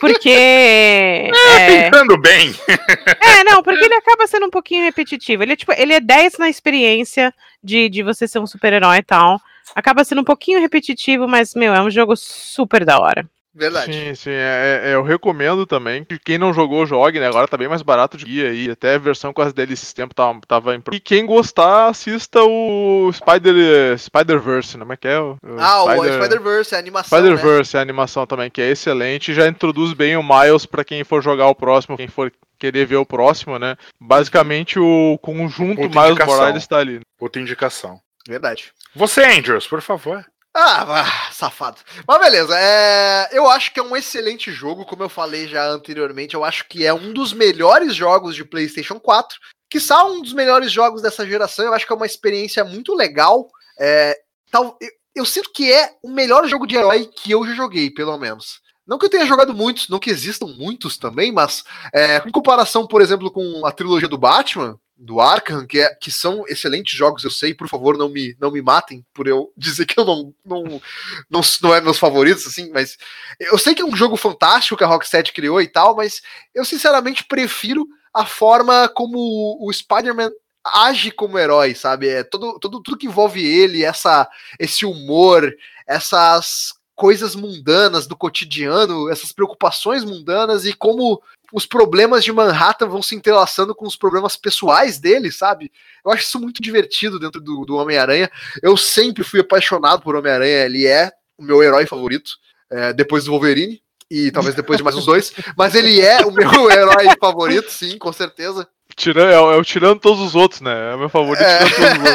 porque. 0.00 0.30
é, 1.58 1.90
Pensando 1.90 2.18
bem, 2.18 2.54
é, 3.20 3.44
não, 3.44 3.62
porque 3.62 3.84
ele 3.84 3.94
acaba 3.94 4.26
sendo 4.26 4.46
um 4.46 4.50
pouquinho 4.50 4.84
repetitivo. 4.84 5.42
Ele 5.42 5.52
é, 5.52 5.56
tipo, 5.56 5.72
ele 5.72 5.92
é 5.92 6.00
10 6.00 6.38
na 6.38 6.48
experiência 6.48 7.32
de, 7.62 7.88
de 7.88 8.02
você 8.02 8.26
ser 8.26 8.38
um 8.38 8.46
super-herói 8.46 8.98
e 8.98 9.02
tal. 9.02 9.40
acaba 9.74 10.04
sendo 10.04 10.20
um 10.20 10.24
pouquinho 10.24 10.60
repetitivo, 10.60 11.28
mas, 11.28 11.54
meu, 11.54 11.72
é 11.74 11.80
um 11.80 11.90
jogo 11.90 12.16
super 12.16 12.84
da 12.84 12.98
hora. 12.98 13.28
Verdade. 13.54 13.92
Sim, 13.92 14.14
sim, 14.14 14.30
é, 14.30 14.80
é, 14.84 14.94
eu 14.94 15.02
recomendo 15.02 15.66
também 15.66 16.04
que 16.04 16.18
quem 16.18 16.38
não 16.38 16.54
jogou, 16.54 16.86
jogue, 16.86 17.20
né? 17.20 17.26
Agora 17.26 17.46
tá 17.46 17.56
bem 17.56 17.68
mais 17.68 17.82
barato 17.82 18.16
de 18.16 18.24
guia 18.24 18.48
aí, 18.48 18.70
até 18.70 18.94
a 18.94 18.98
versão 18.98 19.32
com 19.32 19.42
as 19.42 19.52
DLCs 19.52 19.82
esse 19.82 19.94
tempo 19.94 20.14
tava, 20.14 20.40
tava 20.46 20.74
em... 20.74 20.82
E 20.92 21.00
quem 21.00 21.26
gostar, 21.26 21.88
assista 21.88 22.42
o 22.42 23.10
Spider, 23.12 23.98
Spider-Verse, 23.98 24.76
né? 24.76 24.82
Como 24.82 24.92
é 24.92 24.96
que 24.96 25.08
é? 25.08 25.18
O, 25.20 25.36
ah, 25.58 25.84
o 25.84 26.04
Spider-Verse, 26.04 26.74
a 26.74 26.78
animação, 26.78 27.18
Spider-Verse, 27.18 27.74
né? 27.74 27.80
a 27.80 27.82
animação 27.82 28.26
também, 28.26 28.50
que 28.50 28.62
é 28.62 28.70
excelente, 28.70 29.34
já 29.34 29.46
introduz 29.46 29.92
bem 29.92 30.16
o 30.16 30.22
Miles 30.22 30.64
para 30.64 30.84
quem 30.84 31.04
for 31.04 31.22
jogar 31.22 31.48
o 31.48 31.54
próximo, 31.54 31.96
quem 31.96 32.08
for 32.08 32.32
querer 32.58 32.86
ver 32.86 32.96
o 32.96 33.06
próximo, 33.06 33.58
né? 33.58 33.76
Basicamente 34.00 34.78
o 34.78 35.18
conjunto 35.20 35.80
Miles 35.80 35.96
indicação. 35.96 36.26
Morales 36.26 36.66
tá 36.66 36.78
ali. 36.78 37.00
Puta 37.18 37.40
indicação. 37.40 38.00
Verdade. 38.26 38.72
Você, 38.94 39.24
Andrews, 39.24 39.66
por 39.66 39.82
favor. 39.82 40.24
Ah, 40.54 41.30
safado. 41.32 41.80
Mas 42.06 42.20
beleza, 42.20 42.58
é... 42.58 43.30
eu 43.32 43.48
acho 43.48 43.72
que 43.72 43.80
é 43.80 43.82
um 43.82 43.96
excelente 43.96 44.52
jogo, 44.52 44.84
como 44.84 45.02
eu 45.02 45.08
falei 45.08 45.48
já 45.48 45.66
anteriormente, 45.66 46.34
eu 46.34 46.44
acho 46.44 46.68
que 46.68 46.84
é 46.84 46.92
um 46.92 47.12
dos 47.12 47.32
melhores 47.32 47.94
jogos 47.94 48.36
de 48.36 48.44
PlayStation 48.44 49.00
4, 49.00 49.38
que 49.70 49.80
são 49.80 50.16
um 50.16 50.22
dos 50.22 50.34
melhores 50.34 50.70
jogos 50.70 51.00
dessa 51.00 51.26
geração, 51.26 51.64
eu 51.64 51.72
acho 51.72 51.86
que 51.86 51.92
é 51.92 51.96
uma 51.96 52.06
experiência 52.06 52.64
muito 52.64 52.94
legal. 52.94 53.48
É... 53.80 54.14
Tal... 54.50 54.76
Eu, 54.80 54.90
eu 55.14 55.24
sinto 55.24 55.50
que 55.52 55.72
é 55.72 55.94
o 56.02 56.10
melhor 56.10 56.46
jogo 56.46 56.66
de 56.66 56.76
herói 56.76 57.06
que 57.06 57.30
eu 57.30 57.46
já 57.46 57.54
joguei, 57.54 57.90
pelo 57.90 58.18
menos. 58.18 58.60
Não 58.86 58.98
que 58.98 59.06
eu 59.06 59.10
tenha 59.10 59.26
jogado 59.26 59.54
muitos, 59.54 59.88
não 59.88 59.98
que 59.98 60.10
existam 60.10 60.46
muitos 60.46 60.98
também, 60.98 61.30
mas 61.30 61.64
é, 61.94 62.16
em 62.26 62.30
comparação, 62.30 62.86
por 62.86 63.00
exemplo, 63.00 63.30
com 63.30 63.64
a 63.64 63.70
trilogia 63.70 64.08
do 64.08 64.18
Batman, 64.18 64.78
do 65.02 65.20
Arkham, 65.20 65.66
que, 65.66 65.80
é, 65.80 65.92
que 65.96 66.12
são 66.12 66.44
excelentes 66.46 66.96
jogos, 66.96 67.24
eu 67.24 67.30
sei, 67.30 67.52
por 67.52 67.68
favor, 67.68 67.98
não 67.98 68.08
me, 68.08 68.36
não 68.40 68.52
me 68.52 68.62
matem 68.62 69.04
por 69.12 69.26
eu 69.26 69.52
dizer 69.58 69.84
que 69.84 69.98
eu 69.98 70.04
não, 70.04 70.32
não, 70.44 70.80
não, 71.28 71.40
não 71.60 71.74
é 71.74 71.80
meus 71.80 71.98
favoritos, 71.98 72.46
assim, 72.46 72.70
mas 72.70 72.96
eu 73.40 73.58
sei 73.58 73.74
que 73.74 73.82
é 73.82 73.84
um 73.84 73.96
jogo 73.96 74.16
fantástico 74.16 74.76
que 74.76 74.84
a 74.84 74.86
Rocksteady 74.86 75.32
criou 75.32 75.60
e 75.60 75.66
tal, 75.66 75.96
mas 75.96 76.22
eu 76.54 76.64
sinceramente 76.64 77.24
prefiro 77.24 77.84
a 78.14 78.24
forma 78.24 78.88
como 78.88 79.58
o 79.60 79.72
Spider-Man 79.72 80.30
age 80.64 81.10
como 81.10 81.38
herói, 81.38 81.74
sabe? 81.74 82.08
É 82.08 82.22
todo, 82.22 82.60
todo, 82.60 82.80
tudo 82.80 82.96
que 82.96 83.06
envolve 83.06 83.44
ele, 83.44 83.84
essa, 83.84 84.28
esse 84.56 84.86
humor, 84.86 85.52
essas 85.84 86.74
coisas 86.94 87.34
mundanas 87.34 88.06
do 88.06 88.16
cotidiano, 88.16 89.10
essas 89.10 89.32
preocupações 89.32 90.04
mundanas 90.04 90.64
e 90.64 90.72
como 90.72 91.20
os 91.52 91.66
problemas 91.66 92.24
de 92.24 92.32
Manhattan 92.32 92.88
vão 92.88 93.02
se 93.02 93.14
entrelaçando 93.14 93.74
com 93.74 93.86
os 93.86 93.94
problemas 93.96 94.36
pessoais 94.36 94.98
dele, 94.98 95.30
sabe? 95.30 95.70
Eu 96.04 96.10
acho 96.12 96.24
isso 96.24 96.40
muito 96.40 96.62
divertido 96.62 97.18
dentro 97.20 97.40
do, 97.40 97.64
do 97.64 97.76
Homem-Aranha. 97.76 98.30
Eu 98.62 98.76
sempre 98.76 99.22
fui 99.22 99.40
apaixonado 99.40 100.02
por 100.02 100.16
Homem-Aranha, 100.16 100.64
ele 100.64 100.86
é 100.86 101.10
o 101.36 101.42
meu 101.42 101.62
herói 101.62 101.86
favorito, 101.86 102.32
é, 102.70 102.92
depois 102.92 103.24
do 103.24 103.30
Wolverine, 103.32 103.82
e 104.10 104.30
talvez 104.30 104.54
depois 104.54 104.78
de 104.78 104.84
mais 104.84 104.96
uns 104.96 105.06
dois, 105.06 105.32
mas 105.56 105.74
ele 105.74 106.00
é 106.00 106.24
o 106.24 106.30
meu 106.30 106.70
herói 106.70 107.06
favorito, 107.20 107.70
sim, 107.70 107.96
com 107.98 108.12
certeza. 108.12 108.66
Tirando, 108.94 109.30
é, 109.32 109.40
o- 109.40 109.52
é 109.52 109.56
o 109.56 109.64
tirando 109.64 110.00
todos 110.00 110.20
os 110.20 110.34
outros, 110.34 110.60
né? 110.60 110.92
É 110.92 110.94
o 110.94 110.98
meu 110.98 111.08
favorito 111.08 111.42
É. 111.42 111.60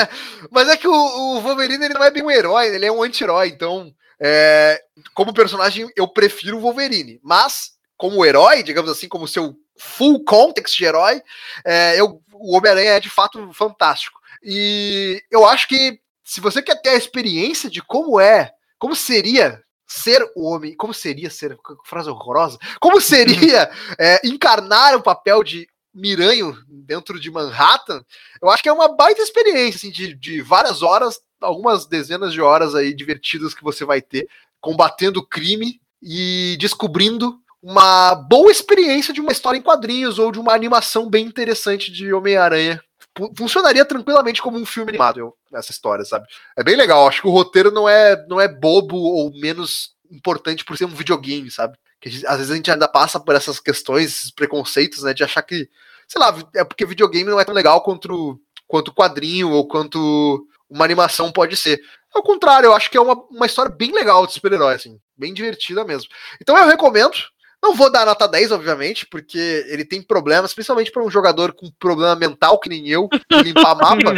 Mas 0.52 0.70
é 0.70 0.78
que 0.78 0.88
o, 0.88 0.94
o 0.94 1.42
Wolverine 1.42 1.86
ele 1.86 1.94
não 1.96 2.04
é 2.04 2.12
bem 2.12 2.22
um 2.22 2.30
herói, 2.30 2.68
ele 2.68 2.86
é 2.86 2.92
um 2.92 3.02
anti-herói. 3.02 3.48
Então, 3.48 3.92
é, 4.22 4.80
como 5.16 5.34
personagem, 5.34 5.90
eu 5.96 6.08
prefiro 6.08 6.58
o 6.58 6.62
Wolverine. 6.62 7.20
Mas, 7.24 7.72
como 7.98 8.26
herói, 8.26 8.64
digamos 8.64 8.92
assim, 8.92 9.08
como 9.08 9.28
seu 9.28 9.56
full 9.78 10.24
context 10.24 10.78
de 10.78 10.86
herói, 10.86 11.22
é, 11.66 12.00
eu, 12.00 12.22
o 12.34 12.56
Homem-Aranha 12.56 12.92
é 12.92 13.00
de 13.00 13.10
fato 13.10 13.52
fantástico. 13.54 14.20
E 14.44 15.22
eu 15.32 15.46
acho 15.46 15.68
que 15.68 16.00
se 16.24 16.40
você 16.40 16.62
quer 16.62 16.82
ter 16.82 16.90
a 16.90 16.96
experiência 16.96 17.70
de 17.70 17.82
como 17.82 18.20
é, 18.20 18.54
como 18.78 18.96
seria 18.96 19.62
ser 19.88 20.22
o 20.36 20.44
homem, 20.44 20.76
como 20.76 20.94
seria 20.94 21.30
ser, 21.30 21.58
frase 21.86 22.10
horrorosa, 22.10 22.60
como 22.80 23.00
seria 23.00 23.72
é, 23.98 24.20
encarnar 24.24 24.96
o 24.96 25.02
papel 25.02 25.44
de 25.44 25.68
Miranho 25.94 26.56
dentro 26.68 27.20
de 27.20 27.32
Manhattan, 27.32 28.04
eu 28.42 28.50
acho 28.50 28.62
que 28.62 28.70
é 28.70 28.74
uma 28.74 28.96
baita 28.96 29.22
experiência, 29.22 29.78
assim, 29.78 29.90
de, 29.90 30.14
de 30.14 30.42
várias 30.42 30.84
horas, 30.84 31.20
algumas 31.42 31.88
dezenas 31.88 32.34
de 32.34 32.42
horas 32.42 32.76
aí 32.76 32.94
divertidas 32.94 33.54
que 33.54 33.64
você 33.64 33.84
vai 33.84 34.02
ter, 34.02 34.30
combatendo 34.60 35.22
o 35.22 35.26
crime 35.26 35.82
e 36.02 36.56
descobrindo 36.60 37.40
uma 37.72 38.16
boa 38.16 38.50
experiência 38.52 39.14
de 39.14 39.20
uma 39.20 39.32
história 39.32 39.58
em 39.58 39.62
quadrinhos 39.62 40.18
ou 40.20 40.32
de 40.32 40.40
uma 40.40 40.54
animação 40.54 41.10
bem 41.10 41.26
interessante 41.26 41.92
de 41.92 42.14
Homem-Aranha. 42.14 42.82
Fu- 43.18 43.34
Funcionaria 43.38 43.84
tranquilamente 43.84 44.42
como 44.42 44.58
um 44.58 44.66
filme 44.66 44.92
animado, 44.92 45.34
essa 45.54 45.72
história, 45.72 46.06
sabe? 46.06 46.26
É 46.58 46.64
bem 46.64 46.78
legal, 46.78 47.08
acho 47.08 47.22
que 47.22 47.28
o 47.28 47.32
roteiro 47.32 47.70
não 47.72 47.88
é, 47.90 48.16
não 48.28 48.40
é 48.40 48.48
bobo 48.48 48.96
ou 48.96 49.32
menos 49.40 49.90
importante 50.10 50.64
por 50.64 50.78
ser 50.78 50.86
um 50.86 50.96
videogame, 50.96 51.52
sabe? 51.52 51.78
Que 52.00 52.10
gente- 52.10 52.26
às 52.26 52.38
vezes 52.38 52.52
a 52.52 52.56
gente 52.56 52.72
ainda 52.72 52.88
passa 52.88 53.20
por 53.20 53.36
essas 53.36 53.60
questões, 53.60 54.06
esses 54.06 54.32
preconceitos, 54.32 55.04
né, 55.04 55.14
de 55.14 55.24
achar 55.24 55.42
que 55.42 55.68
sei 56.08 56.22
lá, 56.22 56.34
é 56.56 56.64
porque 56.64 56.86
videogame 56.86 57.30
não 57.30 57.40
é 57.40 57.44
tão 57.44 57.54
legal 57.54 57.82
quanto 57.82 58.40
quanto 58.66 58.94
quadrinho 58.94 59.50
ou 59.52 59.68
quanto 59.68 60.46
uma 60.70 60.86
animação 60.86 61.32
pode 61.32 61.56
ser. 61.58 61.82
Ao 62.14 62.22
contrário, 62.24 62.68
eu 62.68 62.74
acho 62.74 62.90
que 62.90 62.98
é 62.98 63.02
uma, 63.02 63.14
uma 63.30 63.46
história 63.46 63.72
bem 63.72 63.92
legal 63.94 64.26
de 64.26 64.34
super-herói, 64.34 64.76
assim, 64.76 65.00
bem 65.18 65.34
divertida 65.34 65.84
mesmo. 65.86 66.10
Então 66.42 66.58
eu 66.58 66.66
recomendo. 66.68 67.12
Não 67.62 67.76
vou 67.76 67.92
dar 67.92 68.06
nota 68.06 68.28
10, 68.28 68.52
obviamente, 68.52 69.06
porque 69.06 69.66
ele 69.68 69.84
tem 69.84 70.02
problemas, 70.02 70.54
principalmente 70.54 70.92
para 70.92 71.04
um 71.04 71.10
jogador 71.10 71.54
com 71.54 71.72
problema 71.80 72.16
mental 72.16 72.60
que 72.60 72.70
nem 72.70 72.88
eu, 72.88 73.10
de 73.30 73.44
limpar 73.44 73.76
mapa. 73.78 74.14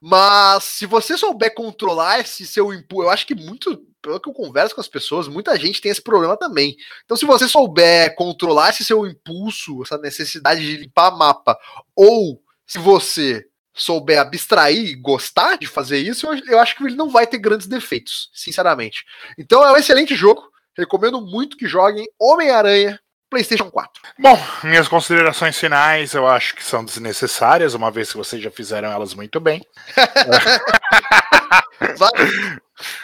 Mas 0.00 0.64
se 0.64 0.86
você 0.86 1.16
souber 1.16 1.54
controlar 1.54 2.20
esse 2.20 2.46
seu 2.46 2.72
impulso, 2.72 3.06
eu 3.06 3.10
acho 3.10 3.26
que 3.26 3.34
muito, 3.34 3.86
pelo 4.00 4.20
que 4.20 4.28
eu 4.28 4.32
converso 4.32 4.74
com 4.74 4.80
as 4.80 4.88
pessoas, 4.88 5.28
muita 5.28 5.56
gente 5.58 5.80
tem 5.80 5.92
esse 5.92 6.02
problema 6.02 6.36
também. 6.36 6.76
Então, 7.04 7.16
se 7.16 7.24
você 7.24 7.48
souber 7.48 8.14
controlar 8.16 8.70
esse 8.70 8.84
seu 8.84 9.06
impulso, 9.06 9.82
essa 9.82 9.98
necessidade 9.98 10.60
de 10.60 10.76
limpar 10.76 11.16
mapa, 11.16 11.56
ou 11.94 12.42
se 12.66 12.78
você 12.78 13.46
souber 13.74 14.20
abstrair 14.20 14.90
e 14.90 14.94
gostar 14.94 15.56
de 15.56 15.66
fazer 15.66 15.98
isso, 15.98 16.26
eu, 16.26 16.38
eu 16.46 16.58
acho 16.58 16.76
que 16.76 16.84
ele 16.84 16.96
não 16.96 17.08
vai 17.08 17.26
ter 17.26 17.38
grandes 17.38 17.66
defeitos, 17.66 18.30
sinceramente. 18.34 19.04
Então 19.38 19.64
é 19.64 19.72
um 19.72 19.76
excelente 19.76 20.14
jogo. 20.14 20.51
Recomendo 20.76 21.20
muito 21.20 21.56
que 21.56 21.66
joguem 21.66 22.06
Homem-Aranha 22.18 22.98
PlayStation 23.32 23.70
4. 23.70 24.02
Bom, 24.18 24.38
minhas 24.62 24.86
considerações 24.86 25.56
finais 25.56 26.12
eu 26.12 26.26
acho 26.26 26.54
que 26.54 26.62
são 26.62 26.84
desnecessárias, 26.84 27.72
uma 27.72 27.90
vez 27.90 28.10
que 28.10 28.18
vocês 28.18 28.42
já 28.42 28.50
fizeram 28.50 28.92
elas 28.92 29.14
muito 29.14 29.40
bem. 29.40 29.64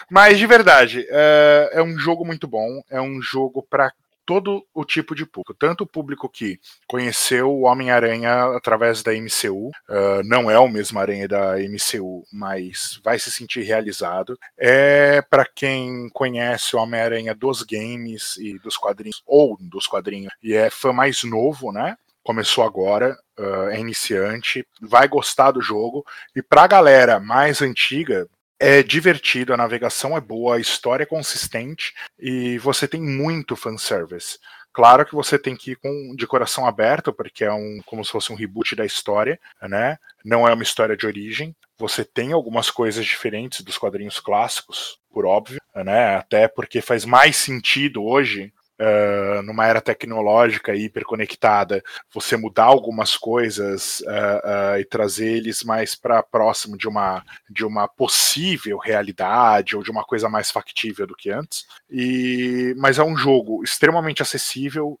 Mas 0.07 0.37
de 0.37 0.45
verdade, 0.45 1.07
é, 1.09 1.71
é 1.73 1.81
um 1.81 1.97
jogo 1.97 2.23
muito 2.23 2.47
bom, 2.47 2.79
é 2.91 3.01
um 3.01 3.19
jogo 3.19 3.65
para 3.67 3.91
todo 4.29 4.63
o 4.75 4.85
tipo 4.85 5.15
de 5.15 5.25
público, 5.25 5.55
tanto 5.55 5.83
o 5.83 5.87
público 5.87 6.29
que 6.29 6.59
conheceu 6.85 7.49
o 7.49 7.63
Homem-Aranha 7.63 8.55
através 8.55 9.01
da 9.01 9.11
MCU, 9.11 9.69
uh, 9.89 10.21
não 10.23 10.51
é 10.51 10.59
o 10.59 10.69
mesmo 10.69 10.99
Aranha 10.99 11.27
da 11.27 11.55
MCU, 11.57 12.23
mas 12.31 13.01
vai 13.03 13.17
se 13.17 13.31
sentir 13.31 13.63
realizado. 13.63 14.37
É 14.55 15.19
para 15.23 15.47
quem 15.47 16.09
conhece 16.13 16.75
o 16.75 16.79
Homem-Aranha 16.79 17.33
dos 17.33 17.63
games 17.63 18.37
e 18.37 18.59
dos 18.59 18.77
quadrinhos, 18.77 19.23
ou 19.25 19.57
dos 19.59 19.87
quadrinhos, 19.87 20.31
e 20.43 20.53
é 20.53 20.69
fã 20.69 20.93
mais 20.93 21.23
novo, 21.23 21.71
né? 21.71 21.97
Começou 22.21 22.63
agora, 22.63 23.17
uh, 23.39 23.69
é 23.69 23.79
iniciante, 23.79 24.63
vai 24.79 25.07
gostar 25.07 25.49
do 25.49 25.59
jogo. 25.59 26.05
E 26.35 26.43
pra 26.43 26.67
galera 26.67 27.19
mais 27.19 27.63
antiga, 27.63 28.29
é 28.59 28.83
divertido, 28.83 29.53
a 29.53 29.57
navegação 29.57 30.17
é 30.17 30.21
boa, 30.21 30.57
a 30.57 30.59
história 30.59 31.03
é 31.03 31.07
consistente 31.07 31.93
e 32.19 32.57
você 32.59 32.87
tem 32.87 33.01
muito 33.01 33.55
fanservice. 33.55 34.37
Claro 34.71 35.05
que 35.05 35.15
você 35.15 35.39
tem 35.39 35.55
que 35.55 35.71
ir 35.71 35.75
com 35.77 36.15
de 36.15 36.27
coração 36.27 36.65
aberto, 36.65 37.11
porque 37.11 37.43
é 37.43 37.51
um 37.51 37.79
como 37.85 38.03
se 38.03 38.11
fosse 38.11 38.31
um 38.31 38.35
reboot 38.35 38.75
da 38.75 38.85
história, 38.85 39.39
né? 39.63 39.97
Não 40.23 40.47
é 40.47 40.53
uma 40.53 40.63
história 40.63 40.95
de 40.95 41.07
origem. 41.07 41.55
Você 41.77 42.03
tem 42.03 42.33
algumas 42.33 42.69
coisas 42.69 43.05
diferentes 43.05 43.61
dos 43.61 43.77
quadrinhos 43.77 44.19
clássicos, 44.19 44.99
por 45.11 45.25
óbvio, 45.25 45.59
né? 45.73 46.17
Até 46.17 46.47
porque 46.47 46.81
faz 46.81 47.03
mais 47.03 47.35
sentido 47.37 48.03
hoje 48.03 48.53
Uh, 48.79 49.41
numa 49.41 49.65
era 49.65 49.81
tecnológica 49.81 50.73
hiperconectada, 50.73 51.83
você 52.13 52.37
mudar 52.37 52.63
algumas 52.63 53.17
coisas 53.17 53.99
uh, 54.01 54.75
uh, 54.75 54.79
e 54.79 54.85
trazer 54.85 55.27
eles 55.27 55.63
mais 55.63 55.95
para 55.95 56.23
próximo 56.23 56.77
de 56.77 56.87
uma, 56.87 57.21
de 57.49 57.65
uma 57.65 57.89
possível 57.89 58.77
realidade 58.77 59.75
ou 59.75 59.83
de 59.83 59.91
uma 59.91 60.05
coisa 60.05 60.29
mais 60.29 60.49
factível 60.49 61.05
do 61.05 61.15
que 61.15 61.29
antes. 61.29 61.65
E, 61.91 62.73
mas 62.77 62.97
é 62.99 63.03
um 63.03 63.17
jogo 63.17 63.63
extremamente 63.63 64.21
acessível. 64.21 64.97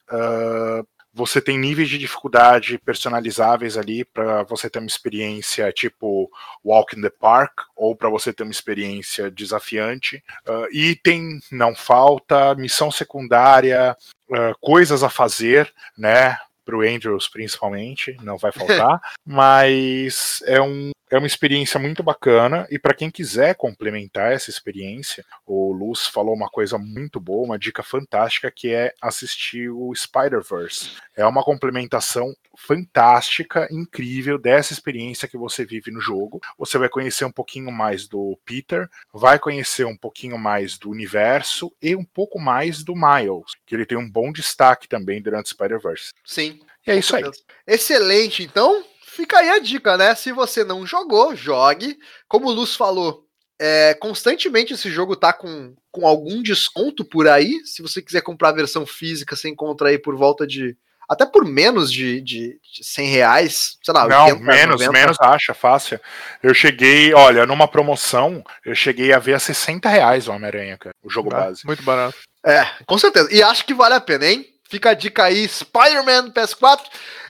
Você 1.13 1.41
tem 1.41 1.57
níveis 1.57 1.89
de 1.89 1.97
dificuldade 1.97 2.77
personalizáveis 2.77 3.77
ali 3.77 4.05
para 4.05 4.43
você 4.43 4.69
ter 4.69 4.79
uma 4.79 4.87
experiência 4.87 5.71
tipo 5.71 6.29
Walk 6.63 6.97
in 6.97 7.01
the 7.01 7.09
Park 7.09 7.61
ou 7.75 7.95
para 7.95 8.09
você 8.09 8.31
ter 8.31 8.43
uma 8.43 8.51
experiência 8.51 9.29
desafiante. 9.31 10.23
Uh, 10.47 10.67
item 10.71 11.39
não 11.51 11.75
falta, 11.75 12.53
missão 12.55 12.91
secundária, 12.91 13.95
uh, 14.29 14.57
coisas 14.59 15.03
a 15.03 15.09
fazer, 15.09 15.73
né? 15.97 16.37
Para 16.63 16.77
o 16.77 16.81
Andrews 16.81 17.27
principalmente, 17.27 18.15
não 18.21 18.37
vai 18.37 18.51
faltar, 18.51 19.01
mas 19.25 20.43
é 20.45 20.61
um 20.61 20.91
É 21.09 21.17
uma 21.17 21.27
experiência 21.27 21.79
muito 21.79 22.03
bacana 22.03 22.67
e 22.69 22.77
para 22.77 22.93
quem 22.93 23.09
quiser 23.09 23.55
complementar 23.55 24.31
essa 24.31 24.49
experiência, 24.49 25.25
o 25.45 25.73
Luz 25.73 26.05
falou 26.05 26.35
uma 26.35 26.49
coisa 26.49 26.77
muito 26.77 27.19
boa, 27.19 27.45
uma 27.45 27.57
dica 27.59 27.81
fantástica 27.81 28.51
que 28.51 28.71
é 28.71 28.93
assistir 29.01 29.69
o 29.69 29.93
Spider-Verse. 29.95 30.91
É 31.15 31.25
uma 31.25 31.43
complementação 31.43 32.33
fantástica, 32.55 33.67
incrível 33.71 34.37
dessa 34.37 34.73
experiência 34.73 35.27
que 35.27 35.37
você 35.37 35.65
vive 35.65 35.91
no 35.91 35.99
jogo. 35.99 36.39
Você 36.57 36.77
vai 36.77 36.89
conhecer 36.89 37.25
um 37.25 37.31
pouquinho 37.31 37.71
mais 37.71 38.07
do 38.07 38.37
Peter, 38.45 38.87
vai 39.13 39.39
conhecer 39.39 39.85
um 39.85 39.97
pouquinho 39.97 40.37
mais 40.37 40.77
do 40.77 40.89
universo 40.89 41.73
e 41.81 41.95
um 41.95 42.03
pouco 42.03 42.39
mais 42.39 42.83
do 42.83 42.93
Miles, 42.93 43.53
que 43.65 43.73
ele 43.73 43.85
tem 43.85 43.97
um 43.97 44.09
bom 44.09 44.31
destaque 44.31 44.87
também 44.87 45.21
durante 45.21 45.47
o 45.47 45.49
Spider-Verse. 45.49 46.11
Sim. 46.23 46.59
E 46.85 46.91
é 46.91 46.97
isso 46.97 47.15
aí. 47.15 47.23
Excelente, 47.65 48.43
então 48.43 48.83
fica 49.09 49.39
aí 49.39 49.49
a 49.49 49.59
dica, 49.59 49.97
né? 49.97 50.15
Se 50.15 50.31
você 50.31 50.63
não 50.63 50.85
jogou, 50.85 51.35
jogue. 51.35 51.97
Como 52.27 52.47
o 52.47 52.51
Luz 52.51 52.75
falou, 52.75 53.25
é, 53.59 53.93
constantemente 53.95 54.73
esse 54.73 54.89
jogo 54.89 55.15
tá 55.15 55.33
com, 55.33 55.75
com 55.91 56.07
algum 56.07 56.41
desconto 56.41 57.03
por 57.03 57.27
aí. 57.27 57.59
Se 57.65 57.81
você 57.81 58.01
quiser 58.01 58.21
comprar 58.21 58.49
a 58.49 58.53
versão 58.53 58.85
física, 58.85 59.35
você 59.35 59.49
encontra 59.49 59.89
aí 59.89 59.99
por 59.99 60.15
volta 60.15 60.47
de. 60.47 60.77
Até 61.09 61.25
por 61.25 61.43
menos 61.43 61.91
de, 61.91 62.21
de, 62.21 62.59
de 62.71 62.83
100 62.83 63.07
reais, 63.07 63.77
sei 63.83 63.93
lá, 63.95 64.07
Não, 64.07 64.25
80, 64.25 64.43
menos, 64.45 64.81
90. 64.81 64.91
menos 64.91 65.17
acha, 65.19 65.55
fácil. 65.55 65.99
Eu 66.41 66.53
cheguei, 66.53 67.11
olha, 67.15 67.47
numa 67.47 67.67
promoção, 67.67 68.43
eu 68.63 68.75
cheguei 68.75 69.11
a 69.11 69.17
ver 69.17 69.33
a 69.33 69.39
60 69.39 69.89
reais 69.89 70.27
o 70.27 70.31
Homem-Aranha, 70.31 70.77
cara, 70.77 70.93
o 71.03 71.09
jogo 71.09 71.33
Ah, 71.33 71.39
base. 71.45 71.65
Muito 71.65 71.81
barato. 71.81 72.15
É, 72.45 72.63
com 72.85 72.95
certeza. 72.97 73.27
E 73.33 73.41
acho 73.41 73.65
que 73.65 73.73
vale 73.73 73.95
a 73.95 73.99
pena, 73.99 74.27
hein? 74.27 74.45
Fica 74.69 74.91
a 74.91 74.93
dica 74.93 75.23
aí, 75.23 75.47
Spider-Man 75.47 76.29
PS4. 76.29 76.81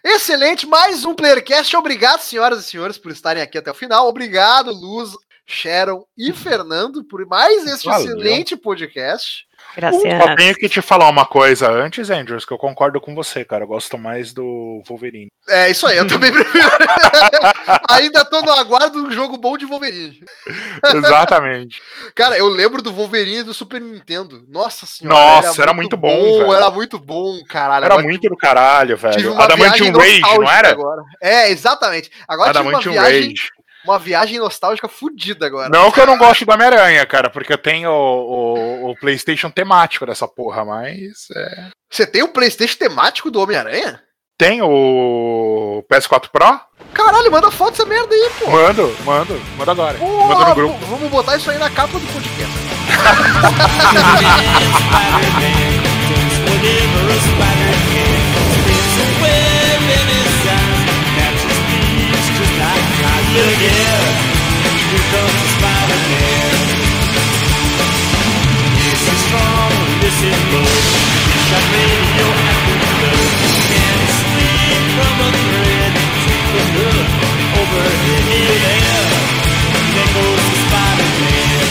Excelente, 0.04 0.68
mais 0.68 1.06
um 1.06 1.16
Playercast. 1.16 1.74
Obrigado, 1.78 2.20
senhoras 2.20 2.60
e 2.60 2.64
senhores, 2.70 2.98
por 2.98 3.14
estarem 3.14 3.42
aqui 3.42 3.58
até 3.58 3.72
o 3.72 3.74
final. 3.74 4.10
Obrigado, 4.10 4.74
Luz, 4.74 5.14
Sharon 5.48 6.06
e 6.18 6.34
Fernando, 6.34 7.02
por 7.06 7.26
mais 7.26 7.66
este 7.66 7.86
Valeu. 7.86 8.08
excelente 8.08 8.58
podcast. 8.58 9.48
Graças. 9.76 10.02
Só 10.02 10.36
tenho 10.36 10.56
que 10.56 10.68
te 10.68 10.82
falar 10.82 11.10
uma 11.10 11.26
coisa 11.26 11.70
antes, 11.70 12.10
Andrews, 12.10 12.46
que 12.46 12.54
eu 12.54 12.58
concordo 12.58 13.00
com 13.00 13.14
você, 13.16 13.46
cara. 13.46 13.64
Eu 13.64 13.68
gosto 13.68 13.98
mais 13.98 14.34
do 14.34 14.82
Wolverine. 14.88 15.30
É 15.48 15.70
isso 15.70 15.88
aí, 15.88 15.98
eu 15.98 16.08
também 16.08 16.32
prefiro. 16.32 16.70
Ainda 17.90 18.26
tô 18.26 18.42
no 18.42 18.52
aguardo 18.52 19.04
do 19.04 19.12
jogo 19.12 19.38
bom 19.38 19.58
de 19.58 19.66
Wolverine. 19.66 20.20
Exatamente. 20.94 21.82
Cara, 22.16 22.38
eu 22.38 22.48
lembro 22.48 22.82
do 22.82 22.92
Wolverine 22.92 23.44
do 23.44 23.54
Super 23.54 23.82
Nintendo. 23.82 24.44
Nossa 24.48 24.86
senhora. 24.86 25.18
Nossa, 25.18 25.62
era 25.62 25.74
muito 25.74 25.98
bom, 25.98 26.40
velho. 26.40 26.54
Era 26.54 26.70
muito 26.70 27.00
bom, 27.00 27.44
caralho. 27.48 27.86
Era 27.86 27.94
Agora 27.96 28.08
muito 28.08 28.30
do 28.30 28.38
caralho, 28.38 28.98
velho. 28.98 29.40
Adamantium 29.40 29.92
Rage, 29.92 30.22
não 30.22 30.52
era? 30.52 30.70
Agora. 30.70 31.04
É, 31.22 31.50
exatamente. 31.50 32.12
Agora 32.28 32.52
tive 32.52 32.64
uma 32.64 32.70
Adamantium 32.70 32.92
viagem, 32.94 33.30
Rage. 33.30 33.50
Uma 33.86 34.00
viagem 34.00 34.40
nostálgica 34.40 34.88
fodida 34.88 35.46
agora. 35.46 35.70
Não 35.70 35.92
que 35.92 36.00
eu 36.00 36.06
não 36.06 36.18
gosto 36.18 36.46
do 36.46 36.52
Homem-Aranha, 36.52 37.06
cara, 37.06 37.30
porque 37.30 37.54
eu 37.54 37.58
tenho 37.58 37.90
o, 37.90 38.86
o- 38.88 38.92
o 38.92 38.96
PlayStation 39.00 39.50
temático 39.50 40.06
dessa 40.06 40.28
porra, 40.28 40.64
mas. 40.66 41.28
é. 41.36 41.68
Você 41.92 42.06
tem 42.06 42.22
o 42.24 42.28
PlayStation 42.28 42.78
temático 42.78 43.32
do 43.32 43.42
Homem-Aranha? 43.42 44.02
Tem 44.38 44.62
o 44.62 45.84
PS4 45.92 46.30
Pro? 46.32 46.60
Caralho, 46.94 47.30
manda 47.32 47.52
foto 47.52 47.72
dessa 47.72 47.86
merda 47.86 48.14
aí, 48.16 48.30
pô. 48.40 48.50
Mando, 48.52 48.96
mando, 49.04 49.42
mando 49.58 49.72
agora. 49.72 49.98
Pô, 49.98 50.28
Mando 50.28 50.46
no 50.46 50.56
grupo. 50.56 50.78
Vamos 50.86 51.10
botar 51.10 51.36
isso 51.36 51.50
aí 51.52 51.58
na 51.58 51.70
capa 51.70 52.00
do 52.00 52.08
podcast. 52.08 52.50
Look 63.30 63.46
again, 63.46 64.10
here 64.90 65.06
comes 65.14 65.50
Spider-Man. 65.54 66.58
This 68.74 69.02
is 69.06 69.20
strong, 69.30 69.70
this 70.02 70.18
is 70.18 70.40
radioactive. 71.70 72.82
Can't 73.70 74.10
from 74.98 75.16
a 75.22 75.30
thread. 75.30 75.94
Over 77.54 77.86
Spider-Man. 80.66 81.70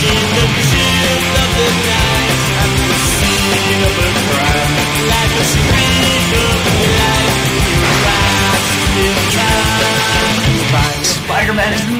In 0.00 0.24
the 0.32 0.46
chill 0.64 1.28
of 1.44 1.50
the 1.60 1.68
night, 1.92 2.40
at 2.56 2.72
the 2.72 2.96
scene 3.20 3.80
of 3.84 3.94
a 4.00 4.10
crime, 4.32 4.72
like 5.12 5.32
a 5.36 5.44
scream. 5.44 6.45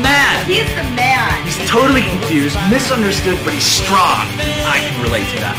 Mad. 0.00 0.46
He's 0.48 0.64
the 0.72 0.86
man. 0.96 1.28
He's 1.44 1.60
totally 1.68 2.02
confused, 2.02 2.56
misunderstood, 2.70 3.38
but 3.44 3.52
he's 3.52 3.66
strong. 3.66 4.24
I 4.64 4.80
can 4.80 4.96
relate 5.02 5.28
to 5.34 5.38
that. 5.44 5.56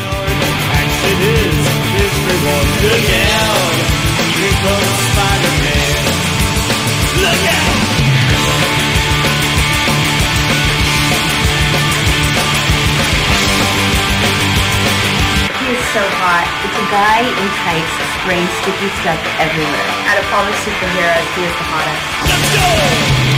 He 15.62 15.76
is 15.76 15.84
so 15.94 16.02
hot. 16.18 16.46
It's 16.66 16.74
a 16.74 16.86
guy 16.90 17.20
in 17.22 17.46
tights 17.62 17.94
spraying 18.22 18.48
sticky 18.58 18.90
stuff 19.00 19.20
everywhere. 19.38 19.88
Out 20.10 20.18
of 20.18 20.26
all 20.34 20.44
the 20.44 20.56
superheroes, 20.66 21.28
he 21.36 21.42
is 21.46 21.54
the 21.54 21.66
hottest. 21.70 23.37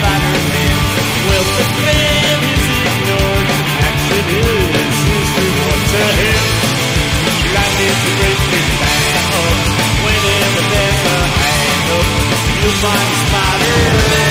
Self-defense 1.41 2.53
is 2.53 2.77
ignored. 2.85 3.49
Is 3.97 4.05
to 4.13 5.45
is 7.81 8.01
a 8.05 8.13
great 8.21 8.41
big 8.51 8.67
battle. 8.77 9.49
Whenever 10.05 10.61
you 12.61 12.69
find 12.77 13.09
a 13.09 13.17
spider 13.25 14.30